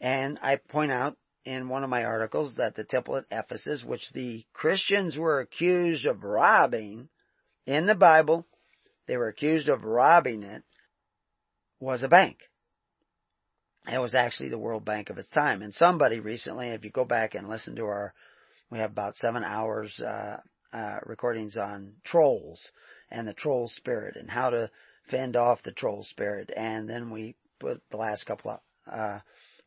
And 0.02 0.40
I 0.42 0.56
point 0.56 0.92
out 0.92 1.18
in 1.44 1.70
one 1.70 1.84
of 1.84 1.90
my 1.90 2.04
articles 2.04 2.56
that 2.56 2.76
the 2.76 2.84
temple 2.84 3.18
at 3.18 3.26
Ephesus, 3.30 3.84
which 3.84 4.12
the 4.14 4.44
Christians 4.54 5.18
were 5.18 5.40
accused 5.40 6.06
of 6.06 6.24
robbing 6.24 7.10
in 7.68 7.86
the 7.86 7.96
Bible, 7.96 8.48
they 9.08 9.18
were 9.18 9.28
accused 9.28 9.70
of 9.70 9.84
robbing 9.84 10.42
it, 10.44 10.64
was 11.86 12.02
a 12.02 12.08
bank. 12.08 12.38
It 13.88 14.00
was 14.00 14.16
actually 14.16 14.50
the 14.50 14.58
World 14.58 14.84
Bank 14.84 15.12
of 15.12 15.20
its 15.20 15.30
time. 15.30 15.62
And 15.62 15.72
somebody 15.72 16.20
recently, 16.20 16.70
if 16.70 16.84
you 16.84 16.90
go 16.90 17.06
back 17.06 17.36
and 17.36 17.48
listen 17.48 17.76
to 17.76 17.84
our, 17.84 18.14
we 18.72 18.80
have 18.80 18.90
about 18.90 19.18
seven 19.18 19.44
hours 19.44 19.98
uh, 20.00 20.38
uh, 20.74 20.98
recordings 21.06 21.56
on 21.56 21.94
trolls 22.04 22.72
and 23.12 23.28
the 23.28 23.34
troll 23.34 23.68
spirit 23.68 24.16
and 24.16 24.32
how 24.32 24.50
to 24.50 24.72
fend 25.12 25.36
off 25.36 25.62
the 25.62 25.72
troll 25.72 26.04
spirit. 26.04 26.52
And 26.58 26.90
then 26.90 27.12
we 27.12 27.36
put 27.60 27.84
the 27.92 27.98
last 27.98 28.26
couple 28.26 28.52
of 28.52 28.60
uh, 28.92 29.20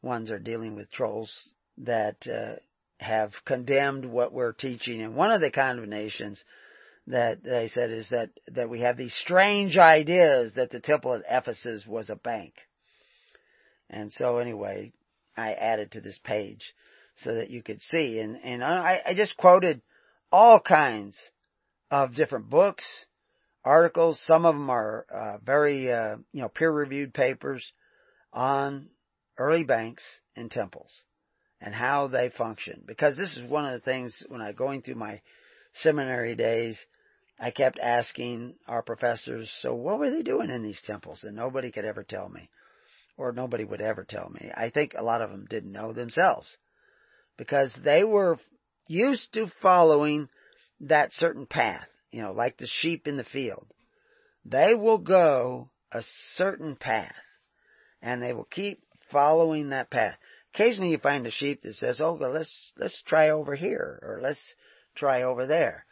ones 0.02 0.32
are 0.32 0.40
dealing 0.40 0.74
with 0.74 0.90
trolls 0.90 1.52
that 1.78 2.16
uh, 2.26 2.56
have 2.98 3.30
condemned 3.44 4.04
what 4.04 4.32
we're 4.32 4.52
teaching. 4.52 5.00
And 5.02 5.14
one 5.14 5.30
of 5.30 5.40
the 5.40 5.52
condemnations 5.52 6.42
that 7.09 7.42
they 7.42 7.68
said 7.68 7.90
is 7.90 8.09
that, 8.11 8.30
that 8.48 8.68
we 8.68 8.80
have 8.80 8.96
these 8.96 9.14
strange 9.14 9.76
ideas 9.76 10.54
that 10.54 10.70
the 10.70 10.80
temple 10.80 11.14
at 11.14 11.22
Ephesus 11.28 11.86
was 11.86 12.11
a 12.11 12.16
bank. 12.16 12.54
And 13.90 14.12
so 14.12 14.38
anyway, 14.38 14.92
I 15.36 15.54
added 15.54 15.92
to 15.92 16.00
this 16.00 16.18
page 16.22 16.74
so 17.16 17.34
that 17.34 17.50
you 17.50 17.62
could 17.62 17.80
see. 17.80 18.20
And, 18.20 18.36
and 18.42 18.62
I, 18.62 19.00
I 19.06 19.14
just 19.14 19.36
quoted 19.36 19.80
all 20.30 20.61
kinds 20.61 21.18
of 21.90 22.14
different 22.14 22.50
books, 22.50 22.84
articles. 23.64 24.20
Some 24.26 24.44
of 24.44 24.54
them 24.54 24.68
are 24.68 25.06
uh, 25.12 25.38
very, 25.44 25.90
uh, 25.90 26.16
you 26.32 26.42
know, 26.42 26.48
peer-reviewed 26.48 27.14
papers 27.14 27.72
on 28.32 28.88
early 29.38 29.64
banks 29.64 30.04
and 30.36 30.50
temples 30.50 30.92
and 31.61 31.74
how 31.74 32.09
they 32.09 32.28
function. 32.28 32.82
Because 32.86 33.16
this 33.16 33.36
is 33.36 33.50
one 33.50 33.64
of 33.64 33.72
the 33.72 33.84
things 33.84 34.22
when 34.28 34.42
I 34.42 34.52
going 34.52 34.82
through 34.82 34.96
my 34.96 35.22
seminary 35.72 36.34
days, 36.34 36.78
I 37.39 37.51
kept 37.51 37.78
asking 37.78 38.57
our 38.66 38.82
professors, 38.82 39.51
so 39.61 39.74
what 39.74 39.99
were 39.99 40.11
they 40.11 40.22
doing 40.22 40.51
in 40.51 40.62
these 40.62 40.82
temples? 40.82 41.22
And 41.22 41.36
nobody 41.36 41.70
could 41.70 41.84
ever 41.84 42.03
tell 42.03 42.28
me. 42.28 42.51
Or 43.16 43.32
nobody 43.32 43.64
would 43.64 43.80
ever 43.80 44.05
tell 44.05 44.28
me. 44.28 44.51
I 44.55 44.70
think 44.70 44.95
a 44.95 45.03
lot 45.03 45.22
of 45.22 45.30
them 45.30 45.47
didn't 45.49 45.72
know 45.72 45.93
themselves. 45.93 46.57
Because 47.36 47.76
they 47.82 48.05
were 48.05 48.39
used 48.86 49.32
to 49.34 49.51
following 49.61 50.28
that 50.80 51.12
certain 51.12 51.47
path, 51.47 51.89
you 52.11 52.22
know, 52.22 52.32
like 52.32 52.57
the 52.57 52.66
sheep 52.66 53.07
in 53.07 53.16
the 53.16 53.24
field. 53.24 53.66
They 54.45 54.74
will 54.74 54.99
go 54.99 55.70
a 55.93 56.03
certain 56.34 56.76
path 56.76 57.14
and 58.01 58.22
they 58.22 58.32
will 58.32 58.45
keep 58.45 58.82
following 59.11 59.70
that 59.70 59.91
path. 59.91 60.16
Occasionally 60.55 60.91
you 60.91 60.99
find 60.99 61.26
a 61.26 61.30
sheep 61.30 61.62
that 61.62 61.74
says, 61.74 62.01
"Oh, 62.01 62.14
well, 62.14 62.32
let's 62.32 62.72
let's 62.76 63.01
try 63.03 63.30
over 63.30 63.55
here 63.55 63.99
or 64.03 64.20
let's 64.22 64.43
try 64.95 65.22
over 65.22 65.47
there," 65.47 65.84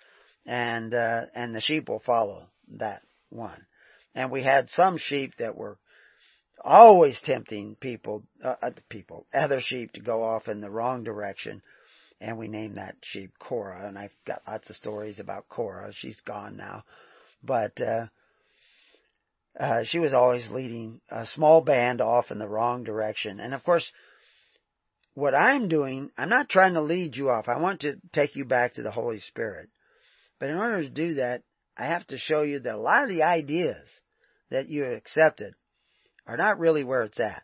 and 0.46 0.94
uh, 0.94 1.26
and 1.34 1.54
the 1.54 1.60
sheep 1.60 1.88
will 1.88 2.02
follow 2.04 2.46
that 2.78 3.02
one. 3.30 3.66
And 4.14 4.30
we 4.30 4.42
had 4.42 4.70
some 4.70 4.96
sheep 4.96 5.34
that 5.38 5.56
were 5.56 5.78
always 6.62 7.20
tempting 7.22 7.76
people, 7.76 8.22
uh, 8.42 8.54
uh 8.62 8.70
people, 8.88 9.26
other 9.34 9.60
sheep 9.60 9.92
to 9.92 10.00
go 10.00 10.22
off 10.22 10.48
in 10.48 10.60
the 10.60 10.70
wrong 10.70 11.04
direction. 11.04 11.62
And 12.18 12.38
we 12.38 12.48
named 12.48 12.78
that 12.78 12.96
sheep 13.02 13.32
Cora, 13.38 13.86
and 13.86 13.98
I've 13.98 14.14
got 14.26 14.42
lots 14.48 14.70
of 14.70 14.76
stories 14.76 15.18
about 15.18 15.48
Cora. 15.50 15.92
She's 15.92 16.18
gone 16.24 16.56
now, 16.56 16.84
but 17.42 17.78
uh, 17.78 18.06
uh, 19.60 19.84
she 19.84 19.98
was 19.98 20.14
always 20.14 20.50
leading 20.50 21.02
a 21.10 21.26
small 21.26 21.60
band 21.60 22.00
off 22.00 22.30
in 22.30 22.38
the 22.38 22.48
wrong 22.48 22.84
direction. 22.84 23.38
And 23.38 23.52
of 23.52 23.62
course, 23.64 23.90
what 25.12 25.34
I'm 25.34 25.68
doing, 25.68 26.10
I'm 26.16 26.30
not 26.30 26.48
trying 26.48 26.74
to 26.74 26.80
lead 26.80 27.16
you 27.16 27.28
off. 27.28 27.48
I 27.48 27.58
want 27.58 27.80
to 27.80 27.96
take 28.12 28.34
you 28.34 28.46
back 28.46 28.74
to 28.74 28.82
the 28.82 28.90
Holy 28.90 29.20
Spirit. 29.20 29.68
But 30.38 30.50
in 30.50 30.56
order 30.56 30.82
to 30.82 30.90
do 30.90 31.14
that, 31.14 31.42
I 31.76 31.86
have 31.86 32.06
to 32.08 32.18
show 32.18 32.42
you 32.42 32.60
that 32.60 32.74
a 32.74 32.80
lot 32.80 33.04
of 33.04 33.08
the 33.08 33.22
ideas 33.22 33.88
that 34.50 34.68
you 34.68 34.84
accepted 34.84 35.54
are 36.26 36.36
not 36.36 36.58
really 36.58 36.84
where 36.84 37.02
it's 37.02 37.20
at. 37.20 37.42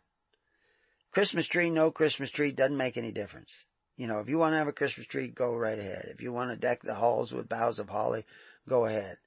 Christmas 1.12 1.47
tree, 1.47 1.70
no 1.70 1.90
Christmas 1.90 2.30
tree, 2.30 2.53
doesn't 2.53 2.76
make 2.76 2.97
any 2.97 3.12
difference. 3.12 3.53
You 3.97 4.07
know, 4.07 4.20
if 4.20 4.28
you 4.28 4.38
want 4.38 4.55
to 4.55 4.59
have 4.59 4.68
a 4.68 4.72
Christmas 4.72 5.07
tree, 5.07 5.28
go 5.28 5.55
right 5.55 5.78
ahead. 5.78 6.07
If 6.09 6.22
you 6.22 6.32
want 6.32 6.51
to 6.51 6.57
deck 6.57 6.80
the 6.82 6.95
halls 6.95 7.30
with 7.30 7.49
boughs 7.49 7.78
of 7.78 7.88
holly, 7.88 8.24
go 8.68 8.86
ahead. 8.86 9.18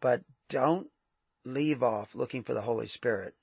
But 0.00 0.22
don't 0.48 0.88
leave 1.44 1.82
off 1.82 2.08
looking 2.14 2.42
for 2.42 2.54
the 2.54 2.60
Holy 2.60 2.88
Spirit. 2.88 3.34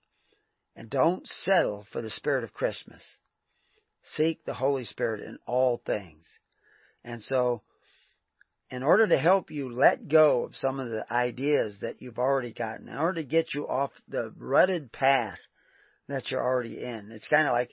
And 0.76 0.90
don't 0.90 1.26
settle 1.26 1.88
for 1.92 2.02
the 2.02 2.10
spirit 2.10 2.44
of 2.44 2.54
Christmas. 2.54 3.04
Seek 4.04 4.44
the 4.46 4.54
Holy 4.54 4.84
Spirit 4.84 5.22
in 5.22 5.40
all 5.48 5.82
things. 5.86 6.28
And 7.04 7.24
so, 7.24 7.64
in 8.70 8.84
order 8.84 9.08
to 9.08 9.18
help 9.18 9.50
you 9.50 9.72
let 9.72 10.08
go 10.08 10.46
of 10.46 10.56
some 10.56 10.80
of 10.80 10.90
the 10.90 11.06
ideas 11.12 11.78
that 11.82 12.02
you've 12.02 12.20
already 12.20 12.52
gotten, 12.52 12.90
in 12.90 12.98
order 12.98 13.22
to 13.22 13.28
get 13.28 13.54
you 13.54 13.68
off 13.68 13.92
the 14.08 14.34
rutted 14.38 14.92
path 14.92 15.40
that 16.08 16.30
you're 16.30 16.44
already 16.44 16.82
in, 16.82 17.10
it's 17.12 17.28
kind 17.28 17.48
of 17.48 17.54
like 17.54 17.72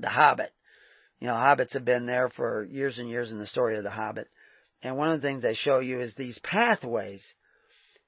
the 0.00 0.08
Hobbit. 0.08 0.52
You 1.20 1.26
know, 1.26 1.34
hobbits 1.34 1.72
have 1.72 1.84
been 1.84 2.06
there 2.06 2.28
for 2.28 2.64
years 2.64 2.98
and 2.98 3.08
years 3.08 3.32
in 3.32 3.38
the 3.38 3.46
story 3.46 3.76
of 3.76 3.84
the 3.84 3.90
Hobbit. 3.90 4.28
And 4.82 4.96
one 4.96 5.10
of 5.10 5.20
the 5.20 5.26
things 5.26 5.42
they 5.42 5.54
show 5.54 5.80
you 5.80 6.00
is 6.00 6.14
these 6.14 6.38
pathways 6.38 7.34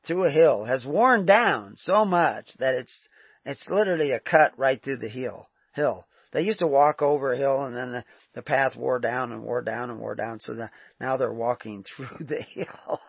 through 0.06 0.24
a 0.24 0.30
hill 0.30 0.64
has 0.64 0.84
worn 0.84 1.26
down 1.26 1.74
so 1.76 2.04
much 2.04 2.52
that 2.58 2.74
it's 2.74 3.08
it's 3.44 3.68
literally 3.68 4.12
a 4.12 4.20
cut 4.20 4.56
right 4.58 4.80
through 4.82 4.98
the 4.98 5.08
hill 5.08 5.48
hill. 5.74 6.06
They 6.32 6.42
used 6.42 6.60
to 6.60 6.66
walk 6.66 7.02
over 7.02 7.32
a 7.32 7.36
hill 7.36 7.64
and 7.64 7.76
then 7.76 7.92
the, 7.92 8.04
the 8.34 8.42
path 8.42 8.76
wore 8.76 8.98
down 8.98 9.32
and 9.32 9.42
wore 9.42 9.62
down 9.62 9.90
and 9.90 9.98
wore 9.98 10.14
down 10.14 10.40
so 10.40 10.54
that 10.54 10.70
now 11.00 11.16
they're 11.16 11.32
walking 11.32 11.84
through 11.96 12.26
the 12.26 12.42
hill. 12.42 13.00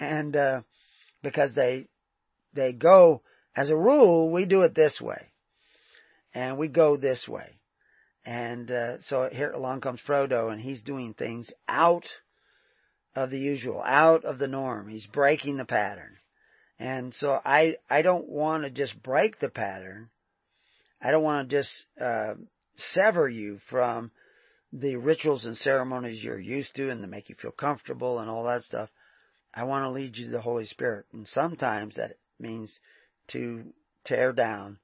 and 0.00 0.36
uh 0.36 0.62
because 1.22 1.54
they 1.54 1.86
they 2.54 2.72
go 2.72 3.22
as 3.54 3.70
a 3.70 3.76
rule 3.76 4.32
we 4.32 4.44
do 4.44 4.62
it 4.62 4.74
this 4.74 5.00
way. 5.00 5.28
And 6.34 6.56
we 6.56 6.68
go 6.68 6.96
this 6.96 7.28
way. 7.28 7.58
And 8.24 8.70
uh 8.70 9.00
so 9.02 9.28
here 9.30 9.52
along 9.52 9.82
comes 9.82 10.00
Frodo 10.06 10.50
and 10.50 10.60
he's 10.60 10.82
doing 10.82 11.14
things 11.14 11.52
out 11.68 12.06
of 13.14 13.30
the 13.30 13.38
usual, 13.38 13.82
out 13.84 14.24
of 14.24 14.38
the 14.38 14.48
norm. 14.48 14.88
He's 14.88 15.06
breaking 15.06 15.58
the 15.58 15.64
pattern. 15.64 16.16
And 16.78 17.14
so 17.14 17.38
I, 17.44 17.76
I 17.88 18.02
don't 18.02 18.28
want 18.28 18.64
to 18.64 18.70
just 18.70 19.00
break 19.02 19.38
the 19.38 19.50
pattern. 19.50 20.10
I 21.02 21.10
don't 21.10 21.22
want 21.22 21.50
to 21.50 21.56
just, 21.56 21.86
uh, 22.00 22.34
sever 22.76 23.28
you 23.28 23.58
from 23.68 24.10
the 24.72 24.96
rituals 24.96 25.44
and 25.44 25.56
ceremonies 25.56 26.22
you're 26.24 26.40
used 26.40 26.74
to 26.76 26.90
and 26.90 27.02
to 27.02 27.06
make 27.08 27.28
you 27.28 27.34
feel 27.34 27.50
comfortable 27.50 28.18
and 28.18 28.30
all 28.30 28.44
that 28.44 28.62
stuff. 28.62 28.88
I 29.54 29.64
want 29.64 29.84
to 29.84 29.90
lead 29.90 30.16
you 30.16 30.26
to 30.26 30.30
the 30.30 30.40
Holy 30.40 30.64
Spirit. 30.64 31.06
And 31.12 31.28
sometimes 31.28 31.96
that 31.96 32.12
means 32.38 32.78
to 33.28 33.64
tear 34.04 34.32
down 34.32 34.78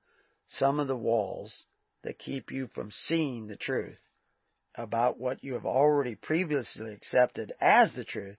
some 0.49 0.79
of 0.79 0.89
the 0.89 0.97
walls 0.97 1.65
that 2.03 2.19
keep 2.19 2.51
you 2.51 2.69
from 2.75 2.91
seeing 2.91 3.47
the 3.47 3.57
truth 3.57 4.01
about 4.75 5.19
what 5.19 5.43
you 5.43 5.55
have 5.55 5.67
already 5.67 6.15
previously 6.15 6.93
accepted 6.93 7.53
as 7.61 7.93
the 7.95 8.05
truth 8.05 8.39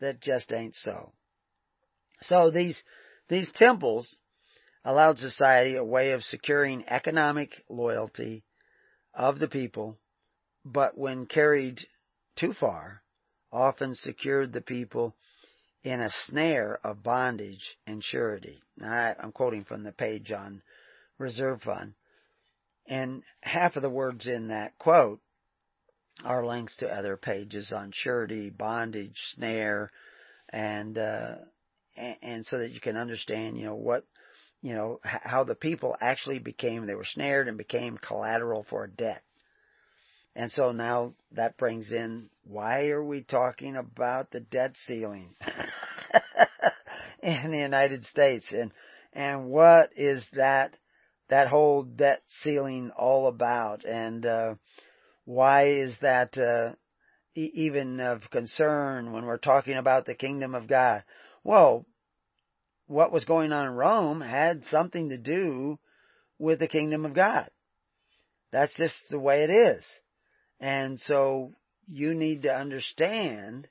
that 0.00 0.20
just 0.20 0.52
ain't 0.52 0.74
so. 0.74 1.12
So 2.22 2.50
these, 2.50 2.82
these 3.28 3.50
temples 3.52 4.16
allowed 4.84 5.18
society 5.18 5.76
a 5.76 5.84
way 5.84 6.12
of 6.12 6.22
securing 6.22 6.84
economic 6.88 7.64
loyalty 7.68 8.44
of 9.14 9.38
the 9.38 9.48
people, 9.48 9.98
but 10.64 10.96
when 10.96 11.26
carried 11.26 11.80
too 12.36 12.52
far, 12.52 13.02
often 13.52 13.94
secured 13.94 14.52
the 14.52 14.60
people 14.60 15.16
in 15.82 16.00
a 16.00 16.10
snare 16.26 16.78
of 16.84 17.02
bondage 17.02 17.78
and 17.86 18.02
surety. 18.02 18.60
Now, 18.76 19.14
I'm 19.18 19.32
quoting 19.32 19.64
from 19.64 19.84
the 19.84 19.92
page 19.92 20.32
on 20.32 20.62
reserve 21.18 21.62
fund. 21.62 21.94
And 22.86 23.22
half 23.42 23.76
of 23.76 23.82
the 23.82 23.90
words 23.90 24.26
in 24.26 24.48
that 24.48 24.78
quote 24.78 25.20
are 26.24 26.44
links 26.44 26.76
to 26.78 26.88
other 26.88 27.16
pages 27.16 27.72
on 27.72 27.92
surety, 27.94 28.50
bondage, 28.50 29.16
snare, 29.34 29.90
and 30.48 30.96
uh, 30.96 31.36
and 31.96 32.46
so 32.46 32.58
that 32.58 32.70
you 32.70 32.80
can 32.80 32.96
understand, 32.96 33.58
you 33.58 33.64
know, 33.64 33.74
what, 33.74 34.04
you 34.62 34.74
know, 34.74 35.00
how 35.02 35.44
the 35.44 35.54
people 35.54 35.96
actually 36.00 36.38
became, 36.38 36.86
they 36.86 36.94
were 36.94 37.04
snared 37.04 37.48
and 37.48 37.56
became 37.58 37.98
collateral 37.98 38.66
for 38.68 38.84
a 38.84 38.90
debt. 38.90 39.22
And 40.34 40.50
so 40.52 40.72
now 40.72 41.14
that 41.32 41.56
brings 41.56 41.92
in, 41.92 42.30
why 42.44 42.88
are 42.88 43.02
we 43.02 43.22
talking 43.22 43.76
about 43.76 44.30
the 44.30 44.40
debt 44.40 44.76
ceiling 44.76 45.34
in 47.22 47.50
the 47.50 47.58
United 47.58 48.04
States? 48.04 48.52
And, 48.52 48.72
and 49.12 49.46
what 49.46 49.90
is 49.96 50.24
that, 50.34 50.76
that 51.28 51.48
whole 51.48 51.82
debt 51.82 52.22
ceiling 52.28 52.90
all 52.96 53.26
about? 53.26 53.84
And, 53.84 54.24
uh, 54.24 54.54
why 55.28 55.66
is 55.66 55.94
that 56.00 56.38
uh, 56.38 56.72
e- 57.34 57.50
even 57.52 58.00
of 58.00 58.30
concern 58.30 59.12
when 59.12 59.26
we're 59.26 59.36
talking 59.36 59.76
about 59.76 60.06
the 60.06 60.14
kingdom 60.14 60.54
of 60.54 60.66
God? 60.66 61.04
Well, 61.44 61.84
what 62.88 63.12
was 63.12 63.24
going 63.24 63.52
on 63.52 63.66
in 63.66 63.72
Rome 63.72 64.20
had 64.20 64.64
something 64.64 65.10
to 65.10 65.18
do 65.18 65.78
with 66.38 66.58
the 66.58 66.68
kingdom 66.68 67.04
of 67.04 67.14
God. 67.14 67.48
That's 68.50 68.74
just 68.74 68.96
the 69.10 69.18
way 69.18 69.44
it 69.44 69.50
is. 69.50 69.84
And 70.58 70.98
so 70.98 71.52
you 71.86 72.14
need 72.14 72.42
to 72.42 72.54
understand 72.54 73.68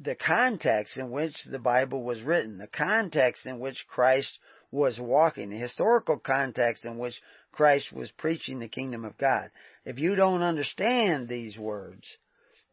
the 0.00 0.14
context 0.14 0.96
in 0.96 1.10
which 1.10 1.34
the 1.44 1.58
Bible 1.58 2.02
was 2.02 2.20
written, 2.22 2.58
the 2.58 2.66
context 2.66 3.46
in 3.46 3.58
which 3.58 3.86
Christ 3.88 4.38
was 4.70 4.98
walking, 4.98 5.50
the 5.50 5.56
historical 5.56 6.18
context 6.18 6.84
in 6.84 6.98
which 6.98 7.20
Christ 7.52 7.92
was 7.92 8.10
preaching 8.12 8.58
the 8.58 8.68
kingdom 8.68 9.04
of 9.04 9.18
God. 9.18 9.50
If 9.84 9.98
you 9.98 10.16
don't 10.16 10.42
understand 10.42 11.28
these 11.28 11.56
words, 11.56 12.16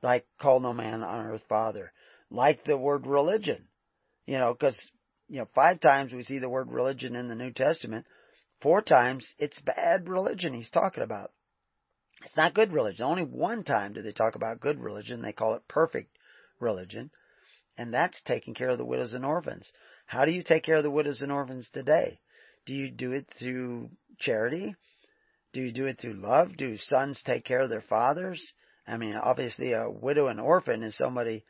like 0.02 0.26
call 0.40 0.60
no 0.60 0.74
man 0.74 1.04
on 1.04 1.26
earth 1.26 1.44
father, 1.50 1.92
like 2.32 2.64
the 2.64 2.78
word 2.78 3.06
religion, 3.06 3.68
you 4.26 4.38
know, 4.38 4.54
because, 4.54 4.80
you 5.30 5.40
know, 5.40 5.48
five 5.54 5.80
times 5.80 6.12
we 6.12 6.24
see 6.24 6.40
the 6.40 6.50
word 6.50 6.72
religion 6.72 7.16
in 7.16 7.28
the 7.28 7.36
New 7.36 7.52
Testament, 7.52 8.06
four 8.62 8.82
times 8.82 9.34
it's 9.38 9.60
bad 9.62 10.10
religion 10.10 10.54
he's 10.54 10.70
talking 10.70 11.04
about. 11.04 11.32
It's 12.26 12.36
not 12.36 12.54
good 12.54 12.74
religion. 12.74 13.06
Only 13.06 13.24
one 13.24 13.64
time 13.64 13.94
do 13.94 14.02
they 14.02 14.12
talk 14.12 14.36
about 14.36 14.60
good 14.60 14.80
religion. 14.80 15.22
They 15.22 15.32
call 15.32 15.54
it 15.54 15.68
perfect 15.68 16.18
religion. 16.60 17.12
And 17.78 17.94
that's 17.94 18.22
taking 18.24 18.54
care 18.54 18.70
of 18.70 18.78
the 18.78 18.86
widows 18.86 19.14
and 19.14 19.24
orphans. 19.24 19.72
How 20.06 20.26
do 20.26 20.32
you 20.32 20.44
take 20.44 20.64
care 20.64 20.76
of 20.76 20.84
the 20.84 20.92
widows 20.92 21.22
and 21.22 21.32
orphans 21.32 21.70
today? 21.72 22.20
Do 22.66 22.74
you 22.74 22.92
do 22.92 23.14
it 23.14 23.28
through 23.40 23.92
charity? 24.20 24.76
Do 25.54 25.62
you 25.62 25.72
do 25.72 25.86
it 25.86 26.00
through 26.00 26.16
love? 26.16 26.58
Do 26.58 26.78
sons 26.78 27.22
take 27.24 27.46
care 27.46 27.62
of 27.62 27.70
their 27.70 27.82
fathers? 27.82 28.54
I 28.86 28.98
mean, 28.98 29.16
obviously 29.16 29.72
a 29.72 29.90
widow 29.90 30.28
and 30.28 30.42
orphan 30.42 30.84
is 30.84 30.98
somebody 30.98 31.46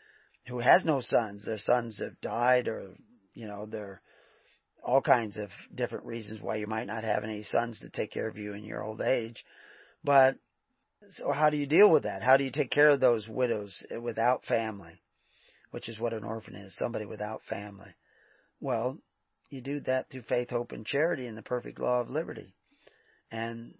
who 0.48 0.60
has 0.60 0.86
no 0.86 1.02
sons. 1.02 1.46
Their 1.46 1.58
sons 1.58 2.00
have 2.00 2.22
died 2.22 2.68
or, 2.68 2.96
you 3.34 3.48
know, 3.48 3.66
they're 3.66 4.02
all 4.84 5.02
kinds 5.02 5.38
of 5.38 5.50
different 5.74 6.06
reasons 6.06 6.42
why 6.42 6.56
you 6.56 6.68
might 6.68 6.88
not 6.88 7.04
have 7.04 7.24
any 7.24 7.44
sons 7.44 7.80
to 7.80 7.90
take 7.90 8.12
care 8.12 8.28
of 8.28 8.38
you 8.38 8.54
in 8.54 8.64
your 8.64 8.84
old 8.84 9.02
age. 9.02 9.44
But 10.04 10.36
so 11.12 11.32
how 11.32 11.50
do 11.50 11.58
you 11.58 11.66
deal 11.66 11.90
with 11.90 12.04
that? 12.04 12.24
How 12.24 12.38
do 12.38 12.44
you 12.44 12.52
take 12.52 12.72
care 12.72 12.90
of 12.90 13.00
those 13.00 13.28
widows 13.28 13.84
without 14.02 14.46
family? 14.46 15.02
Which 15.72 15.90
is 15.90 16.00
what 16.00 16.14
an 16.14 16.24
orphan 16.24 16.56
is, 16.56 16.76
somebody 16.76 17.06
without 17.06 17.42
family. 17.48 17.94
Well, 18.60 18.98
you 19.50 19.62
do 19.62 19.80
that 19.82 20.10
through 20.10 20.24
faith, 20.24 20.50
hope, 20.50 20.72
and 20.72 20.86
charity 20.86 21.28
in 21.28 21.36
the 21.36 21.42
perfect 21.42 21.80
law 21.80 22.02
of 22.02 22.10
liberty. 22.10 22.54
And 23.32 23.76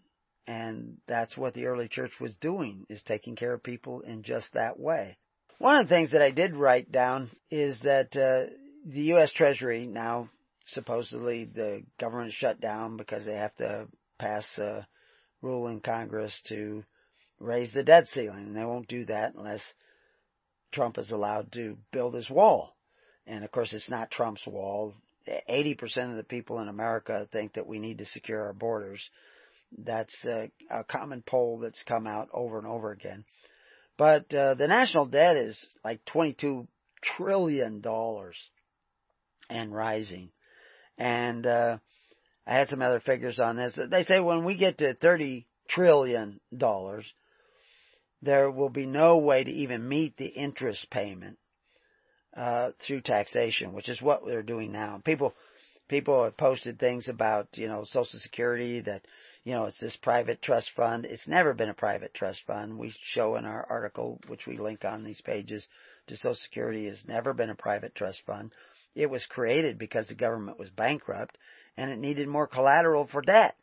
and 0.48 0.98
that's 1.08 1.38
what 1.38 1.54
the 1.54 1.68
early 1.68 1.88
church 1.88 2.14
was 2.20 2.36
doing, 2.38 2.86
is 2.90 3.04
taking 3.04 3.36
care 3.36 3.54
of 3.54 3.62
people 3.62 4.02
in 4.02 4.24
just 4.24 4.52
that 4.54 4.80
way. 4.80 5.18
One 5.60 5.76
of 5.76 5.88
the 5.88 5.94
things 5.94 6.12
that 6.12 6.24
I 6.24 6.32
did 6.32 6.56
write 6.56 6.92
down 6.92 7.30
is 7.52 7.80
that 7.82 8.16
uh, 8.16 8.52
the 8.86 9.02
U.S. 9.02 9.32
Treasury 9.34 9.88
now 9.88 10.30
supposedly 10.68 11.46
the 11.46 11.84
government 12.00 12.34
shut 12.34 12.62
down 12.62 12.98
because 12.98 13.26
they 13.26 13.36
have 13.36 13.56
to 13.58 13.88
pass 14.18 14.46
a 14.58 14.88
rule 15.42 15.68
in 15.68 15.80
Congress 15.80 16.40
to 16.48 16.84
raise 17.40 17.74
the 17.74 17.84
debt 17.84 18.08
ceiling, 18.08 18.48
and 18.48 18.56
they 18.56 18.66
won't 18.66 18.88
do 18.88 19.06
that 19.06 19.34
unless 19.36 19.62
Trump 20.72 20.98
is 20.98 21.12
allowed 21.12 21.52
to 21.54 21.78
build 21.92 22.14
his 22.14 22.30
wall. 22.30 22.76
And 23.26 23.44
of 23.44 23.52
course, 23.52 23.74
it's 23.74 23.90
not 23.90 24.12
Trump's 24.12 24.46
wall. 24.46 24.94
80% 25.50 26.12
of 26.12 26.18
the 26.18 26.24
people 26.24 26.60
in 26.60 26.68
America 26.68 27.28
think 27.32 27.54
that 27.54 27.68
we 27.68 27.80
need 27.80 28.00
to 28.00 28.06
secure 28.06 28.42
our 28.42 28.54
borders. 28.54 29.10
That's 29.78 30.26
a, 30.26 30.52
a 30.72 30.84
common 30.84 31.24
poll 31.26 31.60
that's 31.60 31.84
come 31.84 32.08
out 32.08 32.30
over 32.34 32.58
and 32.58 32.68
over 32.68 32.92
again. 32.92 33.24
But 33.98 34.34
uh, 34.34 34.56
the 34.56 34.68
national 34.68 35.06
debt 35.06 35.38
is 35.38 35.64
like 35.84 36.04
22 36.06 36.68
trillion 37.02 37.82
dollars 37.82 38.36
and 39.50 39.74
rising. 39.74 40.30
And 40.98 41.46
uh, 41.46 41.78
I 42.46 42.56
had 42.56 42.68
some 42.70 42.82
other 42.82 43.00
figures 43.00 43.40
on 43.40 43.56
this. 43.56 43.78
They 43.90 44.04
say 44.04 44.20
when 44.20 44.44
we 44.44 44.58
get 44.58 44.80
to 44.80 44.94
30 44.96 45.48
trillion 45.68 46.40
dollars, 46.56 47.06
there 48.22 48.52
will 48.52 48.70
be 48.70 48.86
no 48.86 49.18
way 49.18 49.44
to 49.44 49.52
even 49.52 49.88
meet 49.88 50.18
the 50.18 50.28
interest 50.28 50.90
payment 50.90 51.38
uh, 52.36 52.72
through 52.86 53.02
taxation, 53.02 53.74
which 53.74 53.90
is 53.90 54.02
what 54.02 54.26
they're 54.26 54.44
doing 54.44 54.72
now. 54.72 55.02
People 55.04 55.34
people 55.88 56.24
have 56.24 56.38
posted 56.38 56.80
things 56.80 57.08
about 57.08 57.48
you 57.54 57.68
know 57.68 57.84
Social 57.86 58.20
Security 58.20 58.82
that 58.82 59.02
you 59.44 59.54
know 59.54 59.66
it's 59.66 59.80
this 59.80 59.96
private 59.96 60.42
trust 60.42 60.72
fund. 60.76 61.06
It's 61.06 61.28
never 61.28 61.54
been 61.54 61.70
a 61.70 61.74
private 61.74 62.14
trust 62.14 62.42
fund. 62.46 62.78
We 62.78 62.94
show 63.04 63.36
in 63.36 63.46
our 63.46 63.66
article, 63.70 64.20
which 64.28 64.46
we 64.46 64.58
link 64.58 64.86
on 64.86 65.04
these 65.04 65.22
pages, 65.22 65.68
to 66.08 66.16
Social 66.16 66.36
Security 66.36 66.88
has 66.88 67.04
never 67.08 67.34
been 67.34 67.50
a 67.50 67.56
private 67.56 67.96
trust 67.96 68.22
fund. 68.26 68.52
It 69.00 69.10
was 69.10 69.26
created 69.28 69.78
because 69.78 70.10
the 70.10 70.14
government 70.14 70.60
was 70.60 70.70
bankrupt 70.72 71.38
and 71.78 71.90
it 71.90 72.00
needed 72.00 72.28
more 72.28 72.48
collateral 72.48 73.08
for 73.08 73.22
debt. 73.22 73.56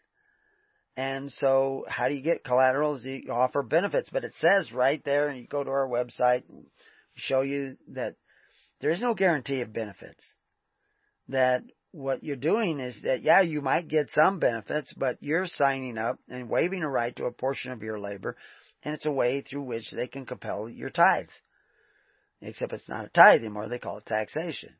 And 0.96 1.30
so 1.30 1.84
how 1.86 2.08
do 2.08 2.14
you 2.14 2.22
get 2.22 2.42
collaterals? 2.42 3.04
You 3.04 3.30
offer 3.30 3.62
benefits, 3.62 4.08
but 4.08 4.24
it 4.24 4.34
says 4.36 4.72
right 4.72 5.04
there, 5.04 5.28
and 5.28 5.38
you 5.38 5.46
go 5.46 5.62
to 5.62 5.68
our 5.68 5.86
website 5.86 6.44
and 6.48 6.64
show 7.16 7.42
you 7.42 7.76
that 7.88 8.14
there 8.80 8.92
is 8.92 9.02
no 9.02 9.12
guarantee 9.12 9.60
of 9.60 9.74
benefits. 9.74 10.24
That 11.28 11.64
what 11.92 12.24
you're 12.24 12.36
doing 12.36 12.80
is 12.80 13.02
that, 13.02 13.22
yeah, 13.22 13.42
you 13.42 13.60
might 13.60 13.88
get 13.88 14.10
some 14.12 14.38
benefits, 14.38 14.94
but 14.94 15.18
you're 15.20 15.46
signing 15.46 15.98
up 15.98 16.18
and 16.30 16.48
waiving 16.48 16.82
a 16.82 16.88
right 16.88 17.14
to 17.16 17.26
a 17.26 17.30
portion 17.30 17.72
of 17.72 17.82
your 17.82 18.00
labor, 18.00 18.38
and 18.82 18.94
it's 18.94 19.04
a 19.04 19.12
way 19.12 19.42
through 19.42 19.64
which 19.64 19.90
they 19.90 20.06
can 20.06 20.24
compel 20.24 20.66
your 20.66 20.88
tithes. 20.88 21.38
Except 22.40 22.72
it's 22.72 22.88
not 22.88 23.04
a 23.04 23.08
tithe 23.10 23.40
anymore, 23.40 23.68
they 23.68 23.78
call 23.78 23.98
it 23.98 24.06
taxation. 24.06 24.70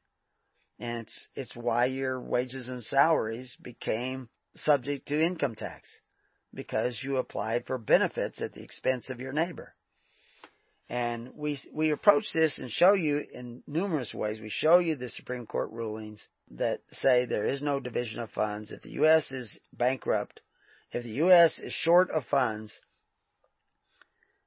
And 0.79 1.01
it's, 1.01 1.29
it's 1.35 1.57
why 1.57 1.87
your 1.87 2.21
wages 2.21 2.69
and 2.69 2.85
salaries 2.85 3.57
became 3.63 4.29
subject 4.57 5.09
to 5.09 5.21
income 5.21 5.55
tax 5.55 5.89
because 6.53 6.99
you 7.03 7.17
applied 7.17 7.67
for 7.67 7.79
benefits 7.79 8.41
at 8.41 8.53
the 8.53 8.63
expense 8.63 9.11
of 9.11 9.21
your 9.21 9.33
neighbor. 9.33 9.75
And 10.89 11.31
we, 11.35 11.59
we 11.73 11.91
approach 11.91 12.33
this 12.33 12.59
and 12.59 12.71
show 12.71 12.93
you 12.93 13.25
in 13.33 13.63
numerous 13.67 14.15
ways. 14.15 14.41
We 14.41 14.51
show 14.51 14.79
you 14.79 14.97
the 14.97 15.09
Supreme 15.09 15.47
Court 15.47 15.71
rulings 15.73 16.27
that 16.53 16.81
say 16.93 17.27
there 17.27 17.47
is 17.47 17.61
no 17.61 17.81
division 17.81 18.21
of 18.21 18.31
funds. 18.31 18.71
If 18.71 18.83
the 18.83 18.93
U.S. 18.93 19.33
is 19.33 19.59
bankrupt, 19.73 20.41
if 20.93 21.03
the 21.03 21.11
U.S. 21.11 21.59
is 21.59 21.73
short 21.73 22.11
of 22.11 22.25
funds, 22.27 22.73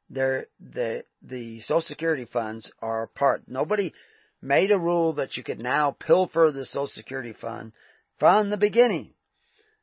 there, 0.10 0.48
the, 0.60 1.04
the 1.22 1.60
Social 1.62 1.82
Security 1.82 2.26
funds 2.26 2.72
are 2.82 3.08
part. 3.08 3.44
Nobody 3.48 3.94
made 4.42 4.72
a 4.72 4.80
rule 4.80 5.14
that 5.14 5.38
you 5.38 5.44
could 5.44 5.62
now 5.62 5.92
pilfer 5.92 6.52
the 6.54 6.66
Social 6.66 6.88
Security 6.88 7.34
fund 7.34 7.74
from 8.18 8.50
the 8.50 8.58
beginning. 8.58 9.14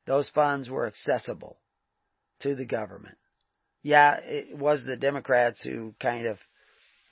Those 0.06 0.28
funds 0.30 0.70
were 0.70 0.86
accessible 0.86 1.58
to 2.40 2.54
the 2.54 2.64
government. 2.64 3.18
Yeah, 3.82 4.16
it 4.16 4.56
was 4.56 4.84
the 4.84 4.96
Democrats 4.96 5.62
who 5.62 5.94
kind 6.00 6.26
of 6.26 6.38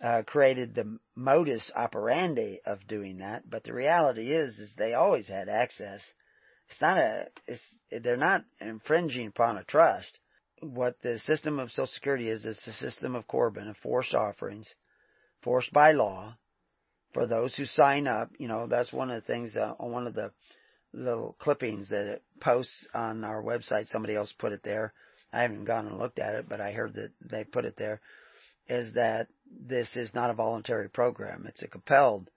uh, 0.02 0.22
created 0.26 0.74
the 0.74 0.98
modus 1.14 1.70
operandi 1.74 2.60
of 2.66 2.86
doing 2.86 3.18
that, 3.18 3.48
but 3.48 3.64
the 3.64 3.72
reality 3.72 4.32
is, 4.32 4.58
is 4.58 4.72
they 4.76 4.94
always 4.94 5.28
had 5.28 5.48
access. 5.48 6.02
It's 6.68 6.80
not 6.80 6.98
a, 6.98 7.28
it's, 7.46 7.62
they're 7.90 8.16
not 8.16 8.44
infringing 8.60 9.28
upon 9.28 9.56
a 9.56 9.64
trust. 9.64 10.18
What 10.60 10.96
the 11.02 11.18
system 11.18 11.58
of 11.58 11.70
Social 11.70 11.86
Security 11.86 12.28
is, 12.28 12.44
is 12.44 12.62
a 12.66 12.72
system 12.72 13.14
of 13.14 13.26
Corban, 13.26 13.68
of 13.68 13.76
forced 13.78 14.14
offerings, 14.14 14.66
forced 15.42 15.72
by 15.72 15.92
law, 15.92 16.36
for 17.14 17.26
those 17.26 17.54
who 17.54 17.64
sign 17.64 18.06
up. 18.06 18.30
You 18.38 18.48
know, 18.48 18.66
that's 18.66 18.92
one 18.92 19.10
of 19.10 19.22
the 19.22 19.26
things 19.26 19.56
uh, 19.56 19.74
on 19.78 19.92
one 19.92 20.06
of 20.06 20.14
the 20.14 20.32
little 20.92 21.36
clippings 21.38 21.88
that 21.88 22.06
it 22.06 22.22
posts 22.40 22.86
on 22.92 23.24
our 23.24 23.42
website. 23.42 23.88
Somebody 23.88 24.14
else 24.14 24.34
put 24.38 24.52
it 24.52 24.62
there. 24.62 24.92
I 25.32 25.42
haven't 25.42 25.64
gone 25.64 25.86
and 25.86 25.98
looked 25.98 26.18
at 26.18 26.34
it, 26.34 26.48
but 26.48 26.60
I 26.60 26.72
heard 26.72 26.94
that 26.94 27.10
they 27.20 27.44
put 27.44 27.64
it 27.64 27.76
there, 27.76 28.00
is 28.68 28.92
that 28.92 29.28
this 29.50 29.96
is 29.96 30.14
not 30.14 30.30
a 30.30 30.34
voluntary 30.34 30.88
program. 30.88 31.46
It's 31.48 31.62
a 31.62 31.68
compelled, 31.68 32.30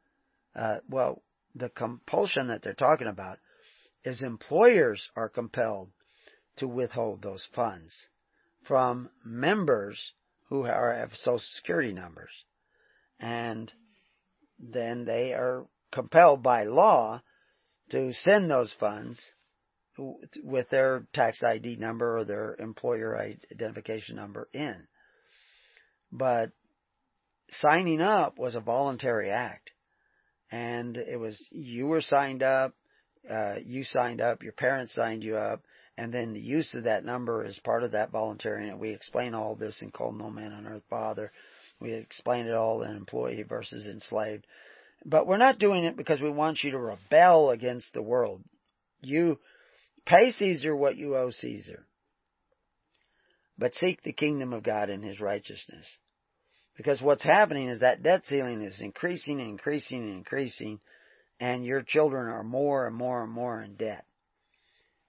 uh, 0.55 0.77
well, 0.89 1.21
the 1.53 1.69
compulsion 1.69 2.47
that 2.47 2.63
they're 2.63 2.73
talking 2.73 3.07
about 3.07 3.37
is 4.03 4.23
employers 4.23 5.09
are 5.15 5.29
compelled 5.29 5.89
to 6.57 6.67
withhold 6.67 7.21
those 7.21 7.47
funds 7.53 8.07
from 8.67 9.09
members 9.23 10.13
who 10.49 10.65
are, 10.65 10.93
have 10.93 11.11
social 11.13 11.39
security 11.39 11.93
numbers. 11.93 12.31
And 13.19 13.71
then 14.59 15.05
they 15.05 15.33
are 15.33 15.65
compelled 15.91 16.43
by 16.43 16.63
law 16.63 17.21
to 17.89 18.13
send 18.13 18.49
those 18.49 18.73
funds 18.79 19.21
with 20.43 20.69
their 20.69 21.07
tax 21.13 21.41
ID 21.43 21.77
number 21.77 22.17
or 22.17 22.23
their 22.23 22.55
employer 22.59 23.17
identification 23.17 24.15
number 24.15 24.47
in. 24.53 24.87
But 26.11 26.51
signing 27.49 28.01
up 28.01 28.37
was 28.37 28.55
a 28.55 28.59
voluntary 28.59 29.29
act. 29.29 29.71
And 30.51 30.95
it 30.97 31.19
was, 31.19 31.45
you 31.51 31.87
were 31.87 32.01
signed 32.01 32.43
up, 32.43 32.73
uh, 33.29 33.55
you 33.65 33.83
signed 33.83 34.21
up, 34.21 34.43
your 34.43 34.53
parents 34.53 34.93
signed 34.93 35.23
you 35.23 35.35
up, 35.35 35.61
and 35.97 36.13
then 36.13 36.33
the 36.33 36.39
use 36.39 36.73
of 36.73 36.83
that 36.83 37.03
number 37.03 37.43
is 37.43 37.59
part 37.63 37.83
of 37.83 37.91
that 37.91 38.11
voluntary. 38.11 38.69
And 38.69 38.79
we 38.79 38.91
explain 38.91 39.33
all 39.33 39.55
this 39.55 39.81
in 39.81 39.91
Call 39.91 40.13
No 40.13 40.29
Man 40.29 40.53
on 40.53 40.67
Earth 40.67 40.83
Father. 40.89 41.31
We 41.79 41.93
explain 41.93 42.47
it 42.47 42.53
all 42.53 42.81
in 42.83 42.95
employee 42.95 43.43
versus 43.43 43.87
enslaved. 43.87 44.45
But 45.05 45.27
we're 45.27 45.37
not 45.37 45.59
doing 45.59 45.83
it 45.83 45.95
because 45.95 46.21
we 46.21 46.29
want 46.29 46.63
you 46.63 46.71
to 46.71 46.79
rebel 46.79 47.51
against 47.51 47.93
the 47.93 48.01
world. 48.01 48.43
You, 49.01 49.37
Pay 50.07 50.31
Caesar 50.31 50.75
what 50.75 50.95
you 50.95 51.15
owe 51.17 51.31
Caesar. 51.31 51.85
But 53.57 53.75
seek 53.75 54.01
the 54.01 54.13
kingdom 54.13 54.53
of 54.53 54.63
God 54.63 54.89
and 54.89 55.03
His 55.03 55.19
righteousness. 55.19 55.85
Because 56.77 57.01
what's 57.01 57.23
happening 57.23 57.67
is 57.67 57.81
that 57.81 58.03
debt 58.03 58.25
ceiling 58.25 58.61
is 58.61 58.79
increasing 58.79 59.41
and 59.41 59.49
increasing 59.49 60.03
and 60.03 60.17
increasing, 60.17 60.79
and 61.39 61.65
your 61.65 61.81
children 61.81 62.27
are 62.27 62.43
more 62.43 62.87
and 62.87 62.95
more 62.95 63.23
and 63.23 63.31
more 63.31 63.61
in 63.61 63.75
debt. 63.75 64.05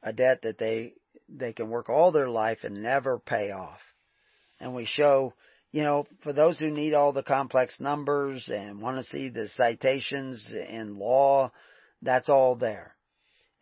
A 0.03 0.13
debt 0.13 0.43
that 0.43 0.59
they 0.59 0.95
they 1.29 1.53
can 1.53 1.69
work 1.69 1.89
all 1.89 2.11
their 2.11 2.29
life 2.29 2.65
and 2.65 2.83
never 2.83 3.19
pay 3.19 3.51
off. 3.51 3.81
And 4.59 4.75
we 4.75 4.87
show, 4.87 5.35
you 5.71 5.83
know, 5.83 6.07
for 6.23 6.33
those 6.33 6.59
who 6.59 6.71
need 6.71 6.95
all 6.95 7.13
the 7.13 7.23
complex 7.23 7.79
numbers 7.81 8.49
and 8.53 8.81
want 8.81 8.97
to 8.97 9.11
see 9.11 9.29
the 9.29 9.49
citations 9.49 10.47
in 10.53 10.99
law, 10.99 11.53
that's 12.01 12.29
all 12.29 12.57
there. 12.57 12.95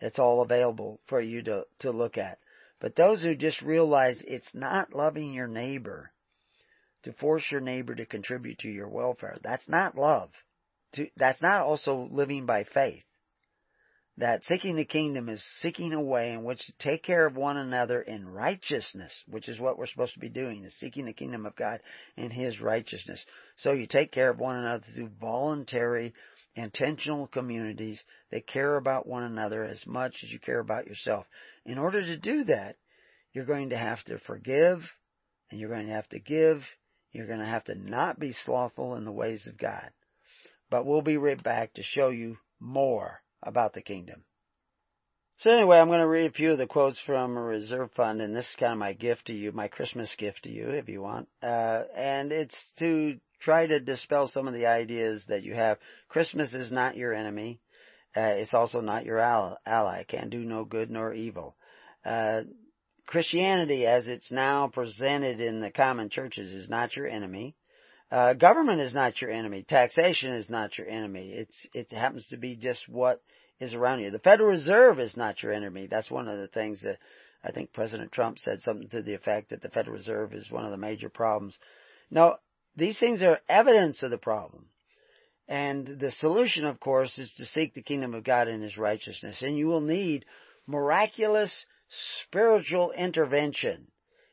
It's 0.01 0.19
all 0.19 0.43
available 0.43 1.01
for 1.07 1.21
you 1.21 1.43
to, 1.43 1.65
to 1.81 1.91
look 1.91 2.19
at. 2.19 2.39
But 2.81 2.95
those 2.95 3.23
who 3.23 3.35
just 3.35 3.63
realize 3.63 4.23
it's 4.27 4.55
not 4.55 4.95
loving 4.95 5.33
your 5.33 5.49
neighbor 5.49 6.13
to 7.03 7.13
force 7.15 7.45
your 7.51 7.61
neighbor 7.61 7.95
to 7.95 8.05
contribute 8.05 8.59
to 8.59 8.69
your 8.69 8.89
welfare, 8.89 9.39
that's 9.43 9.69
not 9.69 9.97
love. 9.97 10.31
To, 10.95 11.09
that's 11.17 11.43
not 11.43 11.63
also 11.63 12.09
living 12.11 12.47
by 12.47 12.65
faith 12.65 13.05
that 14.19 14.45
seeking 14.45 14.77
the 14.77 14.85
kingdom 14.85 15.29
is 15.29 15.45
seeking 15.61 15.93
a 15.93 16.01
way 16.01 16.33
in 16.33 16.43
which 16.43 16.65
to 16.65 16.73
take 16.79 17.03
care 17.03 17.27
of 17.27 17.37
one 17.37 17.59
another 17.59 18.01
in 18.01 18.27
righteousness, 18.27 19.13
which 19.29 19.47
is 19.49 19.61
what 19.61 19.77
we're 19.77 19.87
supposed 19.87 20.15
to 20.15 20.21
be 20.21 20.31
doing, 20.31 20.65
is 20.65 20.75
seeking 20.79 21.05
the 21.05 21.13
kingdom 21.13 21.45
of 21.45 21.55
God 21.55 21.81
in 22.17 22.31
His 22.31 22.61
righteousness. 22.61 23.25
So 23.57 23.73
you 23.73 23.87
take 23.87 24.13
care 24.13 24.31
of 24.31 24.39
one 24.39 24.57
another 24.57 24.85
through 24.95 25.11
voluntary, 25.21 26.15
intentional 26.55 27.27
communities 27.27 28.03
that 28.31 28.47
care 28.47 28.77
about 28.77 29.07
one 29.07 29.23
another 29.23 29.63
as 29.65 29.87
much 29.87 30.17
as 30.23 30.33
you 30.33 30.39
care 30.39 30.61
about 30.61 30.87
yourself. 30.87 31.27
In 31.67 31.77
order 31.77 32.01
to 32.01 32.17
do 32.17 32.45
that, 32.45 32.77
you're 33.35 33.45
going 33.45 33.69
to 33.71 33.77
have 33.77 34.03
to 34.05 34.19
forgive, 34.21 34.79
and 35.51 35.61
you're 35.61 35.69
going 35.69 35.89
to 35.89 35.93
have 35.93 36.09
to 36.09 36.21
give, 36.21 36.63
you're 37.13 37.27
going 37.27 37.41
to 37.41 37.45
have 37.45 37.65
to 37.65 37.75
not 37.75 38.19
be 38.19 38.33
slothful 38.33 38.95
in 38.95 39.05
the 39.05 39.13
ways 39.13 39.47
of 39.47 39.59
God. 39.59 39.91
But 40.71 40.87
we'll 40.87 41.03
be 41.03 41.19
right 41.19 41.43
back 41.43 41.75
to 41.75 41.83
show 41.83 42.09
you 42.09 42.39
more 42.59 43.21
about 43.47 43.73
the 43.73 43.83
kingdom. 43.83 44.25
So 45.39 45.51
anyway, 45.51 45.79
I'm 45.79 45.89
going 45.89 46.01
to 46.01 46.07
read 46.07 46.31
a 46.31 46.35
few 46.35 46.53
of 46.53 46.59
the 46.59 46.67
quotes 46.67 46.99
from 46.99 47.37
a 47.37 47.43
reserve 47.43 47.93
fund, 47.93 48.23
and 48.23 48.35
this 48.35 48.49
is 48.49 48.57
kind 48.59 48.73
of 48.73 48.79
my 48.79 48.95
gift 48.95 49.27
to 49.27 49.35
you, 49.35 49.53
my 49.53 49.69
Christmas 49.69 50.15
gift 50.17 50.45
to 50.45 50.51
you, 50.51 50.71
if 50.71 50.89
you 50.89 51.03
want. 51.03 51.29
Uh, 51.43 51.83
and 51.95 52.33
it's 52.33 52.57
to 52.79 53.19
try 53.39 53.67
to 53.67 53.79
dispel 53.79 54.29
some 54.29 54.49
of 54.49 54.55
the 54.55 54.67
ideas 54.67 55.27
that 55.29 55.43
you 55.43 55.55
have. 55.55 55.79
Christmas 56.09 56.55
is 56.55 56.73
not 56.73 56.97
your 56.97 57.13
enemy. 57.13 57.61
Uh, 58.17 58.37
it's 58.39 58.55
also 58.55 58.81
not 58.81 59.05
your 59.05 59.19
ally. 59.19 60.05
Can 60.05 60.31
do 60.31 60.39
no 60.39 60.65
good 60.65 60.91
nor 60.91 61.13
evil. 61.13 61.55
Uh, 62.03 62.43
Christianity, 63.05 63.87
as 63.87 64.09
it's 64.09 64.33
now 64.33 64.69
presented 64.69 65.39
in 65.41 65.61
the 65.61 65.71
common 65.71 66.09
churches, 66.09 66.51
is 66.51 66.71
not 66.71 66.97
your 66.97 67.07
enemy. 67.07 67.55
Uh, 68.11 68.35
government 68.35 68.81
is 68.81 68.95
not 68.95 69.21
your 69.21 69.31
enemy. 69.31 69.65
Taxation 69.69 70.33
is 70.33 70.49
not 70.49 70.79
your 70.79 70.89
enemy. 70.89 71.33
It's 71.33 71.67
it 71.73 71.93
happens 71.93 72.27
to 72.29 72.37
be 72.37 72.57
just 72.57 72.89
what 72.89 73.21
is 73.59 73.75
around 73.75 74.01
you. 74.01 74.11
The 74.11 74.19
Federal 74.19 74.51
Reserve 74.51 75.01
is 75.01 75.17
not 75.17 75.43
your 75.43 75.53
enemy. 75.53 75.89
That's 75.89 76.11
one 76.11 76.29
of 76.29 76.39
the 76.39 76.49
things 76.49 76.83
that 76.83 76.99
I 77.43 77.51
think 77.51 77.73
President 77.73 78.13
Trump 78.13 78.39
said 78.39 78.61
something 78.61 78.89
to 78.91 79.03
the 79.03 79.15
effect 79.15 79.51
that 79.51 79.63
the 79.63 79.71
Federal 79.71 79.97
Reserve 79.97 80.35
is 80.35 80.51
one 80.51 80.65
of 80.65 80.71
the 80.71 80.77
major 80.77 81.09
problems. 81.09 81.59
Now, 82.11 82.39
these 82.77 82.99
things 82.99 83.23
are 83.23 83.41
evidence 83.49 84.03
of 84.03 84.11
the 84.11 84.19
problem. 84.19 84.67
And 85.49 85.87
the 85.87 86.11
solution, 86.11 86.65
of 86.65 86.81
course, 86.81 87.19
is 87.19 87.33
to 87.35 87.47
seek 87.47 87.75
the 87.75 87.83
kingdom 87.83 88.15
of 88.15 88.25
God 88.25 88.49
and 88.49 88.63
His 88.63 88.77
righteousness. 88.77 89.43
And 89.43 89.57
you 89.57 89.67
will 89.67 89.81
need 89.81 90.27
miraculous 90.67 91.67
spiritual 92.23 92.93
intervention 92.93 93.87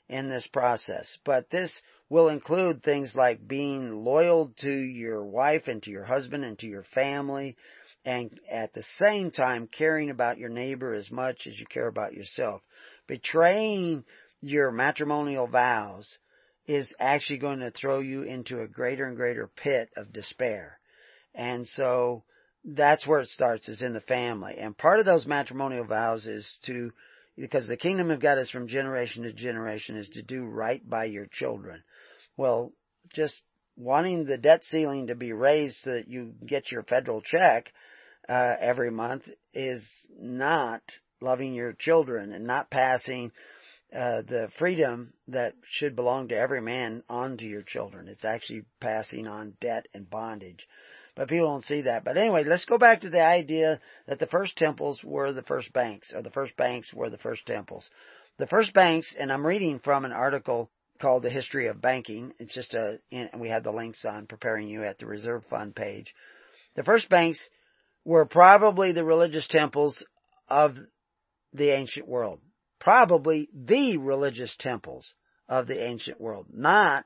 in 0.10 0.30
this 0.30 0.48
process. 0.48 1.18
But 1.24 1.50
this 1.50 1.82
will 2.14 2.30
include 2.30 2.84
things 2.84 3.16
like 3.16 3.48
being 3.48 3.92
loyal 3.92 4.54
to 4.60 4.72
your 4.72 5.26
wife 5.26 5.64
and 5.66 5.82
to 5.82 5.90
your 5.90 6.04
husband 6.04 6.46
and 6.46 6.60
to 6.60 6.68
your 6.68 6.84
family, 6.94 7.58
and 8.06 8.40
at 8.52 8.72
the 8.76 8.84
same 9.04 9.32
time 9.32 9.68
caring 9.68 10.12
about 10.12 10.38
your 10.38 10.50
neighbor 10.50 10.94
as 10.94 11.10
much 11.10 11.48
as 11.48 11.60
you 11.60 11.66
care 11.66 11.88
about 11.88 12.14
yourself. 12.14 12.62
Betraying 13.08 14.04
your 14.42 14.70
matrimonial 14.70 15.48
vows 15.48 16.20
is 16.68 16.94
actually 17.00 17.40
going 17.40 17.62
to 17.62 17.72
throw 17.72 18.00
you 18.00 18.22
into 18.22 18.62
a 18.62 18.68
greater 18.68 19.06
and 19.06 19.18
greater 19.18 19.48
pit 19.48 19.90
of 19.98 20.14
despair. 20.14 20.78
And 21.34 21.66
so 21.66 22.22
that's 22.64 23.08
where 23.08 23.22
it 23.22 23.30
starts 23.30 23.68
is 23.68 23.82
in 23.82 23.94
the 23.94 24.02
family. 24.02 24.58
And 24.60 24.78
part 24.78 25.00
of 25.00 25.08
those 25.08 25.26
matrimonial 25.26 25.86
vows 25.86 26.28
is 26.28 26.60
to 26.68 26.92
because 27.36 27.68
the 27.68 27.76
kingdom 27.76 28.12
of 28.12 28.22
God 28.22 28.38
is 28.38 28.52
from 28.52 28.68
generation 28.68 29.24
to 29.24 29.34
generation 29.34 29.98
is 29.98 30.10
to 30.10 30.22
do 30.22 30.46
right 30.46 30.88
by 30.88 31.06
your 31.06 31.26
children. 31.26 31.82
Well, 32.38 32.72
just 33.14 33.44
wanting 33.76 34.26
the 34.26 34.38
debt 34.38 34.64
ceiling 34.64 35.08
to 35.08 35.16
be 35.16 35.34
raised 35.34 35.78
so 35.78 35.92
that 35.92 36.08
you 36.08 36.34
get 36.46 36.72
your 36.72 36.84
federal 36.84 37.22
check 37.22 37.72
uh, 38.30 38.56
every 38.60 38.92
month 38.92 39.28
is 39.54 39.88
not 40.20 40.82
loving 41.22 41.54
your 41.54 41.74
children 41.74 42.34
and 42.34 42.46
not 42.46 42.70
passing 42.70 43.32
uh, 43.94 44.24
the 44.24 44.50
freedom 44.58 45.14
that 45.28 45.54
should 45.70 45.96
belong 45.96 46.28
to 46.28 46.36
every 46.36 46.62
man 46.62 47.04
onto 47.08 47.46
your 47.46 47.62
children. 47.62 48.08
It's 48.08 48.26
actually 48.26 48.64
passing 48.80 49.28
on 49.28 49.56
debt 49.62 49.88
and 49.94 50.10
bondage. 50.10 50.68
But 51.16 51.30
people 51.30 51.48
don't 51.48 51.64
see 51.64 51.82
that. 51.82 52.04
But 52.04 52.18
anyway, 52.18 52.44
let's 52.44 52.66
go 52.66 52.80
back 52.80 53.02
to 53.02 53.10
the 53.10 53.24
idea 53.24 53.80
that 54.08 54.18
the 54.18 54.26
first 54.26 54.58
temples 54.58 55.04
were 55.04 55.32
the 55.32 55.44
first 55.44 55.72
banks, 55.72 56.12
or 56.12 56.24
the 56.24 56.32
first 56.32 56.58
banks 56.58 56.92
were 56.92 57.12
the 57.12 57.20
first 57.20 57.46
temples. 57.46 57.88
The 58.40 58.48
first 58.48 58.74
banks, 58.74 59.16
and 59.18 59.32
I'm 59.32 59.46
reading 59.46 59.80
from 59.80 60.06
an 60.06 60.12
article 60.12 60.72
called 61.04 61.24
The 61.24 61.30
History 61.30 61.68
of 61.68 61.82
Banking. 61.82 62.32
It's 62.40 62.54
just 62.54 62.74
a, 62.74 62.98
and 63.12 63.30
we 63.38 63.50
have 63.50 63.66
the 63.66 63.74
links 63.74 64.06
on 64.06 64.26
preparing 64.26 64.70
you 64.70 64.86
at 64.86 65.00
the 65.00 65.06
Reserve 65.06 65.44
Fund 65.50 65.76
page. 65.76 66.16
The 66.78 66.84
first 66.86 67.10
banks 67.10 67.38
were 68.06 68.26
probably 68.26 68.94
the 68.94 69.04
religious 69.04 69.46
temples 69.50 70.06
of 70.48 70.78
the 71.52 71.76
ancient 71.76 72.08
world. 72.08 72.40
Probably 72.80 73.50
the 73.54 73.98
religious 73.98 74.56
temples 74.58 75.14
of 75.50 75.68
the 75.68 75.84
ancient 75.84 76.22
world, 76.22 76.48
not 76.54 77.04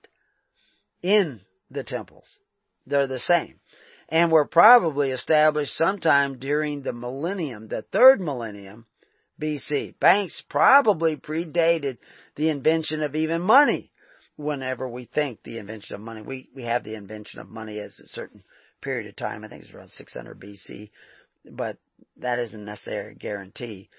in 1.01 1.41
the 1.71 1.83
temples. 1.83 2.29
They're 2.85 3.07
the 3.07 3.17
same. 3.17 3.55
And 4.09 4.31
were 4.31 4.45
probably 4.45 5.09
established 5.09 5.75
sometime 5.75 6.37
during 6.37 6.83
the 6.83 6.93
millennium, 6.93 7.67
the 7.67 7.81
third 7.81 8.21
millennium 8.21 8.85
BC. 9.41 9.99
Banks 9.99 10.41
probably 10.49 11.15
predated 11.15 11.97
the 12.35 12.49
invention 12.49 13.01
of 13.03 13.15
even 13.15 13.41
money. 13.41 13.91
Whenever 14.35 14.87
we 14.87 15.05
think 15.05 15.41
the 15.43 15.57
invention 15.57 15.95
of 15.95 16.01
money, 16.01 16.21
we, 16.21 16.49
we 16.55 16.63
have 16.63 16.83
the 16.83 16.95
invention 16.95 17.39
of 17.39 17.49
money 17.49 17.79
as 17.79 17.99
a 17.99 18.07
certain 18.07 18.43
period 18.81 19.07
of 19.07 19.15
time. 19.15 19.43
I 19.43 19.47
think 19.47 19.63
it's 19.63 19.73
around 19.73 19.89
600 19.89 20.39
BC, 20.39 20.91
but 21.51 21.77
that 22.17 22.39
isn't 22.39 22.65
necessarily 22.65 23.13
a 23.13 23.15
guarantee. 23.15 23.89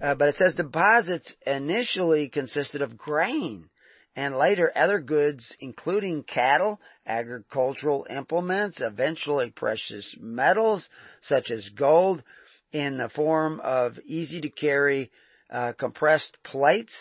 Uh, 0.00 0.14
but 0.14 0.28
it 0.28 0.36
says 0.36 0.54
deposits 0.54 1.34
initially 1.46 2.28
consisted 2.28 2.82
of 2.82 2.96
grain 2.96 3.68
and 4.14 4.36
later 4.36 4.72
other 4.74 4.98
goods 4.98 5.54
including 5.60 6.22
cattle, 6.22 6.80
agricultural 7.06 8.06
implements, 8.08 8.78
eventually 8.80 9.50
precious 9.50 10.16
metals 10.18 10.88
such 11.22 11.50
as 11.50 11.68
gold 11.70 12.22
in 12.72 12.98
the 12.98 13.08
form 13.08 13.60
of 13.60 13.98
easy 14.06 14.40
to 14.40 14.50
carry 14.50 15.10
uh, 15.50 15.72
compressed 15.72 16.36
plates. 16.42 16.94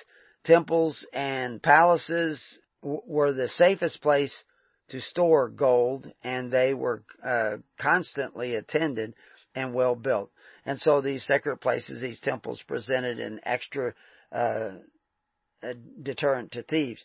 Temples 0.44 1.06
and 1.12 1.62
palaces 1.62 2.60
w- 2.82 3.02
were 3.08 3.34
the 3.34 3.48
safest 3.48 4.02
place 4.02 4.44
to 4.90 5.02
store 5.02 5.50
gold 5.50 6.12
and 6.24 6.52
they 6.52 6.74
were 6.74 7.04
uh, 7.24 7.58
constantly 7.80 8.56
attended 8.56 9.16
and 9.56 9.74
well 9.74 9.96
built. 9.96 10.32
And 10.66 10.80
so 10.80 11.02
these 11.02 11.26
sacred 11.26 11.58
places, 11.58 12.02
these 12.02 12.20
temples 12.20 12.62
presented 12.68 13.20
an 13.20 13.40
extra 13.44 13.94
uh, 14.32 14.72
deterrent 16.02 16.52
to 16.54 16.64
thieves. 16.64 17.04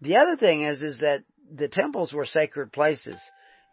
The 0.00 0.16
other 0.16 0.36
thing 0.36 0.62
is, 0.62 0.82
is 0.82 1.00
that 1.00 1.24
the 1.52 1.68
temples 1.68 2.12
were 2.12 2.26
sacred 2.26 2.72
places. 2.72 3.20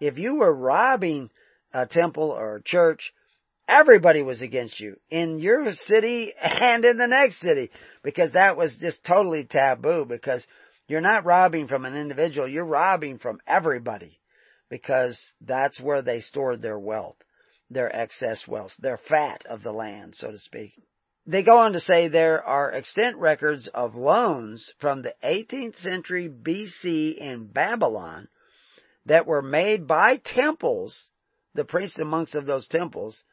If 0.02 0.18
you 0.18 0.36
were 0.36 0.54
robbing 0.54 1.30
a 1.74 1.86
temple 1.86 2.32
or 2.32 2.58
a 2.58 2.64
church, 2.64 3.14
everybody 3.68 4.22
was 4.22 4.42
against 4.42 4.80
you. 4.80 4.98
In 5.10 5.40
your 5.40 5.74
city 5.74 6.34
and 6.42 6.84
in 6.86 6.98
the 6.98 7.08
next 7.08 7.40
city. 7.40 7.70
Because 8.04 8.34
that 8.34 8.58
was 8.58 8.78
just 8.78 9.04
totally 9.04 9.46
taboo. 9.46 10.06
Because 10.06 10.46
you're 10.88 11.02
not 11.02 11.26
robbing 11.26 11.68
from 11.68 11.86
an 11.86 11.96
individual, 11.96 12.48
you're 12.48 12.66
robbing 12.66 13.18
from 13.18 13.40
everybody. 13.48 14.20
Because 14.70 15.20
that's 15.42 15.80
where 15.80 16.02
they 16.02 16.22
stored 16.22 16.62
their 16.62 16.80
wealth, 16.80 17.18
their 17.70 17.94
excess 17.96 18.48
wealth, 18.48 18.74
their 18.80 18.98
fat 18.98 19.46
of 19.48 19.64
the 19.64 19.72
land, 19.72 20.16
so 20.16 20.32
to 20.32 20.40
speak. 20.40 20.74
They 21.28 21.44
go 21.44 21.58
on 21.58 21.74
to 21.74 21.80
say 21.80 22.08
there 22.08 22.44
are 22.44 22.72
extant 22.72 23.18
records 23.18 23.68
of 23.74 23.96
loans 23.96 24.72
from 24.80 25.02
the 25.02 25.16
18th 25.24 25.82
century 25.82 26.30
BC 26.30 27.18
in 27.18 27.48
Babylon 27.48 28.28
that 29.08 29.26
were 29.26 29.42
made 29.42 29.88
by 29.88 30.18
temples, 30.18 31.10
the 31.56 31.66
priests 31.66 32.00
and 32.00 32.10
monks 32.10 32.36
of 32.36 32.46
those 32.46 32.68
temples, 32.68 33.24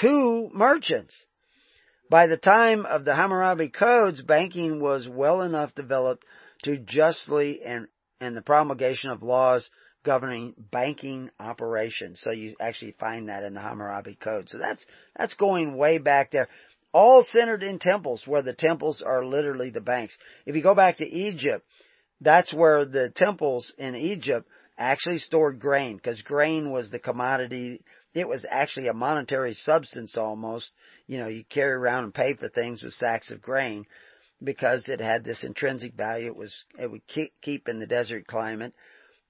to 0.00 0.50
merchants. 0.52 1.16
By 2.10 2.26
the 2.26 2.36
time 2.38 2.86
of 2.86 3.04
the 3.04 3.14
Hammurabi 3.14 3.68
codes, 3.68 4.22
banking 4.22 4.80
was 4.80 5.06
well 5.08 5.42
enough 5.42 5.74
developed 5.74 6.24
to 6.62 6.78
justly 6.78 7.60
and, 7.62 7.88
and 8.20 8.36
the 8.36 8.42
promulgation 8.42 9.10
of 9.10 9.22
laws 9.22 9.68
governing 10.04 10.54
banking 10.56 11.30
operations. 11.38 12.20
So 12.20 12.30
you 12.30 12.56
actually 12.60 12.94
find 12.98 13.28
that 13.28 13.44
in 13.44 13.54
the 13.54 13.60
Hammurabi 13.60 14.14
Code. 14.14 14.48
So 14.48 14.56
that's, 14.58 14.84
that's 15.16 15.34
going 15.34 15.76
way 15.76 15.98
back 15.98 16.30
there. 16.30 16.48
all 16.92 17.22
centered 17.22 17.62
in 17.62 17.78
temples 17.78 18.22
where 18.26 18.42
the 18.42 18.54
temples 18.54 19.02
are 19.02 19.24
literally 19.24 19.70
the 19.70 19.80
banks. 19.80 20.16
If 20.46 20.56
you 20.56 20.62
go 20.62 20.74
back 20.74 20.98
to 20.98 21.06
Egypt, 21.06 21.66
that's 22.20 22.52
where 22.54 22.84
the 22.84 23.10
temples 23.10 23.72
in 23.76 23.94
Egypt 23.94 24.48
actually 24.78 25.18
stored 25.18 25.60
grain 25.60 25.96
because 25.96 26.22
grain 26.22 26.70
was 26.70 26.90
the 26.90 26.98
commodity. 26.98 27.82
It 28.18 28.26
was 28.26 28.44
actually 28.48 28.88
a 28.88 28.94
monetary 28.94 29.54
substance 29.54 30.16
almost. 30.16 30.72
You 31.06 31.18
know, 31.18 31.28
you 31.28 31.44
carry 31.44 31.72
around 31.72 32.02
and 32.04 32.14
pay 32.14 32.34
for 32.34 32.48
things 32.48 32.82
with 32.82 32.94
sacks 32.94 33.30
of 33.30 33.40
grain 33.40 33.86
because 34.42 34.88
it 34.88 35.00
had 35.00 35.22
this 35.22 35.44
intrinsic 35.44 35.94
value. 35.94 36.26
It 36.26 36.36
was, 36.36 36.64
it 36.76 36.90
would 36.90 37.02
keep 37.06 37.68
in 37.68 37.78
the 37.78 37.86
desert 37.86 38.26
climate. 38.26 38.74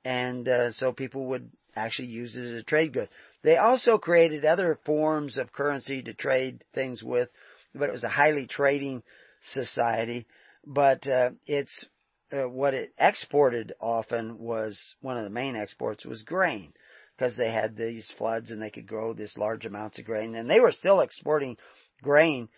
And, 0.06 0.48
uh, 0.48 0.72
so 0.72 0.92
people 0.92 1.26
would 1.26 1.50
actually 1.76 2.08
use 2.08 2.34
it 2.34 2.42
as 2.44 2.60
a 2.60 2.62
trade 2.62 2.94
good. 2.94 3.10
They 3.42 3.58
also 3.58 3.98
created 3.98 4.46
other 4.46 4.78
forms 4.86 5.36
of 5.36 5.52
currency 5.52 6.02
to 6.04 6.14
trade 6.14 6.64
things 6.74 7.02
with, 7.02 7.28
but 7.74 7.90
it 7.90 7.92
was 7.92 8.04
a 8.04 8.08
highly 8.08 8.46
trading 8.46 9.02
society. 9.42 10.26
But, 10.66 11.06
uh, 11.06 11.32
it's, 11.46 11.84
uh, 12.32 12.48
what 12.48 12.72
it 12.72 12.94
exported 12.98 13.74
often 13.80 14.38
was 14.38 14.94
one 15.02 15.18
of 15.18 15.24
the 15.24 15.30
main 15.30 15.56
exports 15.56 16.06
was 16.06 16.22
grain 16.22 16.72
because 17.18 17.36
they 17.36 17.50
had 17.50 17.76
these 17.76 18.08
floods 18.16 18.50
and 18.50 18.62
they 18.62 18.70
could 18.70 18.86
grow 18.86 19.12
this 19.12 19.36
large 19.36 19.66
amounts 19.66 19.98
of 19.98 20.04
grain. 20.04 20.34
And 20.34 20.48
they 20.48 20.60
were 20.60 20.72
still 20.72 21.00
exporting 21.00 21.56
grain 22.00 22.48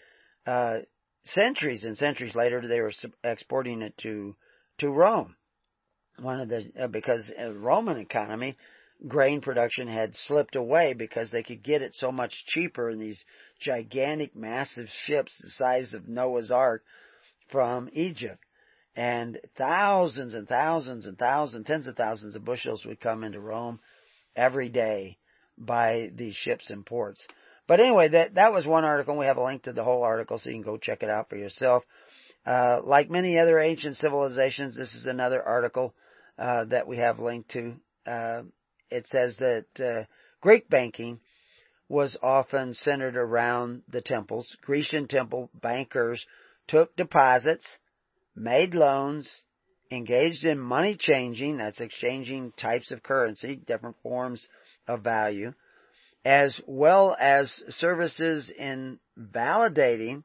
uh, 0.47 0.81
centuries 1.25 1.85
and 1.85 1.97
centuries 1.97 2.35
later 2.35 2.67
they 2.67 2.81
were 2.81 2.93
exporting 3.25 3.83
it 3.83 3.97
to 3.99 4.37
to 4.79 4.91
Rome. 4.91 5.37
One 6.19 6.41
of 6.41 6.49
the 6.49 6.71
uh, 6.79 6.87
because 6.89 7.31
the 7.37 7.53
Roman 7.55 7.99
economy 7.99 8.57
grain 9.09 9.41
production 9.41 9.89
had 9.89 10.15
slipped 10.15 10.57
away 10.57 10.93
because 10.93 11.31
they 11.31 11.43
could 11.43 11.63
get 11.63 11.81
it 11.81 11.95
so 11.95 12.13
much 12.13 12.45
cheaper 12.47 12.91
in 12.91 12.99
these 12.99 13.25
gigantic 13.61 14.37
massive 14.37 14.89
ships 15.07 15.33
the 15.41 15.51
size 15.51 15.95
of 15.95 16.07
Noah's 16.07 16.51
ark 16.51 16.83
from 17.51 17.89
Egypt. 17.95 18.45
And 18.95 19.39
thousands 19.57 20.35
and 20.35 20.47
thousands 20.47 21.07
and 21.07 21.17
thousands 21.19 21.67
tens 21.67 21.87
of 21.87 21.97
thousands 21.97 22.37
of 22.37 22.45
bushels 22.45 22.85
would 22.85 23.01
come 23.01 23.25
into 23.25 23.41
Rome 23.41 23.81
every 24.37 24.69
day 24.69 25.19
by 25.59 26.11
these 26.15 26.35
ships 26.35 26.71
and 26.71 26.85
ports 26.87 27.27
but 27.71 27.79
anyway, 27.79 28.09
that, 28.09 28.35
that 28.35 28.53
was 28.53 28.67
one 28.67 28.85
article. 28.85 29.17
We 29.17 29.27
have 29.27 29.37
a 29.37 29.45
link 29.45 29.63
to 29.63 29.73
the 29.73 29.85
whole 29.85 30.03
article 30.03 30.39
so 30.39 30.51
you 30.51 30.57
can 30.57 30.63
go 30.65 30.77
check 30.77 31.05
it 31.05 31.09
out 31.09 31.29
for 31.29 31.37
yourself. 31.37 31.85
Uh, 32.45 32.81
like 32.83 33.09
many 33.09 33.39
other 33.39 33.61
ancient 33.61 33.97
civilizations, 33.97 34.75
this 34.75 34.93
is 34.93 35.07
another 35.07 35.41
article, 35.41 35.95
uh, 36.37 36.65
that 36.65 36.89
we 36.89 36.97
have 36.97 37.21
linked 37.21 37.53
to. 37.53 37.77
Uh, 38.05 38.43
it 38.91 39.07
says 39.07 39.37
that, 39.37 39.67
uh, 39.79 40.05
Greek 40.41 40.69
banking 40.69 41.21
was 41.89 42.17
often 42.21 42.75
centered 42.75 43.15
around 43.15 43.83
the 43.89 44.03
temples. 44.03 44.57
Grecian 44.63 45.07
temple 45.07 45.49
bankers 45.55 46.27
took 46.67 46.97
deposits, 46.97 47.69
made 48.35 48.75
loans, 48.75 49.31
engaged 49.91 50.45
in 50.45 50.59
money 50.59 50.97
changing, 50.97 51.57
that's 51.57 51.81
exchanging 51.81 52.53
types 52.53 52.91
of 52.91 53.03
currency, 53.03 53.57
different 53.57 53.97
forms 54.03 54.47
of 54.87 55.03
value, 55.03 55.53
as 56.25 56.61
well 56.67 57.17
as 57.19 57.63
services 57.71 58.51
in 58.51 58.99
validating 59.19 60.23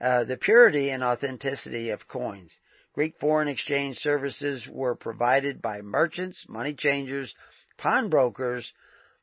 uh, 0.00 0.24
the 0.24 0.36
purity 0.36 0.90
and 0.90 1.04
authenticity 1.04 1.90
of 1.90 2.08
coins. 2.08 2.52
Greek 2.94 3.14
foreign 3.20 3.48
exchange 3.48 3.96
services 3.98 4.68
were 4.70 4.94
provided 4.94 5.62
by 5.62 5.80
merchants, 5.80 6.44
money 6.48 6.74
changers, 6.74 7.34
pawnbrokers, 7.78 8.72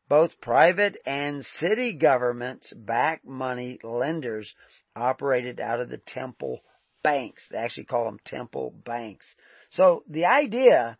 both 0.07 0.41
private 0.41 0.97
and 1.05 1.45
city 1.45 1.93
governments 1.93 2.73
back 2.73 3.23
money 3.23 3.79
lenders 3.83 4.53
operated 4.95 5.59
out 5.59 5.79
of 5.79 5.89
the 5.89 5.99
temple 5.99 6.61
banks. 7.09 7.47
They 7.49 7.57
actually 7.57 7.85
call 7.85 8.05
them 8.05 8.19
temple 8.25 8.73
banks. 8.85 9.25
So 9.71 10.03
the 10.07 10.25
idea 10.25 10.97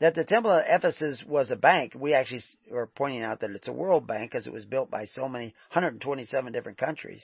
that 0.00 0.14
the 0.14 0.24
Temple 0.24 0.52
of 0.52 0.64
Ephesus 0.66 1.22
was 1.26 1.50
a 1.50 1.56
bank, 1.56 1.94
we 1.94 2.14
actually 2.14 2.42
are 2.72 2.86
pointing 2.86 3.22
out 3.22 3.40
that 3.40 3.50
it's 3.50 3.68
a 3.68 3.72
world 3.72 4.06
bank 4.06 4.30
because 4.30 4.46
it 4.46 4.52
was 4.52 4.64
built 4.64 4.90
by 4.90 5.06
so 5.06 5.28
many, 5.28 5.46
127 5.72 6.52
different 6.52 6.78
countries 6.78 7.22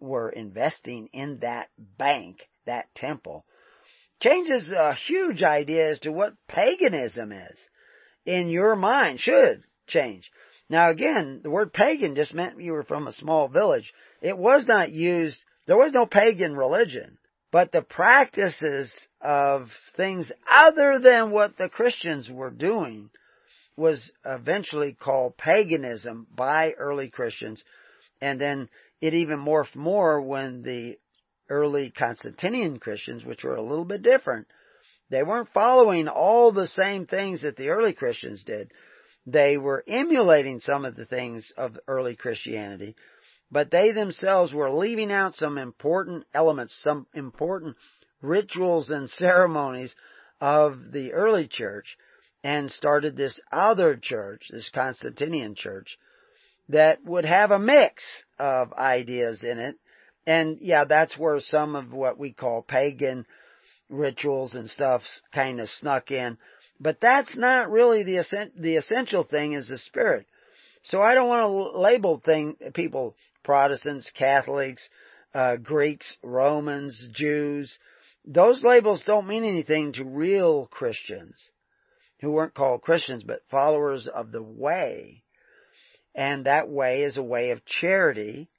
were 0.00 0.30
investing 0.30 1.08
in 1.12 1.38
that 1.40 1.68
bank, 1.98 2.48
that 2.66 2.92
temple. 2.94 3.44
Changes 4.20 4.70
a 4.70 4.94
huge 4.94 5.42
idea 5.42 5.92
as 5.92 6.00
to 6.00 6.12
what 6.12 6.34
paganism 6.48 7.32
is 7.32 7.58
in 8.26 8.48
your 8.48 8.76
mind, 8.76 9.20
should 9.20 9.62
change. 9.86 10.30
Now 10.68 10.90
again, 10.90 11.40
the 11.42 11.50
word 11.50 11.72
pagan 11.72 12.14
just 12.14 12.34
meant 12.34 12.60
you 12.60 12.72
were 12.72 12.84
from 12.84 13.06
a 13.06 13.12
small 13.12 13.48
village. 13.48 13.92
It 14.20 14.36
was 14.36 14.66
not 14.66 14.90
used, 14.90 15.42
there 15.66 15.78
was 15.78 15.92
no 15.92 16.06
pagan 16.06 16.56
religion. 16.56 17.18
But 17.52 17.72
the 17.72 17.82
practices 17.82 18.94
of 19.20 19.70
things 19.96 20.30
other 20.48 20.98
than 20.98 21.30
what 21.30 21.56
the 21.56 21.68
Christians 21.68 22.30
were 22.30 22.50
doing 22.50 23.10
was 23.76 24.12
eventually 24.24 24.94
called 24.94 25.36
paganism 25.36 26.26
by 26.34 26.72
early 26.72 27.10
Christians. 27.10 27.64
And 28.20 28.40
then 28.40 28.68
it 29.00 29.14
even 29.14 29.38
morphed 29.38 29.74
more 29.74 30.20
when 30.20 30.62
the 30.62 30.98
early 31.48 31.90
Constantinian 31.90 32.78
Christians, 32.78 33.24
which 33.24 33.42
were 33.42 33.56
a 33.56 33.62
little 33.62 33.84
bit 33.84 34.02
different, 34.02 34.46
they 35.10 35.22
weren't 35.24 35.52
following 35.52 36.06
all 36.06 36.52
the 36.52 36.68
same 36.68 37.06
things 37.06 37.42
that 37.42 37.56
the 37.56 37.70
early 37.70 37.92
Christians 37.92 38.44
did. 38.44 38.70
They 39.26 39.56
were 39.56 39.84
emulating 39.86 40.60
some 40.60 40.84
of 40.84 40.94
the 40.94 41.04
things 41.06 41.52
of 41.56 41.78
early 41.88 42.14
Christianity, 42.14 42.94
but 43.50 43.70
they 43.70 43.92
themselves 43.92 44.52
were 44.52 44.70
leaving 44.70 45.10
out 45.10 45.34
some 45.34 45.58
important 45.58 46.24
elements, 46.32 46.74
some 46.82 47.06
important 47.14 47.76
rituals 48.22 48.90
and 48.90 49.10
ceremonies 49.10 49.94
of 50.40 50.92
the 50.92 51.12
early 51.12 51.48
church 51.48 51.96
and 52.42 52.70
started 52.70 53.16
this 53.16 53.40
other 53.52 53.96
church, 53.96 54.48
this 54.50 54.70
Constantinian 54.74 55.54
church, 55.54 55.98
that 56.68 57.04
would 57.04 57.24
have 57.24 57.50
a 57.50 57.58
mix 57.58 58.02
of 58.38 58.72
ideas 58.72 59.42
in 59.42 59.58
it. 59.58 59.76
And 60.26 60.58
yeah, 60.60 60.84
that's 60.84 61.18
where 61.18 61.40
some 61.40 61.74
of 61.74 61.92
what 61.92 62.18
we 62.18 62.32
call 62.32 62.62
pagan 62.62 63.26
rituals 63.88 64.54
and 64.54 64.70
stuff 64.70 65.02
kind 65.34 65.60
of 65.60 65.68
snuck 65.68 66.10
in. 66.10 66.38
But 66.78 66.98
that's 67.00 67.36
not 67.36 67.70
really 67.70 68.04
the, 68.04 68.24
the 68.56 68.76
essential 68.76 69.24
thing 69.24 69.52
is 69.52 69.68
the 69.68 69.76
spirit. 69.76 70.26
So 70.82 71.02
I 71.02 71.14
don't 71.14 71.28
want 71.28 71.42
to 71.42 71.78
label 71.78 72.22
thing, 72.24 72.56
people 72.72 73.16
Protestants, 73.42 74.10
Catholics, 74.14 74.88
uh, 75.34 75.56
Greeks, 75.56 76.16
Romans, 76.22 77.08
Jews. 77.12 77.78
Those 78.24 78.62
labels 78.62 79.02
don't 79.04 79.26
mean 79.26 79.44
anything 79.44 79.92
to 79.94 80.04
real 80.04 80.66
Christians 80.66 81.50
who 82.20 82.30
weren't 82.30 82.54
called 82.54 82.82
Christians, 82.82 83.22
but 83.22 83.42
followers 83.50 84.06
of 84.06 84.30
the 84.30 84.42
way. 84.42 85.22
And 86.14 86.46
that 86.46 86.68
way 86.68 87.02
is 87.02 87.16
a 87.16 87.22
way 87.22 87.50
of 87.50 87.64
charity, 87.64 88.50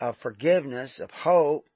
of 0.00 0.16
forgiveness, 0.18 1.00
of 1.00 1.10
hope, 1.10 1.66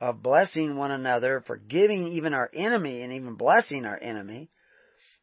of 0.00 0.22
blessing 0.22 0.76
one 0.76 0.90
another, 0.90 1.42
forgiving 1.46 2.08
even 2.08 2.34
our 2.34 2.50
enemy 2.52 3.02
and 3.02 3.12
even 3.12 3.34
blessing 3.34 3.86
our 3.86 3.98
enemy. 4.00 4.50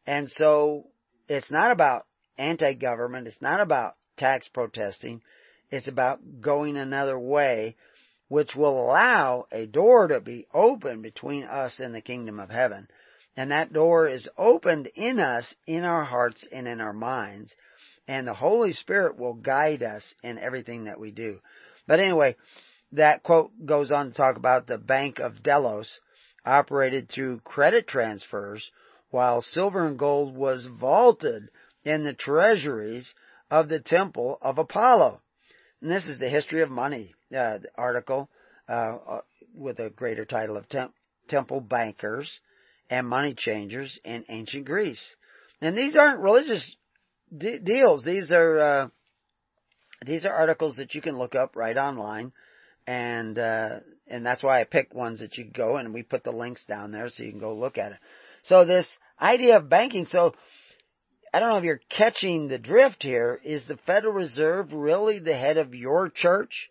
And 0.06 0.30
so 0.30 0.88
it's 1.28 1.50
not 1.50 1.70
about 1.70 2.06
anti-government. 2.36 3.28
It's 3.28 3.40
not 3.40 3.60
about 3.60 3.94
tax 4.16 4.48
protesting. 4.48 5.22
It's 5.72 5.88
about 5.88 6.42
going 6.42 6.76
another 6.76 7.18
way, 7.18 7.76
which 8.28 8.54
will 8.54 8.78
allow 8.78 9.46
a 9.50 9.64
door 9.64 10.06
to 10.08 10.20
be 10.20 10.46
open 10.52 11.00
between 11.00 11.44
us 11.44 11.80
and 11.80 11.94
the 11.94 12.02
kingdom 12.02 12.38
of 12.38 12.50
heaven. 12.50 12.88
And 13.38 13.50
that 13.50 13.72
door 13.72 14.06
is 14.06 14.28
opened 14.36 14.88
in 14.94 15.18
us, 15.18 15.54
in 15.66 15.84
our 15.84 16.04
hearts, 16.04 16.46
and 16.52 16.68
in 16.68 16.82
our 16.82 16.92
minds. 16.92 17.56
And 18.06 18.28
the 18.28 18.34
Holy 18.34 18.74
Spirit 18.74 19.16
will 19.16 19.32
guide 19.32 19.82
us 19.82 20.14
in 20.22 20.38
everything 20.38 20.84
that 20.84 21.00
we 21.00 21.10
do. 21.10 21.40
But 21.86 22.00
anyway, 22.00 22.36
that 22.92 23.22
quote 23.22 23.52
goes 23.64 23.90
on 23.90 24.10
to 24.10 24.14
talk 24.14 24.36
about 24.36 24.66
the 24.66 24.76
Bank 24.76 25.20
of 25.20 25.42
Delos 25.42 26.00
operated 26.44 27.08
through 27.08 27.40
credit 27.40 27.88
transfers 27.88 28.70
while 29.08 29.40
silver 29.40 29.86
and 29.86 29.98
gold 29.98 30.36
was 30.36 30.66
vaulted 30.66 31.48
in 31.82 32.04
the 32.04 32.12
treasuries 32.12 33.14
of 33.50 33.70
the 33.70 33.80
temple 33.80 34.36
of 34.42 34.58
Apollo. 34.58 35.21
And 35.82 35.90
this 35.90 36.06
is 36.06 36.20
the 36.20 36.28
history 36.28 36.62
of 36.62 36.70
money 36.70 37.12
uh, 37.36 37.58
article 37.74 38.30
uh, 38.68 38.96
uh, 39.06 39.20
with 39.52 39.80
a 39.80 39.90
greater 39.90 40.24
title 40.24 40.56
of 40.56 40.68
Tem- 40.68 40.92
Temple 41.28 41.60
Bankers 41.60 42.40
and 42.88 43.06
Money 43.08 43.34
Changers 43.34 43.98
in 44.04 44.24
Ancient 44.28 44.64
Greece. 44.64 45.02
And 45.60 45.76
these 45.76 45.96
aren't 45.96 46.20
religious 46.20 46.76
de- 47.36 47.58
deals. 47.58 48.04
These 48.04 48.30
are 48.30 48.58
uh, 48.58 48.88
these 50.06 50.24
are 50.24 50.32
articles 50.32 50.76
that 50.76 50.94
you 50.94 51.02
can 51.02 51.18
look 51.18 51.34
up 51.34 51.56
right 51.56 51.76
online, 51.76 52.32
and 52.86 53.36
uh, 53.38 53.80
and 54.06 54.24
that's 54.24 54.42
why 54.42 54.60
I 54.60 54.64
picked 54.64 54.94
ones 54.94 55.18
that 55.18 55.36
you 55.36 55.44
go 55.44 55.78
and 55.78 55.92
we 55.92 56.02
put 56.04 56.22
the 56.22 56.32
links 56.32 56.64
down 56.64 56.92
there 56.92 57.08
so 57.08 57.24
you 57.24 57.30
can 57.30 57.40
go 57.40 57.54
look 57.54 57.76
at 57.78 57.92
it. 57.92 57.98
So 58.44 58.64
this 58.64 58.88
idea 59.20 59.56
of 59.56 59.68
banking. 59.68 60.06
So 60.06 60.34
I 61.32 61.40
don't 61.40 61.48
know 61.48 61.56
if 61.56 61.64
you're 61.64 61.80
catching 61.88 62.48
the 62.48 62.58
drift 62.58 63.02
here. 63.02 63.40
Is 63.42 63.66
the 63.66 63.78
Federal 63.86 64.12
Reserve 64.12 64.72
really 64.72 65.18
the 65.18 65.36
head 65.36 65.56
of 65.56 65.74
your 65.74 66.10
church? 66.10 66.68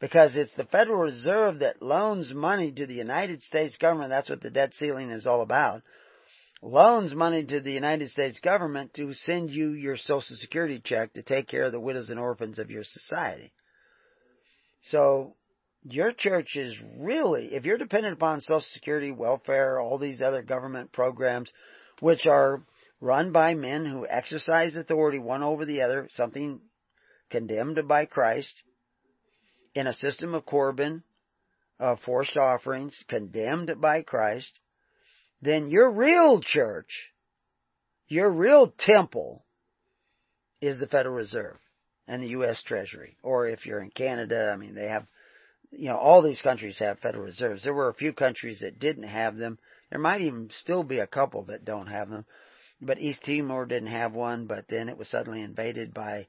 Because 0.00 0.36
it's 0.36 0.54
the 0.54 0.64
Federal 0.64 0.98
Reserve 0.98 1.58
that 1.58 1.82
loans 1.82 2.32
money 2.32 2.72
to 2.72 2.86
the 2.86 2.94
United 2.94 3.42
States 3.42 3.76
government. 3.76 4.10
That's 4.10 4.30
what 4.30 4.40
the 4.40 4.50
debt 4.50 4.74
ceiling 4.74 5.10
is 5.10 5.26
all 5.26 5.42
about. 5.42 5.82
Loans 6.62 7.14
money 7.14 7.44
to 7.44 7.60
the 7.60 7.72
United 7.72 8.10
States 8.10 8.40
government 8.40 8.94
to 8.94 9.12
send 9.12 9.50
you 9.50 9.72
your 9.72 9.98
Social 9.98 10.36
Security 10.36 10.80
check 10.82 11.12
to 11.12 11.22
take 11.22 11.46
care 11.46 11.64
of 11.64 11.72
the 11.72 11.80
widows 11.80 12.08
and 12.08 12.18
orphans 12.18 12.58
of 12.58 12.70
your 12.70 12.84
society. 12.84 13.52
So, 14.80 15.34
your 15.82 16.12
church 16.12 16.56
is 16.56 16.74
really, 16.98 17.54
if 17.54 17.66
you're 17.66 17.76
dependent 17.76 18.14
upon 18.14 18.40
Social 18.40 18.62
Security, 18.62 19.10
welfare, 19.10 19.78
all 19.78 19.98
these 19.98 20.22
other 20.22 20.42
government 20.42 20.90
programs, 20.90 21.52
which 22.00 22.26
are 22.26 22.62
run 23.00 23.32
by 23.32 23.54
men 23.54 23.84
who 23.84 24.06
exercise 24.06 24.76
authority 24.76 25.18
one 25.18 25.42
over 25.42 25.64
the 25.64 25.82
other, 25.82 26.08
something 26.14 26.60
condemned 27.30 27.86
by 27.88 28.06
Christ, 28.06 28.62
in 29.74 29.86
a 29.86 29.92
system 29.92 30.34
of 30.34 30.46
Corban, 30.46 31.02
of 31.78 32.00
forced 32.00 32.36
offerings, 32.36 33.02
condemned 33.08 33.80
by 33.80 34.02
Christ, 34.02 34.58
then 35.42 35.68
your 35.68 35.90
real 35.90 36.40
church, 36.40 37.10
your 38.08 38.30
real 38.30 38.72
temple, 38.78 39.44
is 40.60 40.78
the 40.78 40.86
Federal 40.86 41.14
Reserve 41.14 41.58
and 42.06 42.22
the 42.22 42.28
U.S. 42.28 42.62
Treasury. 42.62 43.16
Or 43.22 43.48
if 43.48 43.66
you're 43.66 43.82
in 43.82 43.90
Canada, 43.90 44.50
I 44.52 44.56
mean, 44.56 44.74
they 44.74 44.86
have, 44.86 45.06
you 45.70 45.88
know, 45.88 45.96
all 45.96 46.22
these 46.22 46.40
countries 46.40 46.78
have 46.78 47.00
Federal 47.00 47.24
Reserves. 47.24 47.62
There 47.62 47.74
were 47.74 47.90
a 47.90 47.94
few 47.94 48.12
countries 48.12 48.60
that 48.60 48.78
didn't 48.78 49.08
have 49.08 49.36
them. 49.36 49.58
There 49.90 49.98
might 49.98 50.22
even 50.22 50.50
still 50.60 50.84
be 50.84 51.00
a 51.00 51.06
couple 51.06 51.44
that 51.46 51.64
don't 51.64 51.88
have 51.88 52.08
them. 52.08 52.24
But 52.80 52.98
East 52.98 53.22
Timor 53.24 53.66
didn't 53.66 53.88
have 53.88 54.12
one, 54.12 54.46
but 54.46 54.68
then 54.68 54.88
it 54.88 54.98
was 54.98 55.08
suddenly 55.08 55.42
invaded 55.42 55.94
by 55.94 56.26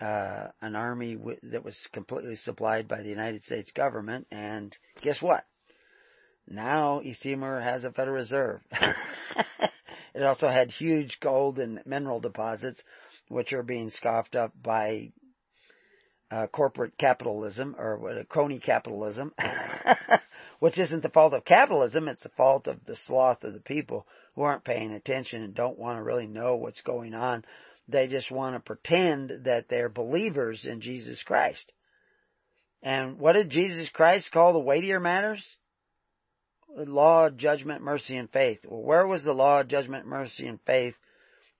uh, 0.00 0.48
an 0.60 0.76
army 0.76 1.14
w- 1.16 1.38
that 1.44 1.64
was 1.64 1.88
completely 1.92 2.36
supplied 2.36 2.88
by 2.88 3.02
the 3.02 3.08
United 3.08 3.42
States 3.42 3.70
government, 3.72 4.26
and 4.30 4.76
guess 5.02 5.20
what? 5.22 5.44
Now 6.48 7.00
East 7.02 7.22
Timor 7.22 7.60
has 7.60 7.84
a 7.84 7.92
Federal 7.92 8.16
Reserve. 8.16 8.60
it 10.14 10.22
also 10.22 10.48
had 10.48 10.70
huge 10.70 11.20
gold 11.20 11.58
and 11.58 11.80
mineral 11.86 12.20
deposits, 12.20 12.82
which 13.28 13.52
are 13.52 13.62
being 13.62 13.90
scoffed 13.90 14.34
up 14.34 14.52
by 14.60 15.12
uh, 16.30 16.46
corporate 16.46 16.96
capitalism 16.98 17.76
or 17.78 17.96
what, 17.98 18.28
crony 18.28 18.58
capitalism, 18.58 19.32
which 20.60 20.78
isn't 20.78 21.02
the 21.02 21.08
fault 21.08 21.34
of 21.34 21.44
capitalism; 21.44 22.08
it's 22.08 22.22
the 22.22 22.28
fault 22.30 22.66
of 22.66 22.84
the 22.86 22.96
sloth 22.96 23.44
of 23.44 23.52
the 23.52 23.60
people 23.60 24.06
who 24.34 24.42
aren't 24.42 24.64
paying 24.64 24.92
attention 24.92 25.42
and 25.42 25.54
don't 25.54 25.78
want 25.78 25.98
to 25.98 26.02
really 26.02 26.26
know 26.26 26.56
what's 26.56 26.82
going 26.82 27.14
on 27.14 27.44
they 27.90 28.08
just 28.08 28.30
want 28.30 28.54
to 28.54 28.60
pretend 28.60 29.44
that 29.44 29.68
they're 29.68 29.88
believers 29.88 30.64
in 30.64 30.80
Jesus 30.80 31.22
Christ. 31.22 31.72
And 32.82 33.18
what 33.18 33.32
did 33.32 33.50
Jesus 33.50 33.88
Christ 33.90 34.32
call 34.32 34.52
the 34.52 34.58
weightier 34.58 35.00
matters? 35.00 35.44
Law, 36.74 37.28
judgment, 37.30 37.82
mercy, 37.82 38.16
and 38.16 38.30
faith. 38.30 38.60
Well, 38.64 38.82
where 38.82 39.06
was 39.06 39.24
the 39.24 39.32
law, 39.32 39.62
judgment, 39.64 40.06
mercy, 40.06 40.46
and 40.46 40.60
faith 40.66 40.94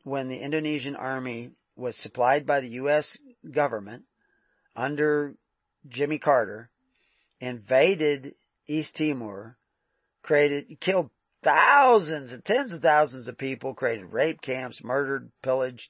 when 0.04 0.28
the 0.28 0.38
Indonesian 0.38 0.96
army 0.96 1.50
was 1.76 1.96
supplied 1.96 2.46
by 2.46 2.60
the 2.60 2.68
U.S. 2.68 3.18
government 3.50 4.04
under 4.76 5.34
Jimmy 5.88 6.18
Carter, 6.18 6.70
invaded 7.40 8.34
East 8.66 8.94
Timor, 8.96 9.56
created, 10.22 10.78
killed 10.80 11.10
thousands 11.42 12.32
and 12.32 12.44
tens 12.44 12.72
of 12.72 12.82
thousands 12.82 13.28
of 13.28 13.38
people, 13.38 13.74
created 13.74 14.12
rape 14.12 14.40
camps, 14.42 14.82
murdered, 14.82 15.30
pillaged, 15.42 15.88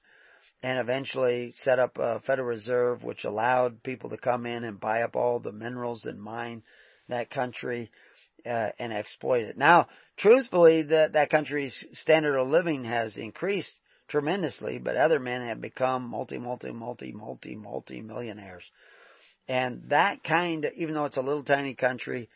and 0.63 0.79
eventually 0.79 1.53
set 1.57 1.79
up 1.79 1.97
a 1.99 2.21
Federal 2.21 2.49
Reserve 2.49 3.03
which 3.03 3.25
allowed 3.25 3.83
people 3.83 4.11
to 4.11 4.19
come 4.19 4.47
in 4.47 4.65
and 4.65 4.79
buy 4.79 5.03
up 5.03 5.17
all 5.17 5.41
the 5.41 5.53
minerals 5.53 6.05
and 6.05 6.21
mine 6.21 6.63
that 7.09 7.31
country 7.31 7.91
uh, 8.47 8.69
and 8.79 8.93
exploit 8.93 9.45
it. 9.45 9.59
Now, 9.59 9.89
truthfully, 10.17 10.83
that 10.85 11.15
that 11.15 11.31
country's 11.31 11.85
standard 11.93 12.39
of 12.39 12.49
living 12.49 12.85
has 12.85 13.17
increased 13.17 13.73
tremendously, 14.09 14.79
but 14.79 14.97
other 14.97 15.19
men 15.19 15.47
have 15.49 15.61
become 15.61 16.09
multi, 16.09 16.39
multi, 16.39 16.73
multi, 16.73 17.13
multi, 17.13 17.55
multi 17.57 18.03
millionaires. 18.03 18.65
And 19.49 19.85
that 19.89 20.23
kind 20.23 20.65
of, 20.65 20.73
even 20.77 20.95
though 20.95 21.07
it's 21.07 21.17
a 21.17 21.23
little 21.23 21.43
tiny 21.43 21.75
country, 21.75 22.29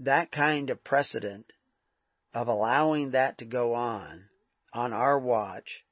that 0.00 0.30
kind 0.32 0.70
of 0.70 0.82
precedent 0.82 1.46
of 2.36 2.48
allowing 2.48 3.12
that 3.12 3.38
to 3.38 3.46
go 3.46 3.72
on, 3.72 4.22
on 4.70 4.92
our 4.92 5.18
watch, 5.18 5.82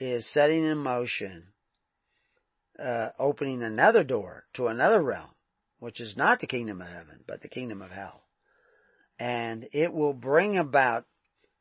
is 0.00 0.26
setting 0.32 0.64
in 0.64 0.78
motion, 0.78 1.48
uh, 2.82 3.10
opening 3.18 3.62
another 3.62 4.02
door 4.02 4.44
to 4.54 4.68
another 4.68 5.02
realm, 5.02 5.28
which 5.78 6.00
is 6.00 6.16
not 6.16 6.40
the 6.40 6.46
kingdom 6.46 6.80
of 6.80 6.88
heaven, 6.88 7.22
but 7.28 7.42
the 7.42 7.50
kingdom 7.50 7.82
of 7.82 7.90
hell. 7.90 8.22
And 9.18 9.68
it 9.74 9.92
will 9.92 10.14
bring 10.14 10.56
about 10.56 11.04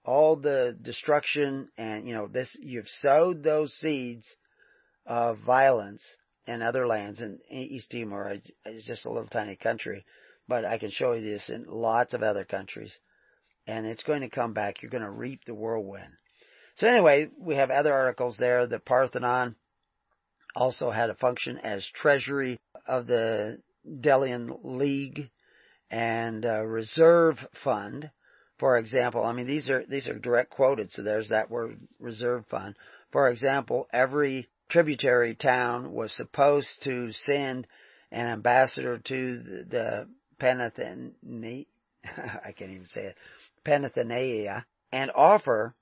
all 0.05 0.37
the 0.37 0.77
destruction 0.81 1.67
and, 1.77 2.07
you 2.07 2.13
know, 2.13 2.27
this, 2.27 2.55
you've 2.61 2.87
sowed 2.87 3.43
those 3.43 3.73
seeds 3.73 4.37
of 5.05 5.39
violence 5.39 6.01
in 6.47 6.61
other 6.61 6.87
lands 6.87 7.19
and 7.19 7.39
East 7.49 7.91
Timor 7.91 8.37
is 8.65 8.85
just 8.85 9.05
a 9.05 9.11
little 9.11 9.27
tiny 9.27 9.57
country, 9.57 10.05
but 10.47 10.63
I 10.63 10.77
can 10.77 10.91
show 10.91 11.11
you 11.11 11.29
this 11.29 11.49
in 11.49 11.65
lots 11.67 12.13
of 12.13 12.23
other 12.23 12.45
countries. 12.45 12.97
And 13.67 13.85
it's 13.85 14.03
going 14.03 14.21
to 14.21 14.29
come 14.29 14.53
back. 14.53 14.81
You're 14.81 14.91
going 14.91 15.03
to 15.03 15.09
reap 15.09 15.45
the 15.45 15.53
whirlwind. 15.53 16.13
So 16.75 16.87
anyway, 16.87 17.29
we 17.39 17.55
have 17.55 17.71
other 17.71 17.93
articles 17.93 18.37
there. 18.37 18.67
The 18.67 18.79
Parthenon 18.79 19.55
also 20.55 20.91
had 20.91 21.09
a 21.09 21.15
function 21.15 21.57
as 21.59 21.85
treasury 21.93 22.59
of 22.85 23.07
the 23.07 23.59
Delian 24.01 24.59
League 24.63 25.29
and 25.89 26.43
reserve 26.43 27.37
fund. 27.63 28.11
For 28.57 28.77
example, 28.77 29.23
I 29.23 29.33
mean 29.33 29.47
these 29.47 29.69
are 29.69 29.85
these 29.85 30.07
are 30.07 30.17
direct 30.17 30.49
quoted, 30.49 30.89
so 30.91 31.01
there's 31.01 31.29
that 31.29 31.51
word 31.51 31.77
reserve 31.99 32.45
fund. 32.47 32.75
For 33.11 33.29
example, 33.29 33.87
every 33.91 34.47
tributary 34.69 35.35
town 35.35 35.93
was 35.93 36.13
supposed 36.13 36.83
to 36.83 37.11
send 37.11 37.67
an 38.11 38.27
ambassador 38.27 38.97
to 38.97 39.37
the, 39.37 39.63
the 39.69 40.07
I 42.05 42.51
can't 42.51 42.71
even 42.71 42.85
say 42.85 43.01
it, 43.01 43.15
Panathenaea, 43.65 44.63
and 44.91 45.11
offer 45.13 45.75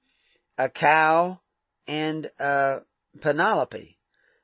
a 0.58 0.70
cow, 0.70 1.40
and 1.88 2.30
a 2.40 2.80
panoply. 3.22 3.98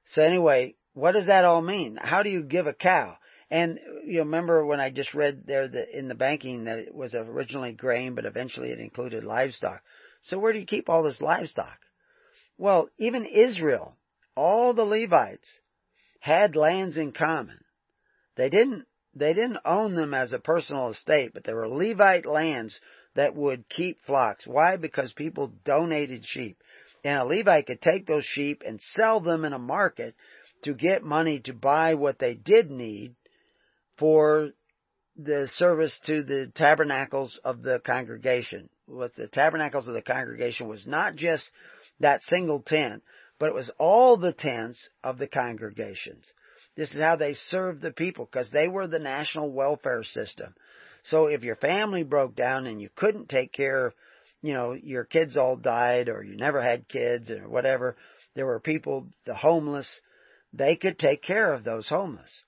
So 0.07 0.22
anyway, 0.22 0.76
what 0.94 1.14
does 1.14 1.28
that 1.28 1.45
all 1.45 1.61
mean? 1.61 1.98
How 2.02 2.24
do 2.24 2.30
you 2.30 2.44
give 2.44 2.68
a 2.68 2.74
cow? 2.74 3.18
And 3.52 3.80
you 4.06 4.20
remember 4.20 4.66
when 4.66 4.80
I 4.80 4.91
just 4.91 5.14
read 5.14 5.44
there 5.48 5.66
in 5.66 6.07
the 6.07 6.16
banking 6.16 6.66
that 6.66 6.80
it 6.80 6.94
was 6.94 7.16
originally 7.16 7.72
grain, 7.72 8.14
but 8.14 8.26
eventually 8.26 8.70
it 8.70 8.80
included 8.80 9.24
livestock. 9.24 9.82
So 10.22 10.38
where 10.38 10.53
do 10.53 10.60
you 10.60 10.66
keep 10.66 10.90
all 10.90 11.03
this 11.03 11.22
livestock? 11.22 11.80
Well, 12.57 12.90
even 12.98 13.26
Israel, 13.26 13.95
all 14.36 14.74
the 14.74 14.84
Levites 14.84 15.49
had 16.20 16.56
lands 16.56 16.98
in 16.98 17.11
common. 17.11 17.60
They 18.36 18.49
didn't, 18.49 18.86
they 19.16 19.34
didn't 19.34 19.60
own 19.66 19.95
them 19.95 20.14
as 20.14 20.34
a 20.34 20.40
personal 20.40 20.90
estate, 20.90 21.32
but 21.34 21.44
they 21.44 21.53
were 21.53 21.68
Levite 21.68 22.26
lands 22.26 22.80
that 23.15 23.36
would 23.36 23.68
keep 23.69 23.99
flocks. 24.06 24.45
Why? 24.48 24.77
Because 24.77 25.14
people 25.14 25.53
donated 25.65 26.26
sheep. 26.26 26.57
And 27.03 27.19
a 27.19 27.26
Levite 27.26 27.68
could 27.68 27.81
take 27.81 28.06
those 28.06 28.26
sheep 28.26 28.64
and 28.65 28.81
sell 28.81 29.19
them 29.19 29.45
in 29.45 29.53
a 29.53 29.60
market 29.60 30.15
to 30.64 30.73
get 30.73 31.03
money 31.03 31.40
to 31.41 31.53
buy 31.53 31.94
what 31.94 32.19
they 32.19 32.36
did 32.36 32.69
need 32.69 33.15
for 33.98 34.49
the 35.15 35.48
service 35.48 35.98
to 36.06 36.23
the 36.23 36.52
tabernacles 36.56 37.40
of 37.44 37.61
the 37.61 37.81
congregation. 37.86 38.69
What 38.86 39.15
the 39.15 39.27
tabernacles 39.27 39.88
of 39.88 39.94
the 39.94 40.02
congregation 40.02 40.68
was 40.68 40.86
not 40.88 41.15
just 41.15 41.49
that 41.99 42.22
single 42.23 42.61
tent, 42.61 43.03
but 43.38 43.49
it 43.49 43.56
was 43.56 43.72
all 43.77 44.18
the 44.18 44.34
tents 44.34 44.90
of 45.03 45.18
the 45.18 45.27
congregations. 45.27 46.26
This 46.76 46.94
is 46.94 46.99
how 46.99 47.15
they 47.18 47.34
served 47.34 47.81
the 47.81 47.91
people 47.91 48.26
because 48.26 48.49
they 48.52 48.68
were 48.68 48.88
the 48.88 48.99
national 48.99 49.52
welfare 49.52 50.03
system. 50.03 50.53
So 51.04 51.28
if 51.28 51.44
your 51.44 51.56
family 51.56 52.04
broke 52.04 52.36
down 52.36 52.66
and 52.68 52.82
you 52.82 52.90
couldn't 52.96 53.30
take 53.30 53.52
care 53.52 53.88
of, 53.88 53.94
you 54.42 54.54
know, 54.54 54.74
your 54.74 55.04
kids 55.04 55.38
all 55.38 55.56
died 55.56 56.10
or 56.10 56.24
you 56.24 56.36
never 56.36 56.62
had 56.62 56.88
kids 56.88 57.30
or 57.30 57.48
whatever, 57.48 57.98
there 58.36 58.46
were 58.46 58.60
people, 58.60 59.08
the 59.26 59.36
homeless, 59.36 60.02
they 60.54 60.76
could 60.76 60.98
take 60.98 61.22
care 61.22 61.54
of 61.54 61.64
those 61.64 61.90
homeless. 61.90 62.44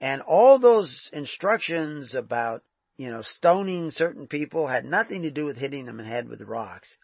And 0.00 0.22
all 0.22 0.58
those 0.58 1.10
instructions 1.12 2.14
about, 2.14 2.62
you 2.96 3.10
know, 3.10 3.22
stoning 3.22 3.90
certain 3.90 4.26
people 4.26 4.66
had 4.66 4.84
nothing 4.84 5.22
to 5.22 5.30
do 5.30 5.44
with 5.44 5.56
hitting 5.56 5.86
them 5.86 6.00
in 6.00 6.06
the 6.06 6.12
head 6.12 6.28
with 6.28 6.40
rocks, 6.42 6.96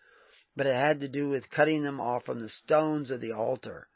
but 0.54 0.66
it 0.66 0.76
had 0.76 1.00
to 1.00 1.08
do 1.08 1.28
with 1.28 1.50
cutting 1.50 1.82
them 1.82 2.00
off 2.00 2.24
from 2.24 2.40
the 2.40 2.48
stones 2.48 3.10
of 3.10 3.20
the 3.20 3.32
altar 3.32 3.88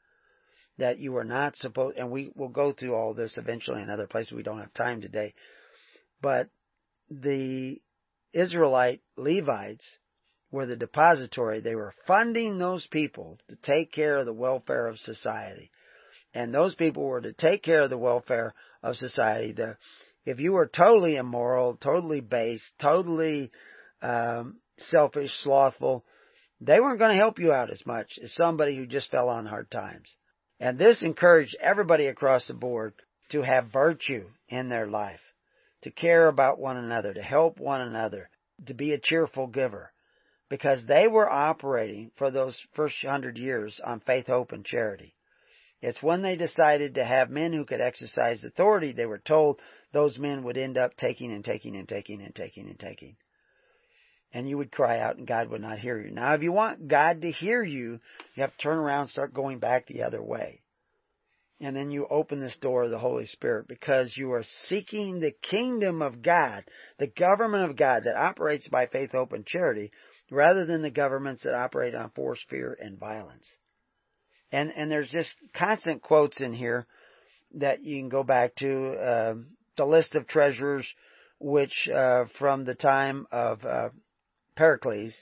that 0.79 0.99
you 0.99 1.13
were 1.13 1.25
not 1.25 1.57
supposed, 1.57 1.99
and 1.99 2.11
we 2.11 2.33
will 2.35 2.49
go 2.49 2.73
through 2.73 2.95
all 2.95 3.15
this 3.15 3.39
eventually 3.39 3.83
in 3.83 3.91
other 3.91 4.07
places. 4.07 4.33
We 4.33 4.43
don't 4.43 4.61
have 4.61 4.75
time 4.75 5.01
today. 5.01 5.35
But 6.21 6.49
the 7.11 7.81
Israelite 8.33 9.01
Levites 9.17 9.99
were 10.51 10.67
the 10.67 10.77
depository. 10.77 11.61
They 11.61 11.75
were 11.75 11.95
funding 12.07 12.59
those 12.59 12.87
people 12.87 13.39
to 13.49 13.57
take 13.57 13.93
care 13.93 14.17
of 14.17 14.27
the 14.27 14.33
welfare 14.33 14.87
of 14.87 14.99
society. 14.99 15.71
And 16.35 16.55
those 16.55 16.75
people 16.75 17.05
were 17.05 17.21
to 17.21 17.33
take 17.33 17.63
care 17.63 17.83
of 17.83 17.91
the 17.91 17.99
welfare 17.99 18.55
of 18.83 18.97
society. 18.97 19.53
The, 19.53 19.77
if 20.25 20.39
you 20.39 20.53
were 20.53 20.67
totally 20.67 21.17
immoral, 21.17 21.77
totally 21.77 22.21
base, 22.21 22.73
totally 22.81 23.51
um, 24.03 24.59
selfish, 24.79 25.33
slothful, 25.43 26.05
they 26.61 26.79
weren't 26.79 26.99
going 26.99 27.13
to 27.13 27.17
help 27.17 27.39
you 27.39 27.53
out 27.53 27.71
as 27.71 27.85
much 27.87 28.19
as 28.23 28.33
somebody 28.35 28.77
who 28.77 28.87
just 28.87 29.11
fell 29.11 29.29
on 29.29 29.47
hard 29.47 29.71
times. 29.71 30.15
And 30.59 30.79
this 30.79 31.03
encouraged 31.03 31.57
everybody 31.61 32.07
across 32.07 32.47
the 32.47 32.55
board 32.55 32.93
to 33.31 33.43
have 33.43 33.73
virtue 33.73 34.27
in 34.49 34.69
their 34.69 34.87
life, 34.87 35.21
to 35.83 35.91
care 35.91 36.29
about 36.29 36.59
one 36.59 36.77
another, 36.77 37.15
to 37.15 37.23
help 37.23 37.59
one 37.59 37.81
another, 37.81 38.29
to 38.67 38.75
be 38.75 38.93
a 38.93 38.99
cheerful 38.99 39.47
giver. 39.47 39.93
Because 40.49 40.85
they 40.85 41.07
were 41.07 41.31
operating 41.31 42.11
for 42.17 42.31
those 42.31 42.61
first 42.75 42.97
hundred 43.03 43.39
years 43.39 43.81
on 43.85 44.01
faith, 44.01 44.27
hope, 44.27 44.53
and 44.53 44.65
charity. 44.65 45.15
It's 45.81 46.03
when 46.03 46.23
they 46.23 46.37
decided 46.37 46.95
to 46.95 47.05
have 47.05 47.31
men 47.31 47.53
who 47.53 47.65
could 47.65 47.81
exercise 47.81 48.45
authority, 48.45 48.93
they 48.93 49.07
were 49.07 49.19
told 49.19 49.61
those 49.93 50.19
men 50.19 50.45
would 50.45 50.59
end 50.59 50.77
up 50.77 50.97
taking 50.97 51.33
and 51.33 51.45
taking 51.45 51.75
and 51.75 51.89
taking 51.89 52.21
and 52.21 52.35
taking 52.35 52.69
and 52.69 52.79
taking. 52.79 53.17
And 54.33 54.49
you 54.49 54.59
would 54.59 54.71
cry 54.71 55.01
out 55.01 55.17
and 55.17 55.27
God 55.27 55.49
would 55.49 55.63
not 55.63 55.79
hear 55.79 55.99
you. 55.99 56.11
Now 56.11 56.35
if 56.35 56.43
you 56.43 56.53
want 56.53 56.87
God 56.87 57.23
to 57.23 57.31
hear 57.31 57.63
you, 57.63 58.01
you 58.35 58.43
have 58.43 58.53
to 58.53 58.59
turn 58.59 58.79
around 58.79 59.03
and 59.03 59.11
start 59.11 59.35
going 59.35 59.59
back 59.59 59.87
the 59.87 60.03
other 60.03 60.23
way. 60.23 60.61
And 61.61 61.77
then 61.77 61.91
you 61.91 62.07
open 62.09 62.41
this 62.41 62.57
door 62.57 62.85
of 62.85 62.91
the 62.91 62.99
Holy 62.99 63.27
Spirit 63.27 63.69
because 63.69 64.17
you 64.17 64.33
are 64.33 64.43
seeking 64.43 65.21
the 65.21 65.35
kingdom 65.43 66.01
of 66.01 66.23
God, 66.23 66.65
the 66.99 67.07
government 67.07 67.71
of 67.71 67.77
God 67.77 68.05
that 68.05 68.17
operates 68.17 68.67
by 68.69 68.87
faith, 68.87 69.13
hope, 69.13 69.33
and 69.33 69.45
charity, 69.45 69.93
rather 70.31 70.65
than 70.65 70.81
the 70.81 70.91
governments 70.91 71.43
that 71.43 71.55
operate 71.55 71.95
on 71.95 72.11
force, 72.11 72.43
fear, 72.49 72.77
and 72.81 72.99
violence. 72.99 73.47
And 74.51 74.73
and 74.75 74.91
there's 74.91 75.11
just 75.11 75.35
constant 75.55 76.03
quotes 76.03 76.41
in 76.41 76.55
here 76.55 76.87
that 77.55 77.85
you 77.85 78.01
can 78.01 78.09
go 78.09 78.23
back 78.23 78.55
to 78.57 78.91
uh, 78.93 79.35
the 79.77 79.85
list 79.85 80.15
of 80.15 80.27
treasures, 80.27 80.87
which 81.39 81.89
uh, 81.89 82.25
from 82.39 82.65
the 82.65 82.75
time 82.75 83.27
of 83.31 83.65
uh, 83.65 83.91
Pericles 84.57 85.15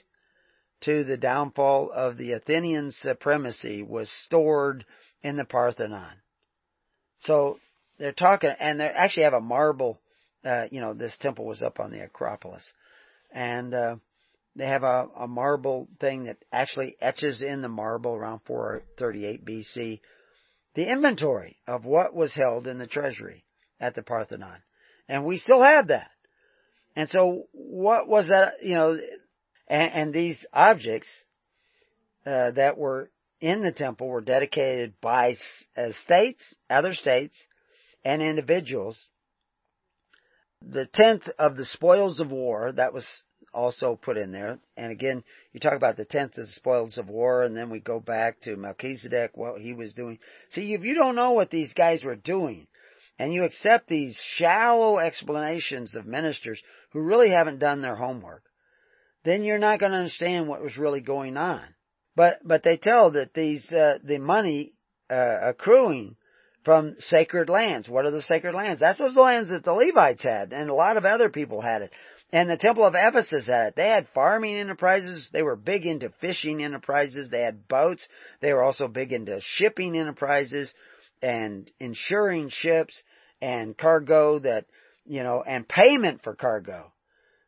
to 0.81 1.03
the 1.03 1.17
downfall 1.17 1.91
of 1.91 2.17
the 2.17 2.31
Athenian 2.31 2.91
supremacy 2.91 3.83
was 3.83 4.09
stored 4.09 4.85
in 5.21 5.35
the 5.35 5.45
Parthenon. 5.45 6.15
So 7.21 7.59
they're 7.97 8.11
talking, 8.11 8.51
and 8.59 8.79
they 8.79 8.85
actually 8.85 9.23
have 9.23 9.33
a 9.33 9.41
marble. 9.41 9.99
Uh, 10.43 10.65
you 10.71 10.79
know, 10.79 10.93
this 10.93 11.17
temple 11.19 11.45
was 11.45 11.61
up 11.61 11.79
on 11.79 11.91
the 11.91 12.03
Acropolis, 12.03 12.63
and 13.31 13.73
uh, 13.73 13.95
they 14.55 14.65
have 14.65 14.83
a, 14.83 15.07
a 15.17 15.27
marble 15.27 15.87
thing 15.99 16.25
that 16.25 16.37
actually 16.51 16.95
etches 17.01 17.41
in 17.41 17.61
the 17.61 17.69
marble 17.69 18.15
around 18.15 18.39
438 18.45 19.45
BC 19.45 19.99
the 20.75 20.89
inventory 20.89 21.57
of 21.67 21.85
what 21.85 22.13
was 22.13 22.33
held 22.33 22.67
in 22.67 22.77
the 22.77 22.87
treasury 22.87 23.43
at 23.79 23.95
the 23.95 24.03
Parthenon. 24.03 24.61
And 25.07 25.25
we 25.25 25.37
still 25.37 25.61
have 25.61 25.87
that. 25.87 26.09
And 26.95 27.09
so 27.09 27.47
what 27.51 28.07
was 28.07 28.27
that, 28.27 28.63
you 28.63 28.75
know, 28.75 28.97
and, 29.67 29.93
and 29.93 30.13
these 30.13 30.43
objects 30.53 31.09
uh, 32.25 32.51
that 32.51 32.77
were 32.77 33.09
in 33.41 33.61
the 33.61 33.71
temple 33.71 34.07
were 34.07 34.21
dedicated 34.21 34.93
by 35.01 35.35
uh, 35.77 35.91
states, 35.91 36.43
other 36.69 36.93
states, 36.93 37.45
and 38.03 38.21
individuals. 38.21 39.07
The 40.61 40.85
tenth 40.85 41.27
of 41.37 41.55
the 41.55 41.65
spoils 41.65 42.19
of 42.19 42.31
war, 42.31 42.71
that 42.73 42.93
was 42.93 43.07
also 43.53 43.95
put 43.95 44.17
in 44.17 44.31
there. 44.31 44.59
And 44.75 44.91
again, 44.91 45.23
you 45.53 45.59
talk 45.59 45.73
about 45.73 45.97
the 45.97 46.05
tenth 46.05 46.37
of 46.37 46.45
the 46.45 46.51
spoils 46.51 46.97
of 46.97 47.09
war, 47.09 47.43
and 47.43 47.55
then 47.55 47.69
we 47.69 47.79
go 47.79 47.99
back 47.99 48.41
to 48.41 48.55
Melchizedek, 48.55 49.35
what 49.35 49.61
he 49.61 49.73
was 49.73 49.93
doing. 49.93 50.19
See, 50.51 50.73
if 50.73 50.83
you 50.83 50.95
don't 50.95 51.15
know 51.15 51.31
what 51.31 51.49
these 51.49 51.73
guys 51.73 52.03
were 52.03 52.15
doing, 52.15 52.67
and 53.17 53.33
you 53.33 53.43
accept 53.43 53.87
these 53.87 54.19
shallow 54.35 54.97
explanations 54.97 55.95
of 55.95 56.05
ministers 56.05 56.61
who 56.91 57.01
really 57.01 57.29
haven't 57.29 57.59
done 57.59 57.81
their 57.81 57.95
homework, 57.95 58.43
then 59.25 59.43
you're 59.43 59.59
not 59.59 59.79
going 59.79 59.91
to 59.91 59.97
understand 59.97 60.47
what 60.47 60.61
was 60.61 60.77
really 60.77 61.01
going 61.01 61.35
on. 61.35 61.61
But 62.15 62.39
but 62.43 62.63
they 62.63 62.77
tell 62.77 63.11
that 63.11 63.33
these 63.33 63.71
uh, 63.71 63.99
the 64.03 64.19
money 64.19 64.73
uh, 65.09 65.37
accruing 65.41 66.15
from 66.63 66.95
sacred 66.99 67.49
lands. 67.49 67.87
What 67.87 68.05
are 68.05 68.11
the 68.11 68.21
sacred 68.21 68.53
lands? 68.53 68.79
That's 68.79 68.99
those 68.99 69.15
lands 69.15 69.49
that 69.49 69.63
the 69.63 69.73
Levites 69.73 70.23
had, 70.23 70.51
and 70.53 70.69
a 70.69 70.73
lot 70.73 70.97
of 70.97 71.05
other 71.05 71.29
people 71.29 71.61
had 71.61 71.81
it. 71.81 71.91
And 72.31 72.49
the 72.49 72.57
Temple 72.57 72.85
of 72.85 72.93
Ephesus 72.95 73.47
had 73.47 73.69
it. 73.69 73.75
They 73.75 73.87
had 73.87 74.07
farming 74.13 74.55
enterprises. 74.55 75.29
They 75.33 75.41
were 75.41 75.55
big 75.55 75.85
into 75.85 76.13
fishing 76.21 76.61
enterprises. 76.63 77.29
They 77.29 77.41
had 77.41 77.67
boats. 77.67 78.07
They 78.39 78.53
were 78.53 78.61
also 78.61 78.87
big 78.87 79.11
into 79.13 79.39
shipping 79.41 79.97
enterprises 79.97 80.71
and 81.23 81.69
insuring 81.79 82.49
ships 82.49 83.01
and 83.41 83.75
cargo 83.75 84.39
that, 84.39 84.65
you 85.05 85.23
know, 85.23 85.41
and 85.41 85.67
payment 85.67 86.21
for 86.21 86.35
cargo. 86.35 86.91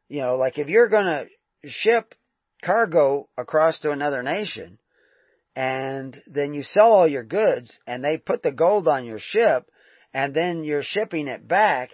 You 0.08 0.22
know, 0.22 0.38
like 0.38 0.58
if 0.58 0.68
you're 0.68 0.90
gonna 0.90 1.26
ship 1.66 2.16
cargo 2.62 3.28
across 3.38 3.80
to 3.80 3.92
another 3.92 4.24
nation 4.24 4.78
and 5.56 6.22
then 6.28 6.54
you 6.54 6.64
sell 6.64 6.92
all 6.94 7.08
your 7.08 7.24
goods 7.24 7.78
and 7.86 8.04
they 8.04 8.18
put 8.18 8.42
the 8.42 8.52
gold 8.52 8.88
on 8.88 9.06
your 9.06 9.20
ship 9.20 9.70
and 10.14 10.34
then 10.34 10.64
you're 10.64 10.84
shipping 10.84 11.28
it 11.28 11.48
back, 11.48 11.92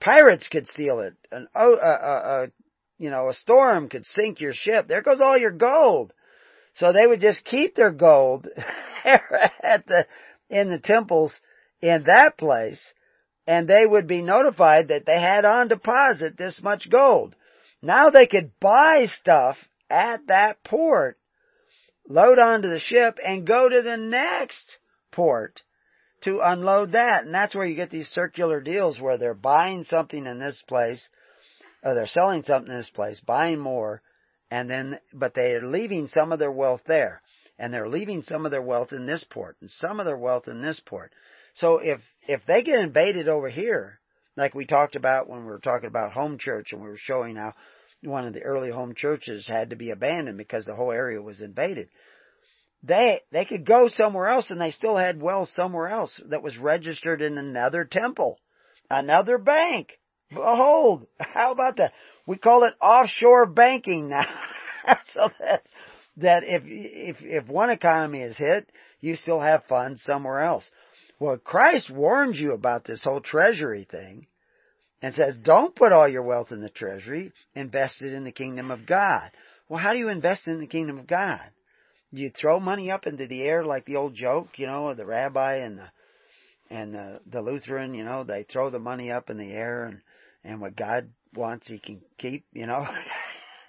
pirates 0.00 0.48
could 0.48 0.66
steal 0.66 1.00
it. 1.00 1.14
An, 1.30 1.48
oh, 1.54 1.74
a, 1.74 1.88
a, 1.88 2.46
you 2.98 3.10
know, 3.10 3.28
a 3.28 3.34
storm 3.34 3.88
could 3.88 4.06
sink 4.06 4.40
your 4.40 4.54
ship. 4.54 4.88
There 4.88 5.02
goes 5.02 5.20
all 5.20 5.38
your 5.38 5.52
gold. 5.52 6.12
So 6.74 6.92
they 6.92 7.06
would 7.06 7.20
just 7.20 7.44
keep 7.44 7.74
their 7.74 7.92
gold 7.92 8.48
at 9.04 9.86
the, 9.86 10.06
in 10.48 10.70
the 10.70 10.80
temples 10.80 11.38
in 11.80 12.04
that 12.04 12.38
place 12.38 12.92
and 13.46 13.68
they 13.68 13.84
would 13.84 14.06
be 14.06 14.22
notified 14.22 14.88
that 14.88 15.04
they 15.06 15.20
had 15.20 15.44
on 15.44 15.68
deposit 15.68 16.36
this 16.38 16.62
much 16.62 16.88
gold. 16.90 17.36
Now 17.82 18.08
they 18.10 18.26
could 18.26 18.52
buy 18.60 19.06
stuff 19.20 19.58
at 19.90 20.26
that 20.28 20.62
port, 20.64 21.18
load 22.08 22.38
onto 22.38 22.68
the 22.68 22.80
ship, 22.80 23.18
and 23.24 23.46
go 23.46 23.68
to 23.68 23.82
the 23.82 23.96
next 23.96 24.78
port 25.12 25.62
to 26.22 26.40
unload 26.40 26.92
that. 26.92 27.24
And 27.24 27.34
that's 27.34 27.54
where 27.54 27.66
you 27.66 27.76
get 27.76 27.90
these 27.90 28.08
circular 28.08 28.60
deals 28.60 29.00
where 29.00 29.18
they're 29.18 29.34
buying 29.34 29.84
something 29.84 30.26
in 30.26 30.38
this 30.38 30.62
place, 30.66 31.08
or 31.82 31.94
they're 31.94 32.06
selling 32.06 32.42
something 32.42 32.72
in 32.72 32.78
this 32.78 32.90
place, 32.90 33.20
buying 33.20 33.58
more, 33.58 34.02
and 34.50 34.68
then, 34.70 34.98
but 35.12 35.34
they 35.34 35.54
are 35.54 35.66
leaving 35.66 36.06
some 36.06 36.32
of 36.32 36.38
their 36.38 36.52
wealth 36.52 36.82
there. 36.86 37.22
And 37.58 37.72
they're 37.72 37.88
leaving 37.88 38.22
some 38.22 38.44
of 38.44 38.50
their 38.50 38.62
wealth 38.62 38.92
in 38.92 39.06
this 39.06 39.24
port, 39.30 39.56
and 39.60 39.70
some 39.70 40.00
of 40.00 40.06
their 40.06 40.18
wealth 40.18 40.48
in 40.48 40.60
this 40.60 40.80
port. 40.84 41.12
So 41.54 41.78
if, 41.78 42.00
if 42.26 42.44
they 42.46 42.64
get 42.64 42.80
invaded 42.80 43.28
over 43.28 43.48
here, 43.48 44.00
like 44.36 44.54
we 44.54 44.66
talked 44.66 44.96
about 44.96 45.28
when 45.28 45.40
we 45.40 45.46
were 45.46 45.60
talking 45.60 45.86
about 45.86 46.12
home 46.12 46.38
church 46.38 46.72
and 46.72 46.82
we 46.82 46.88
were 46.88 46.96
showing 46.96 47.36
how 47.36 47.54
one 48.06 48.26
of 48.26 48.34
the 48.34 48.42
early 48.42 48.70
home 48.70 48.94
churches 48.94 49.46
had 49.46 49.70
to 49.70 49.76
be 49.76 49.90
abandoned 49.90 50.38
because 50.38 50.64
the 50.64 50.74
whole 50.74 50.92
area 50.92 51.20
was 51.20 51.40
invaded. 51.40 51.88
They, 52.82 53.20
they 53.32 53.44
could 53.44 53.64
go 53.64 53.88
somewhere 53.88 54.28
else 54.28 54.50
and 54.50 54.60
they 54.60 54.70
still 54.70 54.96
had 54.96 55.20
wealth 55.20 55.48
somewhere 55.50 55.88
else 55.88 56.20
that 56.28 56.42
was 56.42 56.58
registered 56.58 57.22
in 57.22 57.38
another 57.38 57.84
temple, 57.84 58.38
another 58.90 59.38
bank. 59.38 59.98
Behold, 60.28 61.06
how 61.18 61.52
about 61.52 61.76
that? 61.76 61.92
We 62.26 62.36
call 62.36 62.64
it 62.64 62.74
offshore 62.80 63.46
banking 63.46 64.10
now. 64.10 64.26
so 65.12 65.30
that, 65.40 65.62
that 66.18 66.42
if, 66.44 66.62
if, 66.66 67.16
if 67.20 67.48
one 67.48 67.70
economy 67.70 68.20
is 68.20 68.36
hit, 68.36 68.70
you 69.00 69.16
still 69.16 69.40
have 69.40 69.64
funds 69.64 70.02
somewhere 70.02 70.42
else. 70.42 70.68
Well, 71.18 71.38
Christ 71.38 71.90
warns 71.90 72.38
you 72.38 72.52
about 72.52 72.84
this 72.84 73.02
whole 73.02 73.20
treasury 73.20 73.86
thing 73.90 74.26
and 75.04 75.14
says, 75.14 75.36
don't 75.36 75.76
put 75.76 75.92
all 75.92 76.08
your 76.08 76.22
wealth 76.22 76.50
in 76.50 76.62
the 76.62 76.70
treasury, 76.70 77.30
invest 77.54 78.00
it 78.00 78.14
in 78.14 78.24
the 78.24 78.32
kingdom 78.32 78.70
of 78.70 78.86
God. 78.86 79.30
Well, 79.68 79.78
how 79.78 79.92
do 79.92 79.98
you 79.98 80.08
invest 80.08 80.48
in 80.48 80.60
the 80.60 80.66
kingdom 80.66 80.98
of 80.98 81.06
God? 81.06 81.42
You 82.10 82.30
throw 82.30 82.58
money 82.58 82.90
up 82.90 83.06
into 83.06 83.26
the 83.26 83.42
air 83.42 83.66
like 83.66 83.84
the 83.84 83.96
old 83.96 84.14
joke, 84.14 84.48
you 84.56 84.66
know, 84.66 84.88
of 84.88 84.96
the 84.96 85.04
rabbi 85.04 85.56
and 85.56 85.76
the 85.76 85.88
and 86.70 86.94
the, 86.94 87.20
the 87.30 87.42
Lutheran, 87.42 87.92
you 87.92 88.02
know, 88.02 88.24
they 88.24 88.44
throw 88.44 88.70
the 88.70 88.78
money 88.78 89.12
up 89.12 89.28
in 89.28 89.36
the 89.36 89.52
air 89.52 89.84
and 89.84 90.00
and 90.42 90.62
what 90.62 90.74
God 90.74 91.10
wants 91.34 91.68
he 91.68 91.78
can 91.78 92.00
keep, 92.16 92.46
you 92.54 92.66
know. 92.66 92.86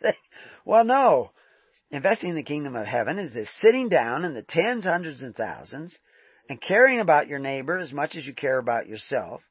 well, 0.66 0.86
no. 0.86 1.32
Investing 1.92 2.30
in 2.30 2.36
the 2.38 2.44
kingdom 2.44 2.78
of 2.78 2.88
heaven 2.88 3.20
is 3.20 3.34
this 3.34 3.50
sitting 3.60 3.90
down 3.90 4.24
in 4.24 4.34
the 4.34 4.42
tens, 4.42 4.86
hundreds, 4.86 5.22
and 5.22 5.36
thousands 5.36 6.00
and 6.48 6.62
caring 6.62 7.02
about 7.02 7.28
your 7.28 7.40
neighbor 7.40 7.78
as 7.78 7.92
much 7.92 8.16
as 8.16 8.26
you 8.26 8.34
care 8.34 8.58
about 8.58 8.88
yourself 8.88 9.42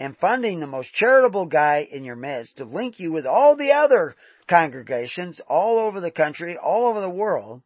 and 0.00 0.16
funding 0.16 0.58
the 0.58 0.66
most 0.66 0.94
charitable 0.94 1.44
guy 1.44 1.86
in 1.88 2.04
your 2.04 2.16
midst 2.16 2.56
to 2.56 2.64
link 2.64 2.98
you 2.98 3.12
with 3.12 3.26
all 3.26 3.54
the 3.54 3.72
other 3.72 4.16
congregations 4.48 5.40
all 5.46 5.78
over 5.78 6.00
the 6.00 6.10
country, 6.10 6.56
all 6.56 6.86
over 6.88 7.02
the 7.02 7.10
world, 7.10 7.60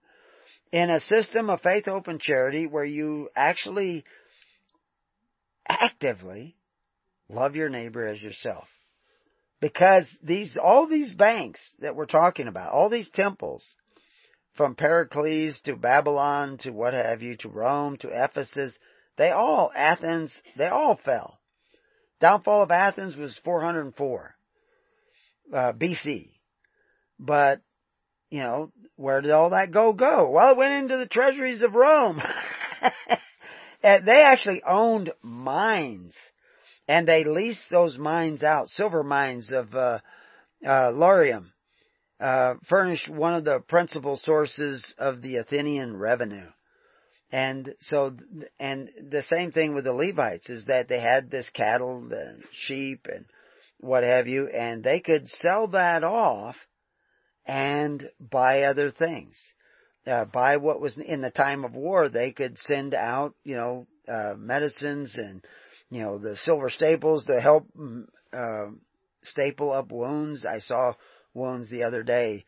in 0.73 0.91
a 0.91 0.99
system 0.99 1.49
of 1.49 1.61
faith 1.61 1.87
open 1.87 2.19
charity 2.19 2.67
where 2.67 2.85
you 2.85 3.31
actually 3.37 4.05
actively 5.69 6.57
love 7.29 7.55
your 7.55 7.69
neighbor 7.69 8.05
as 8.05 8.21
yourself. 8.21 8.65
Because 9.61 10.09
these, 10.21 10.59
all 10.61 10.89
these 10.89 11.15
banks 11.15 11.61
that 11.79 11.95
we're 11.95 12.07
talking 12.07 12.49
about, 12.49 12.73
all 12.73 12.91
these 12.91 13.11
temples, 13.11 13.65
from 14.57 14.75
Pericles 14.75 15.61
to 15.65 15.77
Babylon 15.77 16.59
to 16.59 16.71
what 16.71 16.95
have 16.95 17.23
you, 17.23 17.37
to 17.39 17.49
Rome 17.49 17.97
to 17.99 18.09
Ephesus, 18.09 18.77
They 19.17 19.31
all, 19.31 19.71
Athens, 19.75 20.35
they 20.57 20.67
all 20.67 20.99
fell. 21.05 21.39
Downfall 22.25 22.63
of 22.63 22.71
Athens 22.71 23.19
was 23.19 23.39
404 23.45 24.35
uh, 25.53 25.73
BC. 25.75 26.31
But, 27.19 27.61
you 28.31 28.41
know, 28.41 28.73
where 28.97 29.21
did 29.21 29.31
all 29.31 29.51
that 29.51 29.73
go 29.73 29.93
go? 29.93 30.31
Well, 30.31 30.53
it 30.53 30.57
went 30.57 30.73
into 30.73 30.97
the 30.97 31.07
treasuries 31.07 31.61
of 31.61 31.75
Rome. 31.75 32.23
and 33.83 34.07
they 34.07 34.23
actually 34.23 34.63
owned 34.67 35.13
mines. 35.21 36.17
And 36.89 37.07
they 37.07 37.25
leased 37.25 37.69
those 37.71 37.99
mines 37.99 38.43
out, 38.43 38.71
silver 38.71 39.03
mines 39.03 39.53
of 39.53 39.75
uh, 39.75 39.99
uh, 40.65 40.93
Laurium, 40.93 41.53
uh, 42.21 42.55
furnished 42.71 43.07
one 43.07 43.35
of 43.35 43.45
the 43.45 43.61
principal 43.61 44.17
sources 44.17 44.95
of 44.97 45.21
the 45.21 45.37
Athenian 45.37 45.95
revenue. 45.95 46.49
And 47.35 47.75
so, 47.81 48.17
and 48.61 48.91
the 49.11 49.25
same 49.25 49.51
thing 49.51 49.75
with 49.75 49.83
the 49.83 49.93
Levites 49.93 50.49
is 50.49 50.67
that 50.67 50.87
they 50.87 51.01
had 51.01 51.33
this 51.33 51.51
cattle 51.51 52.07
and 52.13 52.45
sheep 52.53 53.09
and 53.13 53.25
what 53.81 54.05
have 54.05 54.29
you, 54.29 54.47
and 54.47 54.85
they 54.85 55.01
could 55.01 55.29
sell 55.29 55.67
that 55.69 56.05
off 56.05 56.55
and 57.45 58.09
buy 58.21 58.63
other 58.63 58.93
things. 58.93 59.37
Uh, 60.07 60.27
buy 60.27 60.59
what 60.59 60.81
was 60.81 60.97
in 60.97 61.23
the 61.23 61.31
time 61.33 61.65
of 61.65 61.75
war, 61.75 62.09
they 62.09 62.31
could 62.31 62.57
send 62.57 62.95
out, 62.95 63.35
you 63.43 63.57
know, 63.57 63.89
uh, 64.07 64.35
medicines 64.39 65.17
and, 65.17 65.45
you 65.91 66.03
know, 66.03 66.19
the 66.19 66.37
silver 66.37 66.71
staples 66.71 67.25
to 67.25 67.41
help, 67.41 67.67
uh, 68.33 68.67
staple 69.25 69.73
up 69.73 69.91
wounds. 69.91 70.47
I 70.47 70.61
saw 70.61 70.93
wounds 71.33 71.69
the 71.69 71.83
other 71.83 72.05
day, 72.05 72.45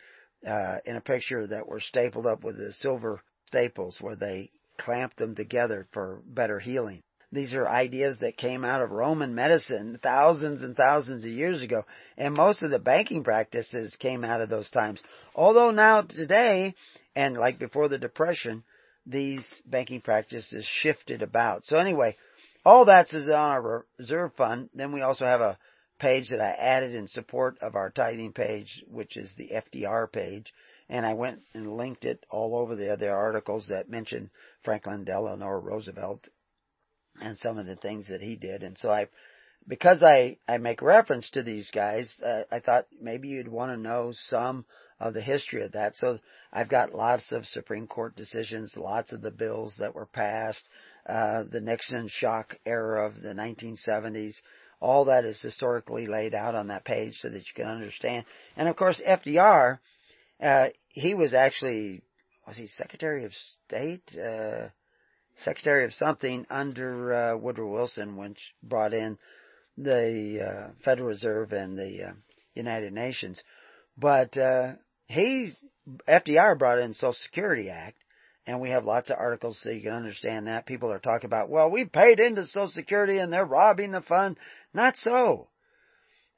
uh, 0.46 0.76
in 0.84 0.94
a 0.94 1.00
picture 1.00 1.44
that 1.44 1.66
were 1.66 1.80
stapled 1.80 2.26
up 2.26 2.44
with 2.44 2.56
the 2.56 2.72
silver 2.74 3.20
staples 3.46 3.96
where 4.00 4.14
they 4.14 4.52
clamped 4.78 5.16
them 5.16 5.34
together 5.34 5.86
for 5.92 6.22
better 6.26 6.58
healing. 6.58 7.02
These 7.32 7.54
are 7.54 7.68
ideas 7.68 8.18
that 8.20 8.36
came 8.36 8.64
out 8.64 8.82
of 8.82 8.92
Roman 8.92 9.34
medicine 9.34 9.98
thousands 10.02 10.62
and 10.62 10.76
thousands 10.76 11.24
of 11.24 11.30
years 11.30 11.60
ago, 11.60 11.84
and 12.16 12.34
most 12.34 12.62
of 12.62 12.70
the 12.70 12.78
banking 12.78 13.24
practices 13.24 13.96
came 13.96 14.24
out 14.24 14.40
of 14.40 14.48
those 14.48 14.70
times. 14.70 15.02
Although 15.34 15.72
now 15.72 16.02
today, 16.02 16.74
and 17.16 17.36
like 17.36 17.58
before 17.58 17.88
the 17.88 17.98
Depression, 17.98 18.62
these 19.06 19.46
banking 19.66 20.00
practices 20.00 20.64
shifted 20.64 21.22
about. 21.22 21.64
So 21.64 21.78
anyway, 21.78 22.16
all 22.64 22.84
that's 22.84 23.12
is 23.12 23.28
on 23.28 23.34
our 23.34 23.86
reserve 23.98 24.32
fund. 24.34 24.70
Then 24.74 24.92
we 24.92 25.02
also 25.02 25.26
have 25.26 25.40
a 25.40 25.58
page 25.98 26.30
that 26.30 26.40
I 26.40 26.50
added 26.50 26.94
in 26.94 27.08
support 27.08 27.58
of 27.60 27.74
our 27.74 27.90
tithing 27.90 28.32
page, 28.32 28.84
which 28.88 29.16
is 29.16 29.32
the 29.36 29.50
FDR 29.54 30.10
page. 30.10 30.52
And 30.88 31.04
I 31.04 31.14
went 31.14 31.40
and 31.54 31.76
linked 31.76 32.04
it 32.04 32.24
all 32.30 32.56
over 32.56 32.76
the 32.76 32.92
other 32.92 33.10
articles 33.10 33.66
that 33.68 33.88
mention 33.88 34.30
Franklin 34.66 35.04
Delano 35.04 35.48
Roosevelt 35.48 36.28
and 37.22 37.38
some 37.38 37.56
of 37.56 37.66
the 37.66 37.76
things 37.76 38.08
that 38.08 38.20
he 38.20 38.36
did. 38.36 38.64
And 38.64 38.76
so 38.76 38.90
I, 38.90 39.06
because 39.66 40.02
I, 40.02 40.38
I 40.46 40.58
make 40.58 40.82
reference 40.82 41.30
to 41.30 41.42
these 41.42 41.70
guys, 41.70 42.12
uh, 42.22 42.42
I 42.50 42.58
thought 42.58 42.86
maybe 43.00 43.28
you'd 43.28 43.48
want 43.48 43.70
to 43.70 43.80
know 43.80 44.10
some 44.12 44.66
of 44.98 45.14
the 45.14 45.22
history 45.22 45.64
of 45.64 45.72
that. 45.72 45.94
So 45.94 46.18
I've 46.52 46.68
got 46.68 46.94
lots 46.94 47.30
of 47.30 47.46
Supreme 47.46 47.86
Court 47.86 48.16
decisions, 48.16 48.76
lots 48.76 49.12
of 49.12 49.22
the 49.22 49.30
bills 49.30 49.76
that 49.78 49.94
were 49.94 50.06
passed, 50.06 50.68
uh, 51.08 51.44
the 51.50 51.60
Nixon 51.60 52.08
shock 52.08 52.56
era 52.66 53.06
of 53.06 53.22
the 53.22 53.34
1970s. 53.34 54.34
All 54.80 55.06
that 55.06 55.24
is 55.24 55.40
historically 55.40 56.08
laid 56.08 56.34
out 56.34 56.56
on 56.56 56.68
that 56.68 56.84
page 56.84 57.18
so 57.20 57.28
that 57.28 57.38
you 57.38 57.54
can 57.54 57.66
understand. 57.66 58.24
And 58.56 58.68
of 58.68 58.76
course, 58.76 59.00
FDR, 59.06 59.78
uh, 60.42 60.68
he 60.88 61.14
was 61.14 61.34
actually, 61.34 62.02
was 62.46 62.56
he 62.56 62.66
Secretary 62.66 63.24
of 63.24 63.32
State? 63.34 64.16
Uh, 64.16 64.68
Secretary 65.36 65.84
of 65.84 65.92
something 65.92 66.46
under 66.48 67.12
uh, 67.12 67.36
Woodrow 67.36 67.70
Wilson, 67.70 68.16
which 68.16 68.38
brought 68.62 68.94
in 68.94 69.18
the 69.76 70.40
uh, 70.40 70.70
Federal 70.82 71.08
Reserve 71.08 71.52
and 71.52 71.78
the 71.78 72.08
uh, 72.08 72.12
United 72.54 72.92
Nations. 72.92 73.42
But 73.98 74.36
uh, 74.38 74.72
he's 75.06 75.56
FDR 76.08 76.58
brought 76.58 76.78
in 76.78 76.94
Social 76.94 77.12
Security 77.24 77.68
Act, 77.68 77.98
and 78.46 78.60
we 78.60 78.70
have 78.70 78.84
lots 78.84 79.10
of 79.10 79.18
articles 79.18 79.58
so 79.62 79.70
you 79.70 79.82
can 79.82 79.92
understand 79.92 80.46
that. 80.46 80.66
People 80.66 80.90
are 80.90 80.98
talking 80.98 81.26
about, 81.26 81.50
well, 81.50 81.70
we 81.70 81.84
paid 81.84 82.18
into 82.18 82.46
Social 82.46 82.68
Security 82.68 83.18
and 83.18 83.32
they're 83.32 83.44
robbing 83.44 83.92
the 83.92 84.00
fund. 84.00 84.38
Not 84.72 84.96
so. 84.96 85.48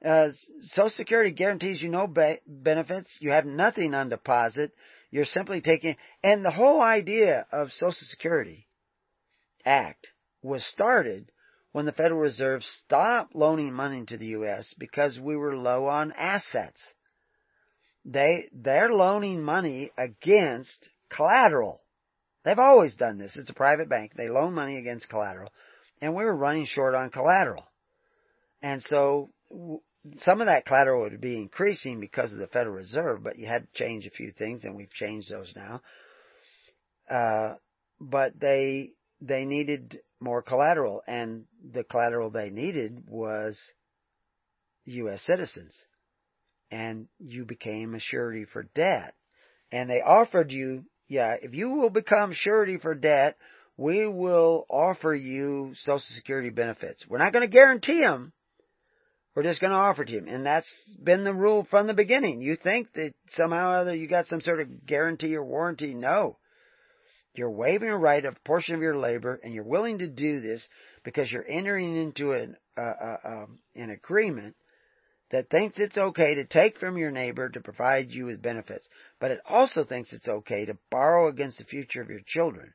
Uh, 0.04 0.28
Social 0.62 0.90
Security 0.90 1.32
guarantees 1.32 1.82
you 1.82 1.88
no 1.88 2.06
ba- 2.06 2.38
benefits. 2.46 3.16
You 3.20 3.30
have 3.30 3.46
nothing 3.46 3.94
on 3.94 4.08
deposit. 4.08 4.72
You're 5.10 5.24
simply 5.24 5.60
taking, 5.60 5.96
and 6.22 6.44
the 6.44 6.50
whole 6.50 6.80
idea 6.80 7.46
of 7.50 7.72
Social 7.72 8.06
Security 8.10 8.66
Act 9.64 10.08
was 10.42 10.64
started 10.64 11.30
when 11.72 11.86
the 11.86 11.92
Federal 11.92 12.20
Reserve 12.20 12.62
stopped 12.62 13.34
loaning 13.34 13.72
money 13.72 14.04
to 14.06 14.16
the 14.16 14.26
U.S. 14.28 14.74
because 14.78 15.18
we 15.18 15.36
were 15.36 15.56
low 15.56 15.86
on 15.86 16.12
assets. 16.12 16.82
They, 18.04 18.48
they're 18.52 18.90
loaning 18.90 19.42
money 19.42 19.90
against 19.96 20.88
collateral. 21.10 21.82
They've 22.44 22.58
always 22.58 22.96
done 22.96 23.18
this. 23.18 23.36
It's 23.36 23.50
a 23.50 23.54
private 23.54 23.88
bank. 23.88 24.12
They 24.16 24.28
loan 24.28 24.54
money 24.54 24.78
against 24.78 25.08
collateral. 25.08 25.50
And 26.00 26.14
we 26.14 26.24
were 26.24 26.36
running 26.36 26.66
short 26.66 26.94
on 26.94 27.10
collateral. 27.10 27.66
And 28.62 28.82
so 28.82 29.30
some 30.18 30.40
of 30.40 30.46
that 30.46 30.66
collateral 30.66 31.02
would 31.02 31.20
be 31.20 31.36
increasing 31.36 32.00
because 32.00 32.32
of 32.32 32.38
the 32.38 32.46
Federal 32.46 32.76
Reserve, 32.76 33.22
but 33.22 33.38
you 33.38 33.46
had 33.46 33.66
to 33.66 33.78
change 33.78 34.06
a 34.06 34.10
few 34.10 34.30
things 34.32 34.64
and 34.64 34.76
we've 34.76 34.92
changed 34.92 35.30
those 35.30 35.52
now. 35.54 35.80
Uh, 37.10 37.54
but 38.00 38.38
they 38.38 38.92
they 39.20 39.44
needed 39.44 40.00
more 40.20 40.42
collateral, 40.42 41.02
and 41.06 41.44
the 41.72 41.84
collateral 41.84 42.30
they 42.30 42.50
needed 42.50 43.04
was 43.08 43.58
U.S. 44.84 45.22
citizens. 45.22 45.76
And 46.70 47.08
you 47.18 47.44
became 47.44 47.94
a 47.94 48.00
surety 48.00 48.44
for 48.44 48.64
debt. 48.74 49.14
And 49.72 49.88
they 49.88 50.00
offered 50.02 50.52
you, 50.52 50.84
yeah, 51.08 51.36
if 51.40 51.54
you 51.54 51.70
will 51.70 51.90
become 51.90 52.32
surety 52.32 52.78
for 52.78 52.94
debt, 52.94 53.36
we 53.76 54.06
will 54.06 54.66
offer 54.68 55.14
you 55.14 55.72
Social 55.76 56.00
Security 56.16 56.50
benefits. 56.50 57.06
We're 57.08 57.18
not 57.18 57.32
going 57.32 57.48
to 57.48 57.52
guarantee 57.52 58.00
them. 58.00 58.32
We're 59.38 59.44
just 59.44 59.60
going 59.60 59.70
to 59.70 59.78
offer 59.78 60.04
to 60.04 60.12
you. 60.12 60.24
And 60.26 60.44
that's 60.44 60.68
been 61.00 61.22
the 61.22 61.32
rule 61.32 61.64
from 61.70 61.86
the 61.86 61.94
beginning. 61.94 62.40
You 62.40 62.56
think 62.56 62.92
that 62.94 63.12
somehow 63.28 63.70
or 63.70 63.76
other 63.76 63.94
you 63.94 64.08
got 64.08 64.26
some 64.26 64.40
sort 64.40 64.58
of 64.58 64.84
guarantee 64.84 65.36
or 65.36 65.44
warranty? 65.44 65.94
No. 65.94 66.38
You're 67.34 67.52
waiving 67.52 67.88
a 67.88 67.96
right 67.96 68.24
of 68.24 68.34
a 68.34 68.40
portion 68.44 68.74
of 68.74 68.80
your 68.80 68.98
labor, 68.98 69.38
and 69.40 69.54
you're 69.54 69.62
willing 69.62 69.98
to 69.98 70.08
do 70.08 70.40
this 70.40 70.68
because 71.04 71.30
you're 71.30 71.48
entering 71.48 71.96
into 71.96 72.32
an, 72.32 72.56
uh, 72.76 72.80
uh, 72.80 73.46
an 73.76 73.90
agreement 73.90 74.56
that 75.30 75.50
thinks 75.50 75.78
it's 75.78 75.96
okay 75.96 76.34
to 76.34 76.44
take 76.44 76.80
from 76.80 76.98
your 76.98 77.12
neighbor 77.12 77.48
to 77.48 77.60
provide 77.60 78.10
you 78.10 78.24
with 78.24 78.42
benefits, 78.42 78.88
but 79.20 79.30
it 79.30 79.38
also 79.48 79.84
thinks 79.84 80.12
it's 80.12 80.26
okay 80.26 80.64
to 80.64 80.76
borrow 80.90 81.28
against 81.28 81.58
the 81.58 81.64
future 81.64 82.02
of 82.02 82.10
your 82.10 82.22
children 82.26 82.74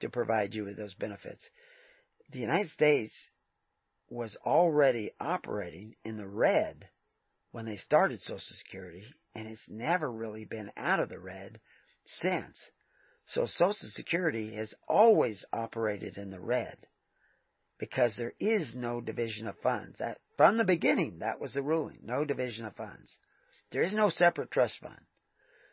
to 0.00 0.08
provide 0.08 0.54
you 0.54 0.64
with 0.64 0.76
those 0.76 0.94
benefits. 0.94 1.48
The 2.32 2.40
United 2.40 2.70
States 2.70 3.14
was 4.10 4.36
already 4.44 5.12
operating 5.20 5.94
in 6.04 6.16
the 6.16 6.26
red 6.26 6.88
when 7.52 7.64
they 7.64 7.76
started 7.76 8.20
Social 8.20 8.38
Security, 8.56 9.04
and 9.34 9.48
it's 9.48 9.68
never 9.68 10.10
really 10.10 10.44
been 10.44 10.70
out 10.76 11.00
of 11.00 11.08
the 11.08 11.18
red 11.18 11.60
since. 12.04 12.60
So 13.26 13.46
Social 13.46 13.88
Security 13.90 14.54
has 14.56 14.74
always 14.88 15.44
operated 15.52 16.18
in 16.18 16.30
the 16.30 16.40
red 16.40 16.76
because 17.78 18.14
there 18.16 18.34
is 18.38 18.74
no 18.74 19.00
division 19.00 19.46
of 19.46 19.56
funds. 19.62 19.98
That, 19.98 20.18
from 20.36 20.56
the 20.56 20.64
beginning, 20.64 21.20
that 21.20 21.40
was 21.40 21.54
the 21.54 21.62
ruling. 21.62 22.00
No 22.02 22.24
division 22.24 22.66
of 22.66 22.76
funds. 22.76 23.16
There 23.70 23.82
is 23.82 23.94
no 23.94 24.10
separate 24.10 24.50
trust 24.50 24.78
fund. 24.80 25.00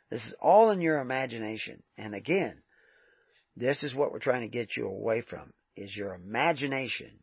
This 0.10 0.26
is 0.26 0.36
all 0.40 0.72
in 0.72 0.80
your 0.80 1.00
imagination. 1.00 1.84
And 1.98 2.14
again, 2.14 2.62
this 3.56 3.84
is 3.84 3.94
what 3.94 4.12
we're 4.12 4.20
trying 4.20 4.44
to 4.44 4.48
get 4.48 4.78
you 4.78 4.88
away 4.88 5.22
from, 5.22 5.52
is 5.76 5.96
your 5.96 6.14
imagination. 6.14 7.20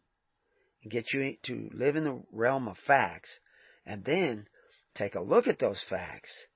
And 0.84 0.92
get 0.92 1.12
you 1.14 1.36
to 1.44 1.70
live 1.72 1.96
in 1.96 2.04
the 2.04 2.22
realm 2.30 2.68
of 2.68 2.76
facts. 2.86 3.40
And 3.86 4.04
then 4.04 4.46
take 4.94 5.14
a 5.14 5.20
look 5.20 5.48
at 5.48 5.58
those 5.58 5.82
facts 5.88 6.46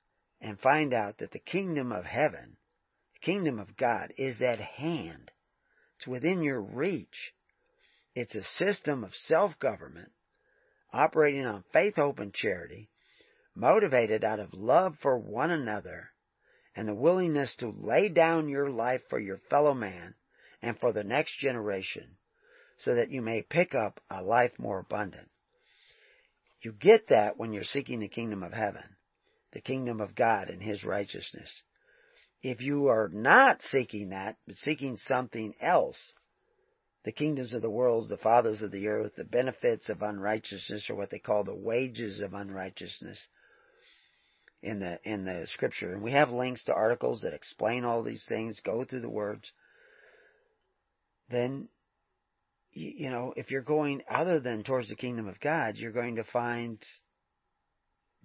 and 0.41 0.61
find 0.61 0.93
out 0.93 1.19
that 1.19 1.33
the 1.33 1.39
kingdom 1.39 1.91
of 1.91 2.05
heaven 2.05 2.59
the 3.15 3.21
kingdom 3.21 3.59
of 3.59 3.77
God 3.77 4.13
is 4.17 4.41
at 4.43 4.61
hand. 4.61 5.33
It's 5.97 6.07
within 6.07 6.43
your 6.43 6.61
reach. 6.61 7.33
It's 8.15 8.35
a 8.35 8.43
system 8.43 9.03
of 9.03 9.15
self-government 9.15 10.13
operating 10.93 11.45
on 11.45 11.65
faith, 11.73 11.97
hope, 11.97 12.19
and 12.19 12.33
charity, 12.33 12.91
motivated 13.55 14.25
out 14.25 14.41
of 14.41 14.55
love 14.55 14.97
for 15.03 15.19
one 15.19 15.51
another 15.51 16.11
and 16.77 16.87
the 16.87 16.95
willingness 16.95 17.57
to 17.57 17.71
lay 17.71 18.09
down 18.09 18.49
your 18.49 18.71
life 18.71 19.03
for 19.09 19.19
your 19.19 19.39
fellow 19.51 19.75
man 19.75 20.15
and 20.63 20.79
for 20.79 20.93
the 20.93 21.05
next 21.05 21.39
generation 21.39 22.17
so 22.79 22.95
that 22.95 23.11
you 23.11 23.21
may 23.23 23.43
pick 23.43 23.75
up 23.75 24.01
a 24.11 24.23
life 24.23 24.53
more 24.59 24.79
abundant. 24.79 25.29
You 26.63 26.73
get 26.73 27.09
that 27.09 27.37
when 27.37 27.53
you're 27.53 27.63
seeking 27.65 28.01
the 28.01 28.09
kingdom 28.09 28.43
of 28.43 28.53
heaven, 28.53 28.83
the 29.53 29.61
kingdom 29.61 30.01
of 30.01 30.15
God 30.15 30.49
and 30.49 30.63
His 30.63 30.85
righteousness. 30.85 31.63
If 32.43 32.61
you 32.61 32.89
are 32.89 33.11
not 33.13 33.63
seeking 33.63 34.11
that, 34.11 34.37
but 34.47 34.57
seeking 34.57 34.97
something 34.97 35.55
else, 35.61 36.13
the 37.05 37.13
kingdoms 37.13 37.53
of 37.53 37.63
the 37.63 37.71
world, 37.71 38.09
the 38.09 38.17
fathers 38.17 38.63
of 38.63 38.71
the 38.71 38.89
earth, 38.89 39.15
the 39.17 39.25
benefits 39.25 39.89
of 39.89 40.03
unrighteousness, 40.03 40.89
or 40.91 40.95
what 40.95 41.11
they 41.11 41.19
call 41.19 41.43
the 41.45 41.55
wages 41.55 42.21
of 42.21 42.35
unrighteousness 42.35 43.27
in 44.63 44.81
the 44.81 44.99
in 45.05 45.25
the 45.25 45.47
scripture. 45.53 45.93
And 45.93 46.03
we 46.03 46.13
have 46.13 46.31
links 46.31 46.65
to 46.65 46.75
articles 46.75 47.23
that 47.23 47.35
explain 47.35 47.85
all 47.85 48.03
these 48.03 48.25
things, 48.29 48.61
go 48.61 48.85
through 48.85 49.01
the 49.01 49.11
words. 49.11 49.51
Then 51.31 51.69
you 52.79 53.11
know, 53.11 53.35
if 53.37 53.51
you're 53.51 53.63
going 53.63 54.03
other 54.09 54.41
than 54.41 54.63
towards 54.63 54.89
the 54.89 54.97
kingdom 54.97 55.29
of 55.29 55.41
God, 55.41 55.77
you're 55.77 55.93
going 55.93 56.17
to 56.17 56.25
find 56.25 56.83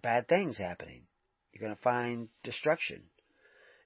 bad 0.02 0.28
things 0.28 0.58
happening. 0.58 1.04
You're 1.52 1.68
going 1.68 1.76
to 1.76 1.82
find 1.82 2.28
destruction. 2.44 3.04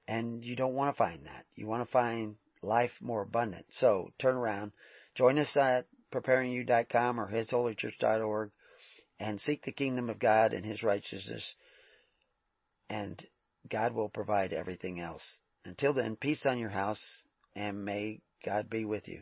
And 0.08 0.44
you 0.44 0.56
don't 0.56 0.74
want 0.74 0.96
to 0.96 0.98
find 0.98 1.26
that. 1.26 1.46
You 1.56 1.68
want 1.68 1.86
to 1.86 1.92
find 1.92 2.36
life 2.62 2.92
more 3.02 3.22
abundant. 3.22 3.66
So 3.72 4.10
turn 4.20 4.36
around, 4.36 4.72
join 5.16 5.38
us 5.38 5.56
at 5.58 5.86
preparingyou.com 6.14 7.20
or 7.20 7.32
hisholychurch.org 7.32 8.52
and 9.20 9.42
seek 9.42 9.64
the 9.64 9.72
kingdom 9.72 10.10
of 10.10 10.20
God 10.20 10.54
and 10.54 10.66
his 10.66 10.84
righteousness 10.84 11.56
and 12.90 13.22
God 13.70 13.94
will 13.94 14.10
provide 14.10 14.54
everything 14.54 15.02
else. 15.02 15.24
Until 15.66 15.94
then, 15.94 16.16
peace 16.16 16.46
on 16.46 16.58
your 16.58 16.70
house 16.70 17.02
and 17.56 17.84
may 17.84 18.22
God 18.46 18.70
be 18.70 18.86
with 18.86 19.08
you. 19.10 19.22